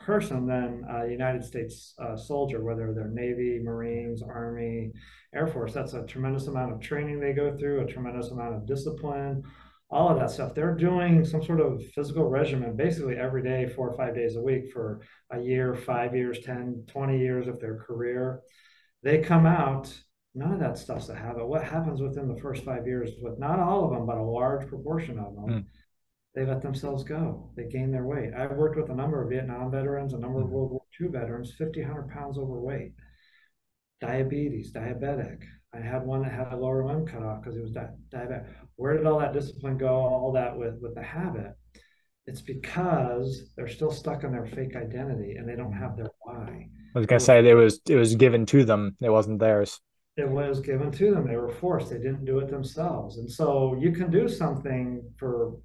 person 0.00 0.46
than 0.46 0.84
a 0.90 1.08
United 1.08 1.44
States 1.44 1.94
uh, 1.98 2.16
soldier, 2.16 2.62
whether 2.62 2.92
they're 2.92 3.08
Navy, 3.08 3.60
Marines, 3.62 4.22
Army, 4.22 4.92
Air 5.34 5.46
Force. 5.46 5.72
That's 5.72 5.92
a 5.92 6.04
tremendous 6.06 6.46
amount 6.46 6.72
of 6.72 6.80
training 6.80 7.20
they 7.20 7.32
go 7.32 7.56
through, 7.56 7.80
a 7.80 7.86
tremendous 7.86 8.30
amount 8.30 8.54
of 8.54 8.66
discipline, 8.66 9.42
all 9.90 10.08
of 10.08 10.18
that 10.18 10.30
stuff. 10.30 10.54
They're 10.54 10.74
doing 10.74 11.24
some 11.24 11.42
sort 11.42 11.60
of 11.60 11.84
physical 11.94 12.28
regimen 12.28 12.76
basically 12.76 13.16
every 13.16 13.42
day, 13.42 13.68
four 13.68 13.90
or 13.90 13.96
five 13.96 14.14
days 14.14 14.36
a 14.36 14.42
week 14.42 14.72
for 14.72 15.00
a 15.30 15.38
year, 15.38 15.74
five 15.74 16.14
years, 16.14 16.40
10, 16.40 16.84
20 16.86 17.18
years 17.18 17.46
of 17.48 17.60
their 17.60 17.76
career. 17.76 18.40
They 19.02 19.18
come 19.18 19.46
out, 19.46 19.92
none 20.34 20.52
of 20.52 20.60
that 20.60 20.78
stuff's 20.78 21.08
a 21.08 21.14
habit. 21.14 21.46
What 21.46 21.64
happens 21.64 22.00
within 22.00 22.28
the 22.28 22.40
first 22.40 22.64
five 22.64 22.86
years 22.86 23.10
with 23.20 23.38
not 23.38 23.58
all 23.58 23.84
of 23.84 23.90
them, 23.90 24.06
but 24.06 24.18
a 24.18 24.22
large 24.22 24.68
proportion 24.68 25.18
of 25.18 25.34
them? 25.34 25.48
Mm. 25.48 25.64
They 26.34 26.46
let 26.46 26.62
themselves 26.62 27.02
go. 27.02 27.50
They 27.56 27.64
gain 27.64 27.90
their 27.90 28.06
weight. 28.06 28.32
I've 28.36 28.52
worked 28.52 28.76
with 28.76 28.90
a 28.90 28.94
number 28.94 29.22
of 29.22 29.30
Vietnam 29.30 29.70
veterans, 29.70 30.12
a 30.12 30.18
number 30.18 30.40
of 30.40 30.46
hmm. 30.46 30.52
World 30.52 30.70
War 30.70 30.82
II 31.00 31.08
veterans, 31.08 31.52
50, 31.58 31.80
100 31.82 32.08
pounds 32.08 32.38
overweight, 32.38 32.92
diabetes, 34.00 34.72
diabetic, 34.72 35.42
I 35.72 35.78
had 35.78 36.04
one 36.04 36.22
that 36.22 36.32
had 36.32 36.52
a 36.52 36.56
lower 36.56 36.84
limb 36.84 37.06
cut 37.06 37.22
off 37.22 37.40
because 37.40 37.54
he 37.54 37.62
was 37.62 37.70
di- 37.70 37.94
diabetic. 38.12 38.46
Where 38.76 38.96
did 38.96 39.06
all 39.06 39.20
that 39.20 39.32
discipline 39.32 39.78
go? 39.78 39.88
All 39.88 40.32
that 40.32 40.56
with 40.56 40.80
with 40.80 40.94
the 40.94 41.02
habit. 41.02 41.54
It's 42.26 42.40
because 42.40 43.52
they're 43.56 43.68
still 43.68 43.90
stuck 43.90 44.24
in 44.24 44.32
their 44.32 44.46
fake 44.46 44.76
identity 44.76 45.34
and 45.36 45.48
they 45.48 45.56
don't 45.56 45.72
have 45.72 45.96
their 45.96 46.10
why. 46.20 46.68
I 46.94 46.98
was 46.98 47.06
gonna 47.06 47.20
say 47.20 47.46
it 47.46 47.54
was 47.54 47.80
it 47.88 47.96
was 47.96 48.16
given 48.16 48.46
to 48.46 48.64
them. 48.64 48.96
It 49.00 49.10
wasn't 49.10 49.38
theirs. 49.38 49.80
It 50.16 50.28
was 50.28 50.60
given 50.60 50.90
to 50.90 51.12
them. 51.12 51.28
They 51.28 51.36
were 51.36 51.48
forced. 51.50 51.90
They 51.90 51.98
didn't 51.98 52.24
do 52.24 52.40
it 52.40 52.50
themselves. 52.50 53.18
And 53.18 53.30
so 53.30 53.76
you 53.80 53.92
can 53.92 54.10
do 54.10 54.28
something 54.28 55.02
for 55.18 55.56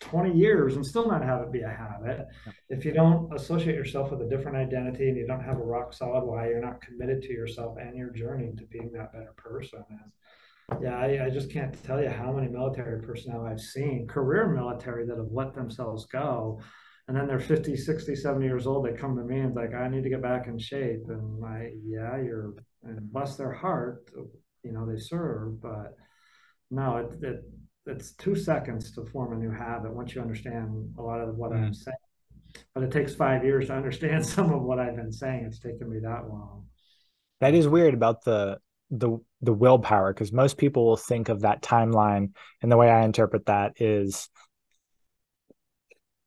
20 0.00 0.36
years 0.36 0.76
and 0.76 0.86
still 0.86 1.08
not 1.08 1.22
have 1.22 1.42
it 1.42 1.52
be 1.52 1.62
a 1.62 1.68
habit. 1.68 2.26
If 2.68 2.84
you 2.84 2.92
don't 2.92 3.32
associate 3.34 3.74
yourself 3.74 4.10
with 4.10 4.22
a 4.22 4.28
different 4.28 4.56
identity 4.56 5.08
and 5.08 5.16
you 5.16 5.26
don't 5.26 5.42
have 5.42 5.58
a 5.58 5.64
rock 5.64 5.92
solid 5.92 6.24
why, 6.24 6.48
you're 6.48 6.60
not 6.60 6.80
committed 6.80 7.22
to 7.22 7.32
yourself 7.32 7.76
and 7.80 7.96
your 7.96 8.10
journey 8.10 8.52
to 8.56 8.64
being 8.66 8.92
that 8.92 9.12
better 9.12 9.34
person. 9.36 9.84
And 9.90 10.82
yeah, 10.82 10.96
I, 10.96 11.26
I 11.26 11.30
just 11.30 11.50
can't 11.50 11.82
tell 11.84 12.00
you 12.00 12.08
how 12.08 12.32
many 12.32 12.48
military 12.48 13.02
personnel 13.02 13.46
I've 13.46 13.60
seen, 13.60 14.06
career 14.06 14.48
military, 14.48 15.06
that 15.06 15.16
have 15.16 15.32
let 15.32 15.54
themselves 15.54 16.06
go. 16.06 16.60
And 17.08 17.16
then 17.16 17.28
they're 17.28 17.38
50, 17.38 17.76
60, 17.76 18.16
70 18.16 18.44
years 18.44 18.66
old. 18.66 18.84
They 18.84 18.92
come 18.92 19.16
to 19.16 19.22
me 19.22 19.40
and 19.40 19.54
like, 19.54 19.74
I 19.74 19.88
need 19.88 20.02
to 20.02 20.10
get 20.10 20.22
back 20.22 20.48
in 20.48 20.58
shape. 20.58 21.04
And 21.08 21.44
I, 21.44 21.70
yeah, 21.84 22.16
you're, 22.16 22.54
and 22.82 23.12
bless 23.12 23.36
their 23.36 23.52
heart, 23.52 24.10
you 24.62 24.72
know, 24.72 24.86
they 24.86 24.98
serve, 24.98 25.60
but 25.60 25.96
no, 26.70 26.96
it, 26.96 27.24
it 27.24 27.44
it's 27.86 28.12
two 28.12 28.34
seconds 28.34 28.90
to 28.92 29.04
form 29.06 29.32
a 29.32 29.36
new 29.36 29.50
habit 29.50 29.94
once 29.94 30.14
you 30.14 30.20
understand 30.20 30.94
a 30.98 31.02
lot 31.02 31.20
of 31.20 31.36
what 31.36 31.52
mm. 31.52 31.64
I'm 31.64 31.74
saying. 31.74 31.96
But 32.74 32.84
it 32.84 32.90
takes 32.90 33.14
five 33.14 33.44
years 33.44 33.66
to 33.66 33.74
understand 33.74 34.24
some 34.34 34.52
of 34.52 34.62
what 34.62 34.78
I've 34.78 34.96
been 34.96 35.12
saying. 35.12 35.44
It's 35.46 35.58
taken 35.58 35.90
me 35.90 35.98
that 36.00 36.28
long. 36.28 36.66
That 37.40 37.54
is 37.54 37.68
weird 37.68 37.94
about 37.94 38.24
the 38.24 38.58
the 38.90 39.18
the 39.42 39.52
willpower 39.52 40.12
because 40.12 40.32
most 40.32 40.56
people 40.56 40.86
will 40.86 40.96
think 40.96 41.28
of 41.28 41.40
that 41.40 41.60
timeline 41.60 42.30
and 42.62 42.70
the 42.70 42.76
way 42.76 42.88
I 42.88 43.04
interpret 43.04 43.46
that 43.46 43.80
is 43.80 44.28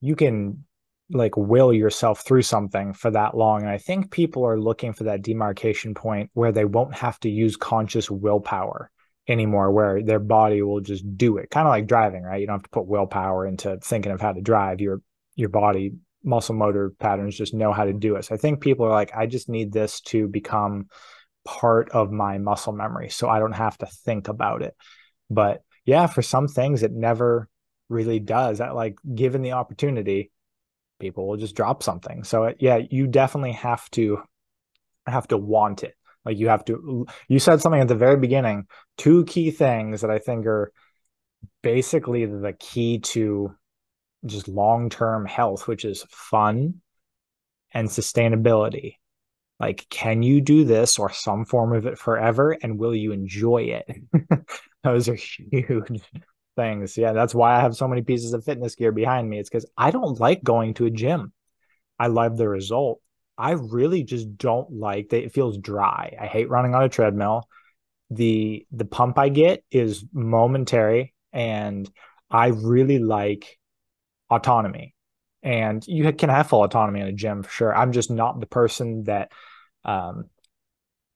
you 0.02 0.16
can 0.16 0.66
like 1.12 1.36
will 1.38 1.74
yourself 1.74 2.22
through 2.22 2.42
something 2.42 2.94
for 2.94 3.10
that 3.10 3.36
long 3.36 3.62
and 3.62 3.70
i 3.70 3.78
think 3.78 4.12
people 4.12 4.46
are 4.46 4.60
looking 4.60 4.94
for 4.94 5.06
that 5.06 5.24
demarcation 5.24 5.96
point 5.96 6.30
where 6.34 6.52
they 6.52 6.66
won't 6.66 6.94
have 6.94 7.20
to 7.20 7.30
use 7.30 7.56
conscious 7.58 8.12
willpower 8.12 8.92
anymore 9.30 9.72
where 9.72 10.02
their 10.02 10.20
body 10.20 10.62
will 10.62 10.82
just 10.82 11.06
do 11.16 11.38
it 11.38 11.50
kind 11.52 11.68
of 11.68 11.72
like 11.72 11.88
driving 11.88 12.24
right? 12.24 12.42
You 12.42 12.48
don't 12.48 12.56
have 12.56 12.64
to 12.64 12.70
put 12.70 12.88
willpower 12.88 13.46
into 13.46 13.78
thinking 13.78 14.12
of 14.12 14.20
how 14.20 14.34
to 14.34 14.42
drive. 14.42 14.82
Your 14.82 15.02
your 15.36 15.50
body 15.50 15.94
muscle 16.24 16.56
motor 16.56 16.92
patterns 17.00 17.38
just 17.38 17.54
know 17.54 17.72
how 17.72 17.86
to 17.86 17.94
do 17.94 18.16
it. 18.16 18.26
So 18.26 18.36
i 18.36 18.38
think 18.38 18.60
people 18.60 18.86
are 18.86 18.92
like 18.92 19.12
i 19.16 19.26
just 19.26 19.48
need 19.48 19.72
this 19.72 20.02
to 20.02 20.28
become 20.28 20.88
part 21.46 21.90
of 21.92 22.12
my 22.12 22.38
muscle 22.38 22.74
memory 22.74 23.10
so 23.10 23.30
i 23.30 23.40
don't 23.40 23.54
have 23.54 23.78
to 23.78 23.86
think 23.86 24.28
about 24.28 24.62
it. 24.64 24.76
But 25.30 25.62
yeah 25.86 26.08
for 26.08 26.22
some 26.22 26.48
things 26.48 26.84
it 26.84 26.92
never 26.92 27.48
really 27.88 28.20
does. 28.20 28.58
That 28.58 28.76
like 28.76 28.98
given 29.16 29.42
the 29.44 29.54
opportunity 29.54 30.32
people 31.00 31.28
will 31.28 31.38
just 31.38 31.56
drop 31.56 31.84
something. 31.84 32.24
So 32.24 32.46
uh, 32.46 32.54
yeah 32.60 32.80
you 32.90 33.08
definitely 33.08 33.54
have 33.54 33.90
to 33.92 34.22
have 35.06 35.28
to 35.30 35.38
want 35.38 35.84
it 35.84 35.96
like 36.26 36.38
you 36.38 36.50
have 36.50 36.66
to, 36.66 37.08
you 37.28 37.40
said 37.40 37.62
something 37.62 37.82
at 37.82 37.88
the 37.88 37.96
very 37.96 38.18
beginning, 38.18 38.66
two 38.98 39.26
key 39.26 39.52
things 39.52 40.02
that 40.02 40.12
I 40.12 40.20
think 40.20 40.46
are 40.46 40.72
basically 41.62 42.26
the 42.26 42.54
key 42.54 43.00
to 43.00 43.56
just 44.26 44.48
long 44.48 44.90
term 44.90 45.26
health, 45.26 45.68
which 45.68 45.86
is 45.86 46.06
fun 46.10 46.82
and 47.72 47.88
sustainability. 47.88 48.96
Like, 49.60 49.88
can 49.90 50.24
you 50.24 50.40
do 50.42 50.64
this 50.64 50.98
or 51.00 51.12
some 51.12 51.46
form 51.46 51.74
of 51.76 51.86
it 51.86 51.98
forever? 51.98 52.52
And 52.52 52.80
will 52.80 52.96
you 52.96 53.12
enjoy 53.12 53.82
it? 53.82 54.44
Those 54.84 55.10
are 55.10 55.16
huge 55.16 56.02
things. 56.56 56.98
Yeah, 56.98 57.12
that's 57.12 57.36
why 57.36 57.58
I 57.58 57.62
have 57.62 57.76
so 57.76 57.88
many 57.88 58.02
pieces 58.02 58.34
of 58.34 58.46
fitness 58.46 58.76
gear 58.76 58.94
behind 58.94 59.30
me. 59.30 59.40
It's 59.40 59.50
because 59.50 59.70
I 59.78 59.92
don't 59.92 60.20
like 60.20 60.44
going 60.44 60.76
to 60.76 60.86
a 60.86 60.90
gym. 60.90 61.34
I 61.98 62.08
love 62.08 62.38
the 62.38 62.48
result. 62.48 63.02
I 63.40 63.52
really 63.52 64.04
just 64.04 64.38
don't 64.38 64.70
like 64.70 65.10
that 65.10 65.24
it 65.24 65.34
feels 65.34 65.58
dry. 65.58 66.16
I 66.20 66.28
hate 66.28 66.50
running 66.50 66.76
on 66.76 66.84
a 66.84 66.90
treadmill. 66.90 67.48
The 68.12 68.66
the 68.72 68.86
pump 68.86 69.18
I 69.18 69.30
get 69.30 69.64
is 69.72 70.04
momentary 70.12 71.14
and 71.32 71.90
I 72.30 72.48
really 72.48 73.00
like 73.00 73.58
autonomy. 74.30 74.94
And 75.42 75.86
you 75.88 76.12
can 76.12 76.30
have 76.30 76.50
full 76.50 76.64
autonomy 76.66 77.00
in 77.00 77.08
a 77.08 77.14
gym 77.14 77.44
for 77.44 77.50
sure. 77.50 77.76
I'm 77.76 77.94
just 77.94 78.12
not 78.12 78.42
the 78.42 78.46
person 78.46 79.04
that 79.06 79.32
um 79.86 80.26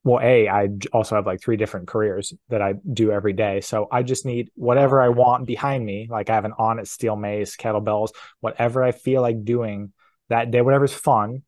well, 0.05 0.19
A, 0.21 0.49
I 0.49 0.67
also 0.91 1.15
have 1.15 1.25
like 1.25 1.41
three 1.41 1.55
different 1.55 1.87
careers 1.87 2.33
that 2.49 2.61
I 2.61 2.73
do 2.73 3.11
every 3.11 3.31
day. 3.31 3.61
So 3.61 3.87
I 3.89 4.03
just 4.03 4.25
need 4.25 4.49
whatever 4.55 5.01
I 5.01 5.09
want 5.09 5.47
behind 5.47 5.85
me. 5.85 6.07
Like 6.09 6.29
I 6.29 6.35
have 6.35 6.43
an 6.43 6.53
Onnit 6.59 6.87
steel 6.87 7.15
mace, 7.15 7.55
kettlebells, 7.55 8.09
whatever 8.41 8.83
I 8.83 8.91
feel 8.91 9.21
like 9.21 9.45
doing 9.45 9.93
that 10.27 10.51
day, 10.51 10.61
whatever's 10.61 10.93
fun, 10.93 11.43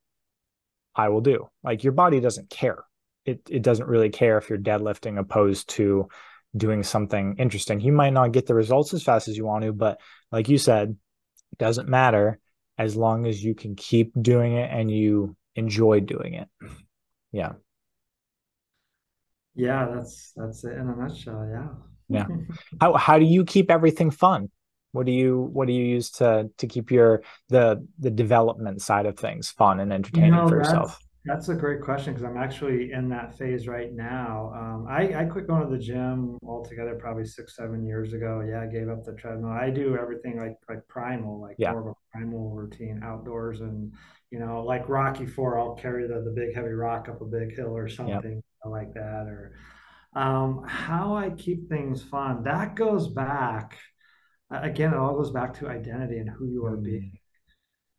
I 0.95 1.09
will 1.09 1.21
do. 1.21 1.49
Like 1.63 1.83
your 1.83 1.93
body 1.93 2.19
doesn't 2.19 2.49
care. 2.49 2.83
It 3.25 3.41
it 3.49 3.61
doesn't 3.61 3.87
really 3.87 4.09
care 4.09 4.37
if 4.37 4.49
you're 4.49 4.59
deadlifting 4.59 5.19
opposed 5.19 5.69
to 5.71 6.07
doing 6.55 6.83
something 6.83 7.35
interesting. 7.37 7.81
You 7.81 7.91
might 7.91 8.13
not 8.13 8.31
get 8.31 8.45
the 8.45 8.55
results 8.55 8.93
as 8.93 9.03
fast 9.03 9.27
as 9.27 9.37
you 9.37 9.45
want 9.45 9.65
to, 9.65 9.73
but 9.73 9.99
like 10.31 10.47
you 10.47 10.57
said, 10.57 10.95
it 11.51 11.57
doesn't 11.57 11.89
matter 11.89 12.39
as 12.77 12.95
long 12.95 13.25
as 13.25 13.43
you 13.43 13.55
can 13.55 13.75
keep 13.75 14.11
doing 14.19 14.53
it 14.53 14.69
and 14.71 14.89
you 14.89 15.35
enjoy 15.55 15.99
doing 15.99 16.35
it. 16.35 16.47
Yeah. 17.31 17.53
Yeah, 19.55 19.87
that's 19.93 20.33
that's 20.35 20.63
it 20.63 20.73
in 20.73 20.89
a 20.89 20.95
nutshell. 20.95 21.47
Yeah. 21.49 21.67
Yeah. 22.07 22.27
How 22.81 22.93
how 22.93 23.19
do 23.19 23.25
you 23.25 23.45
keep 23.45 23.71
everything 23.71 24.11
fun? 24.11 24.49
What 24.95 25.05
do 25.05 25.11
you 25.11 25.49
what 25.51 25.67
do 25.67 25.73
you 25.73 25.83
use 25.83 26.09
to 26.11 26.49
to 26.57 26.67
keep 26.67 26.89
your 26.89 27.21
the 27.49 27.85
the 27.99 28.09
development 28.09 28.81
side 28.81 29.05
of 29.05 29.19
things 29.19 29.51
fun 29.51 29.81
and 29.81 29.91
entertaining 29.91 30.33
you 30.33 30.35
know, 30.35 30.47
for 30.47 30.55
yourself? 30.55 30.97
That's 31.25 31.49
a 31.49 31.53
great 31.55 31.81
question 31.81 32.13
because 32.13 32.23
I'm 32.23 32.37
actually 32.37 32.93
in 32.93 33.09
that 33.09 33.37
phase 33.37 33.67
right 33.67 33.91
now. 33.91 34.53
Um, 34.55 34.85
I, 34.87 35.21
I 35.21 35.25
quit 35.25 35.47
going 35.47 35.63
to 35.63 35.69
the 35.69 35.81
gym 35.81 36.37
altogether 36.43 36.95
probably 36.95 37.25
six, 37.25 37.55
seven 37.55 37.83
years 37.83 38.13
ago. 38.13 38.45
Yeah, 38.47 38.61
I 38.61 38.67
gave 38.67 38.89
up 38.89 39.03
the 39.03 39.13
treadmill. 39.13 39.49
I 39.49 39.69
do 39.69 39.97
everything 39.97 40.37
like 40.37 40.55
like 40.69 40.87
primal, 40.87 41.41
like 41.41 41.55
yeah. 41.57 41.71
more 41.71 41.81
of 41.81 41.87
a 41.87 41.93
primal 42.13 42.51
routine 42.51 43.01
outdoors, 43.03 43.59
and 43.59 43.91
you 44.31 44.39
know, 44.39 44.63
like 44.63 44.87
Rocky 44.87 45.25
Four, 45.25 45.59
I'll 45.59 45.75
carry 45.75 46.07
the 46.07 46.21
the 46.21 46.33
big 46.33 46.55
heavy 46.55 46.69
rock 46.69 47.09
up 47.09 47.19
a 47.19 47.25
big 47.25 47.53
hill 47.53 47.75
or 47.75 47.89
something 47.89 48.35
yep. 48.35 48.71
like 48.71 48.93
that. 48.93 49.27
Or 49.27 49.55
um, 50.15 50.63
how 50.65 51.17
I 51.17 51.31
keep 51.31 51.67
things 51.67 52.01
fun. 52.01 52.43
That 52.43 52.75
goes 52.75 53.07
back 53.07 53.77
again. 54.51 54.93
It 54.93 54.97
all 54.97 55.15
goes 55.15 55.31
back 55.31 55.53
to 55.59 55.67
identity 55.67 56.17
and 56.17 56.29
who 56.29 56.47
you 56.47 56.65
are 56.65 56.77
being. 56.77 57.11
Mm 57.13 57.19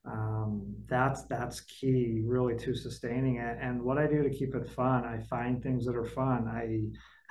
um, 0.07 0.75
that's 0.89 1.25
that's 1.25 1.61
key 1.63 2.23
really 2.25 2.57
to 2.59 2.75
sustaining 2.75 3.37
it. 3.37 3.59
And 3.61 3.83
what 3.83 3.99
i 3.99 4.07
do 4.07 4.23
to 4.23 4.31
keep 4.31 4.55
it 4.55 4.69
fun 4.69 5.05
i 5.05 5.19
find 5.29 5.63
things 5.63 5.85
that 5.87 5.97
are 5.97 6.05
fun. 6.05 6.47
I 6.49 6.85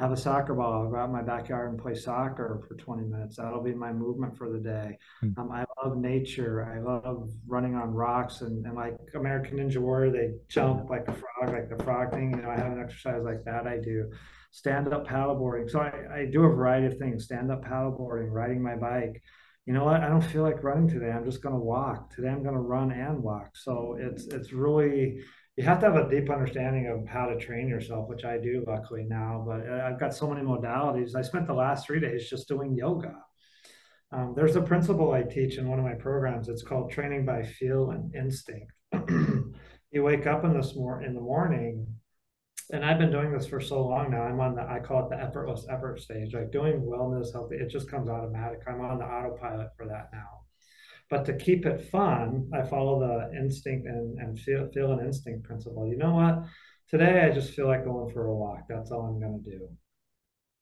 have 0.03 0.11
a 0.11 0.17
soccer 0.17 0.53
ball. 0.53 0.73
I'll 0.73 0.91
go 0.91 0.97
out 0.97 1.05
in 1.05 1.13
my 1.13 1.21
backyard 1.21 1.69
and 1.69 1.79
play 1.79 1.95
soccer 1.95 2.61
for 2.67 2.75
20 2.75 3.03
minutes. 3.03 3.37
That'll 3.37 3.63
be 3.63 3.73
my 3.73 3.93
movement 3.93 4.37
for 4.37 4.51
the 4.51 4.59
day. 4.59 4.97
Mm. 5.23 5.37
um, 5.37 5.51
i 5.53 5.63
love 5.81 5.97
nature. 5.97 6.65
I 6.65 6.81
love 6.81 7.31
running 7.47 7.75
on 7.75 7.93
rocks. 7.93 8.41
And, 8.41 8.65
and 8.65 8.75
like 8.75 8.97
american 9.15 9.57
ninja 9.57 9.77
warrior 9.77 10.11
they 10.11 10.31
jump 10.49 10.89
like 10.89 11.07
a 11.07 11.13
frog 11.13 11.53
like 11.53 11.69
the 11.69 11.81
frog 11.83 12.11
thing. 12.11 12.31
You 12.31 12.41
know 12.41 12.49
i 12.49 12.57
have 12.57 12.73
an 12.73 12.81
exercise 12.81 13.23
like 13.23 13.45
that 13.45 13.67
i 13.67 13.77
do 13.77 14.11
stand 14.55 14.91
up 14.93 15.07
paddleboarding 15.07 15.69
so 15.69 15.79
I, 15.79 16.19
I 16.19 16.25
do 16.31 16.43
a 16.43 16.49
variety 16.49 16.87
of 16.87 16.97
things 16.97 17.25
stand 17.25 17.51
up 17.51 17.63
paddleboarding 17.63 18.31
riding 18.31 18.61
my 18.61 18.75
bike 18.75 19.21
you 19.65 19.73
know 19.73 19.83
what? 19.83 20.01
I 20.01 20.09
don't 20.09 20.21
feel 20.21 20.43
like 20.43 20.63
running 20.63 20.87
today. 20.87 21.09
I'm 21.09 21.25
just 21.25 21.41
going 21.41 21.55
to 21.55 21.59
walk. 21.59 22.13
Today 22.13 22.29
I'm 22.29 22.43
going 22.43 22.53
to 22.53 22.61
run 22.61 22.91
and 22.91 23.23
walk. 23.23 23.55
So 23.55 23.97
it's 23.99 24.27
it's 24.27 24.53
really 24.53 25.23
you 25.57 25.63
have 25.63 25.79
to 25.79 25.87
have 25.87 25.95
a 25.95 26.09
deep 26.09 26.29
understanding 26.29 26.87
of 26.87 27.07
how 27.07 27.25
to 27.25 27.37
train 27.37 27.67
yourself, 27.67 28.07
which 28.07 28.25
I 28.25 28.37
do 28.37 28.63
luckily 28.67 29.05
now. 29.07 29.43
But 29.47 29.67
uh, 29.67 29.87
I've 29.87 29.99
got 29.99 30.13
so 30.13 30.27
many 30.27 30.45
modalities. 30.45 31.15
I 31.15 31.21
spent 31.23 31.47
the 31.47 31.53
last 31.53 31.87
three 31.87 31.99
days 31.99 32.29
just 32.29 32.47
doing 32.47 32.75
yoga. 32.75 33.15
Um, 34.11 34.33
there's 34.35 34.55
a 34.55 34.61
principle 34.61 35.13
I 35.13 35.23
teach 35.23 35.57
in 35.57 35.67
one 35.67 35.79
of 35.79 35.85
my 35.85 35.95
programs. 35.95 36.47
It's 36.47 36.61
called 36.61 36.91
training 36.91 37.25
by 37.25 37.43
feel 37.43 37.89
and 37.89 38.13
instinct. 38.13 38.71
you 39.91 40.03
wake 40.03 40.27
up 40.27 40.43
in 40.43 40.53
this 40.53 40.75
mor- 40.75 41.01
in 41.01 41.15
the 41.15 41.21
morning 41.21 41.87
and 42.71 42.83
I've 42.83 42.97
been 42.97 43.11
doing 43.11 43.31
this 43.31 43.47
for 43.47 43.61
so 43.61 43.85
long 43.85 44.11
now. 44.11 44.23
I'm 44.23 44.39
on 44.39 44.55
the 44.55 44.61
I 44.61 44.79
call 44.79 45.05
it 45.05 45.09
the 45.09 45.21
effortless 45.21 45.65
effort 45.69 45.99
stage. 45.99 46.33
Like 46.33 46.51
doing 46.51 46.81
wellness, 46.81 47.31
healthy, 47.33 47.55
it 47.55 47.69
just 47.69 47.89
comes 47.89 48.09
automatic. 48.09 48.59
I'm 48.67 48.81
on 48.81 48.99
the 48.99 49.05
autopilot 49.05 49.69
for 49.77 49.87
that 49.87 50.09
now. 50.11 50.45
But 51.09 51.25
to 51.25 51.37
keep 51.37 51.65
it 51.65 51.89
fun, 51.91 52.49
I 52.53 52.63
follow 52.63 52.99
the 52.99 53.37
instinct 53.37 53.87
and, 53.87 54.17
and 54.19 54.39
feel 54.39 54.69
feel 54.73 54.93
an 54.93 55.05
instinct 55.05 55.43
principle. 55.43 55.87
You 55.87 55.97
know 55.97 56.13
what? 56.15 56.43
Today 56.89 57.27
I 57.29 57.33
just 57.33 57.53
feel 57.53 57.67
like 57.67 57.85
going 57.85 58.11
for 58.11 58.27
a 58.27 58.35
walk. 58.35 58.61
That's 58.67 58.91
all 58.91 59.03
I'm 59.03 59.19
gonna 59.19 59.43
do. 59.43 59.67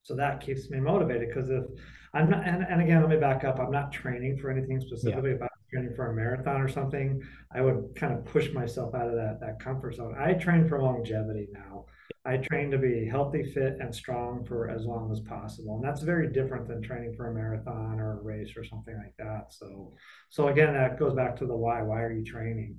So 0.02 0.14
that 0.16 0.42
keeps 0.42 0.70
me 0.70 0.80
motivated 0.80 1.28
because 1.28 1.48
if 1.48 1.64
I'm 2.12 2.30
not, 2.30 2.46
and, 2.46 2.62
and 2.62 2.82
again, 2.82 3.00
let 3.00 3.10
me 3.10 3.16
back 3.16 3.44
up. 3.44 3.58
I'm 3.58 3.72
not 3.72 3.90
training 3.90 4.38
for 4.38 4.50
anything 4.50 4.80
specifically. 4.80 5.30
Yeah. 5.30 5.36
If 5.36 5.42
I'm 5.42 5.48
training 5.72 5.94
for 5.96 6.12
a 6.12 6.14
marathon 6.14 6.60
or 6.60 6.68
something, 6.68 7.22
I 7.54 7.62
would 7.62 7.96
kind 7.96 8.12
of 8.12 8.24
push 8.26 8.52
myself 8.52 8.94
out 8.94 9.08
of 9.08 9.14
that 9.14 9.38
that 9.40 9.60
comfort 9.60 9.94
zone. 9.94 10.14
I 10.18 10.34
train 10.34 10.68
for 10.68 10.80
longevity 10.82 11.48
now. 11.52 11.86
I 12.26 12.38
train 12.38 12.70
to 12.70 12.78
be 12.78 13.06
healthy, 13.06 13.44
fit, 13.44 13.76
and 13.80 13.94
strong 13.94 14.44
for 14.44 14.70
as 14.70 14.84
long 14.84 15.12
as 15.12 15.20
possible, 15.20 15.76
and 15.76 15.84
that's 15.84 16.00
very 16.00 16.32
different 16.32 16.66
than 16.66 16.82
training 16.82 17.14
for 17.16 17.30
a 17.30 17.34
marathon 17.34 18.00
or 18.00 18.18
a 18.18 18.22
race 18.22 18.56
or 18.56 18.64
something 18.64 18.96
like 18.96 19.14
that. 19.18 19.52
So, 19.52 19.92
so 20.30 20.48
again, 20.48 20.72
that 20.72 20.98
goes 20.98 21.14
back 21.14 21.36
to 21.36 21.46
the 21.46 21.56
why. 21.56 21.82
Why 21.82 22.02
are 22.02 22.12
you 22.12 22.24
training? 22.24 22.78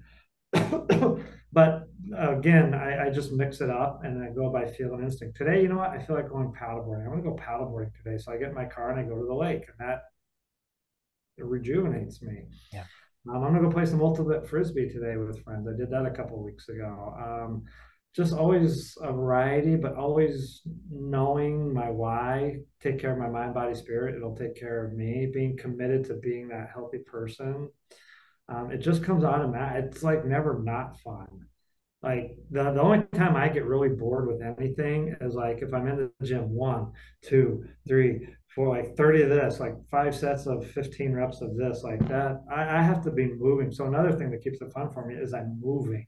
but 1.53 1.87
again, 2.17 2.73
I, 2.73 3.07
I, 3.07 3.09
just 3.09 3.31
mix 3.31 3.61
it 3.61 3.69
up 3.69 4.01
and 4.03 4.23
I 4.23 4.29
go 4.29 4.49
by 4.49 4.65
feel 4.65 4.93
and 4.93 5.03
instinct. 5.03 5.37
Today, 5.37 5.61
you 5.61 5.67
know 5.67 5.77
what? 5.77 5.89
I 5.89 5.99
feel 5.99 6.15
like 6.15 6.29
going 6.29 6.53
paddleboarding. 6.53 7.05
I 7.05 7.09
want 7.09 7.23
to 7.23 7.29
go 7.29 7.35
paddleboarding 7.35 7.91
today, 8.01 8.17
so 8.17 8.31
I 8.31 8.37
get 8.37 8.49
in 8.49 8.55
my 8.55 8.65
car 8.65 8.91
and 8.91 8.99
I 8.99 9.03
go 9.03 9.19
to 9.19 9.25
the 9.25 9.33
lake, 9.33 9.63
and 9.67 9.89
that 9.89 10.03
it 11.37 11.45
rejuvenates 11.45 12.21
me. 12.21 12.45
Yeah. 12.73 12.83
Um, 13.29 13.43
I'm 13.43 13.53
gonna 13.53 13.61
go 13.61 13.71
play 13.71 13.85
some 13.85 14.01
ultimate 14.01 14.47
frisbee 14.47 14.89
today 14.89 15.17
with 15.17 15.43
friends. 15.43 15.67
I 15.67 15.75
did 15.75 15.89
that 15.91 16.05
a 16.05 16.11
couple 16.11 16.43
weeks 16.43 16.69
ago. 16.69 17.15
Um, 17.17 17.63
just 18.15 18.33
always 18.33 18.97
a 19.01 19.11
variety, 19.11 19.75
but 19.75 19.95
always 19.95 20.61
knowing 20.89 21.73
my 21.73 21.89
why, 21.89 22.57
take 22.81 22.97
care 22.97 23.11
of 23.11 23.19
my 23.19 23.27
mind, 23.27 23.53
body, 23.53 23.75
spirit. 23.75 24.15
It'll 24.15 24.35
take 24.35 24.55
care 24.55 24.85
of 24.85 24.93
me. 24.93 25.29
Being 25.33 25.57
committed 25.57 26.05
to 26.05 26.13
being 26.15 26.47
that 26.47 26.69
healthy 26.73 26.99
person. 26.99 27.69
Um, 28.47 28.71
it 28.71 28.77
just 28.77 29.03
comes 29.03 29.25
automatic. 29.25 29.85
It's 29.91 30.03
like 30.03 30.25
never 30.25 30.61
not 30.63 30.97
fun. 31.01 31.27
Like 32.01 32.37
the, 32.51 32.71
the 32.71 32.81
only 32.81 33.03
time 33.15 33.35
I 33.35 33.49
get 33.49 33.65
really 33.65 33.89
bored 33.89 34.27
with 34.27 34.41
anything 34.41 35.15
is 35.19 35.33
like 35.33 35.61
if 35.61 35.73
I'm 35.73 35.87
in 35.87 35.97
the 35.97 36.25
gym, 36.25 36.49
one, 36.51 36.91
two, 37.21 37.65
three, 37.87 38.27
four, 38.53 38.69
like 38.69 38.95
30 38.95 39.23
of 39.23 39.29
this, 39.29 39.59
like 39.59 39.73
five 39.91 40.15
sets 40.15 40.45
of 40.45 40.65
15 40.71 41.11
reps 41.13 41.41
of 41.41 41.57
this, 41.57 41.83
like 41.83 42.07
that. 42.07 42.43
I, 42.49 42.77
I 42.77 42.81
have 42.81 43.03
to 43.03 43.11
be 43.11 43.33
moving. 43.33 43.71
So 43.71 43.87
another 43.87 44.13
thing 44.13 44.29
that 44.31 44.43
keeps 44.43 44.61
it 44.61 44.71
fun 44.71 44.91
for 44.91 45.05
me 45.05 45.15
is 45.15 45.33
I'm 45.33 45.59
moving. 45.59 46.05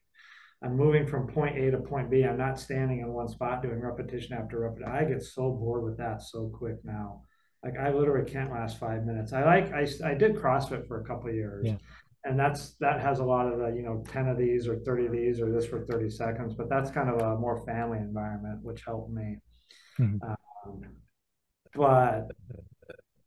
I'm 0.64 0.76
moving 0.76 1.05
from 1.05 1.28
point 1.28 1.58
A 1.58 1.72
to 1.72 1.78
point 1.78 2.10
B. 2.10 2.24
I'm 2.24 2.38
not 2.38 2.60
standing 2.60 3.01
in 3.01 3.14
one 3.14 3.28
spot 3.28 3.62
doing 3.62 3.80
repetition 3.80 4.34
after 4.34 4.60
repetition. 4.60 4.91
I 4.91 5.03
get 5.03 5.22
so 5.22 5.51
bored 5.51 5.84
with 5.84 5.97
that 5.97 6.24
so 6.24 6.49
quick 6.49 6.78
now. 6.84 7.22
Like 7.64 7.78
I 7.78 7.91
literally 7.91 8.30
can't 8.30 8.51
last 8.51 8.80
five 8.80 9.05
minutes. 9.05 9.34
I 9.34 9.43
like 9.43 9.72
I, 9.72 9.88
I 10.03 10.14
did 10.16 10.36
CrossFit 10.36 10.88
for 10.88 11.01
a 11.01 11.03
couple 11.03 11.30
of 11.30 11.36
years, 11.36 11.68
yeah. 11.68 11.76
and 12.24 12.39
that's 12.39 12.76
that 12.80 13.01
has 13.01 13.20
a 13.20 13.24
lot 13.24 13.51
of 13.51 13.60
the 13.60 13.68
you 13.76 13.84
know 13.84 14.03
ten 14.12 14.28
of 14.28 14.38
these 14.38 14.68
or 14.68 14.78
thirty 14.80 15.05
of 15.05 15.12
these 15.12 15.41
or 15.41 15.51
this 15.51 15.66
for 15.66 15.86
thirty 15.86 16.10
seconds. 16.10 16.55
But 16.55 16.70
that's 16.70 16.89
kind 16.89 17.10
of 17.10 17.22
a 17.22 17.38
more 17.38 17.64
family 17.66 17.99
environment, 17.99 18.64
which 18.64 18.84
helped 18.84 19.12
me. 19.12 19.38
Mm-hmm. 19.99 20.18
Um, 20.24 20.82
but 21.76 22.32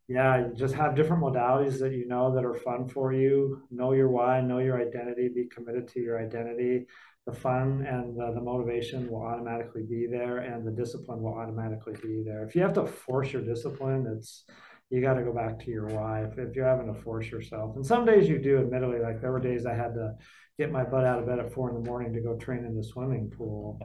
yeah, 0.08 0.46
you 0.46 0.54
just 0.56 0.74
have 0.74 0.96
different 0.96 1.22
modalities 1.22 1.78
that 1.78 1.92
you 1.92 2.08
know 2.08 2.34
that 2.34 2.44
are 2.44 2.54
fun 2.54 2.88
for 2.88 3.12
you. 3.12 3.62
Know 3.70 3.92
your 3.92 4.08
why, 4.08 4.40
know 4.40 4.58
your 4.58 4.80
identity, 4.80 5.28
be 5.28 5.46
committed 5.46 5.86
to 5.88 6.00
your 6.00 6.18
identity 6.20 6.86
the 7.30 7.38
fun 7.38 7.86
and 7.88 8.16
the, 8.16 8.32
the, 8.34 8.40
motivation 8.40 9.10
will 9.10 9.22
automatically 9.22 9.82
be 9.88 10.06
there 10.10 10.38
and 10.38 10.66
the 10.66 10.70
discipline 10.70 11.20
will 11.20 11.34
automatically 11.34 11.94
be 12.02 12.22
there. 12.24 12.44
If 12.44 12.54
you 12.54 12.62
have 12.62 12.72
to 12.74 12.86
force 12.86 13.32
your 13.32 13.42
discipline 13.42 14.06
it's 14.16 14.44
you 14.90 15.00
got 15.00 15.14
to 15.14 15.22
go 15.22 15.32
back 15.32 15.60
to 15.60 15.70
your 15.70 15.86
why 15.86 16.24
if, 16.24 16.36
if, 16.36 16.56
you're 16.56 16.66
having 16.66 16.92
to 16.92 17.00
force 17.00 17.30
yourself. 17.30 17.76
And 17.76 17.86
some 17.86 18.04
days 18.04 18.28
you 18.28 18.40
do 18.40 18.58
admittedly 18.58 18.98
like 19.00 19.20
there 19.20 19.32
were 19.32 19.40
days 19.40 19.66
i 19.66 19.74
had 19.74 19.94
to 19.94 20.14
get 20.58 20.72
my 20.72 20.84
butt 20.84 21.04
out 21.04 21.20
of 21.20 21.26
bed 21.26 21.38
at 21.38 21.52
four 21.52 21.70
in 21.70 21.82
the 21.82 21.88
morning 21.88 22.12
to 22.12 22.20
go 22.20 22.36
train 22.36 22.64
in 22.64 22.76
the 22.76 22.84
swimming 22.84 23.30
pool. 23.30 23.78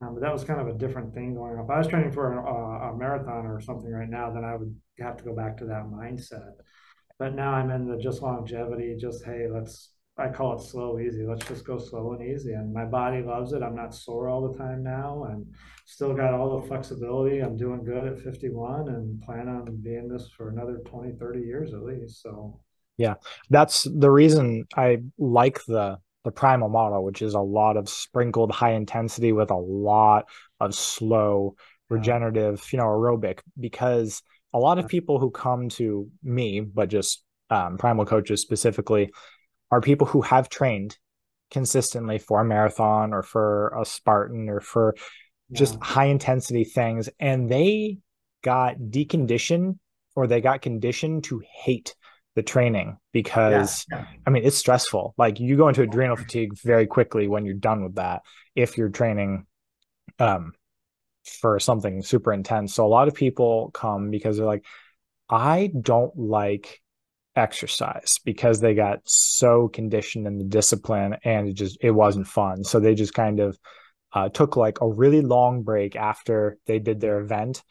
Um, 0.00 0.14
but 0.14 0.20
that 0.20 0.32
was 0.32 0.44
kind 0.44 0.60
of 0.60 0.68
a 0.68 0.78
different 0.78 1.14
thing 1.14 1.34
going 1.34 1.54
on. 1.54 1.64
If 1.64 1.70
i 1.70 1.78
was 1.78 1.88
training 1.88 2.12
for 2.12 2.34
a, 2.34 2.92
a 2.92 2.96
marathon 2.96 3.46
or 3.46 3.60
something 3.60 3.90
right 3.90 4.08
now 4.08 4.32
then 4.32 4.44
i 4.44 4.54
would 4.54 4.74
have 5.00 5.16
to 5.16 5.24
go 5.24 5.34
back 5.34 5.56
to 5.58 5.66
that 5.66 5.84
mindset. 5.84 6.52
But 7.18 7.34
now 7.34 7.52
i'm 7.54 7.70
in 7.70 7.88
the 7.88 7.96
just 7.96 8.22
longevity 8.22 8.96
just 9.00 9.24
hey 9.24 9.46
let's 9.52 9.93
I 10.16 10.28
call 10.28 10.56
it 10.56 10.62
slow, 10.62 11.00
easy. 11.00 11.24
Let's 11.24 11.46
just 11.46 11.66
go 11.66 11.76
slow 11.76 12.12
and 12.12 12.22
easy. 12.22 12.52
And 12.52 12.72
my 12.72 12.84
body 12.84 13.20
loves 13.20 13.52
it. 13.52 13.62
I'm 13.62 13.74
not 13.74 13.94
sore 13.94 14.28
all 14.28 14.48
the 14.48 14.56
time 14.56 14.84
now 14.84 15.24
and 15.30 15.44
still 15.86 16.14
got 16.14 16.32
all 16.32 16.60
the 16.60 16.68
flexibility. 16.68 17.40
I'm 17.40 17.56
doing 17.56 17.82
good 17.82 18.06
at 18.06 18.20
51 18.20 18.88
and 18.88 19.20
plan 19.22 19.48
on 19.48 19.76
being 19.82 20.08
this 20.08 20.28
for 20.36 20.50
another 20.50 20.80
20, 20.86 21.12
30 21.18 21.40
years 21.40 21.74
at 21.74 21.82
least. 21.82 22.22
So, 22.22 22.60
yeah, 22.96 23.14
that's 23.50 23.88
the 23.90 24.10
reason 24.10 24.66
I 24.76 24.98
like 25.18 25.64
the 25.64 25.98
the 26.22 26.30
primal 26.30 26.70
model, 26.70 27.04
which 27.04 27.20
is 27.20 27.34
a 27.34 27.40
lot 27.40 27.76
of 27.76 27.88
sprinkled 27.88 28.50
high 28.50 28.72
intensity 28.72 29.32
with 29.32 29.50
a 29.50 29.56
lot 29.56 30.26
of 30.58 30.74
slow 30.74 31.54
regenerative, 31.90 32.66
you 32.72 32.78
know, 32.78 32.86
aerobic, 32.86 33.40
because 33.60 34.22
a 34.54 34.58
lot 34.58 34.78
of 34.78 34.88
people 34.88 35.18
who 35.18 35.30
come 35.30 35.68
to 35.68 36.08
me, 36.22 36.60
but 36.60 36.88
just 36.88 37.22
um, 37.50 37.76
primal 37.76 38.06
coaches 38.06 38.40
specifically, 38.40 39.10
are 39.74 39.80
people 39.80 40.06
who 40.06 40.22
have 40.22 40.48
trained 40.48 40.96
consistently 41.50 42.18
for 42.18 42.40
a 42.40 42.44
marathon 42.44 43.12
or 43.12 43.22
for 43.22 43.74
a 43.76 43.84
Spartan 43.84 44.48
or 44.48 44.60
for 44.60 44.94
yeah. 45.48 45.58
just 45.58 45.76
high 45.80 46.06
intensity 46.06 46.62
things. 46.62 47.08
And 47.18 47.50
they 47.50 47.98
got 48.42 48.76
deconditioned 48.76 49.78
or 50.14 50.28
they 50.28 50.40
got 50.40 50.62
conditioned 50.62 51.24
to 51.24 51.42
hate 51.52 51.96
the 52.36 52.42
training 52.42 52.98
because 53.12 53.84
yeah. 53.90 54.06
I 54.24 54.30
mean 54.30 54.44
it's 54.44 54.56
stressful. 54.56 55.14
Like 55.18 55.40
you 55.40 55.56
go 55.56 55.68
into 55.68 55.82
adrenal 55.82 56.16
fatigue 56.16 56.56
very 56.56 56.86
quickly 56.86 57.26
when 57.26 57.44
you're 57.44 57.54
done 57.54 57.82
with 57.82 57.96
that 57.96 58.22
if 58.54 58.78
you're 58.78 58.90
training 58.90 59.46
um 60.20 60.52
for 61.40 61.58
something 61.58 62.02
super 62.02 62.32
intense. 62.32 62.74
So 62.74 62.86
a 62.86 62.88
lot 62.88 63.08
of 63.08 63.14
people 63.14 63.72
come 63.74 64.10
because 64.10 64.36
they're 64.36 64.46
like 64.46 64.64
I 65.28 65.72
don't 65.80 66.16
like 66.16 66.80
exercise 67.36 68.18
because 68.24 68.60
they 68.60 68.74
got 68.74 69.00
so 69.04 69.68
conditioned 69.68 70.26
in 70.26 70.38
the 70.38 70.44
discipline 70.44 71.16
and 71.24 71.48
it 71.48 71.54
just 71.54 71.78
it 71.80 71.90
wasn't 71.90 72.26
fun. 72.26 72.64
So 72.64 72.80
they 72.80 72.94
just 72.94 73.14
kind 73.14 73.40
of 73.40 73.58
uh, 74.12 74.28
took 74.28 74.56
like 74.56 74.80
a 74.80 74.88
really 74.88 75.20
long 75.20 75.62
break 75.62 75.96
after 75.96 76.56
they 76.66 76.78
did 76.78 77.00
their 77.00 77.20
event 77.20 77.62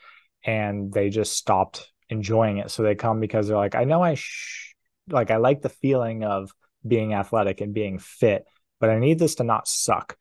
and 0.43 0.91
they 0.91 1.09
just 1.09 1.33
stopped 1.33 1.91
enjoying 2.09 2.57
it. 2.57 2.69
So 2.69 2.83
they 2.83 2.95
come 2.95 3.19
because 3.19 3.47
they're 3.47 3.57
like 3.57 3.75
i 3.75 3.85
know 3.85 4.01
i 4.01 4.15
sh- 4.15 4.75
like 5.09 5.31
i 5.31 5.37
like 5.37 5.61
the 5.61 5.69
feeling 5.69 6.23
of 6.23 6.51
being 6.85 7.13
athletic 7.13 7.61
and 7.61 7.73
being 7.73 7.97
fit 7.97 8.45
but 8.79 8.89
i 8.89 8.99
need 8.99 9.17
this 9.19 9.35
to 9.35 9.43
not 9.43 9.67
suck. 9.67 10.17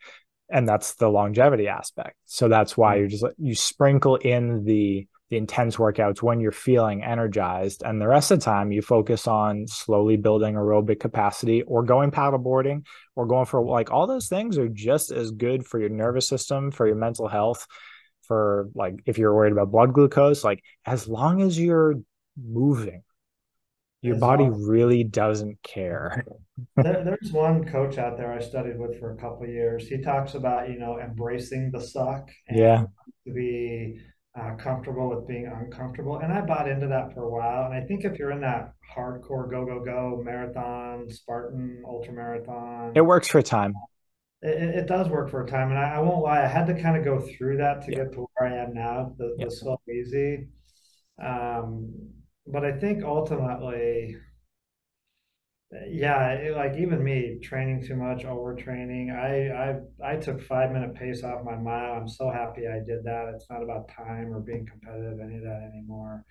And 0.49 0.69
that's 0.69 0.95
the 0.95 1.09
longevity 1.09 1.67
aspect. 1.67 2.17
So 2.27 2.47
that's 2.47 2.77
why 2.77 2.95
mm. 2.95 2.99
you're 3.01 3.09
just 3.09 3.23
like 3.23 3.35
you 3.39 3.55
sprinkle 3.55 4.17
in 4.17 4.65
the 4.65 5.09
the 5.33 5.39
intense 5.39 5.77
workouts 5.77 6.21
when 6.21 6.41
you're 6.41 6.53
feeling 6.53 7.03
energized. 7.03 7.83
And 7.83 7.99
the 7.99 8.07
rest 8.07 8.31
of 8.31 8.39
the 8.39 8.45
time, 8.45 8.71
you 8.71 8.83
focus 8.83 9.27
on 9.27 9.67
slowly 9.67 10.19
building 10.19 10.57
aerobic 10.57 11.01
capacity 11.01 11.63
or 11.63 11.83
going 11.83 12.11
paddleboarding 12.11 12.85
or 13.17 13.27
going 13.27 13.47
for 13.47 13.65
like 13.65 13.91
all 13.91 14.07
those 14.07 14.29
things 14.29 14.59
are 14.59 14.69
just 14.69 15.11
as 15.11 15.31
good 15.31 15.67
for 15.67 15.81
your 15.81 15.89
nervous 15.89 16.29
system, 16.29 16.71
for 16.71 16.87
your 16.87 16.97
mental 16.97 17.29
health, 17.29 17.67
for 18.29 18.69
like 18.75 18.97
if 19.07 19.17
you're 19.17 19.35
worried 19.35 19.55
about 19.55 19.73
blood 19.73 19.95
glucose, 19.95 20.45
like 20.45 20.63
as 20.85 21.09
long 21.09 21.41
as 21.41 21.59
you're 21.59 21.95
moving, 22.37 23.03
your 24.03 24.17
as 24.17 24.21
body 24.21 24.45
long- 24.45 24.63
really 24.63 25.03
doesn't 25.03 25.63
care. 25.63 26.27
there, 26.77 27.03
there's 27.05 27.33
one 27.33 27.65
coach 27.65 27.97
out 27.97 28.19
there 28.19 28.35
I 28.35 28.41
studied 28.41 28.79
with 28.79 29.01
for 29.01 29.13
a 29.13 29.17
couple 29.17 29.47
years. 29.47 29.89
He 29.89 29.97
talks 29.97 30.35
about, 30.35 30.69
you 30.69 30.79
know, 30.79 31.01
embracing 31.01 31.71
the 31.73 31.81
suck 31.81 32.29
and 32.49 32.59
yeah. 32.59 32.85
to 33.27 33.33
be 33.33 33.99
uh, 34.39 34.55
comfortable 34.57 35.11
with 35.11 35.27
being 35.27 35.47
uncomfortable. 35.47 36.19
And 36.19 36.33
I 36.33 36.41
bought 36.41 36.69
into 36.69 36.87
that 36.89 37.13
for 37.13 37.25
a 37.25 37.31
while. 37.31 37.67
And 37.67 37.75
I 37.75 37.87
think 37.87 38.05
if 38.05 38.19
you're 38.19 38.31
in 38.31 38.41
that 38.41 38.73
hardcore 38.97 39.51
go, 39.51 39.65
go, 39.65 39.85
go 39.85 40.23
marathon, 40.25 41.11
Spartan, 41.11 41.83
ultra 41.87 42.13
marathon, 42.13 42.93
it 42.95 43.05
works 43.05 43.29
for 43.29 43.39
a 43.39 43.43
time. 43.43 43.75
It, 44.41 44.77
it 44.77 44.87
does 44.87 45.09
work 45.09 45.31
for 45.31 45.45
a 45.45 45.47
time. 45.47 45.71
And 45.71 45.79
I, 45.79 45.97
I, 45.97 45.99
won't 46.01 46.23
lie, 46.23 46.43
I 46.43 46.49
had 46.49 46.67
to 46.67 46.81
kind 46.81 46.97
of 46.97 47.05
go 47.05 47.21
through 47.21 47.59
that 47.59 47.83
to 47.83 47.93
yeah. 47.93 47.99
get 47.99 48.13
to 48.13 48.27
where 48.35 48.51
I 48.51 48.63
am 48.63 48.73
now, 48.73 49.15
the, 49.19 49.37
yeah. 49.39 49.45
the 49.45 49.51
slow, 49.51 49.81
easy. 49.91 50.49
Um, 51.23 51.93
but 52.47 52.65
I 52.65 52.73
think 52.73 53.05
ultimately, 53.05 54.17
yeah 55.89 56.33
it, 56.33 56.55
like 56.55 56.77
even 56.77 57.03
me 57.03 57.39
training 57.43 57.85
too 57.87 57.97
much 57.97 58.25
overtraining 58.25 59.11
i 59.11 59.71
i 60.05 60.13
i 60.13 60.17
took 60.17 60.41
five 60.43 60.71
minute 60.71 60.95
pace 60.95 61.25
off 61.25 61.45
my 61.45 61.57
mile. 61.57 61.95
I'm 61.95 62.09
so 62.09 62.31
happy 62.31 62.63
i 62.67 62.79
did 62.85 63.05
that. 63.05 63.33
It's 63.35 63.47
not 63.49 63.63
about 63.63 63.89
time 63.89 64.33
or 64.33 64.41
being 64.41 64.67
competitive 64.67 65.19
any 65.21 65.37
of 65.37 65.43
that 65.43 65.71
anymore. 65.73 66.25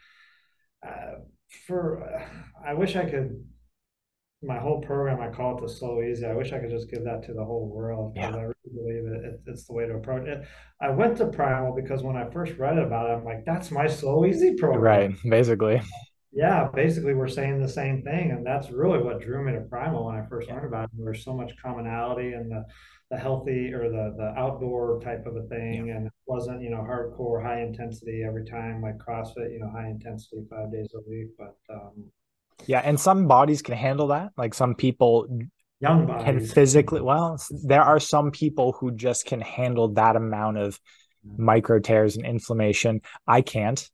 Uh, 0.85 1.21
for 1.67 2.03
uh, 2.03 2.23
i 2.67 2.73
wish 2.73 2.95
i 2.95 3.03
could 3.03 3.43
my 4.43 4.57
whole 4.57 4.81
program 4.81 5.19
i 5.21 5.29
call 5.35 5.57
it 5.57 5.61
the 5.61 5.69
slow 5.69 6.01
easy. 6.01 6.25
I 6.25 6.33
wish 6.33 6.53
i 6.53 6.59
could 6.59 6.69
just 6.69 6.89
give 6.89 7.03
that 7.03 7.23
to 7.23 7.33
the 7.33 7.43
whole 7.43 7.67
world 7.67 8.13
because 8.13 8.35
yeah. 8.35 8.41
i 8.41 8.43
really 8.43 8.53
believe 8.73 9.05
it, 9.11 9.25
it, 9.25 9.39
it's 9.47 9.65
the 9.65 9.73
way 9.73 9.87
to 9.87 9.95
approach 9.95 10.27
it. 10.27 10.45
I 10.79 10.89
went 10.89 11.17
to 11.17 11.27
primal 11.27 11.75
because 11.75 12.03
when 12.03 12.15
i 12.15 12.29
first 12.29 12.57
read 12.57 12.77
about 12.77 13.09
it 13.09 13.13
i'm 13.13 13.25
like 13.25 13.43
that's 13.45 13.71
my 13.71 13.87
slow 13.87 14.23
easy 14.25 14.55
program. 14.55 14.81
Right 14.81 15.15
basically 15.27 15.81
yeah, 16.34 16.69
basically 16.73 17.13
we're 17.13 17.27
saying 17.27 17.61
the 17.61 17.67
same 17.67 18.03
thing, 18.03 18.32
and 18.32 18.45
that's 18.45 18.71
really 18.71 18.99
what 18.99 19.19
drew 19.19 19.43
me 19.43 19.51
to 19.51 19.61
Primal 19.61 20.05
when 20.05 20.15
I 20.15 20.25
first 20.27 20.49
learned 20.49 20.65
about 20.65 20.86
it. 20.86 20.91
There's 20.97 21.25
so 21.25 21.34
much 21.34 21.51
commonality 21.61 22.34
in 22.34 22.49
the 22.49 22.65
the 23.09 23.17
healthy 23.17 23.73
or 23.73 23.89
the 23.89 24.15
the 24.17 24.34
outdoor 24.39 25.01
type 25.01 25.25
of 25.25 25.36
a 25.36 25.43
thing, 25.47 25.88
yeah. 25.88 25.95
and 25.95 26.07
it 26.07 26.13
wasn't 26.25 26.61
you 26.61 26.69
know 26.69 26.77
hardcore 26.77 27.43
high 27.43 27.61
intensity 27.61 28.23
every 28.25 28.45
time 28.45 28.82
like 28.82 28.97
CrossFit, 28.97 29.51
you 29.51 29.59
know 29.59 29.69
high 29.69 29.89
intensity 29.89 30.45
five 30.49 30.71
days 30.71 30.93
a 30.95 31.09
week. 31.09 31.27
But 31.38 31.57
um, 31.69 32.05
yeah, 32.65 32.79
and 32.79 32.97
some 32.97 33.27
bodies 33.27 33.61
can 33.61 33.75
handle 33.75 34.07
that. 34.07 34.32
Like 34.38 34.53
some 34.53 34.75
people 34.75 35.27
young 35.82 36.05
bodies 36.05 36.23
can 36.23 36.45
physically. 36.45 37.01
Well, 37.01 37.41
there 37.63 37.84
are 37.84 37.99
some 37.99 38.32
people 38.32 38.71
who 38.71 38.91
just 38.91 39.25
can 39.25 39.41
handle 39.41 39.89
that 39.95 40.15
amount 40.15 40.59
of 40.59 40.79
micro 41.38 41.79
tears 41.79 42.15
and 42.15 42.25
inflammation. 42.25 43.01
I 43.27 43.41
can't 43.41 43.86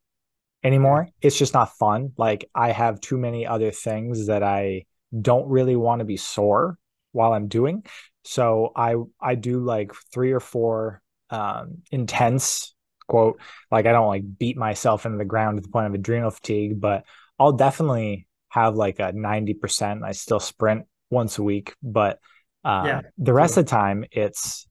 anymore. 0.62 1.08
It's 1.20 1.38
just 1.38 1.54
not 1.54 1.76
fun. 1.76 2.12
Like 2.16 2.48
I 2.54 2.72
have 2.72 3.00
too 3.00 3.18
many 3.18 3.46
other 3.46 3.70
things 3.70 4.26
that 4.26 4.42
I 4.42 4.84
don't 5.18 5.48
really 5.48 5.76
want 5.76 6.00
to 6.00 6.04
be 6.04 6.16
sore 6.16 6.78
while 7.12 7.32
I'm 7.32 7.48
doing. 7.48 7.84
So 8.24 8.72
I 8.76 8.96
I 9.20 9.34
do 9.34 9.60
like 9.60 9.92
three 10.12 10.32
or 10.32 10.40
four 10.40 11.00
um, 11.30 11.78
intense 11.90 12.74
quote 13.06 13.40
like 13.70 13.86
I 13.86 13.92
don't 13.92 14.06
like 14.06 14.38
beat 14.38 14.56
myself 14.56 15.06
into 15.06 15.18
the 15.18 15.24
ground 15.24 15.56
to 15.56 15.62
the 15.62 15.68
point 15.68 15.86
of 15.86 15.94
adrenal 15.94 16.30
fatigue, 16.30 16.80
but 16.80 17.04
I'll 17.38 17.52
definitely 17.52 18.26
have 18.50 18.76
like 18.76 18.98
a 18.98 19.12
90%. 19.12 20.04
I 20.04 20.12
still 20.12 20.40
sprint 20.40 20.86
once 21.10 21.38
a 21.38 21.42
week, 21.42 21.74
but 21.82 22.18
um, 22.64 22.86
yeah. 22.86 23.00
the 23.16 23.32
rest 23.32 23.56
of 23.56 23.64
the 23.64 23.70
time 23.70 24.04
it's 24.10 24.66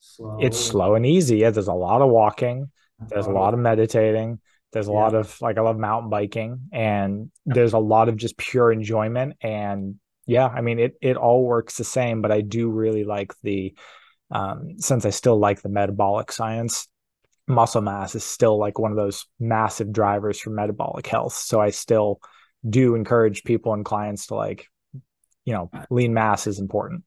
slow. 0.00 0.38
it's 0.40 0.58
slow 0.58 0.94
and 0.94 1.06
easy. 1.06 1.38
Yeah, 1.38 1.50
there's 1.50 1.68
a 1.68 1.72
lot 1.72 2.02
of 2.02 2.10
walking, 2.10 2.70
there's 3.08 3.26
a 3.26 3.30
lot 3.30 3.54
of 3.54 3.60
meditating, 3.60 4.40
there's 4.72 4.88
a 4.88 4.92
yeah. 4.92 4.96
lot 4.96 5.14
of 5.14 5.40
like 5.40 5.58
I 5.58 5.60
love 5.62 5.78
mountain 5.78 6.10
biking 6.10 6.68
and 6.72 7.30
there's 7.46 7.72
a 7.72 7.78
lot 7.78 8.08
of 8.08 8.16
just 8.16 8.36
pure 8.36 8.70
enjoyment 8.70 9.36
and 9.40 9.96
yeah, 10.26 10.46
I 10.46 10.60
mean 10.60 10.78
it 10.78 10.94
it 11.00 11.16
all 11.16 11.44
works 11.44 11.76
the 11.78 11.84
same, 11.84 12.20
but 12.20 12.32
I 12.32 12.42
do 12.42 12.68
really 12.70 13.04
like 13.04 13.32
the 13.42 13.74
um 14.30 14.78
since 14.78 15.06
I 15.06 15.10
still 15.10 15.38
like 15.38 15.62
the 15.62 15.70
metabolic 15.70 16.32
science, 16.32 16.86
muscle 17.46 17.80
mass 17.80 18.14
is 18.14 18.24
still 18.24 18.58
like 18.58 18.78
one 18.78 18.90
of 18.90 18.96
those 18.96 19.26
massive 19.40 19.92
drivers 19.92 20.38
for 20.38 20.50
metabolic 20.50 21.06
health. 21.06 21.32
So 21.32 21.60
I 21.60 21.70
still 21.70 22.20
do 22.68 22.94
encourage 22.94 23.44
people 23.44 23.72
and 23.72 23.84
clients 23.84 24.26
to 24.26 24.34
like 24.34 24.66
you 25.48 25.54
know, 25.54 25.70
lean 25.88 26.12
mass 26.12 26.46
is 26.46 26.58
important. 26.58 27.04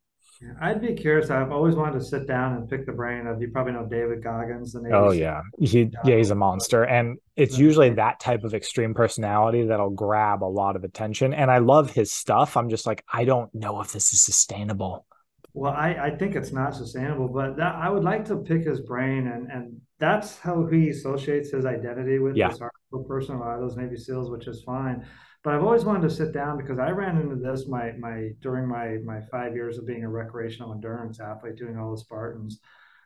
I'd 0.59 0.81
be 0.81 0.93
curious. 0.93 1.29
I've 1.29 1.51
always 1.51 1.75
wanted 1.75 1.99
to 1.99 2.05
sit 2.05 2.27
down 2.27 2.55
and 2.55 2.69
pick 2.69 2.85
the 2.85 2.91
brain 2.91 3.27
of. 3.27 3.41
You 3.41 3.49
probably 3.49 3.73
know 3.73 3.85
David 3.85 4.23
Goggins. 4.23 4.73
The 4.73 4.89
oh 4.91 5.11
yeah, 5.11 5.41
he 5.59 5.91
yeah 6.03 6.17
he's 6.17 6.31
a 6.31 6.35
monster, 6.35 6.83
and 6.83 7.17
it's 7.35 7.57
usually 7.57 7.91
that 7.91 8.19
type 8.19 8.43
of 8.43 8.53
extreme 8.53 8.93
personality 8.93 9.63
that'll 9.63 9.91
grab 9.91 10.43
a 10.43 10.45
lot 10.45 10.75
of 10.75 10.83
attention. 10.83 11.33
And 11.33 11.51
I 11.51 11.59
love 11.59 11.91
his 11.91 12.11
stuff. 12.11 12.57
I'm 12.57 12.69
just 12.69 12.87
like, 12.87 13.03
I 13.11 13.23
don't 13.25 13.53
know 13.53 13.81
if 13.81 13.91
this 13.93 14.13
is 14.13 14.23
sustainable. 14.23 15.05
Well, 15.53 15.73
I, 15.73 15.93
I 15.93 16.15
think 16.17 16.35
it's 16.35 16.53
not 16.53 16.75
sustainable, 16.75 17.27
but 17.27 17.57
that, 17.57 17.75
I 17.75 17.89
would 17.89 18.03
like 18.03 18.25
to 18.25 18.37
pick 18.37 18.63
his 18.63 18.79
brain, 18.81 19.27
and 19.27 19.51
and 19.51 19.81
that's 19.99 20.39
how 20.39 20.65
he 20.65 20.89
associates 20.89 21.51
his 21.51 21.65
identity 21.65 22.19
with 22.19 22.35
yeah. 22.35 22.49
this 22.49 22.59
hardcore 22.59 23.07
person, 23.07 23.35
a 23.35 23.39
lot 23.39 23.55
of 23.55 23.61
those 23.61 23.77
Navy 23.77 23.97
SEALs, 23.97 24.31
which 24.31 24.47
is 24.47 24.63
fine. 24.63 25.05
But 25.43 25.55
I've 25.55 25.63
always 25.63 25.85
wanted 25.85 26.03
to 26.03 26.15
sit 26.15 26.33
down 26.33 26.57
because 26.57 26.77
I 26.77 26.91
ran 26.91 27.17
into 27.17 27.35
this 27.35 27.67
my 27.67 27.93
my 27.99 28.29
during 28.41 28.67
my 28.67 28.97
my 29.03 29.21
five 29.31 29.55
years 29.55 29.77
of 29.77 29.87
being 29.87 30.03
a 30.03 30.09
recreational 30.09 30.73
endurance 30.73 31.19
athlete, 31.19 31.55
doing 31.55 31.77
all 31.77 31.91
the 31.91 31.97
Spartans. 31.97 32.59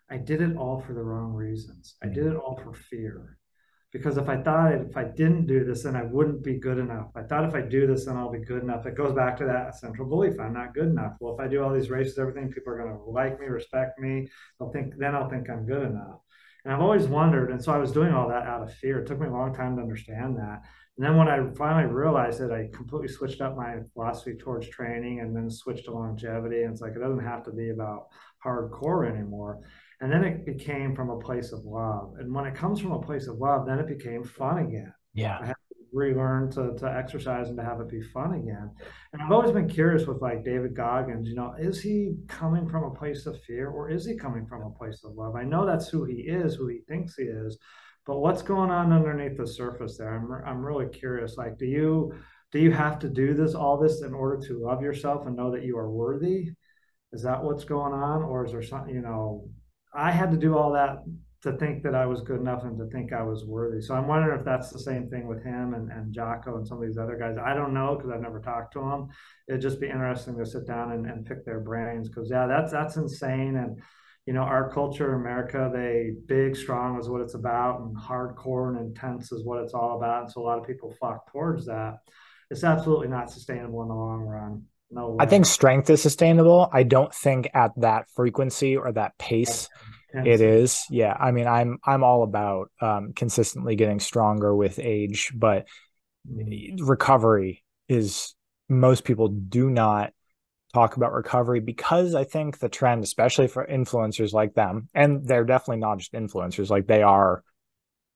I 0.09 0.17
did 0.17 0.41
it 0.41 0.57
all 0.57 0.79
for 0.81 0.93
the 0.93 1.03
wrong 1.03 1.33
reasons. 1.33 1.95
I 2.03 2.07
did 2.07 2.25
mm-hmm. 2.25 2.36
it 2.36 2.39
all 2.39 2.59
for 2.61 2.73
fear. 2.73 3.38
Because 3.95 4.17
if 4.17 4.27
I 4.27 4.41
thought 4.41 4.73
if 4.73 4.97
I 4.97 5.05
didn't 5.05 5.47
do 5.47 5.63
this, 5.63 5.83
then 5.83 5.95
I 5.95 6.03
wouldn't 6.03 6.43
be 6.43 6.59
good 6.59 6.77
enough. 6.77 7.11
I 7.15 7.23
thought 7.23 7.45
if 7.45 7.55
I 7.55 7.61
do 7.61 7.88
this, 7.88 8.05
then 8.05 8.17
I'll 8.17 8.29
be 8.29 8.43
good 8.43 8.61
enough. 8.61 8.86
It 8.86 8.97
goes 8.97 9.13
back 9.13 9.38
to 9.38 9.45
that 9.45 9.75
central 9.77 10.09
belief: 10.09 10.38
I'm 10.38 10.51
not 10.51 10.73
good 10.73 10.88
enough. 10.88 11.13
Well, 11.21 11.33
if 11.36 11.39
I 11.39 11.47
do 11.47 11.63
all 11.63 11.73
these 11.73 11.89
races, 11.89 12.19
everything, 12.19 12.51
people 12.51 12.73
are 12.73 12.77
going 12.77 12.93
to 12.93 13.03
like 13.09 13.39
me, 13.39 13.45
respect 13.45 13.97
me. 13.97 14.27
They'll 14.59 14.71
think 14.71 14.97
then 14.97 15.15
I'll 15.15 15.29
think 15.29 15.49
I'm 15.49 15.65
good 15.65 15.83
enough. 15.83 16.19
And 16.65 16.73
I've 16.73 16.81
always 16.81 17.07
wondered, 17.07 17.51
and 17.51 17.63
so 17.63 17.71
I 17.71 17.77
was 17.77 17.93
doing 17.93 18.11
all 18.11 18.27
that 18.27 18.45
out 18.45 18.63
of 18.63 18.73
fear. 18.73 18.99
It 18.99 19.07
took 19.07 19.21
me 19.21 19.27
a 19.27 19.31
long 19.31 19.53
time 19.53 19.77
to 19.77 19.81
understand 19.81 20.36
that. 20.39 20.63
And 20.98 21.06
then 21.06 21.18
when 21.18 21.28
I 21.28 21.41
finally 21.58 21.93
realized 21.93 22.39
it, 22.39 22.52
I 22.52 22.70
completely 22.74 23.10
switched 23.10 23.41
up 23.41 23.58
my 23.58 23.76
philosophy 23.93 24.36
towards 24.36 24.70
training 24.70 25.20
and 25.20 25.36
then 25.36 25.50
switched 25.50 25.86
to 25.86 25.91
longevity. 25.91 26.64
And 26.64 26.72
it's 26.72 26.82
like 26.82 26.93
it 26.96 27.00
doesn't 27.00 27.26
have 27.26 27.43
to 27.46 27.52
be 27.52 27.70
about 27.72 28.08
hardcore 28.43 29.10
anymore. 29.10 29.60
And 30.00 30.12
then 30.12 30.24
it 30.24 30.46
became 30.46 30.96
from 30.96 31.10
a 31.10 31.20
place 31.20 31.52
of 31.52 31.66
love. 31.66 32.14
And 32.20 32.34
when 32.34 32.46
it 32.46 32.56
comes 32.56 32.80
from 32.80 32.93
a 32.93 33.02
place 33.02 33.28
of 33.28 33.39
love, 33.39 33.66
then 33.66 33.80
it 33.80 33.88
became 33.88 34.24
fun 34.24 34.60
again. 34.60 34.93
Yeah. 35.14 35.38
I 35.41 35.48
had 35.48 35.56
to 35.56 35.86
relearn 35.91 36.52
to, 36.52 36.76
to 36.78 36.86
exercise 36.86 37.50
and 37.50 37.58
to 37.58 37.64
have 37.64 37.82
it 37.82 37.89
be 37.89 38.02
fun 38.02 38.34
again. 38.34 38.72
And 39.12 39.22
I've 39.22 39.32
always 39.32 39.52
been 39.52 39.70
curious 39.70 40.06
with 40.08 40.22
like 40.22 40.46
David 40.46 40.76
Goggins, 40.76 41.28
you 41.28 41.36
know, 41.36 41.56
is 41.60 41.82
he 41.82 42.16
coming 42.30 42.70
from 42.70 42.84
a 42.84 42.93
place 42.93 43.26
of 43.26 43.41
fear 43.43 43.70
or 43.70 43.89
is 43.89 44.06
he 44.06 44.16
coming 44.16 44.46
from 44.46 44.62
a 44.62 44.78
place 44.78 45.02
of 45.04 45.16
love? 45.16 45.36
I 45.36 45.43
know 45.43 45.66
that's 45.66 45.89
who 45.89 46.06
he 46.06 46.22
is, 46.22 46.56
who 46.56 46.68
he 46.68 46.80
thinks 46.88 47.16
he 47.16 47.24
is, 47.24 47.58
but 48.06 48.20
what's 48.20 48.41
going 48.41 48.72
on 48.72 48.93
underneath 48.93 49.38
the 49.38 49.47
surface 49.47 49.97
there? 49.97 50.16
I'm, 50.16 50.32
I'm 50.45 50.66
really 50.66 50.88
curious. 50.88 51.38
Like, 51.38 51.58
do 51.58 51.66
you 51.66 52.14
do 52.51 52.60
you 52.60 52.72
have 52.72 52.99
to 52.99 53.10
do 53.10 53.34
this 53.34 53.56
all 53.56 53.78
this 53.78 54.01
in 54.01 54.14
order 54.14 54.45
to 54.47 54.60
love 54.60 54.82
yourself 54.82 55.26
and 55.26 55.36
know 55.36 55.51
that 55.51 55.64
you 55.64 55.78
are 55.78 55.89
worthy? 55.89 56.51
Is 57.12 57.24
that 57.24 57.43
what's 57.43 57.64
going 57.64 57.93
on, 57.93 58.24
or 58.24 58.45
is 58.45 58.51
there 58.51 58.62
something? 58.62 58.93
You 58.93 59.01
know, 59.01 59.49
I 59.93 60.12
had 60.12 60.32
to 60.32 60.38
do 60.38 60.58
all 60.58 60.74
that 60.74 60.99
to 61.45 61.53
think 61.58 61.84
that 61.84 61.93
I 61.93 62.08
was 62.08 62.22
good 62.22 62.39
enough 62.39 62.64
and 62.64 62.78
to 62.80 62.88
think 62.88 63.14
I 63.14 63.22
was 63.22 63.45
worthy. 63.45 63.80
So 63.80 63.93
I'm 63.93 64.08
wondering 64.08 64.39
if 64.39 64.43
that's 64.43 64.72
the 64.72 64.80
same 64.80 65.10
thing 65.10 65.28
with 65.28 65.43
him 65.43 65.76
and, 65.76 65.91
and 65.91 66.12
Jocko 66.12 66.58
and 66.58 66.68
some 66.68 66.82
of 66.82 66.88
these 66.88 66.97
other 66.97 67.18
guys. 67.18 67.38
I 67.38 67.53
don't 67.53 67.74
know 67.74 67.95
because 67.95 68.10
I've 68.12 68.22
never 68.22 68.39
talked 68.39 68.74
to 68.74 68.80
them. 68.80 69.10
It'd 69.47 69.62
just 69.62 69.80
be 69.80 69.88
interesting 69.88 70.38
to 70.38 70.45
sit 70.45 70.66
down 70.66 70.93
and, 70.93 71.06
and 71.06 71.24
pick 71.24 71.45
their 71.45 71.60
brains 71.60 72.10
because 72.10 72.30
yeah, 72.32 72.47
that's 72.47 72.72
that's 72.72 72.97
insane. 72.97 73.58
And 73.58 73.80
you 74.26 74.34
know, 74.34 74.41
our 74.41 74.71
culture 74.71 75.13
in 75.13 75.21
America, 75.21 75.69
they 75.73 76.11
big, 76.26 76.55
strong 76.55 76.99
is 76.99 77.07
what 77.07 77.21
it's 77.21 77.36
about, 77.36 77.82
and 77.82 77.95
hardcore 77.95 78.69
and 78.69 78.88
intense 78.88 79.32
is 79.32 79.45
what 79.45 79.63
it's 79.63 79.73
all 79.73 79.97
about. 79.97 80.23
And 80.23 80.32
so 80.32 80.41
a 80.41 80.43
lot 80.43 80.57
of 80.57 80.65
people 80.65 80.93
flock 80.99 81.32
towards 81.32 81.65
that. 81.67 81.97
It's 82.49 82.63
absolutely 82.63 83.07
not 83.07 83.32
sustainable 83.32 83.82
in 83.84 83.89
the 83.89 83.95
long 83.95 84.21
run. 84.21 84.63
No 84.91 85.11
way. 85.11 85.17
I 85.19 85.26
think 85.26 85.45
strength 85.45 85.89
is 85.89 86.01
sustainable. 86.01 86.69
I 86.71 86.84
don't 86.84 87.13
think 87.13 87.49
at 87.53 87.71
that 87.78 88.05
frequency 88.15 88.78
or 88.78 88.91
that 88.91 89.17
pace 89.17 89.67
it 90.23 90.41
is. 90.41 90.86
Yeah. 90.89 91.15
I 91.19 91.32
mean, 91.32 91.47
I'm 91.47 91.80
I'm 91.84 92.03
all 92.03 92.23
about 92.23 92.71
um, 92.80 93.13
consistently 93.13 93.76
getting 93.76 93.99
stronger 93.99 94.55
with 94.55 94.80
age, 94.80 95.32
but 95.36 95.67
mm-hmm. 96.30 96.86
recovery 96.86 97.63
is 97.89 98.34
most 98.69 99.03
people 99.03 99.28
do 99.28 99.69
not 99.69 100.13
talk 100.76 100.97
about 100.97 101.13
recovery 101.13 101.61
because 101.61 102.15
I 102.15 102.26
think 102.26 102.59
the 102.59 102.69
trend, 102.69 103.03
especially 103.03 103.47
for 103.47 103.65
influencers 103.65 104.34
like 104.34 104.53
them, 104.53 104.89
and 104.93 105.26
they're 105.26 105.45
definitely 105.45 105.80
not 105.82 105.99
just 105.99 106.13
influencers, 106.13 106.69
like 106.69 106.86
they 106.88 107.01
are 107.01 107.43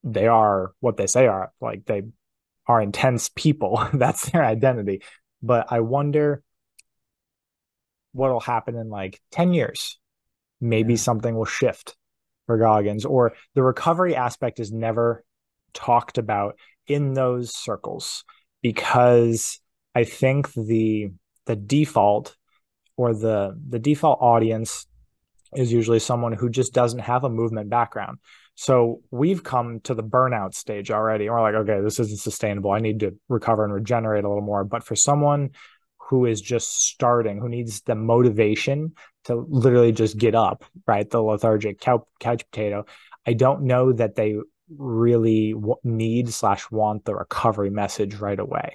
they 0.03 0.27
are 0.27 0.71
what 0.79 0.97
they 0.97 1.07
say 1.07 1.27
are 1.27 1.51
like 1.61 1.85
they 1.85 2.03
are 2.67 2.81
intense 2.81 3.29
people. 3.29 3.87
That's 3.93 4.29
their 4.29 4.43
identity. 4.43 5.01
But 5.41 5.71
I 5.71 5.79
wonder 5.79 6.43
what'll 8.11 8.39
happen 8.39 8.75
in 8.75 8.89
like 8.89 9.21
10 9.31 9.53
years 9.53 9.99
maybe 10.61 10.93
yeah. 10.93 10.99
something 10.99 11.35
will 11.35 11.45
shift 11.45 11.95
for 12.45 12.57
Goggins, 12.57 13.05
or 13.05 13.33
the 13.55 13.63
recovery 13.63 14.15
aspect 14.15 14.59
is 14.59 14.71
never 14.71 15.23
talked 15.73 16.17
about 16.17 16.57
in 16.87 17.13
those 17.13 17.55
circles 17.55 18.23
because 18.61 19.59
I 19.95 20.03
think 20.03 20.51
the 20.53 21.11
the 21.45 21.55
default 21.55 22.35
or 22.99 23.13
the 23.13 23.57
the 23.69 23.79
default 23.79 24.19
audience 24.21 24.85
is 25.55 25.71
usually 25.71 25.99
someone 25.99 26.33
who 26.33 26.49
just 26.49 26.73
doesn't 26.73 26.99
have 26.99 27.23
a 27.23 27.29
movement 27.29 27.69
background. 27.69 28.17
So 28.55 28.99
we've 29.09 29.41
come 29.41 29.79
to 29.85 29.93
the 29.93 30.03
burnout 30.03 30.53
stage 30.53 30.91
already. 30.91 31.25
And 31.25 31.33
we're 31.33 31.41
like, 31.41 31.55
okay, 31.55 31.79
this 31.81 31.97
isn't 32.01 32.19
sustainable. 32.19 32.71
I 32.71 32.79
need 32.79 32.99
to 32.99 33.15
recover 33.29 33.63
and 33.63 33.73
regenerate 33.73 34.25
a 34.25 34.27
little 34.27 34.43
more. 34.43 34.65
But 34.65 34.83
for 34.83 34.97
someone 34.97 35.51
who 36.09 36.25
is 36.25 36.41
just 36.41 36.89
starting, 36.89 37.39
who 37.39 37.47
needs 37.47 37.81
the 37.81 37.95
motivation 37.95 38.91
to 39.23 39.45
literally 39.47 39.93
just 39.93 40.17
get 40.17 40.35
up, 40.35 40.65
right? 40.85 41.09
The 41.09 41.21
lethargic 41.21 41.79
couch, 41.79 42.03
couch 42.19 42.43
potato. 42.51 42.85
I 43.25 43.31
don't 43.31 43.63
know 43.63 43.93
that 43.93 44.15
they 44.15 44.35
really 44.77 45.55
need 45.85 46.33
slash 46.33 46.69
want 46.69 47.05
the 47.05 47.15
recovery 47.15 47.69
message 47.69 48.15
right 48.15 48.39
away. 48.39 48.73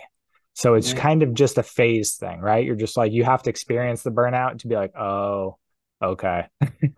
So 0.54 0.74
it's 0.74 0.92
yeah. 0.92 1.00
kind 1.00 1.22
of 1.22 1.34
just 1.34 1.58
a 1.58 1.62
phase 1.62 2.14
thing, 2.14 2.40
right? 2.40 2.64
You're 2.64 2.76
just 2.76 2.96
like 2.96 3.12
you 3.12 3.24
have 3.24 3.42
to 3.42 3.50
experience 3.50 4.02
the 4.02 4.10
burnout 4.10 4.58
to 4.60 4.68
be 4.68 4.76
like, 4.76 4.96
oh, 4.96 5.58
okay. 6.02 6.46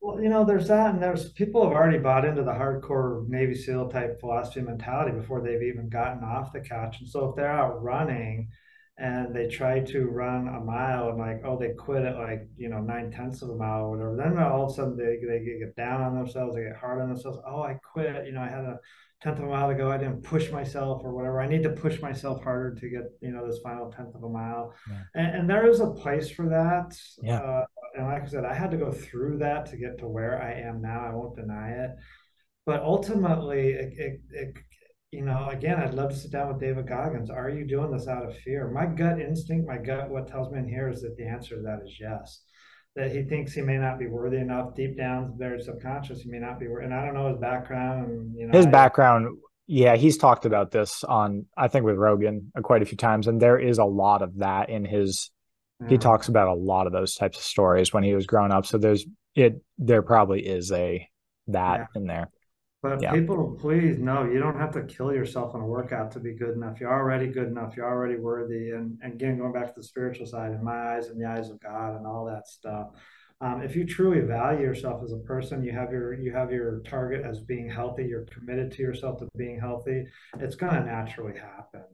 well, 0.00 0.20
you 0.20 0.28
know, 0.28 0.44
there's 0.44 0.68
that, 0.68 0.94
and 0.94 1.02
there's 1.02 1.32
people 1.32 1.62
have 1.62 1.72
already 1.72 1.98
bought 1.98 2.24
into 2.24 2.42
the 2.42 2.52
hardcore 2.52 3.26
Navy 3.28 3.54
SEAL 3.54 3.88
type 3.90 4.18
philosophy 4.20 4.60
mentality 4.60 5.12
before 5.16 5.40
they've 5.40 5.62
even 5.62 5.88
gotten 5.88 6.24
off 6.24 6.52
the 6.52 6.60
couch. 6.60 6.96
And 7.00 7.08
so 7.08 7.30
if 7.30 7.36
they're 7.36 7.50
out 7.50 7.82
running, 7.82 8.48
and 9.00 9.34
they 9.34 9.48
try 9.48 9.80
to 9.80 10.08
run 10.08 10.46
a 10.46 10.60
mile 10.60 11.08
and 11.08 11.18
like 11.18 11.40
oh 11.44 11.58
they 11.58 11.70
quit 11.70 12.04
at 12.04 12.18
like 12.18 12.46
you 12.56 12.68
know 12.68 12.80
nine 12.80 13.10
tenths 13.10 13.40
of 13.40 13.48
a 13.48 13.54
mile 13.54 13.84
or 13.84 13.90
whatever 13.90 14.16
then 14.16 14.36
all 14.38 14.66
of 14.66 14.70
a 14.70 14.74
sudden 14.74 14.96
they, 14.96 15.16
they 15.26 15.42
get 15.58 15.74
down 15.74 16.02
on 16.02 16.14
themselves 16.14 16.54
they 16.54 16.64
get 16.64 16.76
hard 16.76 17.00
on 17.00 17.08
themselves 17.08 17.38
oh 17.46 17.62
i 17.62 17.74
quit 17.92 18.26
you 18.26 18.32
know 18.32 18.42
i 18.42 18.48
had 18.48 18.64
a 18.64 18.78
tenth 19.22 19.38
of 19.38 19.44
a 19.44 19.48
mile 19.48 19.68
to 19.68 19.74
go 19.74 19.90
i 19.90 19.98
didn't 19.98 20.22
push 20.22 20.50
myself 20.50 21.02
or 21.04 21.14
whatever 21.14 21.40
i 21.40 21.46
need 21.46 21.62
to 21.62 21.70
push 21.70 22.00
myself 22.00 22.42
harder 22.42 22.74
to 22.74 22.88
get 22.88 23.02
you 23.20 23.30
know 23.30 23.46
this 23.46 23.60
final 23.62 23.90
tenth 23.90 24.14
of 24.14 24.22
a 24.22 24.28
mile 24.28 24.74
yeah. 24.88 25.02
and, 25.14 25.36
and, 25.36 25.50
there 25.50 25.68
is 25.68 25.80
a 25.80 25.90
place 25.90 26.30
for 26.30 26.48
that 26.48 26.96
yeah 27.22 27.38
uh, 27.38 27.64
and 27.96 28.06
like 28.06 28.22
i 28.22 28.26
said 28.26 28.44
i 28.44 28.54
had 28.54 28.70
to 28.70 28.76
go 28.76 28.90
through 28.90 29.38
that 29.38 29.66
to 29.66 29.76
get 29.76 29.98
to 29.98 30.08
where 30.08 30.42
i 30.42 30.52
am 30.52 30.80
now 30.80 31.00
i 31.00 31.14
won't 31.14 31.36
deny 31.36 31.70
it 31.70 31.90
but 32.66 32.82
ultimately 32.82 33.70
it, 33.70 33.92
it, 33.96 34.20
it 34.30 34.56
you 35.12 35.22
know, 35.22 35.48
again, 35.48 35.80
I'd 35.80 35.94
love 35.94 36.10
to 36.10 36.16
sit 36.16 36.30
down 36.30 36.48
with 36.48 36.60
David 36.60 36.86
Goggins. 36.86 37.30
Are 37.30 37.50
you 37.50 37.66
doing 37.66 37.90
this 37.90 38.06
out 38.06 38.24
of 38.24 38.36
fear? 38.38 38.70
My 38.70 38.86
gut 38.86 39.20
instinct, 39.20 39.66
my 39.66 39.78
gut, 39.78 40.08
what 40.08 40.28
tells 40.28 40.52
me 40.52 40.60
in 40.60 40.68
here 40.68 40.88
is 40.88 41.02
that 41.02 41.16
the 41.16 41.26
answer 41.26 41.56
to 41.56 41.62
that 41.62 41.80
is 41.84 41.98
yes. 42.00 42.42
That 42.96 43.12
he 43.12 43.22
thinks 43.22 43.52
he 43.52 43.62
may 43.62 43.78
not 43.78 43.98
be 43.98 44.08
worthy 44.08 44.38
enough. 44.38 44.74
Deep 44.74 44.96
down, 44.96 45.34
very 45.38 45.62
subconscious, 45.62 46.22
he 46.22 46.28
may 46.28 46.40
not 46.40 46.58
be 46.58 46.66
worthy. 46.66 46.86
And 46.86 46.94
I 46.94 47.04
don't 47.04 47.14
know 47.14 47.28
his 47.28 47.38
background. 47.38 48.10
And, 48.10 48.36
you 48.36 48.46
know, 48.46 48.56
his 48.56 48.66
I, 48.66 48.70
background, 48.70 49.28
yeah, 49.68 49.94
he's 49.94 50.18
talked 50.18 50.44
about 50.44 50.72
this 50.72 51.04
on, 51.04 51.46
I 51.56 51.68
think, 51.68 51.84
with 51.84 51.94
Rogan 51.96 52.50
quite 52.62 52.82
a 52.82 52.84
few 52.84 52.96
times, 52.96 53.28
and 53.28 53.40
there 53.40 53.58
is 53.58 53.78
a 53.78 53.84
lot 53.84 54.22
of 54.22 54.38
that 54.38 54.70
in 54.70 54.84
his. 54.84 55.30
Yeah. 55.80 55.88
He 55.90 55.98
mm. 55.98 56.00
talks 56.00 56.26
about 56.26 56.48
a 56.48 56.54
lot 56.54 56.88
of 56.88 56.92
those 56.92 57.14
types 57.14 57.38
of 57.38 57.44
stories 57.44 57.92
when 57.92 58.02
he 58.02 58.14
was 58.14 58.26
growing 58.26 58.50
up. 58.50 58.66
So 58.66 58.76
there's 58.76 59.06
it. 59.36 59.62
There 59.78 60.02
probably 60.02 60.44
is 60.44 60.72
a 60.72 61.08
that 61.46 61.78
yeah. 61.78 61.86
in 61.94 62.06
there. 62.06 62.30
But 62.82 63.02
yeah. 63.02 63.12
people, 63.12 63.58
please 63.60 63.98
know 63.98 64.24
you 64.24 64.38
don't 64.38 64.58
have 64.58 64.72
to 64.72 64.84
kill 64.84 65.12
yourself 65.12 65.54
in 65.54 65.60
a 65.60 65.66
workout 65.66 66.10
to 66.12 66.20
be 66.20 66.32
good 66.32 66.54
enough. 66.54 66.80
You're 66.80 66.92
already 66.92 67.26
good 67.26 67.48
enough. 67.48 67.76
You're 67.76 67.86
already 67.86 68.16
worthy. 68.16 68.70
And, 68.70 68.98
and 69.02 69.12
again, 69.12 69.36
going 69.36 69.52
back 69.52 69.66
to 69.66 69.74
the 69.76 69.82
spiritual 69.82 70.26
side, 70.26 70.52
in 70.52 70.64
my 70.64 70.94
eyes 70.94 71.08
and 71.08 71.20
the 71.20 71.28
eyes 71.28 71.50
of 71.50 71.60
God 71.60 71.96
and 71.96 72.06
all 72.06 72.24
that 72.26 72.46
stuff. 72.46 72.88
Um, 73.42 73.62
if 73.62 73.74
you 73.74 73.86
truly 73.86 74.20
value 74.20 74.60
yourself 74.60 75.02
as 75.02 75.12
a 75.12 75.18
person, 75.18 75.62
you 75.62 75.72
have 75.72 75.90
your 75.90 76.12
you 76.12 76.30
have 76.32 76.52
your 76.52 76.80
target 76.80 77.24
as 77.24 77.40
being 77.40 77.70
healthy. 77.70 78.04
You're 78.04 78.26
committed 78.26 78.70
to 78.72 78.82
yourself 78.82 79.18
to 79.20 79.28
being 79.34 79.58
healthy. 79.58 80.04
It's 80.38 80.56
going 80.56 80.74
to 80.74 80.84
naturally 80.84 81.38
happen, 81.38 81.84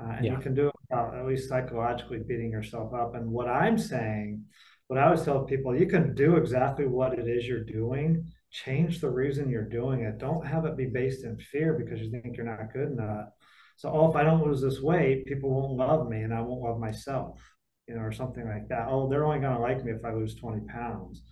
uh, 0.00 0.10
and 0.16 0.24
yeah. 0.24 0.32
you 0.32 0.38
can 0.38 0.54
do 0.54 0.66
it 0.66 0.74
without 0.88 1.16
at 1.16 1.24
least 1.24 1.48
psychologically 1.48 2.18
beating 2.26 2.50
yourself 2.50 2.92
up. 2.92 3.14
And 3.14 3.30
what 3.30 3.48
I'm 3.48 3.78
saying, 3.78 4.44
what 4.88 4.98
I 4.98 5.04
always 5.04 5.22
tell 5.22 5.44
people, 5.44 5.78
you 5.78 5.86
can 5.86 6.16
do 6.16 6.34
exactly 6.34 6.86
what 6.86 7.16
it 7.16 7.28
is 7.28 7.46
you're 7.46 7.62
doing 7.62 8.26
change 8.64 9.00
the 9.00 9.10
reason 9.10 9.50
you're 9.50 9.68
doing 9.68 10.00
it. 10.00 10.18
Don't 10.18 10.46
have 10.46 10.64
it 10.64 10.76
be 10.76 10.86
based 10.86 11.24
in 11.24 11.36
fear 11.38 11.74
because 11.74 12.00
you 12.00 12.10
think 12.10 12.36
you're 12.36 12.46
not 12.46 12.72
good 12.72 12.92
enough. 12.92 13.28
So, 13.76 13.90
oh, 13.90 14.08
if 14.08 14.16
I 14.16 14.24
don't 14.24 14.46
lose 14.46 14.62
this 14.62 14.80
weight, 14.80 15.26
people 15.26 15.50
won't 15.50 15.76
love 15.76 16.08
me 16.08 16.22
and 16.22 16.32
I 16.32 16.40
won't 16.40 16.62
love 16.62 16.78
myself, 16.78 17.38
you 17.86 17.94
know, 17.94 18.00
or 18.00 18.12
something 18.12 18.48
like 18.48 18.68
that. 18.68 18.88
Oh, 18.88 19.08
they're 19.08 19.26
only 19.26 19.40
going 19.40 19.54
to 19.54 19.60
like 19.60 19.84
me 19.84 19.92
if 19.92 20.04
I 20.04 20.12
lose 20.12 20.34
20 20.36 20.66
pounds. 20.66 21.22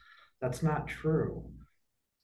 That's 0.42 0.62
not 0.62 0.86
true. 0.86 1.44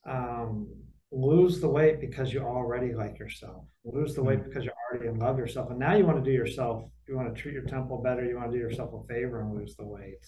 Um, 0.06 0.68
lose 1.10 1.60
the 1.60 1.68
weight 1.68 2.00
because 2.00 2.32
you 2.32 2.40
already 2.40 2.92
like 2.92 3.18
yourself. 3.18 3.64
Lose 3.84 4.14
the 4.14 4.22
weight 4.22 4.40
hmm. 4.40 4.48
because 4.48 4.64
you're 4.64 4.74
already 4.90 5.08
in 5.08 5.18
love 5.18 5.38
yourself. 5.38 5.70
And 5.70 5.78
now 5.78 5.94
you 5.94 6.04
want 6.04 6.22
to 6.22 6.30
do 6.30 6.36
yourself, 6.36 6.84
you 7.08 7.16
want 7.16 7.34
to 7.34 7.40
treat 7.40 7.54
your 7.54 7.64
temple 7.64 8.02
better, 8.02 8.24
you 8.24 8.36
want 8.36 8.52
to 8.52 8.56
do 8.56 8.62
yourself 8.62 8.90
a 8.92 9.06
favor 9.12 9.40
and 9.40 9.54
lose 9.54 9.74
the 9.76 9.86
weight 9.86 10.26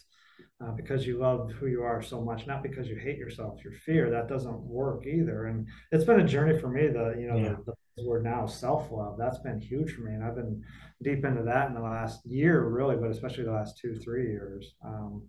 uh, 0.62 0.70
because 0.72 1.06
you 1.06 1.18
love 1.18 1.50
who 1.52 1.66
you 1.66 1.82
are 1.82 2.02
so 2.02 2.20
much, 2.20 2.46
not 2.46 2.62
because 2.62 2.88
you 2.88 2.96
hate 2.96 3.18
yourself. 3.18 3.62
Your 3.64 3.72
fear 3.72 4.10
that 4.10 4.28
doesn't 4.28 4.60
work 4.60 5.06
either. 5.06 5.46
And 5.46 5.66
it's 5.90 6.04
been 6.04 6.20
a 6.20 6.26
journey 6.26 6.58
for 6.58 6.68
me. 6.68 6.88
The 6.88 7.16
you 7.18 7.26
know 7.28 7.36
yeah. 7.36 7.54
the, 7.66 7.74
the 7.96 8.06
word 8.06 8.24
now 8.24 8.46
self 8.46 8.90
love 8.90 9.16
that's 9.18 9.38
been 9.38 9.60
huge 9.60 9.92
for 9.92 10.02
me, 10.02 10.14
and 10.14 10.24
I've 10.24 10.36
been 10.36 10.62
deep 11.02 11.24
into 11.24 11.42
that 11.44 11.68
in 11.68 11.74
the 11.74 11.80
last 11.80 12.24
year, 12.24 12.68
really, 12.68 12.96
but 12.96 13.10
especially 13.10 13.44
the 13.44 13.52
last 13.52 13.78
two 13.78 13.96
three 13.96 14.30
years. 14.30 14.74
Um, 14.84 15.28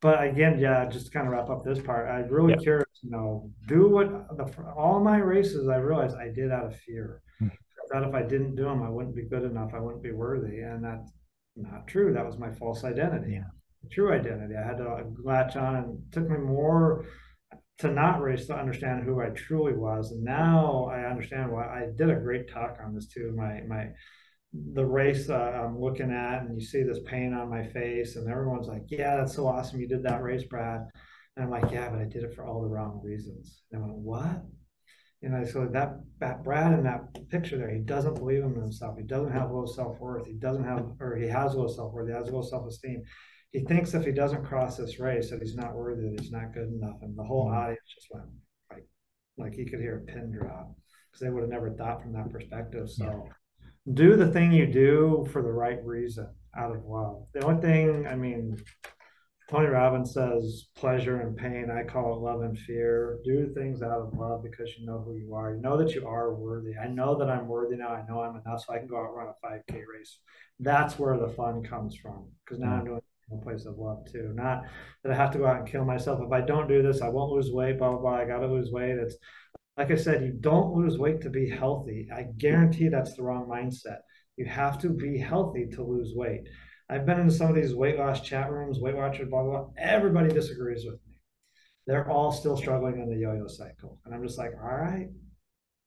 but 0.00 0.22
again, 0.22 0.58
yeah, 0.58 0.84
just 0.86 1.06
to 1.06 1.12
kind 1.12 1.26
of 1.26 1.32
wrap 1.32 1.50
up 1.50 1.64
this 1.64 1.80
part, 1.80 2.08
I'm 2.08 2.28
really 2.28 2.52
yeah. 2.52 2.62
curious. 2.62 2.86
You 3.02 3.10
know, 3.10 3.50
do 3.66 3.88
what 3.88 4.36
the, 4.36 4.52
all 4.76 5.00
my 5.00 5.18
races 5.18 5.68
I 5.68 5.76
realized 5.76 6.16
I 6.16 6.28
did 6.28 6.50
out 6.50 6.66
of 6.66 6.76
fear. 6.80 7.22
Mm-hmm. 7.40 7.54
That 7.90 8.06
if 8.06 8.14
I 8.14 8.22
didn't 8.22 8.54
do 8.54 8.64
them, 8.64 8.82
I 8.82 8.90
wouldn't 8.90 9.16
be 9.16 9.22
good 9.22 9.44
enough. 9.44 9.72
I 9.72 9.80
wouldn't 9.80 10.02
be 10.02 10.12
worthy, 10.12 10.60
and 10.60 10.84
that's 10.84 11.10
not 11.56 11.86
true. 11.86 12.12
That 12.12 12.26
was 12.26 12.38
my 12.38 12.50
false 12.50 12.84
identity. 12.84 13.32
Yeah 13.34 13.57
true 13.90 14.12
identity. 14.12 14.54
I 14.56 14.66
had 14.66 14.78
to 14.78 15.04
latch 15.22 15.56
on 15.56 15.76
and 15.76 15.98
it 15.98 16.12
took 16.12 16.28
me 16.28 16.38
more 16.38 17.06
to 17.78 17.88
not 17.88 18.20
race 18.20 18.46
to 18.46 18.56
understand 18.56 19.04
who 19.04 19.20
I 19.20 19.28
truly 19.30 19.72
was. 19.72 20.10
And 20.10 20.22
now 20.24 20.90
I 20.92 21.08
understand 21.08 21.52
why 21.52 21.64
I 21.66 21.86
did 21.96 22.10
a 22.10 22.16
great 22.16 22.50
talk 22.52 22.78
on 22.84 22.94
this 22.94 23.06
too. 23.06 23.32
My 23.36 23.62
my 23.68 23.88
the 24.74 24.84
race 24.84 25.28
uh, 25.28 25.34
I'm 25.34 25.78
looking 25.78 26.10
at, 26.10 26.42
and 26.42 26.58
you 26.58 26.66
see 26.66 26.82
this 26.82 27.00
pain 27.06 27.34
on 27.34 27.50
my 27.50 27.66
face, 27.68 28.16
and 28.16 28.30
everyone's 28.30 28.66
like, 28.66 28.84
"Yeah, 28.88 29.16
that's 29.16 29.34
so 29.34 29.46
awesome! 29.46 29.80
You 29.80 29.86
did 29.86 30.02
that 30.04 30.22
race, 30.22 30.44
Brad." 30.44 30.80
And 31.36 31.44
I'm 31.44 31.50
like, 31.50 31.70
"Yeah, 31.70 31.90
but 31.90 32.00
I 32.00 32.04
did 32.04 32.24
it 32.24 32.34
for 32.34 32.46
all 32.46 32.62
the 32.62 32.68
wrong 32.68 33.00
reasons." 33.04 33.62
And 33.70 33.82
I 33.82 33.86
went, 33.86 33.98
"What?" 33.98 34.42
And 35.22 35.34
I 35.34 35.44
so 35.44 35.66
that, 35.72 36.00
that 36.20 36.44
Brad 36.44 36.72
in 36.72 36.84
that 36.84 37.28
picture 37.28 37.58
there, 37.58 37.70
he 37.70 37.80
doesn't 37.80 38.14
believe 38.14 38.44
in 38.44 38.54
himself. 38.54 38.96
He 38.96 39.04
doesn't 39.04 39.32
have 39.32 39.50
low 39.50 39.66
self 39.66 39.98
worth. 39.98 40.26
He 40.26 40.34
doesn't 40.34 40.64
have, 40.64 40.92
or 41.00 41.16
he 41.16 41.26
has 41.26 41.54
low 41.54 41.66
self 41.66 41.92
worth. 41.92 42.08
He 42.08 42.14
has 42.14 42.30
low 42.30 42.42
self 42.42 42.68
esteem. 42.68 43.02
He 43.52 43.60
thinks 43.60 43.94
if 43.94 44.04
he 44.04 44.12
doesn't 44.12 44.44
cross 44.44 44.76
this 44.76 44.98
race 44.98 45.30
that 45.30 45.40
he's 45.40 45.56
not 45.56 45.74
worthy, 45.74 46.08
that 46.08 46.20
he's 46.20 46.30
not 46.30 46.52
good 46.52 46.68
enough. 46.68 46.98
And 47.02 47.16
the 47.16 47.24
whole 47.24 47.46
mm-hmm. 47.46 47.56
audience 47.56 47.80
just 47.94 48.08
went 48.10 48.26
like, 48.70 48.86
like 49.38 49.54
he 49.54 49.64
could 49.64 49.80
hear 49.80 49.98
a 49.98 50.12
pin 50.12 50.30
drop 50.30 50.74
because 51.10 51.20
they 51.20 51.30
would 51.30 51.42
have 51.42 51.50
never 51.50 51.70
thought 51.70 52.02
from 52.02 52.12
that 52.12 52.30
perspective. 52.30 52.90
So 52.90 53.04
yeah. 53.04 53.66
do 53.94 54.16
the 54.16 54.30
thing 54.30 54.52
you 54.52 54.66
do 54.66 55.26
for 55.32 55.42
the 55.42 55.52
right 55.52 55.82
reason 55.84 56.28
out 56.56 56.74
of 56.74 56.84
love. 56.84 57.24
The 57.32 57.44
only 57.44 57.62
thing, 57.62 58.06
I 58.06 58.16
mean, 58.16 58.58
Tony 59.48 59.66
Robbins 59.68 60.12
says 60.12 60.66
pleasure 60.76 61.22
and 61.22 61.34
pain. 61.34 61.70
I 61.70 61.82
call 61.82 62.14
it 62.14 62.20
love 62.20 62.42
and 62.42 62.58
fear. 62.58 63.18
Do 63.24 63.50
things 63.54 63.80
out 63.80 64.02
of 64.02 64.12
love 64.12 64.42
because 64.42 64.76
you 64.76 64.84
know 64.84 64.98
who 64.98 65.16
you 65.16 65.34
are. 65.34 65.54
You 65.54 65.62
know 65.62 65.78
that 65.78 65.94
you 65.94 66.06
are 66.06 66.34
worthy. 66.34 66.76
I 66.76 66.88
know 66.88 67.18
that 67.18 67.30
I'm 67.30 67.48
worthy 67.48 67.76
now. 67.76 67.88
I 67.88 68.04
know 68.06 68.20
I'm 68.20 68.36
enough, 68.36 68.64
so 68.66 68.74
I 68.74 68.78
can 68.78 68.88
go 68.88 68.98
out 68.98 69.06
and 69.06 69.16
run 69.16 69.28
a 69.28 69.46
5K 69.46 69.80
race. 69.90 70.18
That's 70.60 70.98
where 70.98 71.16
the 71.16 71.28
fun 71.28 71.62
comes 71.62 71.96
from 71.96 72.28
because 72.44 72.60
now 72.60 72.72
I'm 72.72 72.84
doing 72.84 73.00
a 73.32 73.36
place 73.36 73.66
of 73.66 73.78
love 73.78 74.04
too. 74.10 74.32
Not 74.34 74.62
that 75.02 75.12
I 75.12 75.16
have 75.16 75.30
to 75.32 75.38
go 75.38 75.46
out 75.46 75.58
and 75.58 75.68
kill 75.68 75.84
myself. 75.84 76.20
If 76.22 76.32
I 76.32 76.40
don't 76.40 76.68
do 76.68 76.82
this, 76.82 77.02
I 77.02 77.08
won't 77.08 77.32
lose 77.32 77.50
weight. 77.52 77.78
Blah 77.78 77.90
blah 77.90 78.00
blah. 78.00 78.16
I 78.16 78.24
got 78.24 78.38
to 78.38 78.46
lose 78.46 78.70
weight. 78.70 78.96
It's 78.98 79.16
like 79.76 79.90
I 79.90 79.96
said, 79.96 80.24
you 80.24 80.32
don't 80.32 80.74
lose 80.74 80.98
weight 80.98 81.20
to 81.22 81.30
be 81.30 81.48
healthy. 81.48 82.08
I 82.14 82.26
guarantee 82.36 82.88
that's 82.88 83.14
the 83.14 83.22
wrong 83.22 83.46
mindset. 83.48 83.98
You 84.36 84.46
have 84.46 84.78
to 84.80 84.88
be 84.88 85.18
healthy 85.18 85.66
to 85.72 85.84
lose 85.84 86.12
weight. 86.14 86.42
I've 86.90 87.06
been 87.06 87.20
into 87.20 87.34
some 87.34 87.48
of 87.50 87.54
these 87.54 87.74
weight 87.74 87.98
loss 87.98 88.22
chat 88.22 88.50
rooms, 88.50 88.80
Weight 88.80 88.96
Watchers, 88.96 89.28
blah, 89.28 89.42
blah, 89.42 89.50
blah. 89.50 89.68
Everybody 89.78 90.32
disagrees 90.32 90.84
with 90.84 90.94
me. 91.06 91.14
They're 91.86 92.10
all 92.10 92.32
still 92.32 92.56
struggling 92.56 93.00
in 93.00 93.08
the 93.08 93.16
yo 93.16 93.34
yo 93.34 93.46
cycle. 93.46 94.00
And 94.04 94.14
I'm 94.14 94.26
just 94.26 94.38
like, 94.38 94.52
all 94.62 94.76
right, 94.76 95.08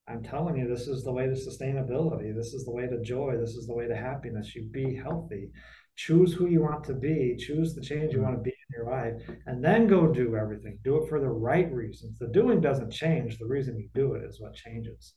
I'm 0.08 0.24
telling 0.24 0.58
you, 0.58 0.68
this 0.68 0.88
is 0.88 1.04
the 1.04 1.12
way 1.12 1.26
to 1.26 1.32
sustainability. 1.32 2.36
This 2.36 2.54
is 2.54 2.66
the 2.66 2.72
way 2.72 2.88
to 2.88 3.02
joy. 3.02 3.36
This 3.40 3.56
is 3.56 3.68
the 3.68 3.74
way 3.74 3.88
to 3.88 3.96
happiness. 3.96 4.56
You 4.56 4.64
be 4.72 4.96
healthy. 4.96 5.50
Choose 6.06 6.34
who 6.34 6.48
you 6.48 6.62
want 6.62 6.84
to 6.86 6.96
be. 6.96 7.36
Choose 7.38 7.76
the 7.76 7.82
change 7.82 8.12
you 8.12 8.20
mm-hmm. 8.20 8.24
want 8.24 8.38
to 8.38 8.42
be 8.44 8.50
in 8.50 8.76
your 8.76 8.90
life. 8.90 9.22
And 9.46 9.64
then 9.64 9.86
go 9.86 10.08
do 10.08 10.36
everything. 10.36 10.80
Do 10.84 10.98
it 10.98 11.08
for 11.08 11.20
the 11.20 11.30
right 11.30 11.72
reasons. 11.72 12.18
The 12.20 12.28
doing 12.28 12.60
doesn't 12.60 12.90
change. 12.92 13.38
The 13.38 13.46
reason 13.46 13.78
you 13.78 13.88
do 13.94 14.16
it 14.16 14.24
is 14.24 14.42
what 14.42 14.56
changes. 14.56 15.14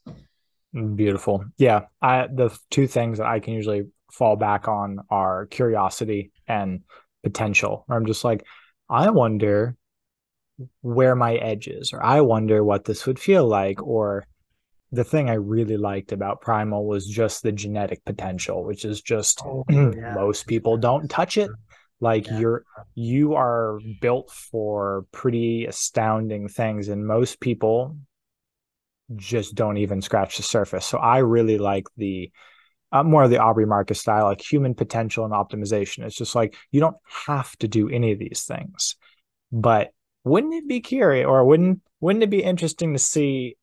Mm, 0.76 0.94
beautiful. 0.94 1.42
Yeah. 1.56 1.86
I 2.02 2.26
the 2.26 2.50
two 2.70 2.86
things 2.86 3.16
that 3.16 3.26
I 3.26 3.40
can 3.40 3.54
usually 3.54 3.86
fall 4.12 4.36
back 4.36 4.68
on 4.68 4.98
are 5.08 5.46
curiosity 5.46 6.32
and 6.46 6.82
potential. 7.22 7.86
Or 7.88 7.96
I'm 7.96 8.04
just 8.04 8.22
like, 8.22 8.44
I 8.90 9.08
wonder 9.08 9.76
where 10.82 11.16
my 11.16 11.36
edge 11.36 11.66
is, 11.66 11.94
or 11.94 12.04
I 12.04 12.20
wonder 12.20 12.62
what 12.62 12.84
this 12.84 13.06
would 13.06 13.18
feel 13.18 13.46
like. 13.48 13.82
Or 13.82 14.26
the 14.94 15.04
thing 15.04 15.28
I 15.28 15.34
really 15.34 15.76
liked 15.76 16.12
about 16.12 16.40
Primal 16.40 16.86
was 16.86 17.06
just 17.06 17.42
the 17.42 17.52
genetic 17.52 18.04
potential, 18.04 18.64
which 18.64 18.84
is 18.84 19.00
just 19.02 19.42
oh, 19.44 19.64
yeah. 19.70 20.14
most 20.14 20.46
people 20.46 20.76
don't 20.76 21.08
touch 21.08 21.36
it. 21.36 21.50
Like 22.00 22.26
yeah. 22.26 22.38
you're 22.38 22.64
you 22.94 23.34
are 23.34 23.78
built 24.00 24.30
for 24.30 25.06
pretty 25.12 25.66
astounding 25.66 26.48
things, 26.48 26.88
and 26.88 27.06
most 27.06 27.40
people 27.40 27.96
just 29.16 29.54
don't 29.54 29.78
even 29.78 30.02
scratch 30.02 30.36
the 30.36 30.42
surface. 30.42 30.86
So 30.86 30.98
I 30.98 31.18
really 31.18 31.58
like 31.58 31.86
the 31.96 32.30
uh, 32.92 33.02
more 33.02 33.24
of 33.24 33.30
the 33.30 33.38
Aubrey 33.38 33.66
Marcus 33.66 34.00
style, 34.00 34.24
like 34.24 34.40
human 34.40 34.74
potential 34.74 35.24
and 35.24 35.34
optimization. 35.34 36.04
It's 36.04 36.16
just 36.16 36.34
like 36.34 36.56
you 36.70 36.80
don't 36.80 36.96
have 37.26 37.56
to 37.58 37.68
do 37.68 37.88
any 37.88 38.12
of 38.12 38.18
these 38.18 38.44
things, 38.46 38.96
but 39.50 39.90
wouldn't 40.24 40.54
it 40.54 40.68
be 40.68 40.80
curious, 40.80 41.26
or 41.26 41.44
wouldn't 41.44 41.80
wouldn't 42.00 42.22
it 42.22 42.30
be 42.30 42.42
interesting 42.42 42.92
to 42.92 42.98
see 42.98 43.56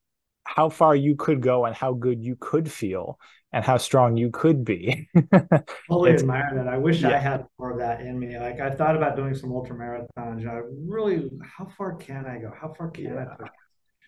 how 0.43 0.69
far 0.69 0.95
you 0.95 1.15
could 1.15 1.41
go 1.41 1.65
and 1.65 1.75
how 1.75 1.93
good 1.93 2.21
you 2.21 2.35
could 2.39 2.71
feel 2.71 3.19
and 3.53 3.63
how 3.63 3.77
strong 3.77 4.17
you 4.17 4.29
could 4.31 4.63
be? 4.63 5.09
Fully 5.87 6.11
admire 6.11 6.51
that. 6.55 6.67
I 6.67 6.77
wish 6.77 7.01
yeah. 7.01 7.09
I 7.09 7.17
had 7.17 7.45
more 7.59 7.71
of 7.71 7.79
that 7.79 8.01
in 8.01 8.19
me. 8.19 8.37
Like 8.37 8.59
I 8.59 8.69
thought 8.71 8.95
about 8.95 9.15
doing 9.15 9.35
some 9.35 9.51
ultra 9.51 9.75
marathons. 9.75 10.47
I 10.47 10.61
really, 10.87 11.29
how 11.57 11.67
far 11.77 11.95
can 11.95 12.25
I 12.25 12.37
go? 12.39 12.51
How 12.59 12.73
far 12.73 12.89
can 12.89 13.05
yeah. 13.05 13.25
I 13.31 13.35
push? 13.35 13.49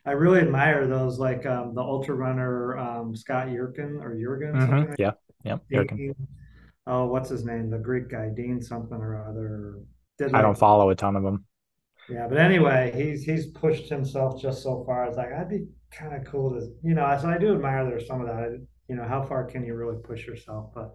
I 0.06 0.12
really 0.12 0.42
admire 0.42 0.86
those, 0.86 1.18
like 1.18 1.46
um, 1.46 1.74
the 1.74 1.82
ultra 1.82 2.14
runner 2.14 2.78
um, 2.78 3.16
Scott 3.16 3.48
Yurkin 3.48 4.02
or 4.02 4.20
Jurgen. 4.20 4.54
Mm-hmm. 4.54 4.90
Like 4.90 5.00
yeah, 5.00 5.12
yeah, 5.46 5.58
Yurkin. 5.72 6.14
Oh, 6.86 7.06
what's 7.06 7.30
his 7.30 7.46
name? 7.46 7.70
The 7.70 7.78
Greek 7.78 8.10
guy, 8.10 8.30
Dean 8.36 8.62
something 8.62 8.98
or 8.98 9.26
other. 9.26 9.80
Did 10.18 10.36
I 10.36 10.42
don't 10.42 10.58
follow 10.58 10.90
a 10.90 10.96
ton 10.96 11.16
of 11.16 11.24
them. 11.24 11.46
Yeah, 12.10 12.28
but 12.28 12.38
anyway, 12.38 12.92
he's 12.94 13.24
he's 13.24 13.48
pushed 13.48 13.90
himself 13.90 14.42
just 14.42 14.62
so 14.62 14.84
far. 14.86 15.06
It's 15.06 15.16
like 15.16 15.32
I'd 15.32 15.50
be 15.50 15.68
kind 15.98 16.16
of 16.16 16.26
cool 16.26 16.52
to, 16.52 16.68
you 16.84 16.94
know. 16.94 17.18
So 17.22 17.30
I 17.30 17.38
do 17.38 17.54
admire 17.54 17.86
there's 17.86 18.08
some 18.08 18.22
of 18.22 18.28
that. 18.28 18.66
You 18.88 18.96
know, 18.96 19.06
how 19.06 19.24
far 19.24 19.46
can 19.46 19.66
you 19.66 19.76
really 19.76 19.98
push 20.04 20.26
yourself? 20.28 20.72
But 20.74 20.94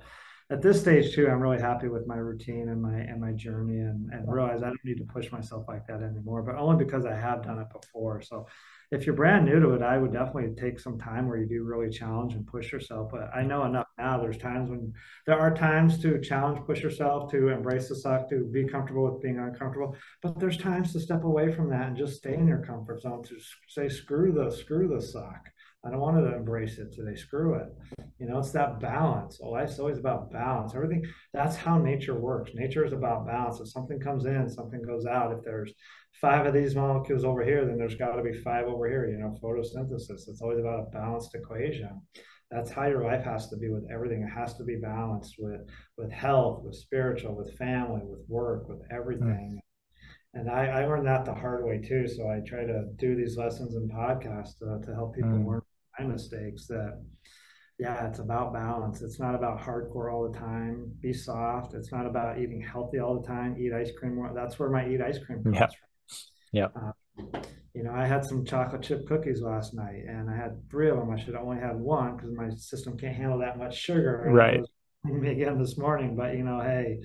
at 0.50 0.62
this 0.62 0.80
stage 0.80 1.14
too, 1.14 1.28
I'm 1.28 1.40
really 1.40 1.60
happy 1.60 1.88
with 1.88 2.06
my 2.06 2.16
routine 2.16 2.68
and 2.68 2.82
my 2.82 2.96
and 2.96 3.20
my 3.20 3.32
journey, 3.32 3.80
and 3.80 4.12
and 4.12 4.30
realize 4.30 4.62
I 4.62 4.66
don't 4.66 4.84
need 4.84 4.98
to 4.98 5.04
push 5.04 5.30
myself 5.32 5.66
like 5.68 5.86
that 5.86 6.02
anymore. 6.02 6.42
But 6.42 6.56
only 6.56 6.84
because 6.84 7.06
I 7.06 7.14
have 7.14 7.42
done 7.42 7.58
it 7.58 7.68
before. 7.72 8.22
So 8.22 8.46
if 8.90 9.04
you're 9.04 9.14
brand 9.14 9.44
new 9.44 9.60
to 9.60 9.74
it, 9.74 9.82
I 9.82 9.98
would 9.98 10.12
definitely 10.12 10.54
take 10.54 10.80
some 10.80 10.98
time 10.98 11.28
where 11.28 11.36
you 11.36 11.46
do 11.46 11.62
really 11.62 11.90
challenge 11.90 12.32
and 12.34 12.46
push 12.46 12.72
yourself. 12.72 13.10
But 13.10 13.30
I 13.34 13.42
know 13.42 13.64
enough 13.64 13.86
now. 13.98 14.18
There's 14.18 14.38
times 14.38 14.70
when 14.70 14.92
there 15.26 15.38
are 15.38 15.54
times 15.54 16.00
to 16.02 16.20
challenge, 16.20 16.64
push 16.64 16.82
yourself, 16.82 17.30
to 17.32 17.48
embrace 17.48 17.88
the 17.88 17.96
suck, 17.96 18.30
to 18.30 18.48
be 18.50 18.64
comfortable 18.64 19.12
with 19.12 19.22
being 19.22 19.38
uncomfortable. 19.38 19.94
But 20.22 20.38
there's 20.38 20.56
times 20.56 20.92
to 20.92 21.00
step 21.00 21.24
away 21.24 21.52
from 21.52 21.68
that 21.70 21.88
and 21.88 21.96
just 21.96 22.16
stay 22.16 22.34
in 22.34 22.48
your 22.48 22.64
comfort 22.64 23.02
zone. 23.02 23.22
To 23.24 23.36
say 23.68 23.88
screw 23.90 24.32
the 24.32 24.50
screw 24.50 24.88
the 24.88 25.02
suck. 25.02 25.48
I 25.84 25.90
don't 25.90 26.00
want 26.00 26.16
to 26.16 26.34
embrace 26.34 26.78
it 26.78 26.92
today. 26.92 27.14
Screw 27.14 27.54
it. 27.54 27.68
You 28.18 28.26
know, 28.26 28.38
it's 28.38 28.50
that 28.50 28.80
balance. 28.80 29.38
Oh, 29.40 29.50
life's 29.50 29.78
always 29.78 29.98
about 29.98 30.32
balance. 30.32 30.74
Everything 30.74 31.04
that's 31.32 31.56
how 31.56 31.78
nature 31.78 32.18
works. 32.18 32.50
Nature 32.54 32.84
is 32.84 32.92
about 32.92 33.26
balance. 33.26 33.60
If 33.60 33.68
something 33.68 34.00
comes 34.00 34.24
in, 34.24 34.48
something 34.48 34.82
goes 34.82 35.06
out. 35.06 35.32
If 35.32 35.44
there's 35.44 35.72
five 36.20 36.46
of 36.46 36.54
these 36.54 36.74
molecules 36.74 37.24
over 37.24 37.44
here, 37.44 37.64
then 37.64 37.78
there's 37.78 37.94
got 37.94 38.16
to 38.16 38.22
be 38.22 38.32
five 38.32 38.66
over 38.66 38.88
here. 38.88 39.08
You 39.08 39.18
know, 39.18 39.36
photosynthesis. 39.42 40.28
It's 40.28 40.40
always 40.42 40.58
about 40.58 40.80
a 40.80 40.90
balanced 40.90 41.34
equation. 41.34 42.00
That's 42.50 42.70
how 42.70 42.86
your 42.86 43.04
life 43.04 43.24
has 43.24 43.48
to 43.50 43.56
be 43.56 43.68
with 43.68 43.84
everything. 43.92 44.22
It 44.22 44.30
has 44.30 44.54
to 44.54 44.64
be 44.64 44.76
balanced 44.76 45.36
with 45.38 45.60
with 45.96 46.10
health, 46.10 46.62
with 46.64 46.76
spiritual, 46.76 47.36
with 47.36 47.56
family, 47.56 48.02
with 48.04 48.20
work, 48.28 48.68
with 48.68 48.80
everything. 48.90 49.58
Mm. 49.58 50.40
And 50.40 50.50
I, 50.50 50.66
I 50.66 50.86
learned 50.86 51.06
that 51.06 51.24
the 51.24 51.34
hard 51.34 51.64
way 51.64 51.78
too. 51.78 52.06
So 52.06 52.28
I 52.28 52.40
try 52.46 52.64
to 52.64 52.84
do 52.96 53.16
these 53.16 53.36
lessons 53.36 53.74
and 53.74 53.90
podcasts 53.90 54.58
to, 54.58 54.80
to 54.86 54.94
help 54.94 55.14
people 55.14 55.30
mm. 55.30 55.46
learn 55.46 55.62
my 55.98 56.06
mistakes 56.06 56.66
that 56.68 57.02
yeah, 57.78 58.08
it's 58.08 58.18
about 58.18 58.52
balance. 58.52 59.02
It's 59.02 59.20
not 59.20 59.36
about 59.36 59.60
hardcore 59.60 60.12
all 60.12 60.28
the 60.28 60.36
time. 60.36 60.90
Be 61.00 61.12
soft. 61.12 61.74
It's 61.74 61.92
not 61.92 62.06
about 62.06 62.38
eating 62.38 62.60
healthy 62.60 62.98
all 62.98 63.20
the 63.20 63.26
time. 63.26 63.56
Eat 63.58 63.72
ice 63.72 63.92
cream. 63.96 64.20
That's 64.34 64.58
where 64.58 64.68
my 64.68 64.88
eat 64.88 65.00
ice 65.00 65.18
cream 65.24 65.44
comes 65.44 65.54
yep. 65.54 65.70
from. 65.70 65.87
Yeah. 66.52 66.68
Uh, 66.74 66.92
you 67.74 67.84
know, 67.84 67.92
I 67.92 68.06
had 68.06 68.24
some 68.24 68.44
chocolate 68.44 68.82
chip 68.82 69.06
cookies 69.06 69.40
last 69.40 69.72
night, 69.74 70.02
and 70.08 70.28
I 70.28 70.36
had 70.36 70.68
three 70.68 70.90
of 70.90 70.96
them. 70.96 71.10
I 71.10 71.16
should 71.16 71.34
have 71.34 71.44
only 71.44 71.60
had 71.60 71.76
one 71.76 72.16
because 72.16 72.32
my 72.32 72.50
system 72.50 72.98
can't 72.98 73.14
handle 73.14 73.38
that 73.38 73.58
much 73.58 73.76
sugar. 73.76 74.24
Right. 74.26 74.62
Me 75.04 75.30
Again 75.30 75.60
this 75.60 75.78
morning, 75.78 76.16
but 76.16 76.34
you 76.34 76.42
know, 76.42 76.60
hey, 76.60 76.98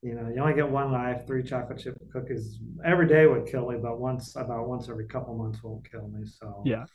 you 0.00 0.14
know, 0.14 0.32
you 0.34 0.40
only 0.40 0.54
get 0.54 0.68
one 0.68 0.92
life. 0.92 1.26
Three 1.26 1.42
chocolate 1.42 1.78
chip 1.78 1.96
cookies 2.10 2.58
every 2.84 3.06
day 3.06 3.26
would 3.26 3.46
kill 3.46 3.68
me, 3.68 3.76
but 3.80 4.00
once 4.00 4.34
about 4.34 4.66
once 4.66 4.88
every 4.88 5.06
couple 5.06 5.36
months 5.36 5.62
won't 5.62 5.88
kill 5.90 6.08
me. 6.08 6.26
So 6.26 6.62
yeah. 6.64 6.86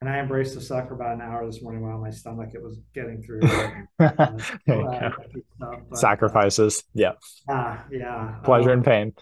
And 0.00 0.08
I 0.08 0.18
embraced 0.18 0.54
the 0.54 0.60
suck 0.60 0.88
for 0.88 0.94
about 0.94 1.12
an 1.12 1.20
hour 1.20 1.46
this 1.46 1.62
morning 1.62 1.82
while 1.82 1.98
my 1.98 2.10
stomach 2.10 2.50
it 2.54 2.62
was 2.62 2.80
getting 2.94 3.22
through. 3.22 3.42
uh, 4.00 4.38
stuff, 4.38 5.80
but, 5.90 5.98
Sacrifices, 5.98 6.82
yeah. 6.94 7.12
Uh, 7.46 7.76
yeah. 7.90 8.36
Pleasure 8.42 8.70
um, 8.70 8.78
and 8.78 8.84
pain. 8.84 9.12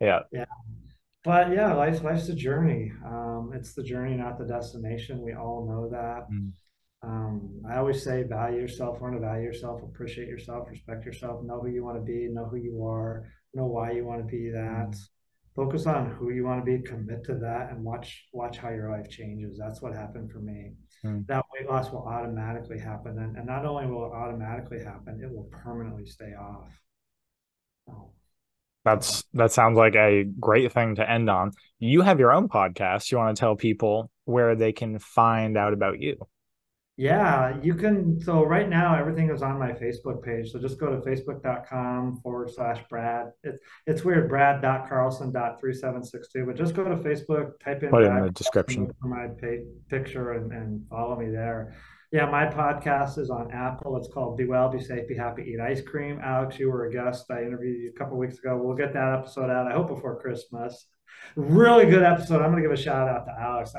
Yeah. 0.00 0.20
Yeah 0.30 0.44
but 1.24 1.52
yeah, 1.52 1.72
life 1.74 2.02
life's 2.02 2.28
a 2.28 2.34
journey. 2.34 2.92
Um, 3.04 3.52
it's 3.54 3.74
the 3.74 3.82
journey, 3.82 4.16
not 4.16 4.38
the 4.38 4.44
destination. 4.44 5.22
We 5.22 5.34
all 5.34 5.66
know 5.68 5.88
that. 5.90 6.26
Mm. 6.32 6.52
Um, 7.04 7.62
I 7.68 7.78
always 7.78 8.02
say, 8.02 8.22
value 8.22 8.60
yourself, 8.60 9.00
learn 9.00 9.14
to 9.14 9.20
value 9.20 9.44
yourself, 9.44 9.82
appreciate 9.82 10.28
yourself, 10.28 10.68
respect 10.70 11.04
yourself, 11.04 11.42
know 11.44 11.60
who 11.60 11.68
you 11.68 11.84
want 11.84 11.96
to 11.96 12.02
be, 12.02 12.28
know 12.28 12.44
who 12.44 12.56
you 12.56 12.84
are, 12.84 13.28
know 13.54 13.66
why 13.66 13.90
you 13.90 14.04
want 14.04 14.20
to 14.20 14.26
be 14.26 14.50
that. 14.50 14.90
Mm. 14.90 15.00
Focus 15.54 15.86
on 15.86 16.10
who 16.10 16.30
you 16.30 16.44
want 16.44 16.64
to 16.64 16.64
be, 16.64 16.82
commit 16.82 17.24
to 17.24 17.34
that, 17.34 17.70
and 17.70 17.84
watch 17.84 18.26
watch 18.32 18.56
how 18.56 18.70
your 18.70 18.90
life 18.90 19.08
changes. 19.08 19.58
That's 19.58 19.82
what 19.82 19.94
happened 19.94 20.30
for 20.32 20.38
me. 20.38 20.72
Mm. 21.04 21.26
That 21.26 21.44
weight 21.52 21.68
loss 21.68 21.90
will 21.92 22.06
automatically 22.08 22.78
happen, 22.78 23.18
and, 23.18 23.36
and 23.36 23.46
not 23.46 23.66
only 23.66 23.86
will 23.86 24.06
it 24.06 24.14
automatically 24.14 24.82
happen, 24.82 25.20
it 25.22 25.30
will 25.30 25.48
permanently 25.52 26.06
stay 26.06 26.32
off. 26.34 26.70
Oh 27.90 28.12
That's 28.84 29.24
that 29.34 29.52
sounds 29.52 29.78
like 29.78 29.94
a 29.94 30.24
great 30.24 30.72
thing 30.72 30.96
to 30.96 31.08
end 31.08 31.30
on. 31.30 31.52
You 31.78 32.02
have 32.02 32.18
your 32.18 32.32
own 32.32 32.48
podcast. 32.48 33.10
You 33.10 33.18
want 33.18 33.36
to 33.36 33.40
tell 33.40 33.56
people 33.56 34.10
where 34.24 34.56
they 34.56 34.72
can 34.72 34.98
find 34.98 35.56
out 35.56 35.72
about 35.72 36.00
you? 36.00 36.16
Yeah, 36.96 37.58
you 37.62 37.74
can. 37.74 38.20
So 38.20 38.44
right 38.44 38.68
now, 38.68 38.94
everything 38.94 39.30
is 39.30 39.42
on 39.42 39.58
my 39.58 39.72
Facebook 39.72 40.22
page. 40.22 40.50
So 40.50 40.58
just 40.58 40.78
go 40.78 40.90
to 40.90 40.98
facebook.com 40.98 42.20
forward 42.22 42.50
slash 42.50 42.80
Brad. 42.90 43.28
It's 43.42 43.58
it's 43.86 44.04
weird, 44.04 44.28
brad.carlson.3762, 44.28 46.46
but 46.46 46.56
just 46.56 46.74
go 46.74 46.84
to 46.84 46.96
Facebook, 46.96 47.52
type 47.64 47.82
in 47.82 47.88
Put 47.90 48.04
in 48.04 48.20
the 48.20 48.30
description. 48.30 48.90
for 49.00 49.08
my 49.08 49.28
picture 49.88 50.32
and, 50.32 50.52
and 50.52 50.86
follow 50.88 51.18
me 51.18 51.30
there. 51.30 51.74
Yeah, 52.12 52.26
my 52.26 52.44
podcast 52.44 53.16
is 53.16 53.30
on 53.30 53.50
Apple. 53.52 53.96
It's 53.96 54.12
called 54.12 54.36
Be 54.36 54.44
Well, 54.44 54.68
Be 54.68 54.78
Safe, 54.78 55.08
Be 55.08 55.16
Happy, 55.16 55.44
Eat 55.44 55.60
Ice 55.60 55.80
Cream. 55.80 56.20
Alex, 56.22 56.58
you 56.58 56.70
were 56.70 56.84
a 56.84 56.92
guest. 56.92 57.24
I 57.30 57.40
interviewed 57.40 57.80
you 57.80 57.88
a 57.88 57.98
couple 57.98 58.18
weeks 58.18 58.38
ago. 58.38 58.60
We'll 58.62 58.76
get 58.76 58.92
that 58.92 59.14
episode 59.14 59.48
out, 59.48 59.66
I 59.66 59.72
hope, 59.72 59.88
before 59.88 60.20
Christmas. 60.20 60.88
Really 61.36 61.86
good 61.86 62.02
episode. 62.02 62.42
I'm 62.42 62.50
going 62.50 62.62
to 62.62 62.68
give 62.68 62.78
a 62.78 62.82
shout 62.82 63.08
out 63.08 63.24
to 63.24 63.32
Alex. 63.40 63.72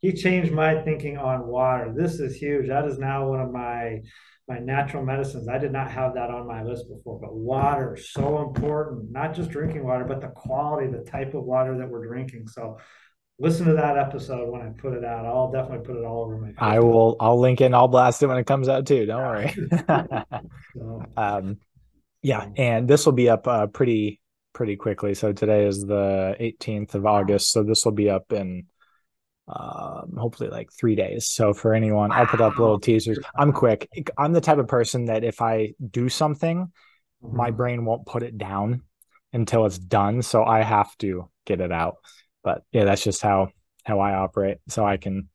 He 0.00 0.12
changed 0.12 0.52
my 0.52 0.82
thinking 0.82 1.16
on 1.16 1.46
water. 1.46 1.94
This 1.96 2.20
is 2.20 2.36
huge. 2.36 2.68
That 2.68 2.84
is 2.84 2.98
now 2.98 3.26
one 3.26 3.40
of 3.40 3.50
my 3.50 4.02
my 4.48 4.58
natural 4.58 5.04
medicines. 5.04 5.48
I 5.48 5.58
did 5.58 5.72
not 5.72 5.90
have 5.90 6.14
that 6.14 6.30
on 6.30 6.46
my 6.46 6.62
list 6.62 6.88
before, 6.88 7.18
but 7.20 7.34
water 7.34 7.96
so 7.96 8.42
important. 8.42 9.10
Not 9.12 9.34
just 9.34 9.50
drinking 9.50 9.84
water, 9.84 10.04
but 10.04 10.20
the 10.20 10.28
quality, 10.28 10.90
the 10.90 11.04
type 11.10 11.34
of 11.34 11.44
water 11.44 11.76
that 11.78 11.88
we're 11.88 12.06
drinking. 12.06 12.48
So 12.48 12.78
listen 13.38 13.66
to 13.66 13.74
that 13.74 13.96
episode 13.96 14.50
when 14.50 14.62
I 14.62 14.70
put 14.70 14.94
it 14.94 15.04
out. 15.04 15.24
I'll 15.24 15.50
definitely 15.50 15.86
put 15.86 15.96
it 15.96 16.04
all 16.04 16.24
over 16.24 16.38
my. 16.38 16.52
I 16.58 16.80
will. 16.80 17.16
I'll 17.20 17.38
link 17.38 17.60
it. 17.60 17.72
I'll 17.72 17.88
blast 17.88 18.22
it 18.22 18.26
when 18.26 18.38
it 18.38 18.46
comes 18.46 18.68
out 18.68 18.86
too. 18.86 19.06
Don't 19.06 19.22
worry. 19.22 19.54
so, 20.76 21.04
um, 21.16 21.58
yeah, 22.22 22.46
and 22.56 22.88
this 22.88 23.06
will 23.06 23.12
be 23.12 23.28
up 23.28 23.46
uh, 23.46 23.66
pretty 23.68 24.20
pretty 24.52 24.76
quickly. 24.76 25.14
So 25.14 25.32
today 25.32 25.66
is 25.66 25.84
the 25.84 26.36
18th 26.40 26.94
of 26.94 27.06
August. 27.06 27.52
So 27.52 27.62
this 27.62 27.84
will 27.84 27.92
be 27.92 28.10
up 28.10 28.32
in 28.32 28.66
um, 29.46 30.16
hopefully 30.18 30.50
like 30.50 30.70
three 30.72 30.94
days. 30.94 31.28
So 31.28 31.54
for 31.54 31.74
anyone, 31.74 32.10
I'll 32.12 32.26
put 32.26 32.40
up 32.40 32.58
little 32.58 32.80
teasers. 32.80 33.18
I'm 33.36 33.52
quick. 33.52 33.88
I'm 34.18 34.32
the 34.32 34.40
type 34.40 34.58
of 34.58 34.68
person 34.68 35.06
that 35.06 35.24
if 35.24 35.40
I 35.40 35.74
do 35.90 36.08
something, 36.08 36.72
mm-hmm. 37.22 37.36
my 37.36 37.50
brain 37.50 37.84
won't 37.84 38.04
put 38.04 38.22
it 38.22 38.36
down 38.36 38.82
until 39.32 39.64
it's 39.64 39.78
done. 39.78 40.22
So 40.22 40.44
I 40.44 40.62
have 40.62 40.96
to 40.98 41.30
get 41.46 41.60
it 41.60 41.72
out. 41.72 41.96
But 42.42 42.62
yeah, 42.72 42.84
that's 42.84 43.02
just 43.02 43.22
how 43.22 43.48
how 43.84 44.00
I 44.00 44.14
operate. 44.14 44.58
So 44.68 44.84
I 44.84 44.96
can 44.96 45.28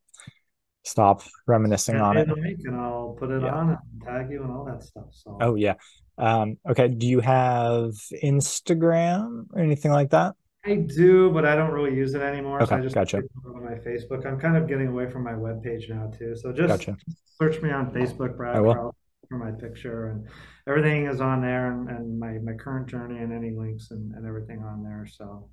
stop 0.84 1.24
reminiscing 1.48 1.96
on 1.96 2.18
it. 2.18 2.28
And 2.28 2.76
I'll 2.76 3.16
put 3.18 3.32
it 3.32 3.42
yeah. 3.42 3.54
on 3.54 3.70
and 3.70 3.80
tag 4.04 4.30
you 4.30 4.44
and 4.44 4.52
all 4.52 4.66
that 4.66 4.84
stuff. 4.84 5.06
So 5.12 5.38
oh 5.42 5.56
yeah. 5.56 5.76
Um, 6.18 6.58
okay. 6.70 6.88
Do 6.88 7.08
you 7.08 7.20
have 7.20 7.92
Instagram 8.24 9.48
or 9.54 9.60
anything 9.60 9.92
like 9.92 10.12
that? 10.12 10.36
I 10.66 10.76
do, 10.76 11.30
but 11.32 11.46
I 11.46 11.56
don't 11.56 11.72
really 11.72 11.94
use 11.94 12.14
it 12.14 12.22
anymore. 12.22 12.62
Okay, 12.62 12.70
so 12.70 12.78
I 12.78 12.82
just 12.82 12.96
gotcha. 12.96 13.18
on 13.18 13.66
my 13.66 13.76
Facebook. 13.76 14.26
I'm 14.26 14.40
kind 14.40 14.56
of 14.56 14.68
getting 14.68 14.88
away 14.88 15.10
from 15.10 15.24
my 15.24 15.36
web 15.36 15.62
page 15.62 15.90
now 15.90 16.10
too. 16.18 16.36
So 16.38 16.54
just 16.54 16.68
gotcha. 16.68 16.96
search 17.42 17.62
me 17.62 17.70
on 17.70 17.92
Facebook, 17.92 18.38
Brad 18.38 18.56
Carl, 18.56 18.96
for 19.28 19.38
my 19.38 19.52
picture, 19.52 20.08
and 20.08 20.28
everything 20.66 21.08
is 21.08 21.20
on 21.20 21.42
there, 21.42 21.72
and, 21.72 21.90
and 21.90 22.18
my 22.18 22.38
my 22.40 22.54
current 22.54 22.88
journey, 22.88 23.20
and 23.20 23.34
any 23.34 23.52
links 23.52 23.92
and, 23.92 24.14
and 24.14 24.26
everything 24.26 24.64
on 24.64 24.84
there. 24.84 25.06
So 25.06 25.50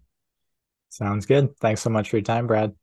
sounds 0.91 1.27
good. 1.27 1.57
Thanks 1.59 1.81
so 1.83 1.91
much 1.91 2.11
for 2.11 2.17
your 2.17 2.25
time, 2.25 2.47
Brad. 2.47 2.75